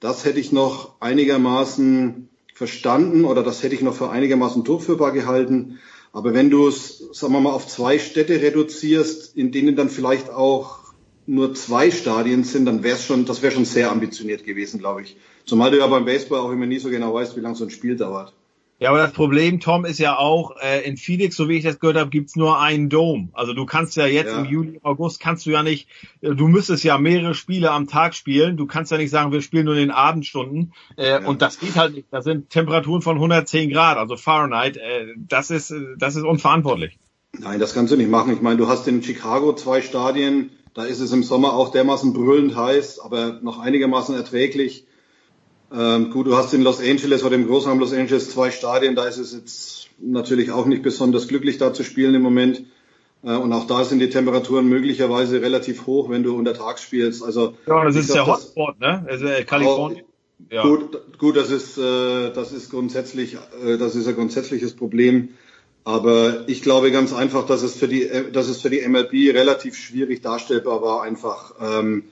[0.00, 5.78] das hätte ich noch einigermaßen verstanden oder das hätte ich noch für einigermaßen durchführbar gehalten.
[6.12, 10.30] Aber wenn du es, sagen wir mal, auf zwei Städte reduzierst, in denen dann vielleicht
[10.30, 10.80] auch
[11.26, 15.02] nur zwei Stadien sind, dann wäre es schon, das wäre schon sehr ambitioniert gewesen, glaube
[15.02, 15.16] ich.
[15.44, 17.70] Zumal du ja beim Baseball auch immer nie so genau weißt, wie lange so ein
[17.70, 18.34] Spiel dauert.
[18.80, 21.80] Ja, aber das Problem, Tom, ist ja auch, äh, in Phoenix, so wie ich das
[21.80, 23.28] gehört habe, gibt's nur einen Dome.
[23.34, 24.40] Also du kannst ja jetzt ja.
[24.40, 25.86] im Juli, August kannst du ja nicht,
[26.22, 28.56] äh, du müsstest ja mehrere Spiele am Tag spielen.
[28.56, 30.72] Du kannst ja nicht sagen, wir spielen nur in den Abendstunden.
[30.96, 31.26] Äh, ja.
[31.26, 32.08] Und das geht halt nicht.
[32.10, 34.78] Da sind Temperaturen von 110 Grad, also Fahrenheit.
[34.78, 36.98] Äh, das ist, das ist unverantwortlich.
[37.38, 38.32] Nein, das kannst du nicht machen.
[38.32, 42.14] Ich meine, du hast in Chicago zwei Stadien, Da ist es im Sommer auch dermaßen
[42.14, 44.86] brüllend heiß, aber noch einigermaßen erträglich.
[45.72, 49.04] Ähm, gut, du hast in Los Angeles oder im Großraum Los Angeles zwei Stadien, da
[49.04, 52.62] ist es jetzt natürlich auch nicht besonders glücklich da zu spielen im Moment.
[53.22, 57.22] Äh, und auch da sind die Temperaturen möglicherweise relativ hoch, wenn du unter Tag spielst.
[57.22, 59.06] Also Ja, das ist glaub, der Hotspot, ne?
[59.08, 60.04] Also äh, Kalifornien.
[60.50, 60.62] Ja.
[60.62, 65.30] Gut, gut, das ist äh, das ist grundsätzlich äh, das ist ein grundsätzliches Problem.
[65.84, 69.34] Aber ich glaube ganz einfach, dass es für die äh, dass es für die MLB
[69.34, 72.09] relativ schwierig darstellbar war, einfach ähm, äh,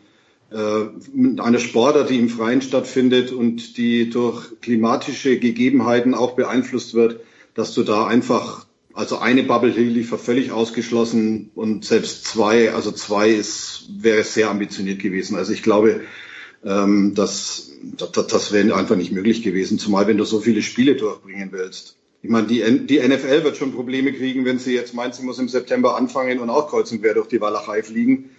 [0.50, 7.20] eine Sportart, die im Freien stattfindet und die durch klimatische Gegebenheiten auch beeinflusst wird,
[7.54, 9.76] dass du da einfach also eine Bubble
[10.10, 15.36] war völlig ausgeschlossen und selbst zwei, also zwei ist wäre sehr ambitioniert gewesen.
[15.36, 16.00] Also ich glaube,
[16.64, 20.96] ähm, das, das, das wäre einfach nicht möglich gewesen, zumal wenn du so viele Spiele
[20.96, 21.96] durchbringen willst.
[22.22, 25.38] Ich meine, die, die NFL wird schon Probleme kriegen, wenn sie jetzt meint, sie muss
[25.38, 28.30] im September anfangen und auch kreuz und quer durch die Walachei fliegen.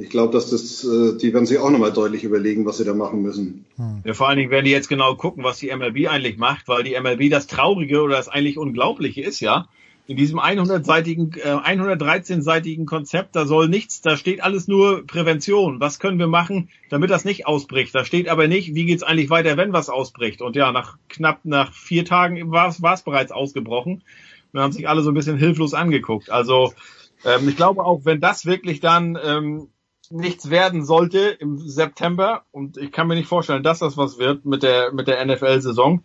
[0.00, 2.94] Ich glaube, dass das, äh, die werden sich auch nochmal deutlich überlegen, was sie da
[2.94, 3.64] machen müssen.
[4.04, 6.84] Ja, vor allen Dingen werden die jetzt genau gucken, was die MLB eigentlich macht, weil
[6.84, 9.66] die MLB das Traurige oder das eigentlich Unglaubliche ist, ja.
[10.06, 15.80] In diesem 100-seitigen, äh, 113-seitigen Konzept, da soll nichts, da steht alles nur Prävention.
[15.80, 17.92] Was können wir machen, damit das nicht ausbricht?
[17.94, 20.40] Da steht aber nicht, wie geht's eigentlich weiter, wenn was ausbricht?
[20.40, 24.02] Und ja, nach knapp nach vier Tagen war es war es bereits ausgebrochen.
[24.52, 26.30] Wir haben sich alle so ein bisschen hilflos angeguckt.
[26.30, 26.72] Also
[27.24, 29.68] ähm, ich glaube auch, wenn das wirklich dann ähm,
[30.10, 34.44] nichts werden sollte im September, und ich kann mir nicht vorstellen, dass das was wird
[34.44, 36.02] mit der mit der NFL-Saison,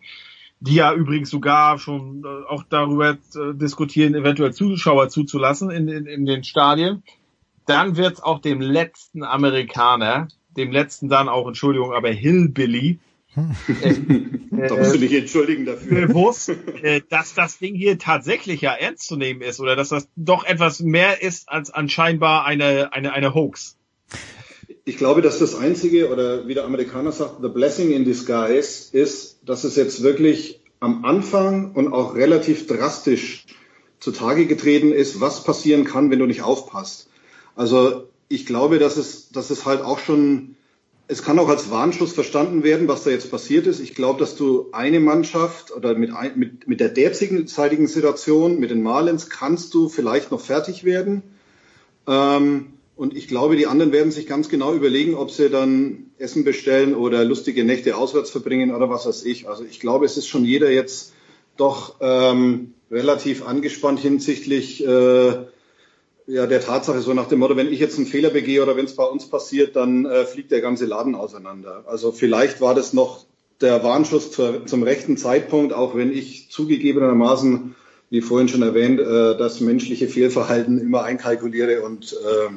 [0.60, 6.06] die ja übrigens sogar schon äh, auch darüber äh, diskutieren, eventuell Zuschauer zuzulassen in, in,
[6.06, 7.02] in den Stadien,
[7.66, 12.98] dann wird es auch dem letzten Amerikaner, dem letzten dann auch, Entschuldigung, aber Hillbilly,
[14.68, 16.06] Da musst du dich entschuldigen dafür.
[16.06, 16.50] bewusst,
[16.82, 20.44] äh, dass das Ding hier tatsächlich ja ernst zu nehmen ist oder dass das doch
[20.44, 23.76] etwas mehr ist als anscheinbar eine, eine, eine Hoax.
[24.84, 29.38] Ich glaube, dass das Einzige, oder wie der Amerikaner sagt, the blessing in disguise, ist,
[29.44, 33.46] dass es jetzt wirklich am Anfang und auch relativ drastisch
[33.98, 37.08] zutage getreten ist, was passieren kann, wenn du nicht aufpasst.
[37.56, 40.56] Also ich glaube, dass es, dass es halt auch schon,
[41.08, 43.80] es kann auch als Warnschuss verstanden werden, was da jetzt passiert ist.
[43.80, 48.82] Ich glaube, dass du eine Mannschaft oder mit, mit, mit der derzeitigen Situation, mit den
[48.82, 51.22] Marlins, kannst du vielleicht noch fertig werden.
[52.06, 56.44] Ähm, und ich glaube, die anderen werden sich ganz genau überlegen, ob sie dann Essen
[56.44, 59.48] bestellen oder lustige Nächte auswärts verbringen oder was weiß ich.
[59.48, 61.12] Also ich glaube, es ist schon jeder jetzt
[61.56, 65.34] doch ähm, relativ angespannt hinsichtlich äh,
[66.26, 68.86] ja, der Tatsache, so nach dem Motto, wenn ich jetzt einen Fehler begehe oder wenn
[68.86, 71.84] es bei uns passiert, dann äh, fliegt der ganze Laden auseinander.
[71.86, 73.26] Also vielleicht war das noch
[73.60, 77.74] der Warnschuss zur, zum rechten Zeitpunkt, auch wenn ich zugegebenermaßen,
[78.10, 82.54] wie vorhin schon erwähnt, äh, das menschliche Fehlverhalten immer einkalkuliere und äh,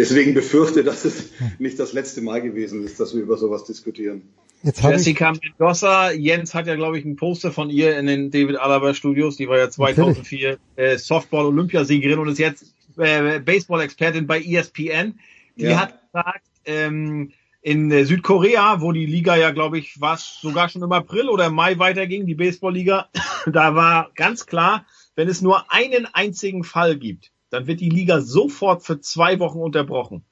[0.00, 4.22] deswegen befürchte, dass es nicht das letzte Mal gewesen ist, dass wir über sowas diskutieren.
[4.62, 8.06] Jetzt habe ich, Jessica Mendoza, Jens hat ja, glaube ich, ein Poster von ihr in
[8.06, 9.36] den David Alaba Studios.
[9.36, 15.18] Die war ja 2004 äh, Softball-Olympiasiegerin und ist jetzt äh, Baseball-Expertin bei ESPN.
[15.56, 15.80] Die Ja.
[15.80, 17.32] hat gesagt, ähm,
[17.62, 21.50] in äh, Südkorea, wo die Liga ja, glaube ich, war sogar schon im April oder
[21.50, 23.08] Mai weiterging, die Baseball-Liga,
[23.46, 28.20] da war ganz klar, wenn es nur einen einzigen Fall gibt, dann wird die Liga
[28.20, 30.24] sofort für zwei Wochen unterbrochen.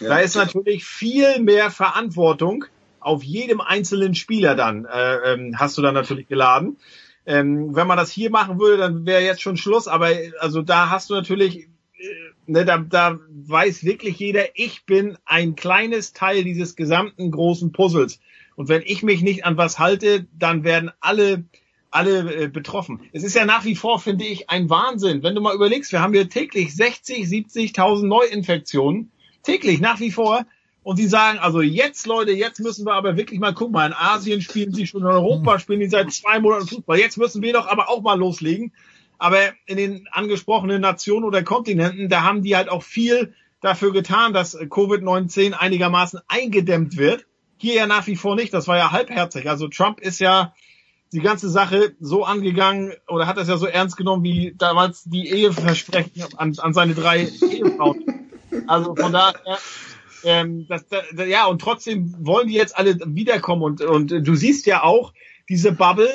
[0.00, 2.64] Da ist natürlich viel mehr Verantwortung
[3.00, 6.78] auf jedem einzelnen Spieler dann, äh, ähm, hast du dann natürlich geladen.
[7.26, 10.90] Ähm, wenn man das hier machen würde, dann wäre jetzt schon Schluss, aber also da
[10.90, 11.68] hast du natürlich, äh,
[12.46, 18.20] ne, da, da weiß wirklich jeder, ich bin ein kleines Teil dieses gesamten großen Puzzles.
[18.56, 21.44] Und wenn ich mich nicht an was halte, dann werden alle
[21.90, 23.00] alle äh, betroffen.
[23.12, 25.22] Es ist ja nach wie vor, finde ich, ein Wahnsinn.
[25.22, 29.10] Wenn du mal überlegst, wir haben hier täglich 60, 70.000 Neuinfektionen.
[29.42, 30.46] Täglich, nach wie vor.
[30.82, 33.74] Und die sagen, also jetzt, Leute, jetzt müssen wir aber wirklich mal gucken.
[33.74, 36.98] Mal in Asien spielen sie schon, in Europa spielen die seit zwei Monaten Fußball.
[36.98, 38.72] Jetzt müssen wir doch aber auch mal loslegen.
[39.18, 44.32] Aber in den angesprochenen Nationen oder Kontinenten, da haben die halt auch viel dafür getan,
[44.32, 47.26] dass Covid-19 einigermaßen eingedämmt wird.
[47.58, 48.54] Hier ja nach wie vor nicht.
[48.54, 49.50] Das war ja halbherzig.
[49.50, 50.54] Also Trump ist ja
[51.12, 55.28] die ganze Sache so angegangen oder hat das ja so ernst genommen wie damals die
[55.28, 58.04] Eheversprechen an, an seine drei Ehefrauen.
[58.66, 59.58] Also von daher,
[60.24, 64.66] ähm, das, das, ja, und trotzdem wollen die jetzt alle wiederkommen und, und du siehst
[64.66, 65.12] ja auch,
[65.48, 66.08] diese Bubble,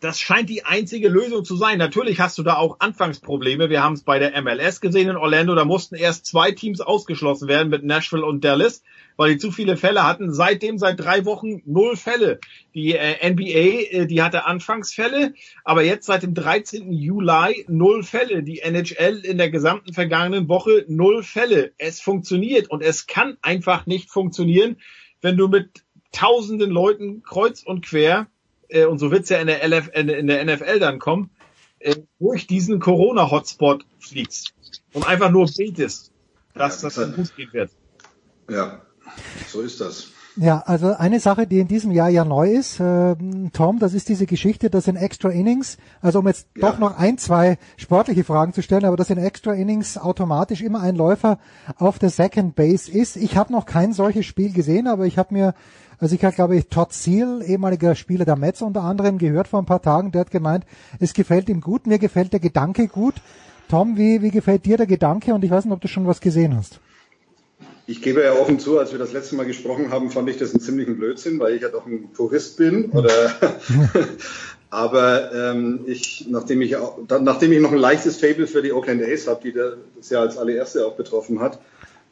[0.00, 1.78] das scheint die einzige Lösung zu sein.
[1.78, 3.70] Natürlich hast du da auch Anfangsprobleme.
[3.70, 5.54] Wir haben es bei der MLS gesehen in Orlando.
[5.54, 8.82] Da mussten erst zwei Teams ausgeschlossen werden mit Nashville und Dallas,
[9.16, 10.32] weil die zu viele Fälle hatten.
[10.32, 12.40] Seitdem seit drei Wochen null Fälle.
[12.74, 15.34] Die äh, NBA, äh, die hatte Anfangsfälle,
[15.64, 16.92] aber jetzt seit dem 13.
[16.92, 18.42] Juli null Fälle.
[18.42, 21.72] Die NHL in der gesamten vergangenen Woche null Fälle.
[21.78, 24.76] Es funktioniert und es kann einfach nicht funktionieren,
[25.20, 28.28] wenn du mit tausenden Leuten kreuz und quer
[28.68, 31.30] äh, und so wird's ja in der, LF, in der NFL dann kommen,
[31.78, 34.54] äh, durch diesen Corona-Hotspot fliegst
[34.92, 36.12] und einfach nur betest,
[36.54, 37.70] dass ja, das, das gut gehen wird.
[38.50, 38.83] Ja,
[39.48, 40.08] so ist das.
[40.36, 43.14] Ja, also eine Sache, die in diesem Jahr ja neu ist, äh,
[43.52, 46.68] Tom, das ist diese Geschichte, dass in Extra Innings, also um jetzt ja.
[46.68, 50.80] doch noch ein, zwei sportliche Fragen zu stellen, aber dass in Extra Innings automatisch immer
[50.80, 51.38] ein Läufer
[51.76, 53.16] auf der Second Base ist.
[53.16, 55.54] Ich habe noch kein solches Spiel gesehen, aber ich habe mir
[56.00, 59.62] also ich habe, glaube ich, Todd Seal, ehemaliger Spieler der Mets unter anderem, gehört vor
[59.62, 60.66] ein paar Tagen, der hat gemeint,
[60.98, 63.14] es gefällt ihm gut, mir gefällt der Gedanke gut.
[63.68, 65.32] Tom, wie, wie gefällt dir der Gedanke?
[65.32, 66.80] Und ich weiß nicht, ob du schon was gesehen hast.
[67.86, 70.52] Ich gebe ja offen zu, als wir das letzte Mal gesprochen haben, fand ich das
[70.52, 72.90] einen ziemlichen Blödsinn, weil ich ja doch ein Purist bin.
[72.92, 73.34] Oder
[74.70, 79.02] aber ähm, ich, nachdem ich auch, nachdem ich noch ein leichtes Fable für die Oakland
[79.02, 81.58] A's habe, die das ja als allererste auch betroffen hat,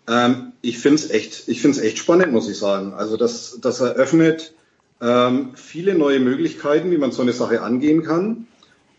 [0.09, 2.93] ähm, ich finde es echt, ich finde es echt spannend, muss ich sagen.
[2.93, 4.53] Also das, das eröffnet
[5.01, 8.47] ähm, viele neue Möglichkeiten, wie man so eine Sache angehen kann.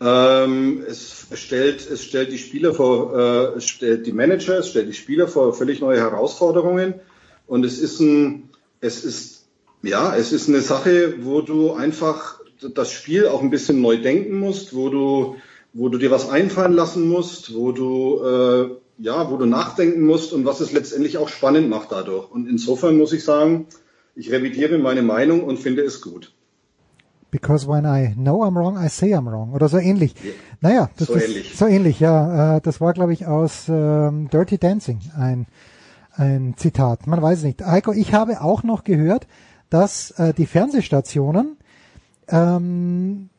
[0.00, 4.88] Ähm, es stellt, es stellt die Spieler vor, äh, es stellt die Manager, es stellt
[4.88, 6.94] die Spieler vor völlig neue Herausforderungen.
[7.46, 8.50] Und es ist ein,
[8.80, 9.46] es ist,
[9.82, 14.38] ja, es ist eine Sache, wo du einfach das Spiel auch ein bisschen neu denken
[14.38, 15.36] musst, wo du,
[15.72, 20.32] wo du dir was einfallen lassen musst, wo du äh, ja, wo du nachdenken musst
[20.32, 22.30] und was es letztendlich auch spannend macht dadurch.
[22.30, 23.66] Und insofern muss ich sagen,
[24.14, 26.32] ich revidiere meine Meinung und finde es gut.
[27.34, 29.54] Because when I know I'm wrong, I say I'm wrong.
[29.54, 30.14] Oder so ähnlich.
[30.22, 30.30] Ja,
[30.60, 31.56] naja, das so ist ähnlich.
[31.56, 32.58] so ähnlich, ja.
[32.58, 35.46] Äh, das war, glaube ich, aus ähm, Dirty Dancing ein,
[36.12, 37.08] ein Zitat.
[37.08, 37.66] Man weiß es nicht.
[37.66, 39.26] Heiko, ich habe auch noch gehört,
[39.68, 41.56] dass äh, die Fernsehstationen
[42.28, 43.30] ähm,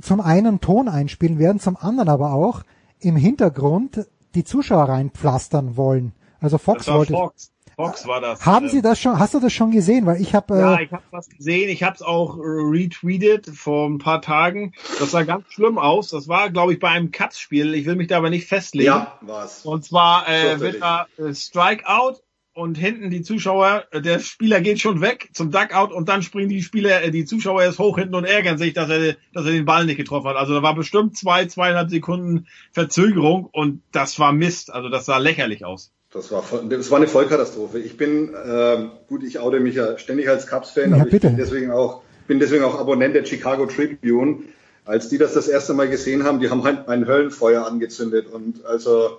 [0.00, 2.62] zum einen Ton einspielen werden, zum anderen aber auch
[3.00, 4.06] im Hintergrund
[4.36, 6.12] die Zuschauer reinpflastern wollen.
[6.38, 7.14] Also Fox wollte.
[7.14, 7.50] Fox.
[7.86, 8.44] Fox war das.
[8.46, 9.18] Haben Sie das schon?
[9.18, 10.06] Hast du das schon gesehen?
[10.06, 10.54] Weil ich habe.
[10.54, 11.68] Äh, ja, ich habe das gesehen.
[11.68, 14.72] Ich habe es auch retweetet vor ein paar Tagen.
[14.98, 16.08] Das sah ganz schlimm aus.
[16.08, 17.74] Das war, glaube ich, bei einem Cuts-Spiel.
[17.74, 18.86] Ich will mich da aber nicht festlegen.
[18.86, 19.64] Ja, war's.
[19.64, 22.20] Und zwar äh, wird da äh, Strikeout
[22.54, 26.50] und hinten die Zuschauer, äh, der Spieler geht schon weg zum Duckout und dann springen
[26.50, 29.52] die Spieler, äh, die Zuschauer erst hoch hinten und ärgern sich, dass er, dass er
[29.52, 30.36] den Ball nicht getroffen hat.
[30.36, 34.72] Also da war bestimmt zwei, zweieinhalb Sekunden Verzögerung und das war Mist.
[34.72, 35.92] Also das sah lächerlich aus.
[36.12, 37.78] Das war, das war eine Vollkatastrophe.
[37.78, 41.16] Ich bin, äh, gut, ich oute mich ja ständig als Cubs-Fan, ja, aber bitte.
[41.16, 44.40] ich bin deswegen auch, bin deswegen auch Abonnent der Chicago Tribune.
[44.84, 48.66] Als die das das erste Mal gesehen haben, die haben halt ein Höllenfeuer angezündet und
[48.66, 49.18] also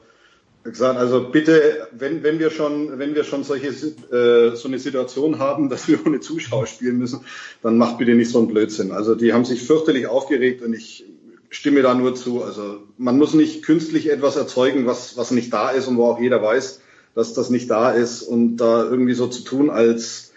[0.64, 5.40] gesagt, also bitte, wenn, wenn wir schon, wenn wir schon solche, äh, so eine Situation
[5.40, 7.22] haben, dass wir ohne Zuschauer spielen müssen,
[7.64, 8.92] dann macht bitte nicht so einen Blödsinn.
[8.92, 11.06] Also die haben sich fürchterlich aufgeregt und ich
[11.54, 12.44] stimme da nur zu.
[12.44, 16.20] Also man muss nicht künstlich etwas erzeugen, was, was nicht da ist und wo auch
[16.20, 16.82] jeder weiß,
[17.16, 20.34] dass das nicht da ist und da irgendwie so zu tun, als,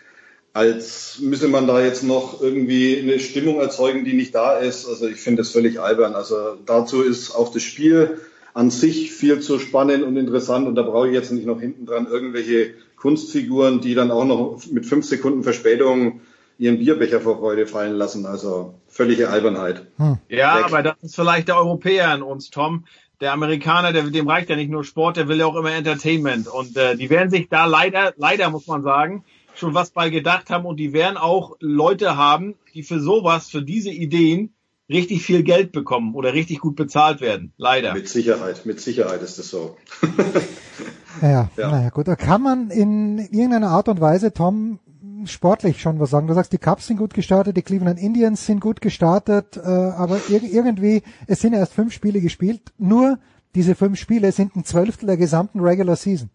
[0.53, 4.87] als müsse man da jetzt noch irgendwie eine Stimmung erzeugen, die nicht da ist.
[4.87, 6.15] Also ich finde das völlig albern.
[6.15, 8.21] Also dazu ist auch das Spiel
[8.53, 11.87] an sich viel zu spannend und interessant und da brauche ich jetzt nicht noch hinten
[11.87, 16.21] dran irgendwelche Kunstfiguren, die dann auch noch mit fünf Sekunden Verspätung
[16.59, 18.27] ihren Bierbecher vor Freude fallen lassen.
[18.27, 19.87] Also völlige Albernheit.
[19.97, 20.19] Hm.
[20.29, 20.65] Ja, Weg.
[20.67, 22.85] aber das ist vielleicht der Europäer in uns, Tom.
[23.21, 26.49] Der Amerikaner, der, dem reicht ja nicht nur Sport, der will ja auch immer Entertainment.
[26.49, 30.51] Und äh, die werden sich da leider, leider muss man sagen, schon was bei gedacht
[30.51, 34.53] haben und die werden auch Leute haben, die für sowas, für diese Ideen
[34.89, 37.53] richtig viel Geld bekommen oder richtig gut bezahlt werden.
[37.57, 37.95] Leider.
[37.95, 39.77] Mit Sicherheit, mit Sicherheit ist es so.
[41.23, 42.07] ja, ja, naja, gut.
[42.07, 44.79] Da kann man in irgendeiner Art und Weise, Tom,
[45.31, 46.27] sportlich schon was sagen.
[46.27, 50.21] Du sagst, die Cubs sind gut gestartet, die Cleveland Indians sind gut gestartet, äh, aber
[50.29, 52.61] ir irgendwie, es sind erst fünf Spiele gespielt.
[52.79, 53.19] Nur
[53.55, 56.31] diese fünf Spiele sind ein Zwölftel der gesamten Regular Season.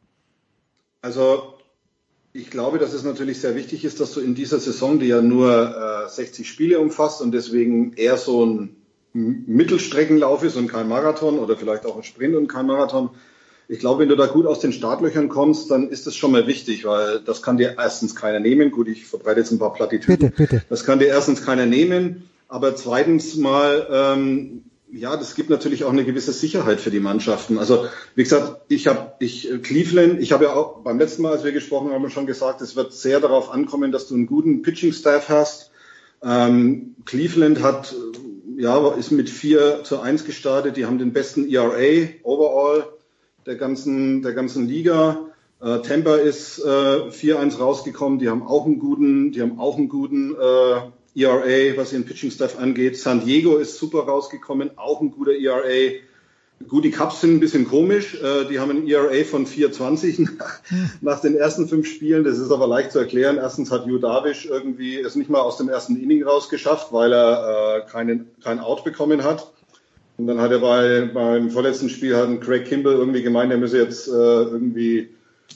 [1.01, 1.55] Also
[2.33, 5.21] ich glaube, dass es natürlich sehr wichtig ist, dass du in dieser Saison, die ja
[5.21, 8.75] nur äh, 60 Spiele umfasst und deswegen eher so ein
[9.13, 13.09] Mittelstreckenlauf ist und kein Marathon oder vielleicht auch ein Sprint und kein Marathon.
[13.71, 16.45] Ich glaube, wenn du da gut aus den Startlöchern kommst, dann ist das schon mal
[16.45, 18.69] wichtig, weil das kann dir erstens keiner nehmen.
[18.69, 20.31] Gut, ich verbreite jetzt ein paar Plattitüden.
[20.31, 20.65] Bitte, bitte.
[20.69, 22.29] Das kann dir erstens keiner nehmen.
[22.49, 27.57] Aber zweitens mal ähm, ja, das gibt natürlich auch eine gewisse Sicherheit für die Mannschaften.
[27.59, 31.45] Also wie gesagt, ich habe ich Cleveland, ich habe ja auch beim letzten Mal, als
[31.45, 34.91] wir gesprochen haben, schon gesagt, es wird sehr darauf ankommen, dass du einen guten Pitching
[34.91, 35.71] Staff hast.
[36.21, 37.95] Ähm, Cleveland hat
[38.57, 40.75] ja, ist mit 4 zu 1 gestartet.
[40.75, 42.83] Die haben den besten ERA overall
[43.45, 45.19] der ganzen, der ganzen Liga.
[45.61, 48.19] Äh, Tampa ist äh, 4-1 rausgekommen.
[48.19, 52.31] Die haben auch einen guten, die haben auch einen guten äh, ERA, was ihren Pitching
[52.31, 52.97] Staff angeht.
[52.97, 55.99] San Diego ist super rausgekommen, auch ein guter ERA.
[56.67, 58.15] Gut, die Cubs sind ein bisschen komisch.
[58.21, 60.29] Äh, die haben ein ERA von 4,20
[61.01, 62.23] nach den ersten fünf Spielen.
[62.23, 63.37] Das ist aber leicht zu erklären.
[63.37, 67.85] Erstens hat Hugh Darvish irgendwie es nicht mal aus dem ersten Inning rausgeschafft, weil er
[67.85, 69.51] äh, keinen, kein Out bekommen hat.
[70.21, 73.79] Und dann hat er bei, beim vorletzten Spiel hat Craig Kimball irgendwie gemeint, er müsse
[73.79, 75.09] jetzt äh, irgendwie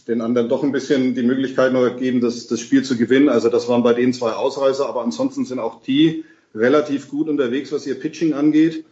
[0.08, 3.30] den anderen doch ein bisschen die Möglichkeit noch geben, das, das Spiel zu gewinnen.
[3.30, 7.72] Also das waren bei denen zwei Ausreißer, aber ansonsten sind auch die relativ gut unterwegs,
[7.72, 8.86] was ihr Pitching angeht.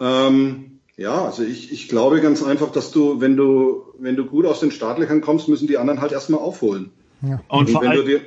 [0.00, 4.46] Ähm, ja, also ich, ich glaube ganz einfach, dass du, wenn du, wenn du gut
[4.46, 6.92] aus den Startlöchern kommst, müssen die anderen halt erstmal aufholen.
[7.20, 7.42] Ja.
[7.48, 8.22] Und, Und vor allem, dir,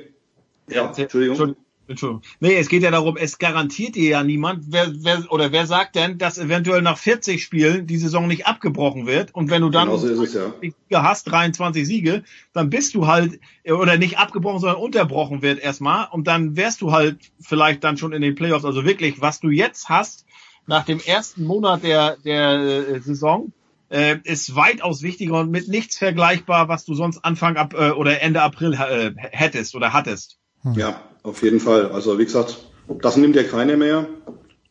[0.70, 1.56] ja, Entschuldigung.
[1.86, 2.22] Entschuldigung.
[2.40, 5.96] Nee, es geht ja darum, es garantiert dir ja niemand, wer, wer, oder wer sagt
[5.96, 9.88] denn, dass eventuell nach 40 Spielen die Saison nicht abgebrochen wird und wenn du dann
[9.88, 10.52] genau so es, ja.
[10.60, 12.22] Siege hast, 23 Siege,
[12.52, 16.92] dann bist du halt, oder nicht abgebrochen, sondern unterbrochen wird erstmal und dann wärst du
[16.92, 20.24] halt vielleicht dann schon in den Playoffs, also wirklich, was du jetzt hast,
[20.66, 23.52] nach dem ersten Monat der, der äh, Saison
[23.90, 28.22] äh, ist weitaus wichtiger und mit nichts vergleichbar, was du sonst Anfang ab äh, oder
[28.22, 30.38] Ende April äh, hättest oder hattest.
[30.74, 31.90] Ja, auf jeden Fall.
[31.90, 32.58] Also wie gesagt,
[33.02, 34.06] das nimmt ja keine mehr.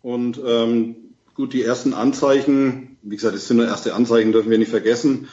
[0.01, 0.95] Und ähm,
[1.33, 5.27] gut, die ersten Anzeichen, wie gesagt, es sind nur erste Anzeichen, dürfen wir nicht vergessen.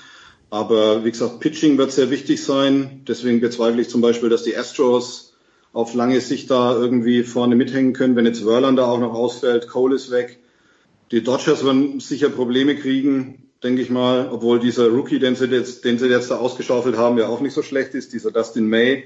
[0.49, 3.03] Aber wie gesagt, Pitching wird sehr wichtig sein.
[3.07, 5.37] Deswegen bezweifle ich zum Beispiel, dass die Astros
[5.73, 8.17] auf lange Sicht da irgendwie vorne mithängen können.
[8.17, 10.41] Wenn jetzt Verlander auch noch ausfällt, Cole ist weg.
[11.13, 15.85] Die Dodgers werden sicher Probleme kriegen, denke ich mal, obwohl dieser Rookie, den sie jetzt,
[15.85, 19.05] den sie jetzt da ausgeschaufelt haben, ja auch nicht so schlecht ist, dieser Dustin May.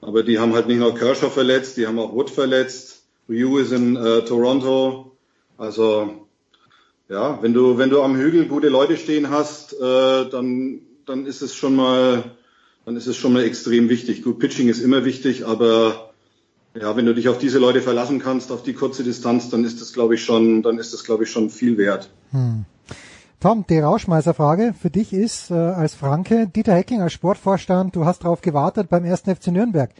[0.00, 3.02] Aber die haben halt nicht nur Kershaw verletzt, die haben auch Wood verletzt.
[3.28, 5.16] Ryu ist in äh, Toronto.
[5.56, 6.26] Also
[7.08, 11.42] ja, wenn du wenn du am Hügel gute Leute stehen hast, äh, dann dann ist
[11.42, 12.36] es schon mal
[12.84, 14.22] dann ist es schon mal extrem wichtig.
[14.22, 16.12] Gut, Pitching ist immer wichtig, aber
[16.74, 19.80] ja, wenn du dich auf diese Leute verlassen kannst, auf die kurze Distanz, dann ist
[19.80, 22.08] das, glaube ich, schon, dann ist das, glaube ich, schon viel wert.
[22.30, 22.64] Hm.
[23.40, 28.24] Tom, die Rauschmeißerfrage für dich ist äh, als Franke, Dieter Hecking als Sportvorstand, du hast
[28.24, 29.90] darauf gewartet beim ersten FC Nürnberg.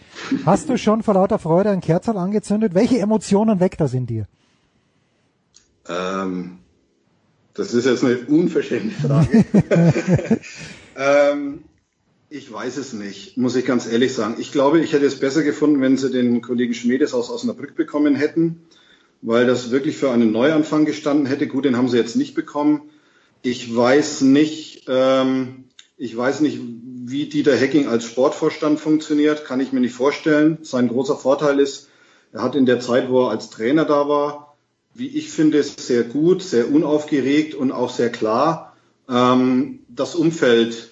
[0.45, 2.75] Hast du schon vor lauter Freude ein Kerzal angezündet?
[2.75, 4.27] Welche Emotionen weckt das in dir?
[5.89, 6.59] Ähm,
[7.55, 9.45] das ist jetzt eine unverschämte Frage.
[10.97, 11.63] ähm,
[12.31, 14.35] ich weiß es nicht, muss ich ganz ehrlich sagen.
[14.41, 18.17] Ich glaube, ich hätte es besser gefunden, wenn sie den Kollegen Schmedes aus Osnabrück bekommen
[18.17, 18.63] hätten,
[19.23, 21.47] weil das wirklich für einen Neuanfang gestanden hätte.
[21.47, 22.91] Gut, den haben sie jetzt nicht bekommen.
[23.43, 25.65] Ich weiß nicht, ähm,
[25.97, 30.59] ich weiß nicht, wie Dieter Hecking als Sportvorstand funktioniert, kann ich mir nicht vorstellen.
[30.63, 31.89] Sein großer Vorteil ist,
[32.33, 34.57] er hat in der Zeit, wo er als Trainer da war,
[34.95, 38.77] wie ich finde, sehr gut, sehr unaufgeregt und auch sehr klar
[39.09, 40.91] ähm, das Umfeld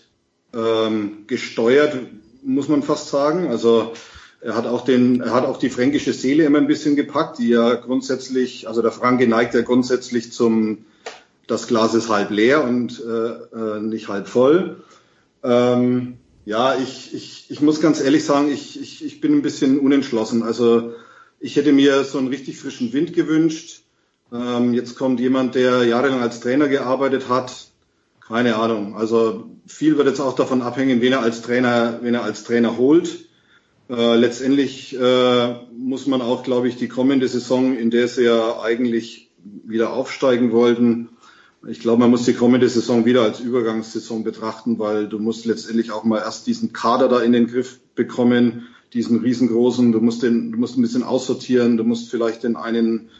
[0.55, 1.97] ähm, gesteuert,
[2.43, 3.49] muss man fast sagen.
[3.49, 3.93] Also
[4.41, 7.49] er hat auch den, er hat auch die fränkische Seele immer ein bisschen gepackt, die
[7.49, 10.87] ja grundsätzlich, also der Franke neigt ja grundsätzlich zum,
[11.47, 14.83] das Glas ist halb leer und äh, äh, nicht halb voll.
[15.43, 19.79] Ähm, ja, ich, ich, ich muss ganz ehrlich sagen, ich, ich, ich bin ein bisschen
[19.79, 20.43] unentschlossen.
[20.43, 20.93] Also
[21.41, 23.83] ich hätte mir so einen richtig frischen Wind gewünscht.
[24.33, 27.69] Ähm, jetzt kommt jemand, der jahrelang als Trainer gearbeitet hat,
[28.27, 28.97] keine Ahnung.
[28.97, 32.77] Also viel wird jetzt auch davon abhängen, wen er als Trainer, wen er als Trainer
[32.77, 33.27] holt.
[33.89, 38.61] Äh, letztendlich äh, muss man auch, glaube ich, die kommende Saison, in der sie ja
[38.61, 39.31] eigentlich
[39.65, 41.11] wieder aufsteigen wollten,
[41.69, 45.91] ich glaube, man muss die kommende Saison wieder als Übergangssaison betrachten, weil du musst letztendlich
[45.91, 49.93] auch mal erst diesen Kader da in den Griff bekommen, diesen riesengroßen.
[49.93, 51.77] Du musst den, du musst ein bisschen aussortieren.
[51.77, 53.11] Du musst vielleicht den einen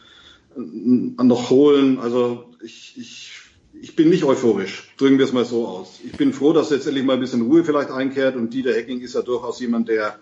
[0.55, 1.99] äh, noch holen.
[1.99, 3.37] Also ich, ich
[3.81, 5.99] ich bin nicht euphorisch, drücken wir es mal so aus.
[6.03, 9.01] Ich bin froh, dass jetzt endlich mal ein bisschen Ruhe vielleicht einkehrt und Dieter Hecking
[9.01, 10.19] ist ja durchaus jemand, der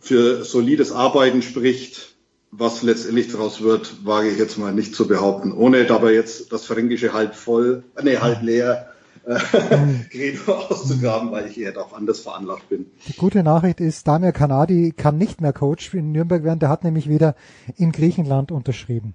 [0.00, 2.11] für solides Arbeiten spricht.
[2.54, 6.66] Was letztendlich daraus wird, wage ich jetzt mal nicht zu behaupten, ohne dabei jetzt das
[6.66, 8.92] Fränkische halb voll, nee, halb leer
[9.24, 9.38] äh,
[10.10, 12.90] Credo auszugraben, weil ich eher darauf anders veranlagt bin.
[13.08, 16.84] Die gute Nachricht ist, Damir Kanadi kann nicht mehr Coach in Nürnberg werden, der hat
[16.84, 17.34] nämlich wieder
[17.76, 19.14] in Griechenland unterschrieben.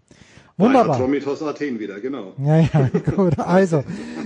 [0.59, 0.95] Wunderbar.
[0.95, 2.33] Atromitos Athen wieder, genau.
[2.43, 3.37] Ja, ja, gut.
[3.37, 3.83] Also,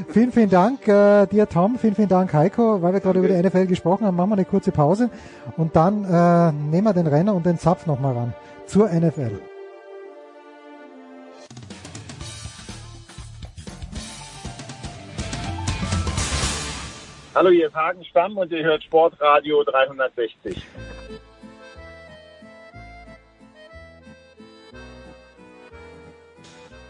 [0.08, 1.78] vielen, vielen Dank äh, dir, Tom.
[1.78, 2.82] Vielen, vielen Dank, Heiko.
[2.82, 3.28] Weil wir gerade okay.
[3.28, 5.10] über die NFL gesprochen haben, machen wir eine kurze Pause
[5.58, 8.34] und dann äh, nehmen wir den Renner und den Zapf nochmal ran
[8.68, 9.40] zur NFL.
[17.34, 20.62] Hallo, hier ist Hagen Stamm und ihr hört Sportradio 360.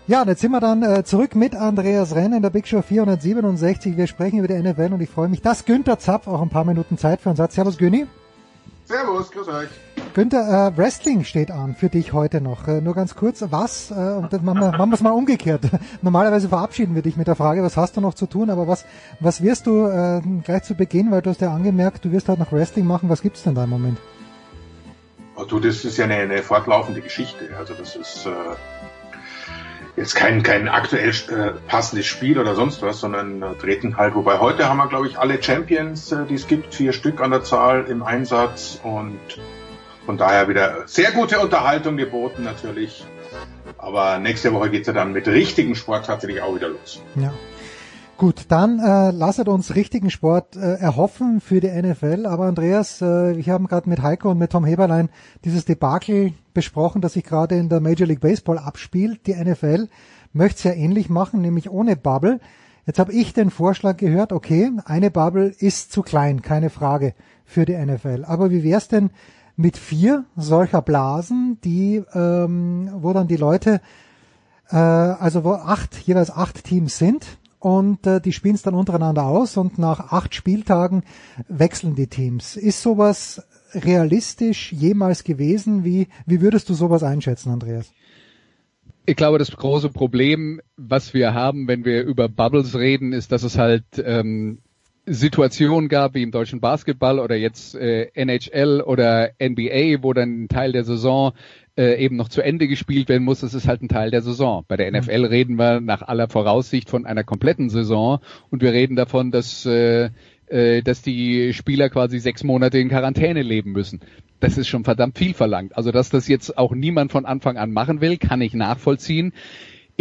[0.08, 2.82] Ja, und jetzt sind wir dann äh, zurück mit Andreas Renn in der Big Show
[2.82, 3.96] 467.
[3.96, 6.66] Wir sprechen über die NFL und ich freue mich, dass Günther Zapf auch ein paar
[6.66, 7.54] Minuten Zeit für uns hat.
[7.54, 8.08] Servus Günni.
[8.86, 9.70] Servus, grüß euch.
[10.14, 12.68] Günther, äh, Wrestling steht an für dich heute noch.
[12.68, 15.62] Äh, nur ganz kurz, was, äh, und das machen wir, machen wir es mal umgekehrt.
[16.02, 18.86] Normalerweise verabschieden wir dich mit der Frage, was hast du noch zu tun, aber was,
[19.22, 22.42] was wirst du äh, gleich zu Beginn, weil du hast ja angemerkt, du wirst heute
[22.42, 24.00] noch Wrestling machen, was gibt's denn da im Moment?
[25.38, 27.50] Oh, du, das ist ja eine, eine fortlaufende Geschichte.
[27.58, 28.32] Also das ist äh,
[29.96, 34.40] jetzt kein, kein aktuell äh, passendes Spiel oder sonst was, sondern äh, treten halt, wobei
[34.40, 37.44] heute haben wir, glaube ich, alle Champions, äh, die es gibt, vier Stück an der
[37.44, 39.18] Zahl im Einsatz und
[40.12, 43.06] von daher wieder sehr gute Unterhaltung geboten natürlich.
[43.78, 47.02] Aber nächste Woche geht's ja dann mit richtigen Sport tatsächlich auch wieder los.
[47.16, 47.32] Ja.
[48.18, 52.26] Gut, dann äh, lasset uns richtigen Sport äh, erhoffen für die NFL.
[52.26, 55.08] Aber Andreas, äh, wir haben gerade mit Heiko und mit Tom Heberlein
[55.46, 59.28] dieses Debakel besprochen, das sich gerade in der Major League Baseball abspielt.
[59.28, 59.88] Die NFL
[60.34, 62.42] möchte es ja ähnlich machen, nämlich ohne Bubble.
[62.86, 67.14] Jetzt habe ich den Vorschlag gehört, okay, eine Bubble ist zu klein, keine Frage
[67.46, 68.26] für die NFL.
[68.26, 69.12] Aber wie wär's denn
[69.62, 73.82] mit vier solcher Blasen, die, ähm, wo dann die Leute,
[74.70, 77.26] äh, also wo acht, jeweils acht Teams sind,
[77.60, 81.04] und äh, die spielen es dann untereinander aus und nach acht Spieltagen
[81.48, 82.58] wechseln die Teams.
[82.58, 85.84] Ist sowas realistisch jemals gewesen?
[85.84, 87.92] Wie, wie würdest du sowas einschätzen, Andreas?
[89.06, 93.44] Ich glaube, das große Problem, was wir haben, wenn wir über Bubbles reden, ist, dass
[93.44, 94.60] es halt ähm,
[95.06, 100.48] Situationen gab, wie im deutschen Basketball oder jetzt äh, NHL oder NBA, wo dann ein
[100.48, 101.34] Teil der Saison
[101.76, 103.40] äh, eben noch zu Ende gespielt werden muss.
[103.40, 104.64] Das ist halt ein Teil der Saison.
[104.68, 108.96] Bei der NFL reden wir nach aller Voraussicht von einer kompletten Saison und wir reden
[108.96, 110.10] davon, dass äh,
[110.52, 114.02] äh, dass die Spieler quasi sechs Monate in Quarantäne leben müssen.
[114.40, 115.78] Das ist schon verdammt viel verlangt.
[115.78, 119.34] Also dass das jetzt auch niemand von Anfang an machen will, kann ich nachvollziehen.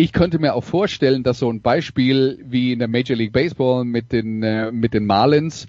[0.00, 3.84] Ich könnte mir auch vorstellen, dass so ein Beispiel wie in der Major League Baseball
[3.84, 5.66] mit den äh, mit den Marlins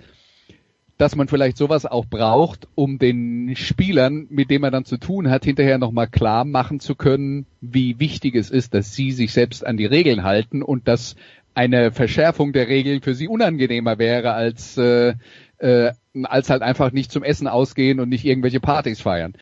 [0.97, 5.31] dass man vielleicht sowas auch braucht, um den Spielern, mit denen man dann zu tun
[5.31, 9.65] hat, hinterher nochmal klar machen zu können, wie wichtig es ist, dass sie sich selbst
[9.65, 11.15] an die Regeln halten und dass
[11.55, 15.15] eine Verschärfung der Regeln für sie unangenehmer wäre als äh,
[15.61, 15.91] äh,
[16.23, 19.33] als halt einfach nicht zum Essen ausgehen und nicht irgendwelche Partys feiern.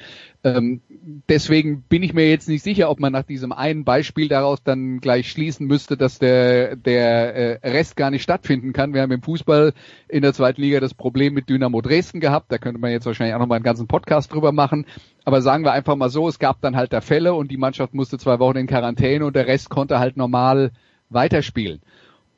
[0.43, 0.81] Ähm,
[1.27, 4.99] deswegen bin ich mir jetzt nicht sicher, ob man nach diesem einen Beispiel daraus dann
[4.99, 8.93] gleich schließen müsste, dass der, der äh, Rest gar nicht stattfinden kann.
[8.93, 9.73] Wir haben im Fußball
[10.07, 12.51] in der zweiten Liga das Problem mit Dynamo Dresden gehabt.
[12.51, 14.85] Da könnte man jetzt wahrscheinlich auch noch mal einen ganzen Podcast drüber machen.
[15.25, 17.93] Aber sagen wir einfach mal so, es gab dann halt da Fälle und die Mannschaft
[17.93, 20.71] musste zwei Wochen in Quarantäne und der Rest konnte halt normal
[21.09, 21.81] weiterspielen.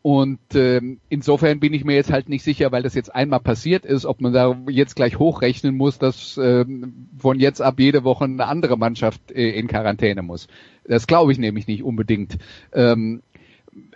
[0.04, 3.86] Und ähm, insofern bin ich mir jetzt halt nicht sicher, weil das jetzt einmal passiert
[3.86, 8.26] ist, ob man da jetzt gleich hochrechnen muss, dass ähm, von jetzt ab jede Woche
[8.26, 10.48] eine andere Mannschaft äh, in Quarantäne muss.
[10.86, 12.40] Das glaube ich nämlich nicht unbedingt.
[12.74, 13.22] Ähm,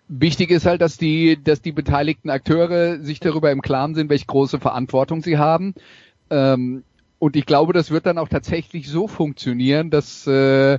[0.08, 4.28] wichtig ist halt, dass die, dass die beteiligten Akteure sich darüber im Klaren sind, welche
[4.28, 5.74] große Verantwortung sie haben.
[6.30, 6.84] Ähm,
[7.18, 10.78] und ich glaube, das wird dann auch tatsächlich so funktionieren, dass, äh,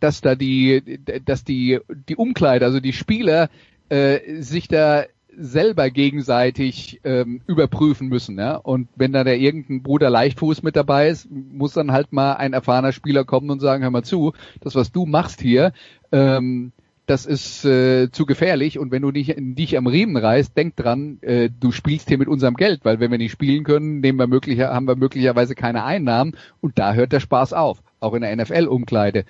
[0.00, 3.48] dass da die, dass die, die Umkleide, also die Spieler
[3.88, 5.04] äh, sich da
[5.38, 8.38] selber gegenseitig ähm, überprüfen müssen.
[8.38, 8.56] Ja?
[8.56, 12.52] Und wenn da der irgendein Bruder Leichtfuß mit dabei ist, muss dann halt mal ein
[12.52, 15.72] erfahrener Spieler kommen und sagen, hör mal zu, das was du machst hier,
[16.10, 16.72] ähm,
[17.06, 21.18] das ist äh, zu gefährlich und wenn du nicht dich am Riemen reißt, denk dran,
[21.22, 24.26] äh, du spielst hier mit unserem Geld, weil wenn wir nicht spielen können, nehmen wir
[24.26, 28.34] möglicher, haben wir möglicherweise keine Einnahmen und da hört der Spaß auf, auch in der
[28.34, 29.24] NFL-Umkleide.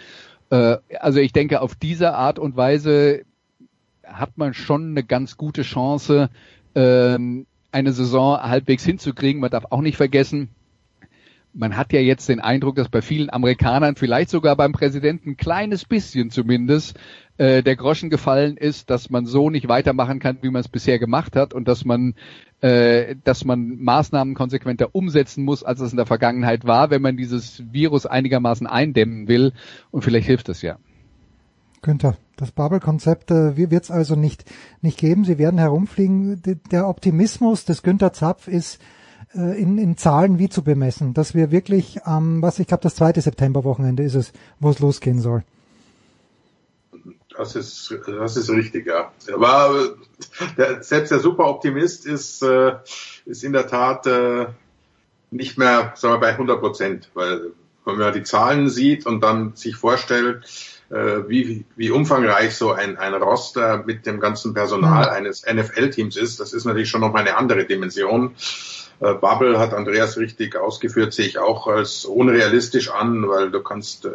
[0.51, 3.25] Äh, also ich denke, auf diese Art und Weise
[4.07, 6.31] hat man schon eine ganz gute Chance,
[6.75, 9.41] ähm, eine Saison halbwegs hinzukriegen.
[9.41, 10.51] Man darf auch nicht vergessen,
[11.57, 15.37] man hat ja jetzt den Eindruck, dass bei vielen Amerikanern, vielleicht sogar beim Präsidenten, ein
[15.37, 16.99] kleines bisschen zumindest,
[17.39, 20.99] äh, der Groschen gefallen ist, dass man so nicht weitermachen kann, wie man es bisher
[20.99, 22.15] gemacht hat und dass man,
[22.61, 27.17] äh, dass man Maßnahmen konsequenter umsetzen muss, als es in der Vergangenheit war, wenn man
[27.17, 29.53] dieses Virus einigermaßen eindämmen will.
[29.91, 30.77] Und vielleicht hilft es ja.
[31.83, 34.45] Günther, das Bubble-Konzept äh, wird es also nicht,
[34.83, 35.25] nicht geben.
[35.25, 36.43] Sie werden herumfliegen.
[36.71, 38.81] Der Optimismus des Günther Zapf ist
[39.35, 42.83] äh, in, in Zahlen wie zu bemessen, dass wir wirklich am, ähm, was ich glaube,
[42.83, 45.45] das zweite Septemberwochenende ist es, wo es losgehen soll.
[47.37, 49.13] Das ist, das ist richtig, ja.
[49.35, 49.95] Aber
[50.57, 52.77] der, selbst der Superoptimist ist, äh,
[53.27, 54.47] ist in der Tat äh,
[55.31, 57.53] nicht mehr, sagen wir, bei 100 Prozent, weil
[57.85, 62.97] wenn man die Zahlen sieht und dann sich vorstellt, äh, wie, wie umfangreich so ein,
[62.97, 65.13] ein Roster mit dem ganzen Personal mhm.
[65.13, 68.37] eines NFL-Teams ist, das ist natürlich schon noch mal eine andere Dimension.
[69.01, 74.07] Äh, Bubble hat Andreas richtig ausgeführt, sehe ich auch als unrealistisch an, weil du kannst
[74.07, 74.11] äh,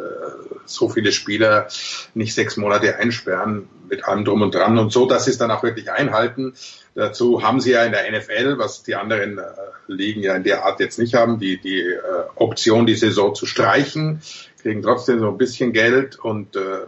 [0.64, 1.68] so viele Spieler
[2.14, 5.50] nicht sechs Monate einsperren mit allem drum und dran und so, dass sie es dann
[5.50, 6.54] auch wirklich einhalten.
[6.94, 9.42] Dazu haben sie ja in der NFL, was die anderen äh,
[9.86, 12.00] Ligen ja in der Art jetzt nicht haben, die, die äh,
[12.34, 14.20] Option, die Saison zu streichen,
[14.62, 16.86] kriegen trotzdem so ein bisschen Geld und äh,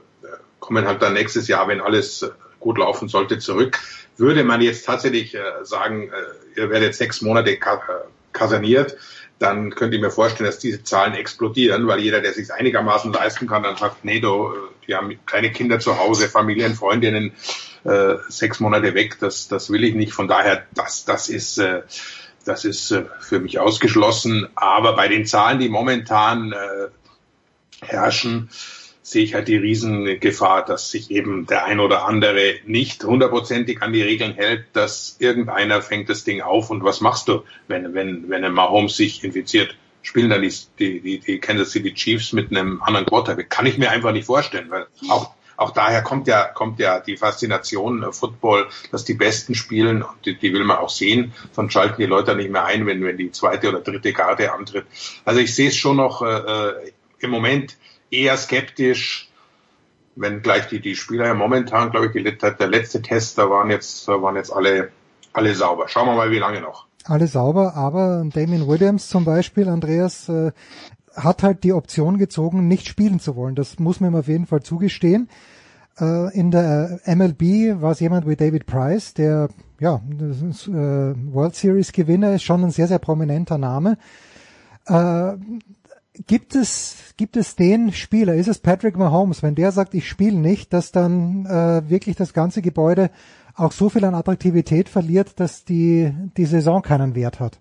[0.61, 2.25] kommen halt dann nächstes Jahr, wenn alles
[2.61, 3.79] gut laufen sollte, zurück.
[4.17, 8.97] Würde man jetzt tatsächlich äh, sagen, äh, ihr werdet sechs Monate ka äh, kaserniert,
[9.39, 13.47] dann könnt ihr mir vorstellen, dass diese Zahlen explodieren, weil jeder, der sich einigermaßen leisten
[13.47, 17.33] kann, dann sagt, nee, du, äh, die haben kleine Kinder zu Hause, Familien, Freundinnen,
[17.85, 20.13] äh, sechs Monate weg, das, das will ich nicht.
[20.13, 21.83] Von daher, das, das ist, äh,
[22.45, 24.49] das ist äh, für mich ausgeschlossen.
[24.55, 26.89] Aber bei den Zahlen, die momentan äh,
[27.85, 28.49] herrschen,
[29.03, 33.93] sehe ich halt die Riesengefahr, dass sich eben der ein oder andere nicht hundertprozentig an
[33.93, 38.31] die Regeln hält, dass irgendeiner fängt das Ding auf und was machst du, wenn, wenn,
[38.31, 39.77] wenn ein Mahomes sich infiziert?
[40.01, 43.51] Spielen dann die, die, die Kansas City Chiefs mit einem anderen Quarterback?
[43.51, 47.17] Kann ich mir einfach nicht vorstellen, weil auch auch daher kommt ja, kommt ja die
[47.17, 51.73] Faszination äh, Football, dass die Besten spielen und die, die will man auch sehen, sonst
[51.73, 54.87] schalten die Leute nicht mehr ein, wenn, wenn die zweite oder dritte Karte antritt.
[55.25, 56.93] Also ich sehe es schon noch äh, äh
[57.25, 57.77] im Moment
[58.11, 59.31] eher skeptisch,
[60.17, 63.71] wenn gleich die, die Spieler ja momentan, glaube ich, die, der letzte Test, da waren
[63.71, 64.91] jetzt, da waren jetzt alle,
[65.33, 65.89] alle sauber.
[65.89, 66.87] Schauen wir mal, wie lange noch.
[67.05, 70.53] Alle sauber, aber Damien Williams zum Beispiel, Andreas, äh,
[71.15, 73.55] hat halt die Option gezogen, nicht spielen zu wollen.
[73.55, 75.29] Das muss man ihm auf jeden Fall zugestehen.
[75.99, 80.01] Äh, in der MLB war es jemand wie David Price, der ja
[80.51, 80.73] ist, äh,
[81.33, 83.99] World Series Gewinner ist, schon ein sehr, sehr prominenter Name.
[84.87, 85.33] Äh,
[86.27, 90.37] gibt es, gibt es den Spieler, ist es Patrick Mahomes, wenn der sagt, ich spiele
[90.37, 93.11] nicht, dass dann äh, wirklich das ganze Gebäude
[93.57, 97.59] auch so viel an Attraktivität verliert, dass die, die Saison keinen Wert hat?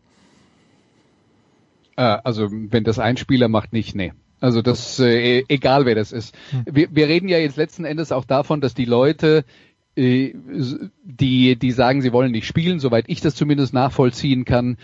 [1.96, 4.14] Äh, also wenn das ein Spieler macht, nicht, nee.
[4.40, 6.36] Also das, äh, e-, egal wer das ist.
[6.52, 6.66] Hm.
[6.70, 9.46] Wir, wir reden ja jetzt letzten Endes auch davon, dass die Leute
[9.96, 10.34] äh,
[11.04, 14.78] die, die sagen, sie wollen nicht spielen, soweit ich das zumindest nachvollziehen kann,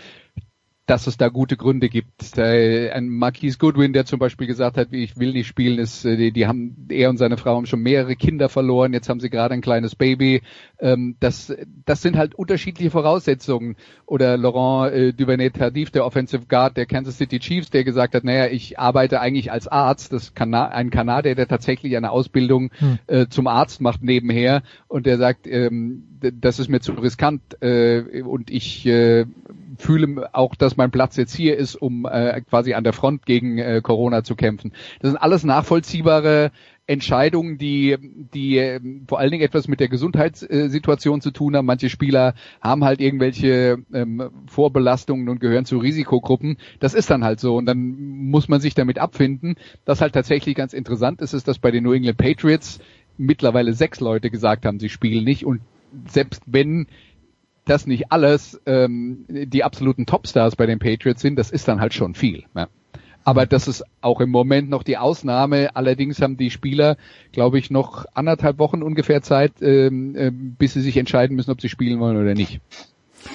[0.90, 2.36] dass es da gute Gründe gibt.
[2.36, 6.32] Ein Marquise Goodwin, der zum Beispiel gesagt hat, ich will nicht spielen, ist, äh, die,
[6.32, 9.54] die haben, er und seine Frau haben schon mehrere Kinder verloren, jetzt haben sie gerade
[9.54, 10.42] ein kleines Baby.
[10.80, 11.54] Ähm, das,
[11.84, 13.76] das sind halt unterschiedliche Voraussetzungen.
[14.04, 18.48] Oder Laurent äh, Duvernay-Tardif, der Offensive Guard der Kansas City Chiefs, der gesagt hat, naja,
[18.48, 22.98] ich arbeite eigentlich als Arzt, das kann ein Kanadier, der tatsächlich eine Ausbildung hm.
[23.06, 28.22] äh, zum Arzt macht nebenher und der sagt, ähm, das ist mir zu riskant äh,
[28.22, 29.26] und ich äh,
[29.78, 33.58] fühle auch, dass mein Platz jetzt hier ist, um äh, quasi an der Front gegen
[33.58, 34.72] äh, Corona zu kämpfen.
[35.00, 36.52] Das sind alles nachvollziehbare
[36.86, 37.96] Entscheidungen, die,
[38.34, 41.66] die äh, vor allen Dingen etwas mit der Gesundheitssituation zu tun haben.
[41.66, 46.56] Manche Spieler haben halt irgendwelche ähm, Vorbelastungen und gehören zu Risikogruppen.
[46.80, 47.94] Das ist dann halt so und dann
[48.30, 49.54] muss man sich damit abfinden.
[49.84, 52.80] Das halt tatsächlich ganz interessant ist, ist, dass bei den New England Patriots
[53.18, 55.60] mittlerweile sechs Leute gesagt haben, sie spielen nicht und
[56.08, 56.86] selbst wenn
[57.70, 61.94] das nicht alles ähm, die absoluten Topstars bei den Patriots sind, das ist dann halt
[61.94, 62.44] schon viel.
[62.54, 62.68] Ja.
[63.22, 65.76] Aber das ist auch im Moment noch die Ausnahme.
[65.76, 66.96] Allerdings haben die Spieler,
[67.32, 71.60] glaube ich, noch anderthalb Wochen ungefähr Zeit, ähm, äh, bis sie sich entscheiden müssen, ob
[71.60, 72.60] sie spielen wollen oder nicht.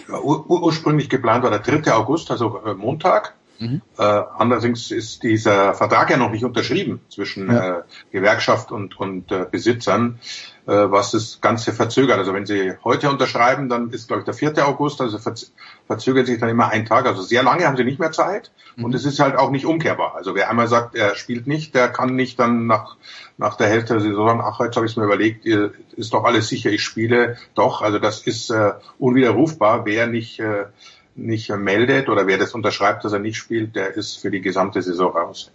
[0.10, 1.94] Ur ursprünglich geplant war der 3.
[1.94, 3.36] August, also äh, Montag.
[3.60, 3.82] Mhm.
[3.98, 7.80] Äh, allerdings ist dieser Vertrag ja noch nicht unterschrieben zwischen ja.
[7.80, 7.82] äh,
[8.12, 10.20] Gewerkschaft und, und äh, Besitzern,
[10.66, 12.18] was das Ganze verzögert.
[12.18, 14.68] Also wenn Sie heute unterschreiben, dann ist, glaube ich, der 4.
[14.68, 15.52] August, also verz
[15.88, 17.06] verzögert sich dann immer ein Tag.
[17.06, 18.86] Also sehr lange haben Sie nicht mehr Zeit mhm.
[18.86, 20.16] und es ist halt auch nicht umkehrbar.
[20.16, 22.98] Also wer einmal sagt, er spielt nicht, der kann nicht dann nach,
[23.38, 26.24] nach der Hälfte der Saison sagen, ach, jetzt habe ich es mir überlegt, ist doch
[26.24, 27.82] alles sicher, ich spiele doch.
[27.82, 30.66] Also das ist äh, unwiderrufbar, wer nicht äh,
[31.16, 34.82] nicht meldet oder wer das unterschreibt, dass er nicht spielt, der ist für die gesamte
[34.82, 35.52] Saison raus.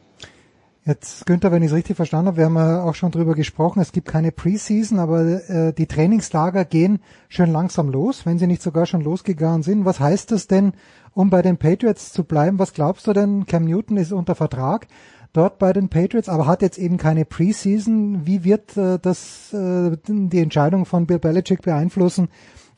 [0.90, 3.78] Jetzt, Günther, wenn ich es richtig verstanden habe, wir haben ja auch schon drüber gesprochen,
[3.78, 8.60] es gibt keine Preseason, aber äh, die Trainingslager gehen schön langsam los, wenn sie nicht
[8.60, 9.84] sogar schon losgegangen sind.
[9.84, 10.72] Was heißt das denn,
[11.14, 12.58] um bei den Patriots zu bleiben?
[12.58, 13.46] Was glaubst du denn?
[13.46, 14.88] Cam Newton ist unter Vertrag
[15.32, 18.26] dort bei den Patriots, aber hat jetzt eben keine Preseason.
[18.26, 22.30] Wie wird äh, das äh, die Entscheidung von Bill Belichick beeinflussen,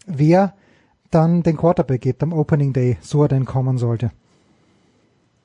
[0.07, 0.53] wer
[1.11, 4.11] dann den Quarterback gibt am Opening Day, so er denn kommen sollte.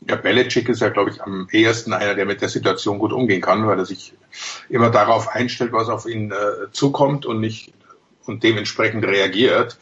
[0.01, 3.42] Ja, Belichick ist ja, glaube ich, am ehesten einer, der mit der Situation gut umgehen
[3.42, 4.14] kann, weil er sich
[4.69, 7.74] immer darauf einstellt, was auf ihn äh, zukommt und nicht
[8.26, 9.77] und dementsprechend reagiert.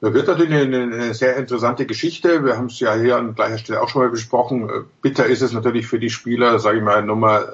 [0.00, 2.44] Das wird natürlich eine, eine sehr interessante Geschichte.
[2.44, 4.70] Wir haben es ja hier an gleicher Stelle auch schon mal besprochen.
[5.02, 7.48] Bitter ist es natürlich für die Spieler, sage ich mal, Nummer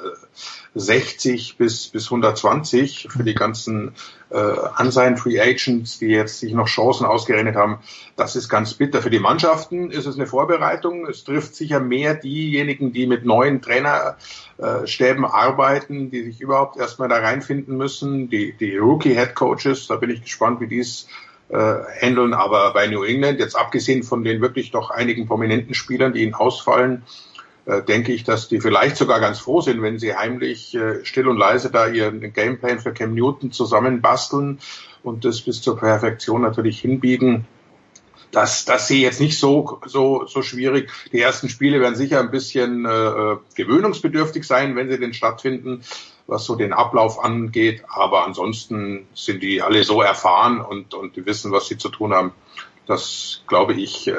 [0.75, 3.95] 60 bis, bis 120 für die ganzen
[4.29, 7.79] äh, unsigned Free Agents, die jetzt sich noch Chancen ausgerechnet haben.
[8.15, 9.01] Das ist ganz bitter.
[9.01, 11.07] Für die Mannschaften ist es eine Vorbereitung.
[11.07, 17.21] Es trifft sicher mehr diejenigen, die mit neuen Trainerstäben arbeiten, die sich überhaupt erstmal da
[17.21, 18.29] reinfinden müssen.
[18.29, 22.35] Die, die Rookie-Head Coaches, da bin ich gespannt, wie die es äh, handeln.
[22.35, 26.35] Aber bei New England, jetzt abgesehen von den wirklich doch einigen prominenten Spielern, die ihnen
[26.35, 27.03] ausfallen,
[27.67, 31.29] äh, denke ich, dass die vielleicht sogar ganz froh sind, wenn sie heimlich äh, still
[31.29, 34.59] und leise da ihren Gameplan für Cam Newton zusammenbasteln
[35.03, 37.47] und das bis zur Perfektion natürlich hinbiegen.
[38.33, 40.91] Das, das sehe ich jetzt nicht so, so, so schwierig.
[41.13, 45.83] Die ersten Spiele werden sicher ein bisschen äh, gewöhnungsbedürftig sein, wenn sie denn stattfinden,
[46.27, 47.85] was so den Ablauf angeht.
[47.89, 52.13] Aber ansonsten sind die alle so erfahren und, und die wissen, was sie zu tun
[52.13, 52.33] haben.
[52.87, 54.15] Das glaube ich, äh,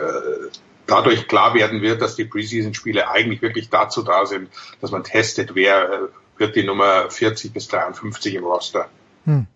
[0.88, 4.50] dadurch klar werden wird, dass die Preseason-Spiele eigentlich wirklich dazu da sind,
[4.82, 6.00] dass man testet, wer äh,
[6.38, 8.88] wird die Nummer 40 bis 53 im Roster.
[9.26, 9.48] Hm.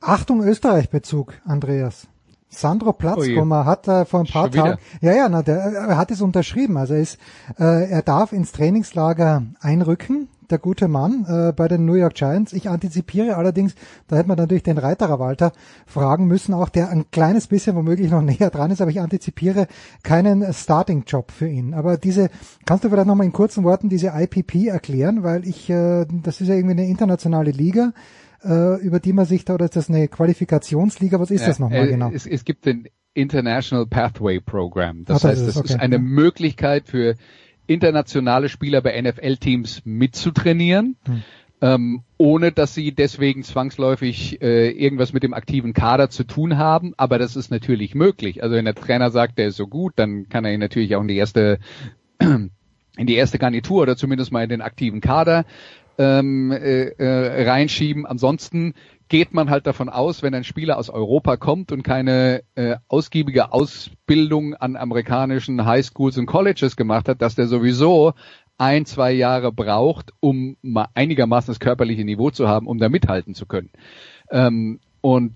[0.00, 2.08] Achtung Österreich-Bezug, Andreas.
[2.48, 6.10] Sandro Platzkummer oh hat äh, vor ein paar Tagen, ja, ja, na, der, er hat
[6.10, 6.76] es unterschrieben.
[6.76, 7.18] Also er, ist,
[7.58, 12.52] äh, er darf ins Trainingslager einrücken der gute Mann äh, bei den New York Giants.
[12.52, 13.74] Ich antizipiere allerdings,
[14.06, 15.52] da hätte man natürlich den Reiterer Walter
[15.86, 19.66] fragen müssen, auch der ein kleines bisschen womöglich noch näher dran ist, aber ich antizipiere
[20.02, 21.74] keinen Starting-Job für ihn.
[21.74, 22.30] Aber diese,
[22.66, 26.48] kannst du vielleicht nochmal in kurzen Worten diese IPP erklären, weil ich, äh, das ist
[26.48, 27.92] ja irgendwie eine internationale Liga,
[28.44, 31.58] äh, über die man sich da, oder ist das eine Qualifikationsliga, was ist ja, das
[31.58, 32.10] nochmal äh, genau?
[32.12, 35.04] Es, es gibt den International Pathway Program.
[35.04, 35.74] Das Ach, heißt, das, ist, okay.
[35.74, 37.14] ist eine Möglichkeit für
[37.66, 41.22] internationale Spieler bei NFL-Teams mitzutrainieren, hm.
[41.60, 46.94] ähm, ohne dass sie deswegen zwangsläufig äh, irgendwas mit dem aktiven Kader zu tun haben.
[46.96, 48.42] Aber das ist natürlich möglich.
[48.42, 51.02] Also wenn der Trainer sagt, der ist so gut, dann kann er ihn natürlich auch
[51.02, 51.58] in die erste
[52.96, 55.44] in die erste Garnitur oder zumindest mal in den aktiven Kader
[55.98, 58.06] ähm, äh, äh, reinschieben.
[58.06, 58.74] Ansonsten
[59.12, 63.52] geht man halt davon aus, wenn ein Spieler aus Europa kommt und keine äh, ausgiebige
[63.52, 68.14] Ausbildung an amerikanischen Highschools und Colleges gemacht hat, dass der sowieso
[68.56, 73.34] ein, zwei Jahre braucht, um mal einigermaßen das körperliche Niveau zu haben, um da mithalten
[73.34, 73.68] zu können.
[74.30, 75.34] Ähm, und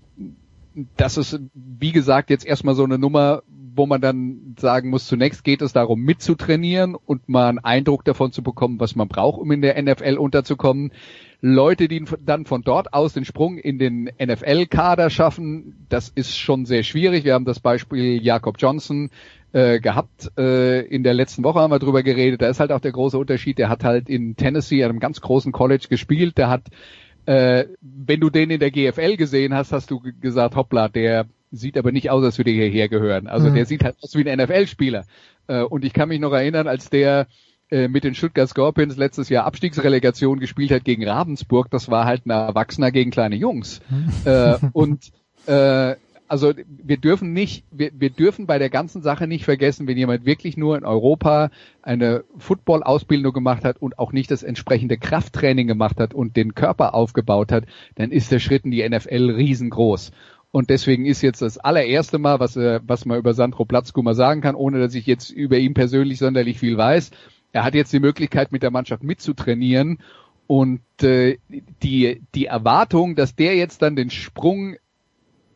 [0.95, 5.43] das ist, wie gesagt, jetzt erstmal so eine Nummer, wo man dann sagen muss, zunächst
[5.43, 9.51] geht es darum, mitzutrainieren und mal einen Eindruck davon zu bekommen, was man braucht, um
[9.51, 10.91] in der NFL unterzukommen.
[11.39, 16.65] Leute, die dann von dort aus den Sprung in den NFL-Kader schaffen, das ist schon
[16.65, 17.25] sehr schwierig.
[17.25, 19.11] Wir haben das Beispiel Jakob Johnson
[19.53, 20.31] äh, gehabt.
[20.37, 22.41] Äh, in der letzten Woche haben wir drüber geredet.
[22.41, 23.59] Da ist halt auch der große Unterschied.
[23.59, 26.39] Der hat halt in Tennessee, einem ganz großen College gespielt.
[26.39, 26.63] Der hat,
[27.27, 31.77] äh, wenn du den in der GFL gesehen hast, hast du gesagt, hoppla, der sieht
[31.77, 33.27] aber nicht aus, als würde er hierher gehören.
[33.27, 33.55] Also mhm.
[33.55, 35.05] der sieht halt aus wie ein NFL-Spieler.
[35.47, 37.27] Äh, und ich kann mich noch erinnern, als der
[37.69, 42.25] äh, mit den Stuttgart Scorpions letztes Jahr Abstiegsrelegation gespielt hat gegen Ravensburg, das war halt
[42.25, 43.81] ein Erwachsener gegen kleine Jungs.
[44.25, 45.11] äh, und
[45.47, 45.95] äh,
[46.27, 50.25] also wir dürfen nicht, wir, wir dürfen bei der ganzen Sache nicht vergessen, wenn jemand
[50.25, 51.49] wirklich nur in Europa
[51.81, 56.93] eine Football-Ausbildung gemacht hat und auch nicht das entsprechende Krafttraining gemacht hat und den Körper
[56.93, 57.65] aufgebaut hat,
[57.95, 60.11] dann ist der Schritt in die NFL riesengroß.
[60.51, 64.41] Und deswegen ist jetzt das allererste Mal, was, äh, was man über Sandro Platzkummer sagen
[64.41, 67.11] kann, ohne dass ich jetzt über ihn persönlich sonderlich viel weiß,
[67.53, 69.99] er hat jetzt die Möglichkeit, mit der Mannschaft mitzutrainieren
[70.47, 71.37] und äh,
[71.83, 74.75] die, die Erwartung, dass der jetzt dann den Sprung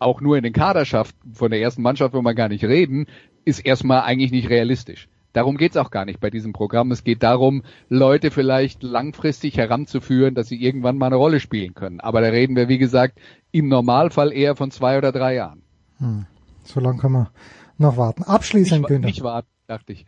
[0.02, 3.08] auch nur in den Kader schafft, von der ersten Mannschaft wollen wir gar nicht reden,
[3.46, 5.08] ist erstmal eigentlich nicht realistisch.
[5.34, 6.92] Darum geht's auch gar nicht bei diesem Programm.
[6.92, 12.02] Es geht darum, Leute vielleicht langfristig heranzuführen, dass sie irgendwann mal eine Rolle spielen können.
[12.02, 13.20] Aber da reden wir, wie gesagt,
[13.52, 15.62] im Normalfall eher von zwei oder drei Jahren.
[16.00, 16.26] Hm.
[16.64, 17.32] So lange können wir
[17.78, 18.24] noch warten.
[18.24, 19.08] Abschließend, Günther.
[19.08, 20.06] Nicht warten dachte ich.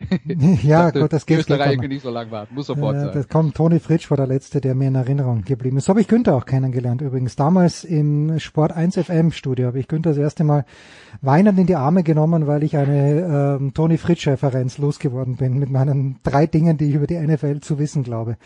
[0.62, 1.38] ja, dachte, gut, das geht.
[1.38, 3.10] Österreich kann nicht so lange warten, muss sofort äh, sein.
[3.14, 5.86] Das kommt, Toni Fritsch war der Letzte, der mir in Erinnerung geblieben ist.
[5.86, 7.34] So habe ich Günther auch kennengelernt übrigens.
[7.36, 10.64] Damals im Sport 1 FM Studio habe ich Günther das erste Mal
[11.22, 15.70] weinend in die Arme genommen, weil ich eine ähm, Toni Fritsch Referenz losgeworden bin mit
[15.70, 18.36] meinen drei Dingen, die ich über die NFL zu wissen glaube.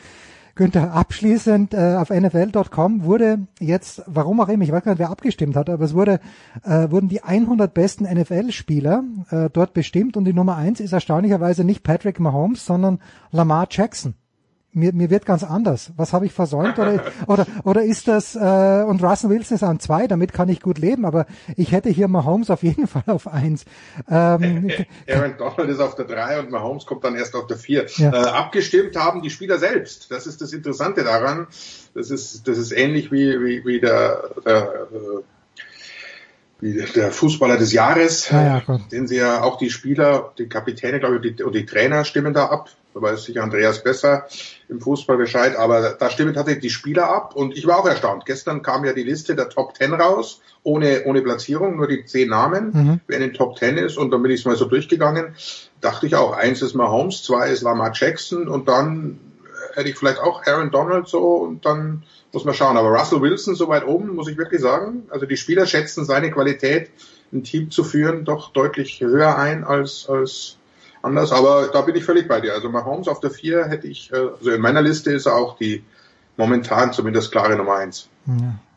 [0.59, 5.09] Günther, abschließend äh, auf NFL.com wurde jetzt, warum auch immer, ich weiß gar nicht, wer
[5.09, 6.19] abgestimmt hat, aber es wurde,
[6.65, 11.63] äh, wurden die 100 besten NFL-Spieler äh, dort bestimmt und die Nummer eins ist erstaunlicherweise
[11.63, 12.99] nicht Patrick Mahomes, sondern
[13.31, 14.15] Lamar Jackson
[14.79, 15.93] mir, mir wird ganz anders.
[15.97, 16.79] Was habe ich versäumt?
[16.79, 20.61] Oder, oder, oder ist das, äh, und Russell Wilson ist an zwei, damit kann ich
[20.61, 21.27] gut leben, aber
[21.57, 23.65] ich hätte hier Mahomes auf jeden Fall auf eins.
[24.11, 24.71] Ähm,
[25.09, 27.87] Aaron Donald ist auf der drei und Mahomes kommt dann erst auf der vier.
[27.97, 28.13] Ja.
[28.13, 30.11] Äh, abgestimmt haben die Spieler selbst.
[30.11, 31.47] Das ist das Interessante daran.
[31.95, 34.89] Das ist, das ist ähnlich wie, wie, wie der, der
[36.61, 38.91] wie der Fußballer des Jahres, Ah, ja, gut.
[38.91, 42.35] den sie ja auch die Spieler, die Kapitäne, glaube ich, die, und die Trainer stimmen
[42.35, 42.69] da ab.
[42.95, 44.27] Da weiß sicher Andreas besser
[44.69, 48.27] im Fußball Bescheid, aber da stimmen tatsächlich die Spieler ab und ich war auch erstaunt.
[48.27, 52.29] Gestern kam ja die Liste der Top Ten raus, ohne, ohne Platzierung, nur die zehn
[52.29, 53.01] Namen, Mhm.
[53.07, 55.35] wer in den Top Ten ist und dann bin ich es mal so durchgegangen.
[55.81, 59.19] Dachte ich auch, eins ist Mahomes, zwei ist Lamar Jackson und dann
[59.75, 62.77] hätte ich vielleicht auch Aaron Donald so und dann muss man schauen.
[62.77, 65.05] Aber Russell Wilson so weit oben, muss ich wirklich sagen.
[65.09, 66.91] Also die Spieler schätzen seine Qualität,
[67.33, 70.58] ein Team zu führen, doch deutlich höher ein als, als
[71.03, 71.33] anders.
[71.33, 72.53] Aber da bin ich völlig bei dir.
[72.55, 75.57] Also Mahomes auf der vier hätte ich, äh, also in meiner Liste ist er auch
[75.57, 75.83] die
[76.37, 78.09] momentan zumindest klare Nummer eins.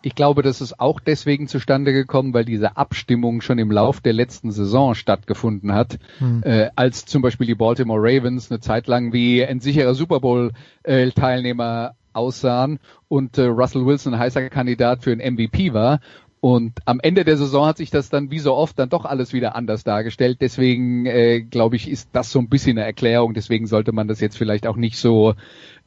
[0.01, 4.14] Ich glaube, das ist auch deswegen zustande gekommen, weil diese Abstimmung schon im Lauf der
[4.14, 6.41] letzten Saison stattgefunden hat, Hm.
[6.43, 11.95] äh, als zum Beispiel die Baltimore Ravens eine Zeit lang wie ein sicherer Super Bowl-Teilnehmer
[12.14, 16.00] aussahen und äh, Russell Wilson ein heißer Kandidat für ein MVP war.
[16.42, 19.32] Und am Ende der Saison hat sich das dann wie so oft dann doch alles
[19.32, 20.40] wieder anders dargestellt.
[20.42, 23.36] Deswegen äh, glaube ich, ist das so ein bisschen eine Erklärung.
[23.36, 25.36] Deswegen sollte man das jetzt vielleicht auch nicht so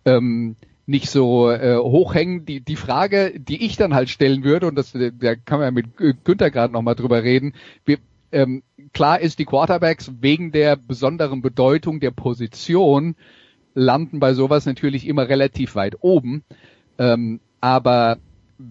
[0.05, 0.55] ähm,
[0.87, 2.47] nicht so äh, hochhängen.
[2.47, 5.67] Die, die Frage, die ich dann halt stellen würde, und das, äh, da kann man
[5.67, 7.99] ja mit Gü- Günther gerade nochmal drüber reden, wir,
[8.31, 13.17] ähm, klar ist, die Quarterbacks wegen der besonderen Bedeutung der Position
[13.75, 16.45] landen bei sowas natürlich immer relativ weit oben.
[16.99, 18.19] Ähm, aber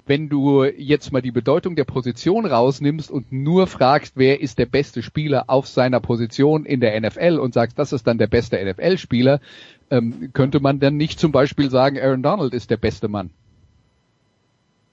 [0.06, 4.66] wenn du jetzt mal die Bedeutung der Position rausnimmst und nur fragst, wer ist der
[4.66, 8.64] beste Spieler auf seiner Position in der NFL und sagst, das ist dann der beste
[8.64, 9.42] NFL-Spieler,
[9.92, 13.32] ähm, könnte man dann nicht zum Beispiel sagen, Aaron Donald ist der beste Mann.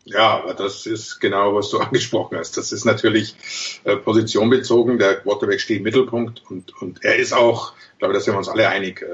[0.04, 2.56] Ja, aber das ist genau, was du angesprochen hast.
[2.56, 3.36] Das ist natürlich
[3.84, 4.98] äh, positionbezogen.
[4.98, 8.38] Der Quarterback steht im Mittelpunkt und, und er ist auch, ich glaube, da sind wir
[8.38, 9.06] uns alle einig, äh,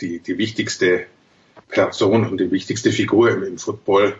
[0.00, 1.06] die, die wichtigste
[1.72, 4.14] Person und die wichtigste Figur im, im Football.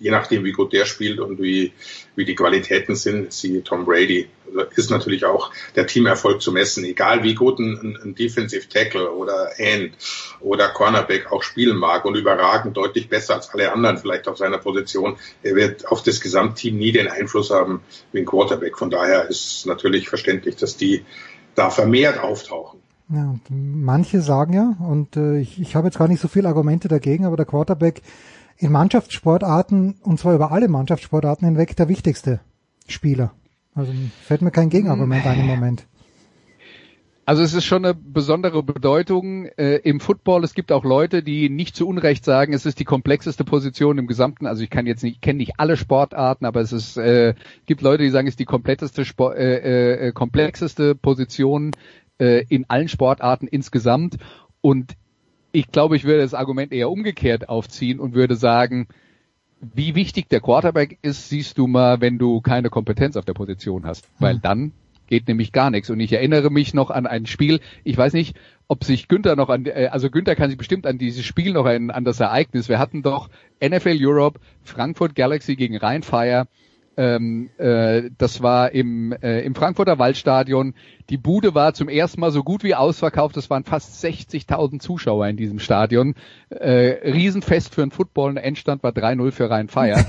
[0.00, 1.72] Je nachdem, wie gut der spielt und wie,
[2.16, 4.28] wie die Qualitäten sind, sie Tom Brady,
[4.74, 6.84] ist natürlich auch der Teamerfolg zu messen.
[6.84, 9.96] Egal wie gut ein, ein Defensive Tackle oder End
[10.40, 14.58] oder Cornerback auch spielen mag und überragend deutlich besser als alle anderen vielleicht auf seiner
[14.58, 18.78] Position, er wird auf das Gesamtteam nie den Einfluss haben wie ein Quarterback.
[18.78, 21.04] Von daher ist natürlich verständlich, dass die
[21.54, 22.83] da vermehrt auftauchen.
[23.10, 26.88] Ja, manche sagen ja, und äh, ich, ich habe jetzt gar nicht so viele Argumente
[26.88, 28.02] dagegen, aber der Quarterback
[28.56, 32.40] in Mannschaftssportarten, und zwar über alle Mannschaftssportarten hinweg, der wichtigste
[32.88, 33.32] Spieler.
[33.74, 33.92] Also
[34.22, 35.86] fällt mir kein Gegenargument ein im Moment.
[37.26, 40.44] Also es ist schon eine besondere Bedeutung äh, im Football.
[40.44, 44.06] Es gibt auch Leute, die nicht zu Unrecht sagen, es ist die komplexeste Position im
[44.06, 44.46] Gesamten.
[44.46, 47.34] Also ich kann jetzt nicht, ich kenne nicht alle Sportarten, aber es ist, äh,
[47.64, 51.70] gibt Leute, die sagen, es ist die kompletteste, Sport, äh, äh, komplexeste Position
[52.18, 54.16] äh, in allen Sportarten insgesamt.
[54.60, 54.94] Und
[55.52, 58.88] ich glaube, ich würde das Argument eher umgekehrt aufziehen und würde sagen,
[59.60, 63.86] wie wichtig der Quarterback ist, siehst du mal, wenn du keine Kompetenz auf der Position
[63.86, 64.08] hast.
[64.18, 64.72] Weil dann
[65.06, 65.90] geht nämlich gar nichts.
[65.90, 68.36] Und ich erinnere mich noch an ein Spiel, ich weiß nicht,
[68.68, 71.66] ob sich Günther noch an, äh, also Günther kann sich bestimmt an dieses Spiel noch
[71.66, 72.68] erinnern, an das Ereignis.
[72.68, 73.28] Wir hatten doch
[73.62, 76.46] NFL Europe, Frankfurt Galaxy gegen Rheinfire.
[76.96, 80.74] Ähm, äh, das war im, äh, im Frankfurter Waldstadion.
[81.10, 83.36] Die Bude war zum ersten Mal so gut wie ausverkauft.
[83.36, 86.14] Es waren fast 60.000 Zuschauer in diesem Stadion.
[86.50, 88.30] Äh, Riesenfest für ein Football.
[88.30, 90.04] Ein Endstand war 3-0 für Rhein-Fire.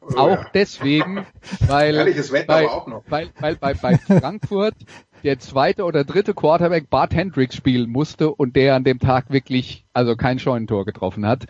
[0.16, 1.26] auch deswegen,
[1.66, 1.94] weil,
[2.86, 3.04] noch.
[3.08, 4.74] weil, weil bei, bei Frankfurt
[5.22, 9.86] der zweite oder dritte Quarterback Bart Hendricks spielen musste und der an dem Tag wirklich
[9.94, 11.46] also kein Scheunentor getroffen hat.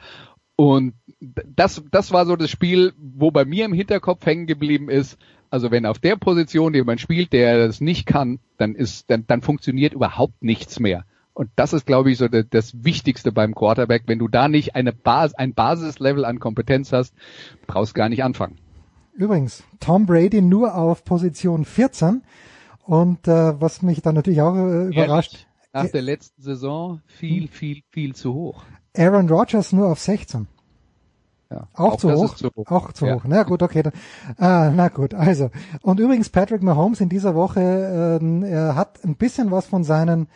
[0.57, 5.19] Und das, das war so das Spiel, wo bei mir im Hinterkopf hängen geblieben ist,
[5.51, 9.41] also wenn auf der Position jemand spielt, der das nicht kann, dann ist, dann, dann
[9.41, 11.05] funktioniert überhaupt nichts mehr.
[11.33, 14.05] Und das ist, glaube ich, so das, das Wichtigste beim Quarterback.
[14.07, 17.15] Wenn du da nicht eine Bas ein Basislevel an Kompetenz hast,
[17.67, 18.59] brauchst gar nicht anfangen.
[19.13, 22.23] Übrigens, Tom Brady nur auf Position 14
[22.85, 27.83] und äh, was mich dann natürlich auch äh, überrascht, Nach der letzten Saison viel, viel,
[27.91, 28.65] viel zu hoch.
[28.97, 30.47] Aaron Rodgers nur auf 16.
[31.51, 32.35] Ja, Auch, zu das hoch?
[32.37, 32.71] zu hoch.
[32.71, 33.15] Auch zu Ja.
[33.17, 33.23] hoch.
[33.27, 33.83] Na gut, okay.
[33.83, 33.93] Dann,
[34.39, 35.51] ah, na gut, also.
[35.83, 40.27] Und übrigens, Patrick Mahomes in dieser Woche, ähm, er hat ein bisschen was von seinen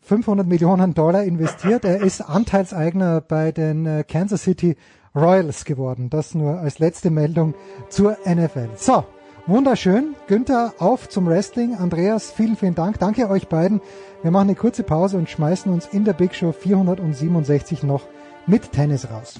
[0.00, 1.84] 500 Millionen Dollar investiert.
[1.84, 4.76] Er ist Anteilseigner bei den äh, Kansas City
[5.14, 6.10] Royals geworden.
[6.10, 7.54] Das nur als letzte Meldung
[7.88, 8.68] zur NFL.
[8.76, 9.04] So,
[9.46, 10.14] wunderschön.
[10.26, 11.76] Günther, auf zum Wrestling.
[11.76, 12.98] Andreas, vielen, vielen Dank.
[12.98, 13.80] Danke euch beiden.
[14.20, 18.08] Wir machen eine kurze Pause und schmeißen uns in der Big Show 467 noch
[18.48, 19.38] mit Tennis raus.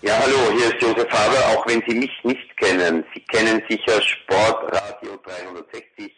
[0.00, 3.04] Ja, hallo, hier ist Josef Haber, auch wenn Sie mich nicht kennen.
[3.12, 6.10] Sie kennen sicher Sportradio 360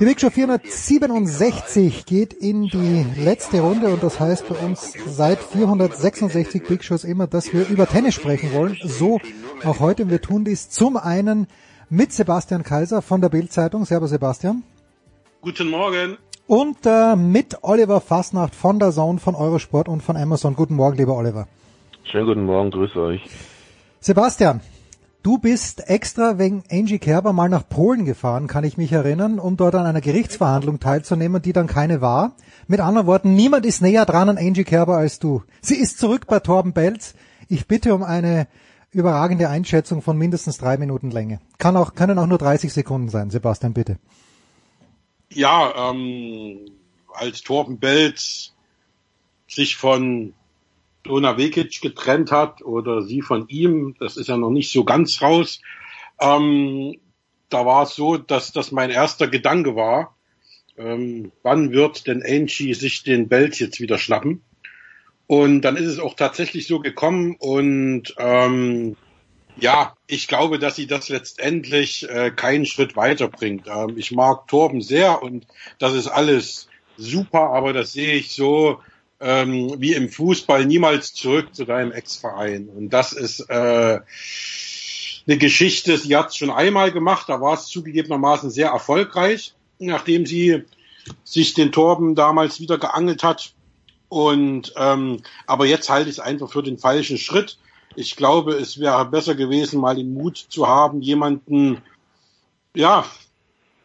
[0.00, 5.40] Die Big Show 467 geht in die letzte Runde und das heißt bei uns seit
[5.40, 8.78] 466 Big Shows immer, dass wir über Tennis sprechen wollen.
[8.82, 9.20] So
[9.62, 10.08] auch heute.
[10.08, 11.46] Wir tun dies zum einen
[11.88, 13.84] mit Sebastian Kaiser von der Bild-Zeitung.
[13.84, 14.62] Servus Sebastian.
[15.40, 16.16] Guten Morgen.
[16.46, 20.54] Und äh, mit Oliver Fasnacht von der Zone, von Eurosport und von Amazon.
[20.54, 21.48] Guten Morgen, lieber Oliver.
[22.04, 23.22] Schönen guten Morgen, grüße euch.
[24.00, 24.60] Sebastian,
[25.26, 29.56] Du bist extra wegen Angie Kerber mal nach Polen gefahren, kann ich mich erinnern, um
[29.56, 32.36] dort an einer Gerichtsverhandlung teilzunehmen, die dann keine war.
[32.68, 35.42] Mit anderen Worten, niemand ist näher dran an Angie Kerber als du.
[35.60, 37.16] Sie ist zurück bei Torben Belz.
[37.48, 38.46] Ich bitte um eine
[38.96, 41.40] überragende Einschätzung von mindestens drei Minuten Länge.
[41.58, 43.28] Kann auch, können auch nur 30 Sekunden sein.
[43.28, 43.98] Sebastian, bitte.
[45.28, 46.70] Ja, ähm,
[47.12, 48.54] als Torben Belz
[49.48, 50.32] sich von
[51.02, 55.20] Dona Vekic getrennt hat oder sie von ihm, das ist ja noch nicht so ganz
[55.20, 55.60] raus.
[56.18, 56.96] Ähm,
[57.50, 60.16] da war es so, dass das mein erster Gedanke war,
[60.78, 64.42] ähm, wann wird denn Angie sich den Belt jetzt wieder schnappen?
[65.26, 68.96] Und dann ist es auch tatsächlich so gekommen und ähm,
[69.58, 73.66] ja, ich glaube, dass sie das letztendlich äh, keinen Schritt weiterbringt.
[73.66, 75.46] Ähm, ich mag Torben sehr und
[75.78, 78.80] das ist alles super, aber das sehe ich so,
[79.20, 82.68] ähm, wie im Fußball niemals zurück zu deinem Ex-Verein.
[82.68, 84.00] Und das ist äh,
[85.26, 90.26] eine Geschichte, sie hat es schon einmal gemacht, da war es zugegebenermaßen sehr erfolgreich, nachdem
[90.26, 90.64] sie
[91.24, 93.54] sich den Torben damals wieder geangelt hat.
[94.08, 97.58] Und ähm, aber jetzt halte ich es einfach für den falschen Schritt.
[97.94, 101.82] Ich glaube, es wäre besser gewesen, mal den Mut zu haben, jemanden
[102.74, 103.04] ja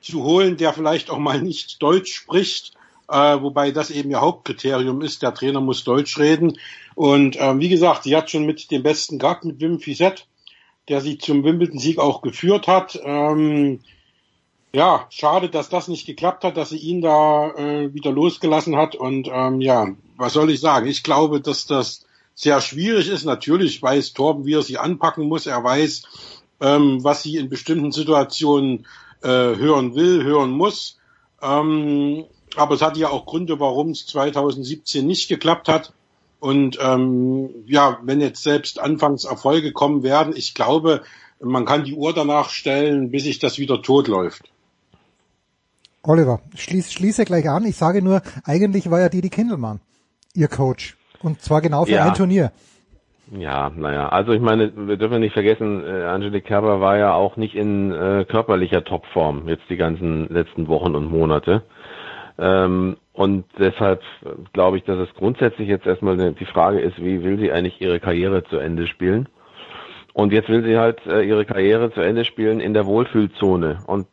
[0.01, 2.73] zu holen, der vielleicht auch mal nicht Deutsch spricht,
[3.07, 5.21] äh, wobei das eben ihr Hauptkriterium ist.
[5.21, 6.57] Der Trainer muss Deutsch reden.
[6.95, 10.27] Und ähm, wie gesagt, sie hat schon mit dem besten gehabt, mit Wim Fissett,
[10.89, 12.99] der sie zum Wimbledon-Sieg auch geführt hat.
[13.03, 13.79] Ähm,
[14.73, 18.95] ja, schade, dass das nicht geklappt hat, dass sie ihn da äh, wieder losgelassen hat.
[18.95, 20.87] Und ähm, ja, was soll ich sagen?
[20.87, 23.25] Ich glaube, dass das sehr schwierig ist.
[23.25, 25.45] Natürlich weiß Torben, wie er sie anpacken muss.
[25.45, 26.03] Er weiß,
[26.61, 28.85] ähm, was sie in bestimmten Situationen
[29.21, 30.97] äh, hören will, hören muss.
[31.41, 32.25] Ähm,
[32.55, 35.93] aber es hat ja auch Gründe, warum es 2017 nicht geklappt hat.
[36.39, 41.03] Und ähm, ja, wenn jetzt selbst anfangs Erfolge kommen werden, ich glaube,
[41.39, 44.51] man kann die Uhr danach stellen, bis sich das wieder tot läuft.
[46.03, 47.65] Oliver, schließ, schließe gleich an.
[47.65, 49.79] Ich sage nur, eigentlich war ja Didi Kindelmann
[50.35, 50.97] ihr Coach.
[51.21, 52.05] Und zwar genau für ja.
[52.05, 52.51] ein Turnier.
[53.31, 57.37] Ja, naja, also ich meine, wir dürfen nicht vergessen, äh, Angelique Kerber war ja auch
[57.37, 61.63] nicht in äh, körperlicher Topform jetzt die ganzen letzten Wochen und Monate.
[62.37, 64.01] Ähm, und deshalb
[64.51, 67.99] glaube ich, dass es grundsätzlich jetzt erstmal die Frage ist, wie will sie eigentlich ihre
[67.99, 69.29] Karriere zu Ende spielen?
[70.13, 73.79] Und jetzt will sie halt äh, ihre Karriere zu Ende spielen in der Wohlfühlzone.
[73.87, 74.07] Und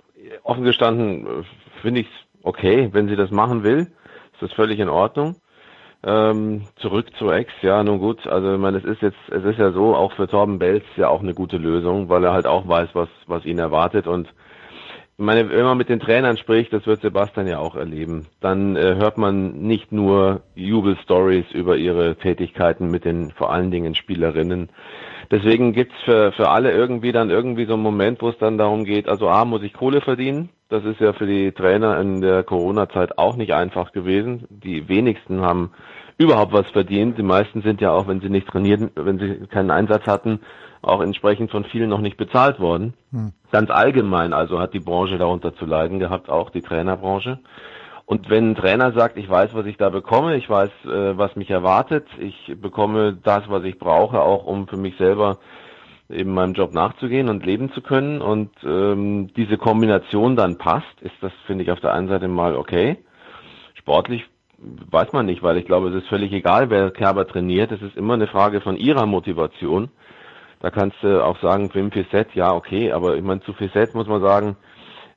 [0.45, 1.45] offen gestanden äh,
[1.79, 2.09] finde ich
[2.43, 3.89] okay, wenn sie das machen will,
[4.33, 5.37] ist das völlig in Ordnung.
[6.05, 9.59] Ähm, zurück zu Ex, ja, nun gut, also ich meine, es ist jetzt, es ist
[9.59, 12.69] ja so, auch für Torben Belz ja auch eine gute Lösung, weil er halt auch
[12.69, 14.29] weiß, was, was ihn erwartet und
[15.21, 18.77] ich meine, wenn man mit den Trainern spricht, das wird Sebastian ja auch erleben, dann
[18.77, 24.69] äh, hört man nicht nur Jubelstories über ihre Tätigkeiten mit den vor allen Dingen Spielerinnen.
[25.33, 28.85] Deswegen gibt's für, für alle irgendwie dann irgendwie so einen Moment, wo es dann darum
[28.85, 30.51] geht, also A, muss ich Kohle verdienen.
[30.69, 34.47] Das ist ja für die Trainer in der Corona-Zeit auch nicht einfach gewesen.
[34.51, 35.71] Die wenigsten haben
[36.19, 37.17] überhaupt was verdient.
[37.17, 40.41] Die meisten sind ja auch, wenn sie nicht trainieren, wenn sie keinen Einsatz hatten,
[40.83, 42.93] auch entsprechend von vielen noch nicht bezahlt worden.
[43.13, 43.33] Hm.
[43.51, 47.39] Ganz allgemein also hat die Branche darunter zu leiden gehabt, auch die Trainerbranche.
[48.05, 51.37] Und wenn ein Trainer sagt, ich weiß, was ich da bekomme, ich weiß, äh, was
[51.37, 55.39] mich erwartet, ich bekomme das, was ich brauche, auch um für mich selber
[56.11, 61.15] eben meinem Job nachzugehen und leben zu können und ähm, diese Kombination dann passt, ist
[61.21, 62.97] das, finde ich, auf der einen Seite mal okay.
[63.75, 64.25] Sportlich
[64.59, 67.71] weiß man nicht, weil ich glaube, es ist völlig egal, wer Kerber trainiert.
[67.73, 69.91] Es ist immer eine Frage von ihrer Motivation.
[70.61, 74.09] Da kannst du auch sagen, Wim Fissett, ja, okay, aber ich meine, zu Fissett muss
[74.09, 74.57] man sagen,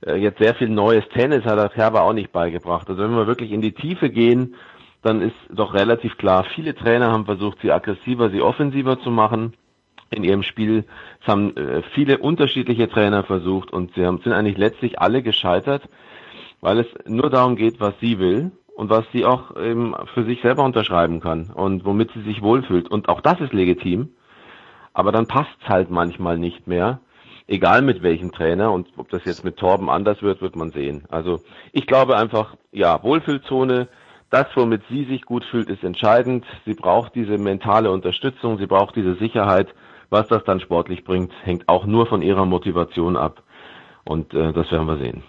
[0.05, 2.87] äh, jetzt sehr viel neues Tennis hat der Kerber auch nicht beigebracht.
[2.89, 4.55] Also wenn wir wirklich in die Tiefe gehen,
[5.01, 9.53] dann ist doch relativ klar, viele Trainer haben versucht, sie aggressiver, sie offensiver zu machen
[10.11, 10.85] in ihrem Spiel.
[11.21, 15.83] Es haben äh, viele unterschiedliche Trainer versucht und sie haben, sind eigentlich letztlich alle gescheitert,
[16.59, 19.55] weil es nur darum geht, was sie will und was sie auch
[20.13, 22.89] für sich selber unterschreiben kann und womit sie sich wohlfühlt.
[22.89, 24.09] Und auch das ist legitim.
[24.93, 26.99] Aber dann passt's halt manchmal nicht mehr.
[27.47, 31.03] Egal mit welchem Trainer und ob das jetzt mit Torben anders wird, wird man sehen.
[31.09, 31.41] Also
[31.73, 33.87] ich glaube einfach, ja, Wohlfühlzone,
[34.29, 36.45] das, womit sie sich gut fühlt, ist entscheidend.
[36.65, 39.67] Sie braucht diese mentale Unterstützung, sie braucht diese Sicherheit.
[40.11, 43.41] Was das dann sportlich bringt, hängt auch nur von ihrer Motivation ab.
[44.03, 45.23] Und äh, das werden wir sehen.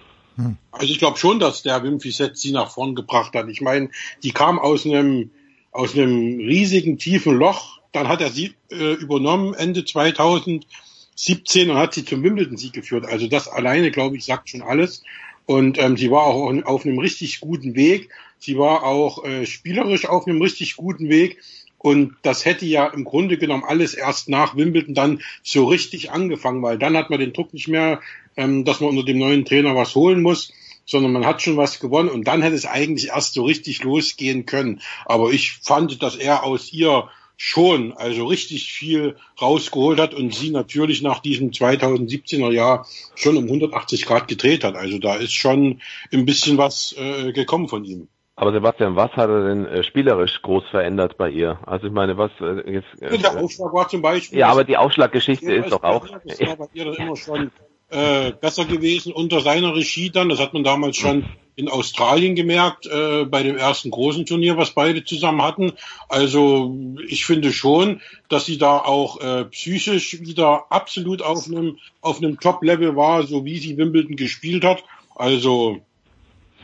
[0.72, 3.48] Also ich glaube schon, dass der Wim Fissett sie nach vorn gebracht hat.
[3.48, 3.90] Ich meine,
[4.22, 5.30] die kam aus einem
[5.70, 7.78] aus einem riesigen tiefen Loch.
[7.92, 13.06] Dann hat er sie äh, übernommen Ende 2017 und hat sie zum Wimbledon-Sieg geführt.
[13.06, 15.02] Also das alleine, glaube ich, sagt schon alles.
[15.46, 18.10] Und ähm, sie war auch auf einem richtig guten Weg.
[18.38, 21.38] Sie war auch äh, spielerisch auf einem richtig guten Weg.
[21.82, 26.62] Und das hätte ja im Grunde genommen alles erst nach Wimbledon dann so richtig angefangen,
[26.62, 28.00] weil dann hat man den Druck nicht mehr,
[28.36, 30.52] ähm, dass man unter dem neuen Trainer was holen muss,
[30.86, 34.46] sondern man hat schon was gewonnen und dann hätte es eigentlich erst so richtig losgehen
[34.46, 34.80] können.
[35.06, 40.50] Aber ich fand, dass er aus ihr schon also richtig viel rausgeholt hat und sie
[40.50, 42.86] natürlich nach diesem 2017er Jahr
[43.16, 44.76] schon um 180 Grad gedreht hat.
[44.76, 45.80] Also da ist schon
[46.12, 48.06] ein bisschen was äh, gekommen von ihm.
[48.42, 51.60] Aber Sebastian, was hat er denn äh, spielerisch groß verändert bei ihr?
[51.64, 54.36] Also ich meine, was äh, jetzt, äh, Der Aufschlag war zum Beispiel.
[54.36, 56.08] Ja, aber die Aufschlaggeschichte ist doch auch.
[56.26, 57.52] Das war bei ihr dann immer schon
[57.90, 60.28] äh, besser gewesen unter seiner Regie dann.
[60.28, 64.72] Das hat man damals schon in Australien gemerkt, äh, bei dem ersten großen Turnier, was
[64.72, 65.74] beide zusammen hatten.
[66.08, 66.74] Also
[67.06, 72.40] ich finde schon, dass sie da auch äh, psychisch wieder absolut auf einem auf einem
[72.40, 74.82] Top-Level war, so wie sie Wimbledon gespielt hat.
[75.14, 75.80] Also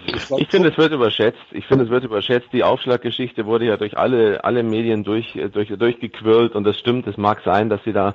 [0.06, 1.42] Ich finde, es wird überschätzt.
[1.50, 2.48] Ich finde, es wird überschätzt.
[2.52, 7.06] Die Aufschlaggeschichte wurde ja durch alle, alle Medien durch, durch, durchgequirlt und das stimmt.
[7.06, 8.14] Es mag sein, dass sie da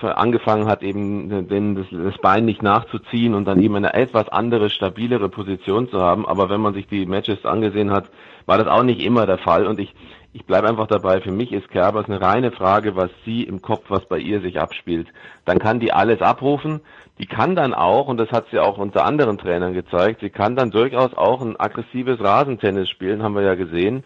[0.00, 4.70] angefangen hat, eben den, das, das Bein nicht nachzuziehen und dann eben eine etwas andere,
[4.70, 6.26] stabilere Position zu haben.
[6.26, 8.10] Aber wenn man sich die Matches angesehen hat,
[8.46, 9.66] war das auch nicht immer der Fall.
[9.66, 9.94] Und ich,
[10.32, 11.20] ich bleibe einfach dabei.
[11.20, 14.60] Für mich ist Kerbers eine reine Frage, was sie im Kopf, was bei ihr sich
[14.60, 15.08] abspielt.
[15.44, 16.80] Dann kann die alles abrufen.
[17.18, 20.56] Die kann dann auch, und das hat sie auch unter anderen Trainern gezeigt, sie kann
[20.56, 24.02] dann durchaus auch ein aggressives Rasentennis spielen, haben wir ja gesehen.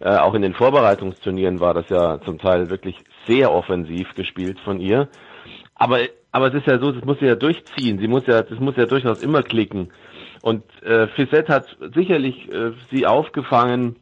[0.00, 4.80] Äh, auch in den Vorbereitungsturnieren war das ja zum Teil wirklich sehr offensiv gespielt von
[4.80, 5.08] ihr.
[5.74, 5.98] Aber,
[6.30, 7.98] aber es ist ja so, das muss sie ja durchziehen.
[7.98, 9.92] Sie muss ja, das muss ja durchaus immer klicken.
[10.42, 13.96] Und äh, Fissette hat sicherlich äh, sie aufgefangen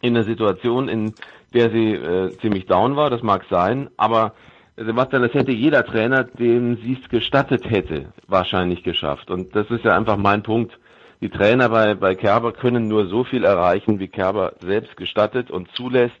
[0.00, 1.14] in einer Situation, in
[1.54, 3.10] der sie äh, ziemlich down war.
[3.10, 4.34] Das mag sein, aber
[4.76, 9.30] Sebastian, das hätte jeder Trainer, dem sie es gestattet hätte, wahrscheinlich geschafft.
[9.30, 10.78] Und das ist ja einfach mein Punkt.
[11.22, 15.70] Die Trainer bei, bei Kerber können nur so viel erreichen, wie Kerber selbst gestattet und
[15.72, 16.20] zulässt.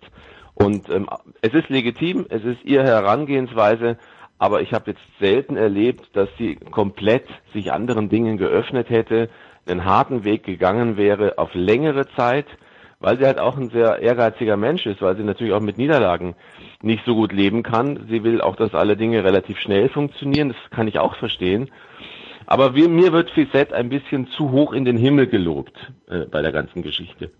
[0.54, 1.06] Und ähm,
[1.42, 3.98] es ist legitim, es ist ihre Herangehensweise,
[4.38, 9.28] aber ich habe jetzt selten erlebt, dass sie komplett sich anderen Dingen geöffnet hätte,
[9.68, 12.46] einen harten Weg gegangen wäre auf längere Zeit,
[13.00, 16.34] weil sie halt auch ein sehr ehrgeiziger Mensch ist, weil sie natürlich auch mit Niederlagen
[16.86, 18.06] nicht so gut leben kann.
[18.08, 21.70] Sie will auch, dass alle Dinge relativ schnell funktionieren, das kann ich auch verstehen.
[22.46, 25.76] Aber wie, mir wird Fissette ein bisschen zu hoch in den Himmel gelobt
[26.08, 27.32] äh, bei der ganzen Geschichte.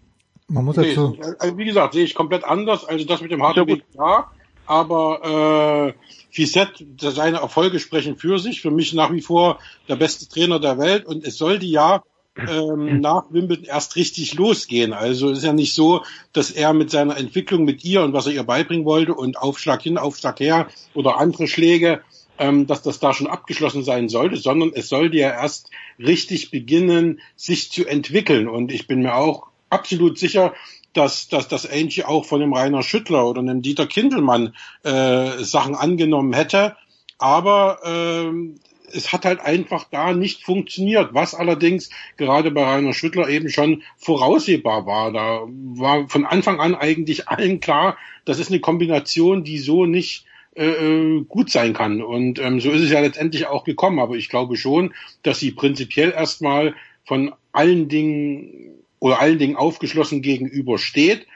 [0.48, 2.84] Man muss Nee, dazu, also wie gesagt, sehe ich komplett anders.
[2.84, 4.30] Also das mit dem harten Weg, ja.
[4.66, 8.60] Aber äh, Fissette, seine Erfolge sprechen für sich.
[8.60, 9.58] Für mich nach wie vor
[9.88, 11.06] der beste Trainer der Welt.
[11.06, 12.02] Und es sollte ja
[12.36, 14.92] ähm, nach Wimbledon erst richtig losgehen.
[14.92, 18.32] Also ist ja nicht so, dass er mit seiner Entwicklung mit ihr und was er
[18.32, 22.02] ihr beibringen wollte und Aufschlag hin, Aufschlag her oder andere Schläge,
[22.38, 27.20] ähm, dass das da schon abgeschlossen sein sollte, sondern es sollte ja erst richtig beginnen,
[27.36, 28.48] sich zu entwickeln.
[28.48, 30.54] Und ich bin mir auch absolut sicher,
[30.92, 35.74] dass, dass, dass Angie auch von dem Rainer Schüttler oder einem Dieter Kindelmann äh, Sachen
[35.74, 36.76] angenommen hätte.
[37.18, 38.56] Aber ähm,
[38.96, 43.82] es hat halt einfach da nicht funktioniert, was allerdings gerade bei Rainer Schüttler eben schon
[43.96, 45.12] voraussehbar war.
[45.12, 50.24] Da war von Anfang an eigentlich allen klar, das ist eine Kombination, die so nicht
[50.56, 52.02] äh, gut sein kann.
[52.02, 53.98] Und ähm, so ist es ja letztendlich auch gekommen.
[53.98, 60.22] Aber ich glaube schon, dass sie prinzipiell erstmal von allen Dingen oder allen Dingen aufgeschlossen
[60.22, 61.26] gegenüber steht.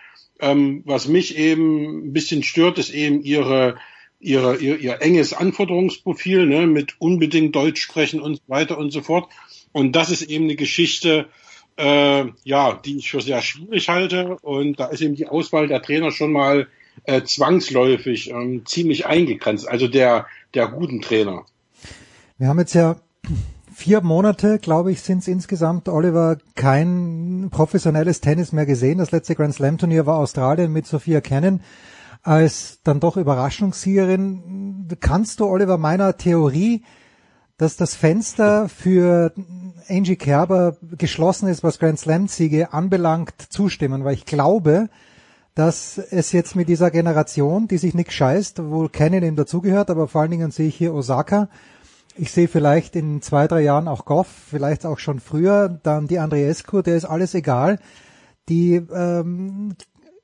[0.40, 3.76] Ähm, was mich eben ein bisschen stört, ist eben ihre
[4.20, 9.00] ihre, ihr, ihr enges Anforderungsprofil ne, mit unbedingt Deutsch sprechen und so weiter und so
[9.00, 9.30] fort.
[9.72, 11.26] Und das ist eben eine Geschichte,
[11.76, 14.36] äh, ja, die ich für sehr schwierig halte.
[14.42, 16.68] Und da ist eben die Auswahl der Trainer schon mal
[17.04, 21.46] äh, zwangsläufig ähm, ziemlich eingegrenzt, also der, der guten Trainer.
[22.38, 22.96] wir haben jetzt ja
[23.74, 28.98] vier Monate, glaube ich, sind es insgesamt, Oliver, kein professionelles Tennis mehr gesehen.
[28.98, 31.60] Das letzte Grand Slam Turnier war Australien mit Sophia Cannon
[32.22, 34.88] als dann doch Überraschungssiegerin.
[35.00, 36.84] Kannst du, Oliver, meiner Theorie,
[37.56, 39.32] dass das Fenster für
[39.88, 44.04] Angie Kerber geschlossen ist, was Grand Slam Siege anbelangt, zustimmen?
[44.04, 44.88] Weil ich glaube,
[45.54, 50.08] dass es jetzt mit dieser Generation, die sich nicht scheißt, wo Cannon eben dazugehört, aber
[50.08, 51.48] vor allen Dingen sehe ich hier Osaka.
[52.16, 56.18] Ich sehe vielleicht in zwei, drei Jahren auch Goff, vielleicht auch schon früher, dann die
[56.18, 57.78] Andreescu, der ist alles egal.
[58.48, 59.74] Die ähm,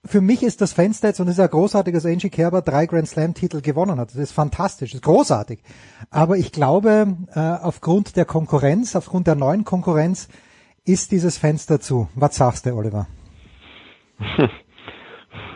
[0.06, 2.86] für mich ist das Fenster jetzt, und es ist ja großartig, dass Angie Kerber drei
[2.86, 4.08] Grand Slam Titel gewonnen hat.
[4.08, 5.60] Das ist fantastisch, das ist großartig.
[6.10, 10.28] Aber ich glaube, äh, aufgrund der Konkurrenz, aufgrund der neuen Konkurrenz,
[10.84, 12.08] ist dieses Fenster zu.
[12.14, 13.06] Was sagst du, Oliver?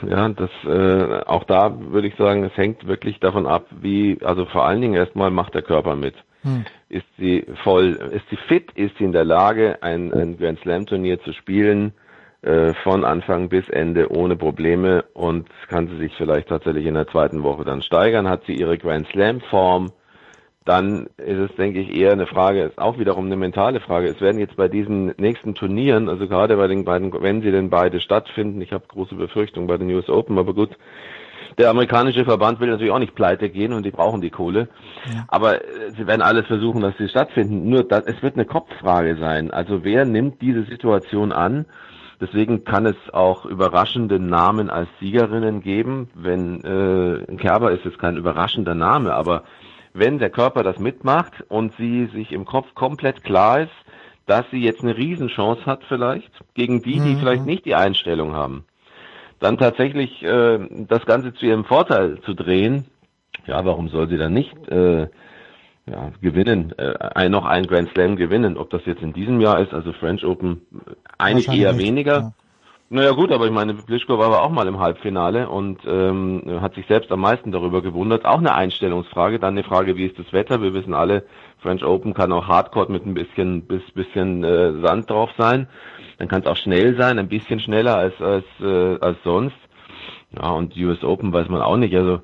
[0.08, 4.46] Ja, das äh, auch da würde ich sagen, es hängt wirklich davon ab, wie, also
[4.46, 6.14] vor allen Dingen erstmal macht der Körper mit.
[6.42, 6.64] Hm.
[6.88, 10.86] Ist sie voll, ist sie fit, ist sie in der Lage, ein, ein Grand Slam
[10.86, 11.92] Turnier zu spielen,
[12.42, 17.06] äh, von Anfang bis Ende ohne Probleme und kann sie sich vielleicht tatsächlich in der
[17.08, 19.92] zweiten Woche dann steigern, hat sie ihre Grand Slam Form,
[20.64, 24.08] dann ist es, denke ich, eher eine Frage, ist auch wiederum eine mentale Frage.
[24.08, 27.70] Es werden jetzt bei diesen nächsten Turnieren, also gerade bei den beiden, wenn sie denn
[27.70, 30.70] beide stattfinden, ich habe große Befürchtungen bei den US Open, aber gut,
[31.58, 34.68] der amerikanische Verband will natürlich auch nicht pleite gehen und die brauchen die Kohle.
[35.12, 35.24] Ja.
[35.28, 37.68] Aber äh, sie werden alles versuchen, dass sie stattfinden.
[37.68, 39.50] Nur, das, es wird eine Kopffrage sein.
[39.50, 41.66] Also wer nimmt diese Situation an?
[42.20, 46.10] Deswegen kann es auch überraschende Namen als Siegerinnen geben.
[46.14, 49.44] Wenn äh, ein Kerber ist jetzt kein überraschender Name, aber
[49.94, 53.72] wenn der Körper das mitmacht und sie sich im Kopf komplett klar ist,
[54.26, 57.18] dass sie jetzt eine Riesenchance hat vielleicht gegen die, die mhm.
[57.18, 58.64] vielleicht nicht die Einstellung haben,
[59.40, 62.84] dann tatsächlich äh, das Ganze zu ihrem Vorteil zu drehen.
[63.46, 65.08] Ja, warum soll sie dann nicht äh,
[65.90, 68.56] ja, gewinnen, äh, ein, noch ein Grand Slam gewinnen?
[68.56, 70.62] Ob das jetzt in diesem Jahr ist, also French Open,
[71.18, 72.12] eigentlich eher weniger.
[72.12, 72.32] Ja.
[72.92, 76.86] Naja gut, aber ich meine, Plischkova war auch mal im Halbfinale und ähm, hat sich
[76.88, 78.24] selbst am meisten darüber gewundert.
[78.24, 80.60] Auch eine Einstellungsfrage, dann eine Frage, wie ist das Wetter?
[80.60, 81.24] Wir wissen alle,
[81.60, 85.68] French Open kann auch Hardcore mit ein bisschen bis, bisschen äh, Sand drauf sein.
[86.18, 89.56] Dann kann es auch schnell sein, ein bisschen schneller als als äh, als sonst.
[90.36, 91.94] Ja, und US Open weiß man auch nicht.
[91.94, 92.22] Also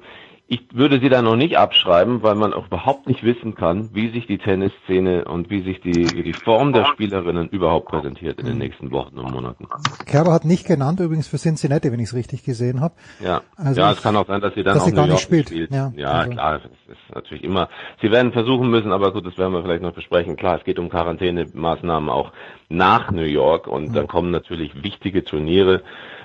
[0.48, 4.10] ich würde sie da noch nicht abschreiben, weil man auch überhaupt nicht wissen kann, wie
[4.10, 8.58] sich die Tennisszene und wie sich die, die Form der Spielerinnen überhaupt präsentiert in den
[8.58, 9.66] nächsten Wochen und Monaten.
[10.06, 12.94] Kerber hat nicht genannt, übrigens für Cincinnati, wenn ich es richtig gesehen habe.
[13.18, 15.14] Ja, also ja, es kann auch sein, dass sie dann dass auch sie gar New
[15.14, 15.48] nicht spielt.
[15.48, 15.72] spielt.
[15.72, 16.30] Ja, Ja, also.
[16.30, 17.68] klar, das ist natürlich immer.
[18.00, 20.36] Sie werden versuchen müssen, aber gut, das werden wir vielleicht noch besprechen.
[20.36, 22.30] Klar, es geht um Quarantänemaßnahmen auch
[22.68, 25.82] nach New York und dann kommen natürlich wichtige Turniere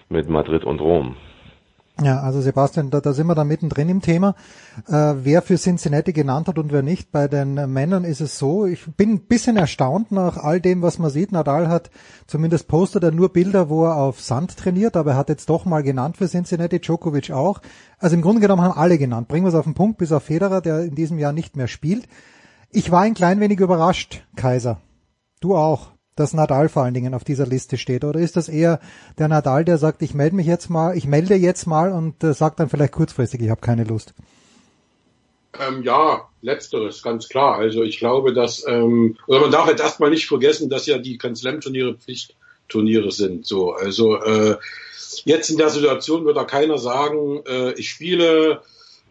[0.09, 1.15] mit Madrid und Rom.
[1.99, 4.35] Ja, also Sebastian, da, da sind wir dann mittendrin im Thema.
[4.87, 7.11] Äh, wer für Cincinnati genannt hat und wer nicht.
[7.11, 10.97] Bei den Männern ist es so, ich bin ein bisschen erstaunt nach all dem, was
[10.97, 11.31] man sieht.
[11.31, 11.91] Nadal hat
[12.25, 15.65] zumindest postet er nur Bilder, wo er auf Sand trainiert, aber er hat jetzt doch
[15.65, 17.61] mal genannt für Cincinnati, Djokovic auch.
[17.99, 19.27] Also im Grunde genommen haben alle genannt.
[19.27, 21.67] Bringen wir es auf den Punkt, bis auf Federer, der in diesem Jahr nicht mehr
[21.67, 22.07] spielt.
[22.71, 24.79] Ich war ein klein wenig überrascht, Kaiser.
[25.39, 28.03] Du auch dass Nadal vor allen Dingen auf dieser Liste steht?
[28.03, 28.79] Oder ist das eher
[29.17, 32.33] der Nadal, der sagt, ich melde mich jetzt mal, ich melde jetzt mal und äh,
[32.33, 34.13] sagt dann vielleicht kurzfristig, ich habe keine Lust?
[35.59, 37.57] Ähm, ja, letzteres, ganz klar.
[37.57, 41.17] Also ich glaube, dass, ähm, oder man darf jetzt erstmal nicht vergessen, dass ja die
[41.17, 43.45] Grand Slam Turniere Pflichtturniere sind.
[43.45, 44.57] So, also äh,
[45.25, 48.61] jetzt in der Situation wird da keiner sagen, äh, ich spiele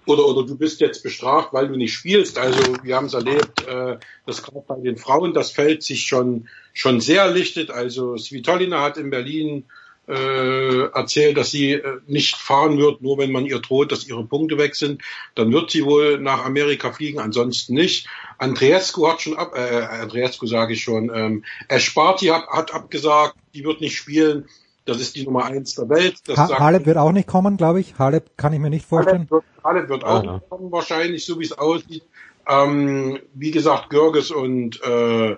[0.07, 2.39] oder, oder du bist jetzt bestraft, weil du nicht spielst.
[2.39, 6.49] Also wir haben es erlebt, äh, dass gerade bei den Frauen das Feld sich schon,
[6.73, 7.71] schon sehr lichtet.
[7.71, 9.65] Also Svitolina hat in Berlin
[10.11, 14.25] äh, erzählt, dass sie äh, nicht fahren wird, nur wenn man ihr droht, dass ihre
[14.25, 15.03] Punkte weg sind.
[15.37, 18.09] Dann wird sie wohl nach Amerika fliegen, ansonsten nicht.
[18.39, 23.65] Andreescu hat schon ab, äh, Andreescu sage ich schon, ähm, Esparti hat, hat abgesagt, die
[23.65, 24.49] wird nicht spielen.
[24.87, 26.17] Das ist die Nummer eins der Welt.
[26.27, 27.99] Das Ha Halep wird auch nicht kommen, glaube ich.
[27.99, 29.29] Halep kann ich mir nicht vorstellen.
[29.31, 30.33] Halep wird, Halep wird auch Ah.
[30.35, 32.03] nicht kommen, wahrscheinlich, so wie es aussieht.
[32.49, 35.37] Ähm, wie gesagt, Görges und, äh,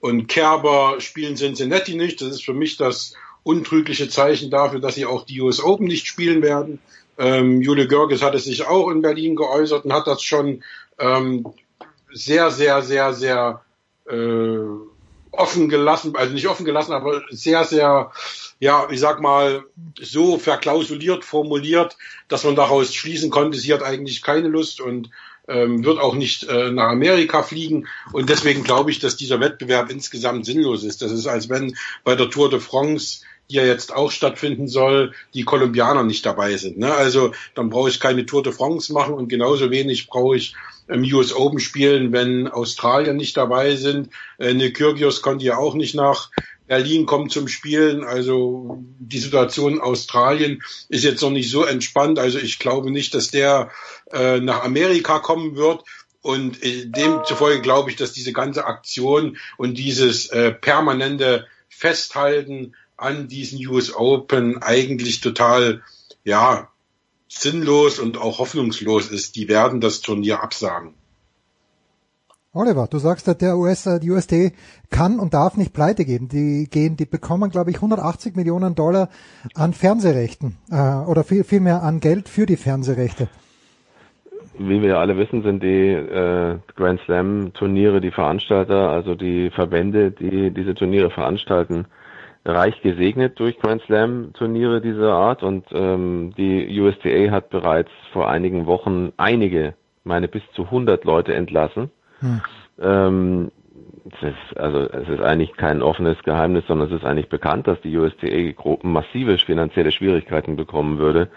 [0.00, 2.20] und Kerber spielen Cincinnati nicht.
[2.20, 6.06] Das ist für mich das untrügliche Zeichen dafür, dass sie auch die US Open nicht
[6.06, 6.78] spielen werden.
[7.18, 10.62] Ähm, Jule Görges hatte sich auch in Berlin geäußert und hat das schon
[10.98, 11.46] ähm,
[12.12, 13.60] sehr, sehr, sehr, sehr
[14.08, 14.58] äh,
[15.30, 18.10] offen gelassen, also nicht offen gelassen, aber sehr, sehr,
[18.60, 19.64] ja, ich sag mal,
[20.00, 21.96] so verklausuliert formuliert,
[22.28, 25.10] dass man daraus schließen konnte, sie hat eigentlich keine Lust und
[25.48, 27.88] ähm, wird auch nicht äh, nach Amerika fliegen.
[28.12, 31.02] Und deswegen glaube ich, dass dieser Wettbewerb insgesamt sinnlos ist.
[31.02, 31.74] Das ist, als wenn
[32.04, 36.56] bei der Tour de France die ja jetzt auch stattfinden soll, die Kolumbianer nicht dabei
[36.56, 36.78] sind.
[36.78, 36.94] Ne?
[36.94, 40.54] Also dann brauche ich keine Tour de France machen und genauso wenig brauche ich
[40.86, 44.10] im US Open spielen, wenn Australien nicht dabei sind.
[44.38, 46.30] Äh, eine Kyrgios konnte ja auch nicht nach
[46.70, 48.04] Berlin kommen zum Spielen.
[48.04, 52.20] Also die Situation in Australien ist jetzt noch nicht so entspannt.
[52.20, 53.72] Also ich glaube nicht, dass der
[54.12, 55.82] äh, nach Amerika kommen wird.
[56.22, 63.26] Und äh, demzufolge glaube ich, dass diese ganze Aktion und dieses äh, permanente Festhalten an
[63.26, 65.82] diesen US Open eigentlich total,
[66.22, 66.70] ja,
[67.26, 69.34] sinnlos und auch hoffnungslos ist.
[69.34, 70.94] Die werden das Turnier absagen.
[72.52, 74.50] Oliver, du sagst, der US, äh, die USD
[74.90, 76.28] kann und darf nicht pleite gehen.
[76.28, 79.08] Die gehen, die bekommen, glaube ich, 180 Millionen Dollar
[79.54, 83.28] an Fernsehrechten äh, oder viel, viel mehr an Geld für die Fernsehrechte.
[84.58, 90.10] wie wir alle wissen, sind die äh, Grand Slam Turniere die Veranstalter, also die Verbände,
[90.10, 91.86] die diese Turniere veranstalten,
[92.44, 98.28] reich gesegnet durch Grand Slam Turniere dieser Art und ähm, die USDA hat bereits vor
[98.28, 101.92] einigen Wochen einige, meine bis zu 100 Leute entlassen.
[102.20, 102.40] Hm.
[102.80, 103.50] Ähm,
[104.12, 107.80] es ist, also es ist eigentlich kein offenes Geheimnis, sondern es ist eigentlich bekannt, dass
[107.80, 111.28] die USDA massive finanzielle Schwierigkeiten bekommen würde,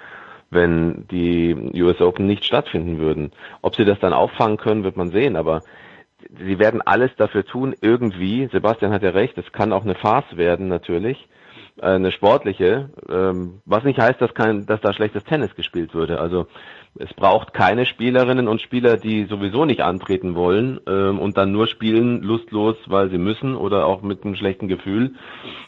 [0.49, 3.31] wenn die US Open nicht stattfinden würden.
[3.61, 5.63] Ob sie das dann auffangen können, wird man sehen, aber
[6.37, 10.37] sie werden alles dafür tun, irgendwie, Sebastian hat ja recht, es kann auch eine Farce
[10.37, 11.27] werden natürlich,
[11.81, 16.19] äh, eine sportliche, ähm, was nicht heißt, dass, kein, dass da schlechtes Tennis gespielt würde.
[16.19, 16.47] Also
[16.99, 21.65] es braucht keine Spielerinnen und Spieler, die sowieso nicht antreten wollen ähm, und dann nur
[21.65, 25.15] spielen, lustlos, weil sie müssen oder auch mit einem schlechten Gefühl.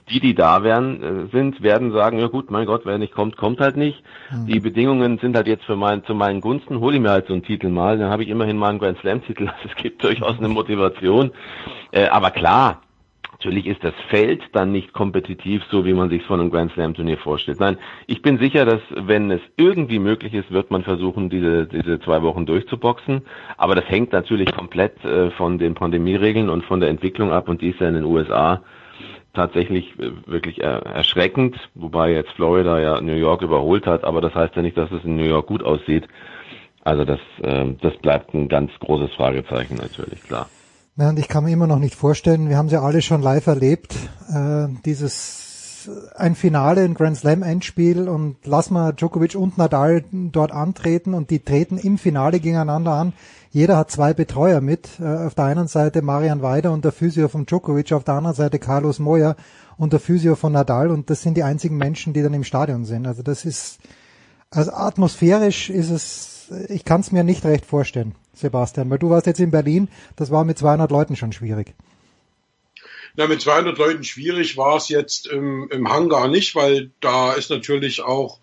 [0.10, 3.38] Die, die da wären, äh, sind, werden sagen, ja gut, mein Gott, wer nicht kommt,
[3.38, 4.04] kommt halt nicht.
[4.32, 4.45] Mhm.
[4.45, 7.34] Die Bedingungen sind halt jetzt für mein, zu meinen Gunsten, hole ich mir halt so
[7.34, 10.38] einen Titel mal, dann habe ich immerhin mal einen Grand Slam-Titel, also es gibt durchaus
[10.38, 11.32] eine Motivation.
[11.92, 12.82] Äh, aber klar,
[13.38, 16.94] Natürlich ist das Feld dann nicht kompetitiv, so wie man sich von einem Grand Slam
[16.94, 17.60] Turnier vorstellt.
[17.60, 22.00] Nein, ich bin sicher, dass wenn es irgendwie möglich ist, wird man versuchen, diese, diese
[22.00, 23.24] zwei Wochen durchzuboxen.
[23.58, 27.62] Aber das hängt natürlich komplett äh, von den Pandemieregeln und von der Entwicklung ab und
[27.62, 28.64] die ist ja in den USA
[29.34, 34.34] tatsächlich äh, wirklich äh, erschreckend, wobei jetzt Florida ja New York überholt hat, aber das
[34.34, 36.08] heißt ja nicht, dass es in New York gut aussieht.
[36.86, 40.48] Also das, äh, das bleibt ein ganz großes Fragezeichen natürlich, klar.
[40.98, 43.22] Ja, und ich kann mir immer noch nicht vorstellen, wir haben es ja alle schon
[43.22, 43.94] live erlebt,
[44.30, 50.54] äh, dieses ein Finale, ein Grand Slam Endspiel und lass mal Djokovic und Nadal dort
[50.54, 53.12] antreten und die treten im Finale gegeneinander an.
[53.52, 54.88] Jeder hat zwei Betreuer mit.
[55.02, 58.36] Äh, auf der einen Seite Marian Weider und der Physio von Djokovic, auf der anderen
[58.38, 59.36] Seite Carlos Moya
[59.76, 62.86] und der Physio von Nadal und das sind die einzigen Menschen, die dann im Stadion
[62.86, 63.06] sind.
[63.06, 63.80] Also das ist,
[64.50, 66.35] also atmosphärisch ist es,
[66.70, 68.16] ich kann es mir nicht recht vorstellen.
[68.34, 68.90] Sebastian?
[68.90, 71.74] Weil du warst jetzt in Berlin, das war mit 200 Leuten schon schwierig.
[73.16, 77.50] Na, mit 200 Leuten schwierig war es jetzt im, im Hangar nicht, weil da ist
[77.50, 78.40] natürlich auch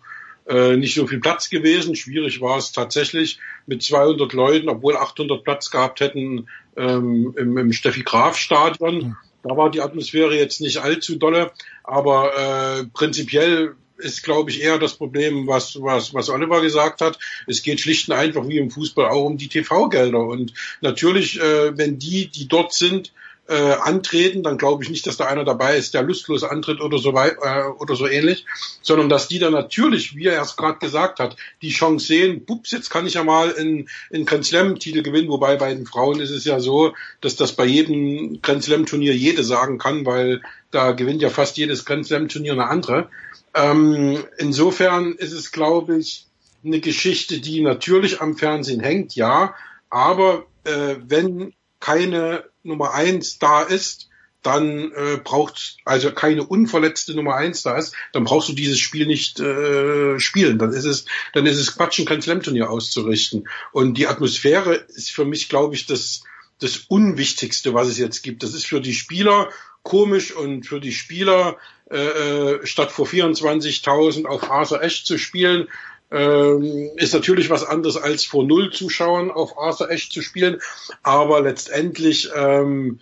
[0.47, 1.95] äh, nicht so viel Platz gewesen.
[1.95, 7.71] Schwierig war es tatsächlich mit 200 Leuten, obwohl 800 Platz gehabt hätten ähm, im, im
[7.71, 8.95] Steffi Graf Stadion.
[8.95, 9.17] Mhm.
[9.43, 11.51] Da war die Atmosphäre jetzt nicht allzu dolle,
[11.83, 17.19] aber äh, prinzipiell ist, glaube ich, eher das Problem, was, was, was Oliver gesagt hat.
[17.47, 20.19] Es geht schlicht und einfach wie im Fußball auch um die TV-Gelder.
[20.19, 23.11] Und natürlich, äh, wenn die, die dort sind,
[23.47, 26.97] äh, antreten, dann glaube ich nicht, dass da einer dabei ist, der lustlos antritt oder
[26.97, 28.45] so weit, äh, oder so ähnlich,
[28.81, 32.71] sondern dass die dann natürlich, wie er es gerade gesagt hat, die Chance sehen, pups,
[32.71, 36.21] jetzt kann ich ja mal einen, einen Grand Slam Titel gewinnen, wobei bei den Frauen
[36.21, 40.41] ist es ja so, dass das bei jedem Grand Slam Turnier jede sagen kann, weil
[40.71, 43.09] da gewinnt ja fast jedes Grand Slam Turnier eine andere.
[43.53, 46.27] Ähm, insofern ist es, glaube ich,
[46.65, 49.53] eine Geschichte, die natürlich am Fernsehen hängt, ja,
[49.89, 54.09] aber äh, wenn keine Nummer eins da ist,
[54.41, 59.05] dann äh, braucht also keine unverletzte Nummer eins da ist, dann brauchst du dieses Spiel
[59.05, 60.59] nicht äh, spielen.
[60.59, 63.47] Dann ist es, dann ist es Quatsch, ein Grand Slam Turnier auszurichten.
[63.71, 66.23] Und die Atmosphäre ist für mich, glaube ich, das
[66.59, 68.41] das Unwichtigste, was es jetzt gibt.
[68.41, 69.49] Das ist für die Spieler
[69.83, 71.57] komisch und für die Spieler
[71.91, 75.67] äh, äh statt vor 24.000 auf Arthur Ashe zu spielen,
[76.11, 80.59] ähm, ist natürlich was anderes als vor null Zuschauern auf Arthur Ashe zu spielen,
[81.01, 82.99] aber letztendlich ähm,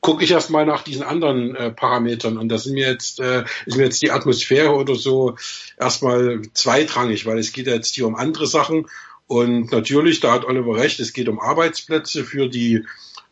[0.00, 2.38] gucke ich erstmal nach diesen anderen äh, Parametern.
[2.38, 5.36] Und das sind mir jetzt äh, ist mir jetzt die Atmosphäre oder so
[5.78, 8.86] erstmal zweitrangig, weil es geht ja jetzt hier um andere Sachen.
[9.26, 12.86] Und natürlich, da hat Oliver recht, es geht um Arbeitsplätze für die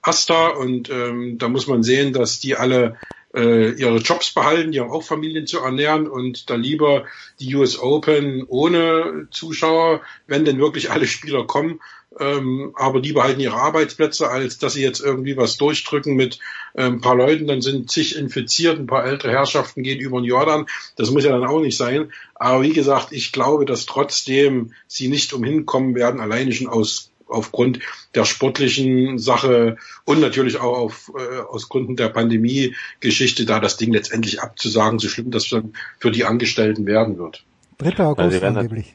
[0.06, 2.96] Asta und ähm, da muss man sehen, dass die alle
[3.34, 7.04] äh, ihre Jobs behalten, die haben auch Familien zu ernähren und da lieber
[7.38, 11.80] die US Open ohne Zuschauer, wenn denn wirklich alle Spieler kommen,
[12.18, 16.38] ähm, aber die behalten ihre Arbeitsplätze, als dass sie jetzt irgendwie was durchdrücken mit
[16.74, 20.24] äh, ein paar Leuten, dann sind zig infiziert, ein paar ältere Herrschaften gehen über den
[20.24, 20.66] Jordan.
[20.96, 22.12] Das muss ja dann auch nicht sein.
[22.34, 27.10] Aber wie gesagt, ich glaube, dass trotzdem sie nicht umhin kommen werden, alleine schon aus
[27.26, 27.80] aufgrund
[28.14, 33.92] der sportlichen Sache und natürlich auch auf, äh, aus Gründen der Pandemie-Geschichte, da das Ding
[33.92, 37.44] letztendlich abzusagen, so schlimm das dann für die Angestellten werden wird.
[37.78, 38.04] 3.
[38.04, 38.94] August also angeblich.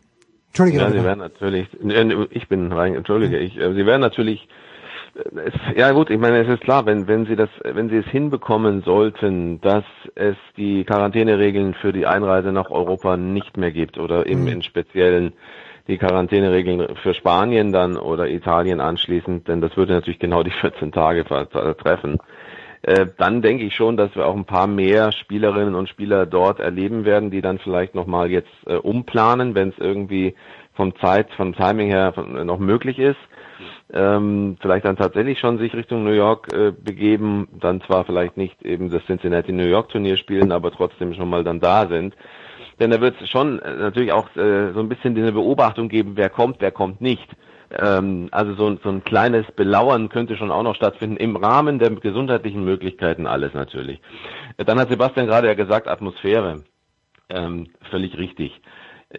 [0.51, 0.80] Entschuldige.
[0.80, 1.68] Ja, sie werden natürlich,
[2.32, 4.50] ich bin rein, entschuldige, ich, äh, sie werden natürlich,
[5.16, 7.98] äh, es, ja gut, ich meine, es ist klar, wenn, wenn sie das, wenn sie
[7.98, 9.85] es hinbekommen sollten, dass
[10.16, 14.48] es die Quarantäneregeln für die Einreise nach Europa nicht mehr gibt oder eben mhm.
[14.48, 15.34] in speziellen
[15.92, 20.92] die Quarantäneregeln für Spanien dann oder Italien anschließend, denn das würde natürlich genau die 14
[20.92, 22.18] Tage treffen.
[22.84, 26.60] Äh, dann denke ich schon, dass wir auch ein paar mehr Spielerinnen und Spieler dort
[26.60, 30.34] erleben werden, die dann vielleicht nochmal jetzt äh, umplanen, wenn es irgendwie
[30.74, 32.14] vom Zeit, vom Timing her
[32.44, 33.20] noch möglich ist.
[33.94, 38.64] Ähm, vielleicht dann tatsächlich schon sich Richtung New York äh, begeben, dann zwar vielleicht nicht
[38.64, 42.16] eben das Cincinnati New York Turnier spielen, aber trotzdem schon mal dann da sind.
[42.82, 46.14] Denn da wird es schon äh, natürlich auch äh, so ein bisschen diese Beobachtung geben,
[46.16, 47.30] wer kommt, wer kommt nicht.
[47.77, 51.92] Ähm, also so, so ein kleines Belauern könnte schon auch noch stattfinden, im Rahmen der
[51.92, 54.01] gesundheitlichen Möglichkeiten alles natürlich.
[54.58, 56.64] Dann hat Sebastian gerade ja gesagt, Atmosphäre.
[57.30, 58.60] Ähm, völlig richtig.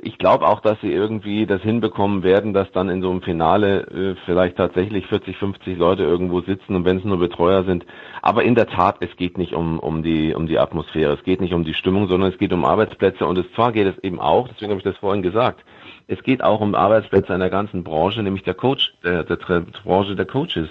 [0.00, 3.82] Ich glaube auch, dass sie irgendwie das hinbekommen werden, dass dann in so einem Finale
[3.88, 7.84] äh, vielleicht tatsächlich 40, 50 Leute irgendwo sitzen und wenn es nur Betreuer sind.
[8.22, 11.42] Aber in der Tat, es geht nicht um, um, die, um die Atmosphäre, es geht
[11.42, 14.18] nicht um die Stimmung, sondern es geht um Arbeitsplätze und es zwar geht es eben
[14.18, 15.62] auch, deswegen habe ich das vorhin gesagt,
[16.06, 20.16] es geht auch um Arbeitsplätze einer ganzen Branche, nämlich der Coach, der, der, der Branche
[20.16, 20.68] der Coaches,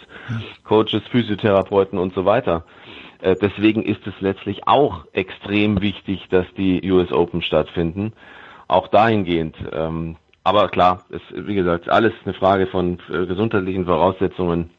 [0.63, 2.65] Coaches, Physiotherapeuten und so weiter.
[3.21, 8.13] Äh, deswegen ist es letztlich auch extrem wichtig, dass die US Open stattfinden
[8.71, 9.55] auch dahingehend.
[9.71, 14.71] Ähm, aber klar, ist wie gesagt alles eine Frage von äh, gesundheitlichen Voraussetzungen.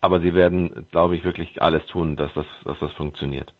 [0.00, 3.52] Aber sie werden, glaube ich, wirklich alles tun, dass das, dass das funktioniert.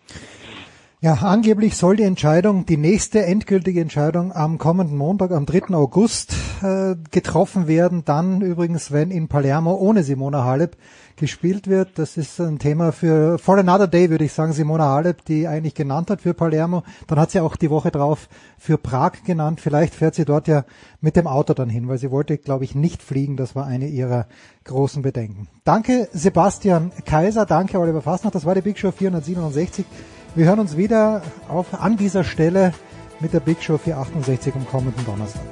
[1.00, 5.72] Ja, angeblich soll die Entscheidung, die nächste endgültige Entscheidung am kommenden Montag, am 3.
[5.72, 8.04] August äh, getroffen werden.
[8.04, 10.76] Dann übrigens, wenn in Palermo ohne Simona Halep
[11.14, 12.00] gespielt wird.
[12.00, 14.52] Das ist ein Thema für for another day, würde ich sagen.
[14.52, 16.82] Simona Halep, die eigentlich genannt hat für Palermo.
[17.06, 18.28] Dann hat sie auch die Woche drauf
[18.58, 19.60] für Prag genannt.
[19.60, 20.64] Vielleicht fährt sie dort ja
[21.00, 23.36] mit dem Auto dann hin, weil sie wollte, glaube ich, nicht fliegen.
[23.36, 24.26] Das war eine ihrer
[24.64, 25.46] großen Bedenken.
[25.62, 28.32] Danke Sebastian Kaiser, danke Oliver Fassner.
[28.32, 29.86] Das war die Big Show 467.
[30.34, 32.74] Wir hören uns wieder auf, an dieser Stelle
[33.20, 35.42] mit der Big Show 468 am kommenden Donnerstag.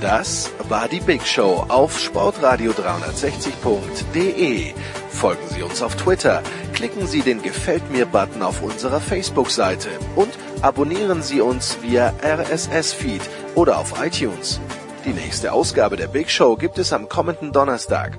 [0.00, 4.72] Das war die Big Show auf sportradio360.de.
[5.10, 10.30] Folgen Sie uns auf Twitter, klicken Sie den Gefällt mir-Button auf unserer Facebook-Seite und
[10.62, 13.20] abonnieren Sie uns via RSS-Feed
[13.54, 14.58] oder auf iTunes.
[15.04, 18.18] Die nächste Ausgabe der Big Show gibt es am kommenden Donnerstag.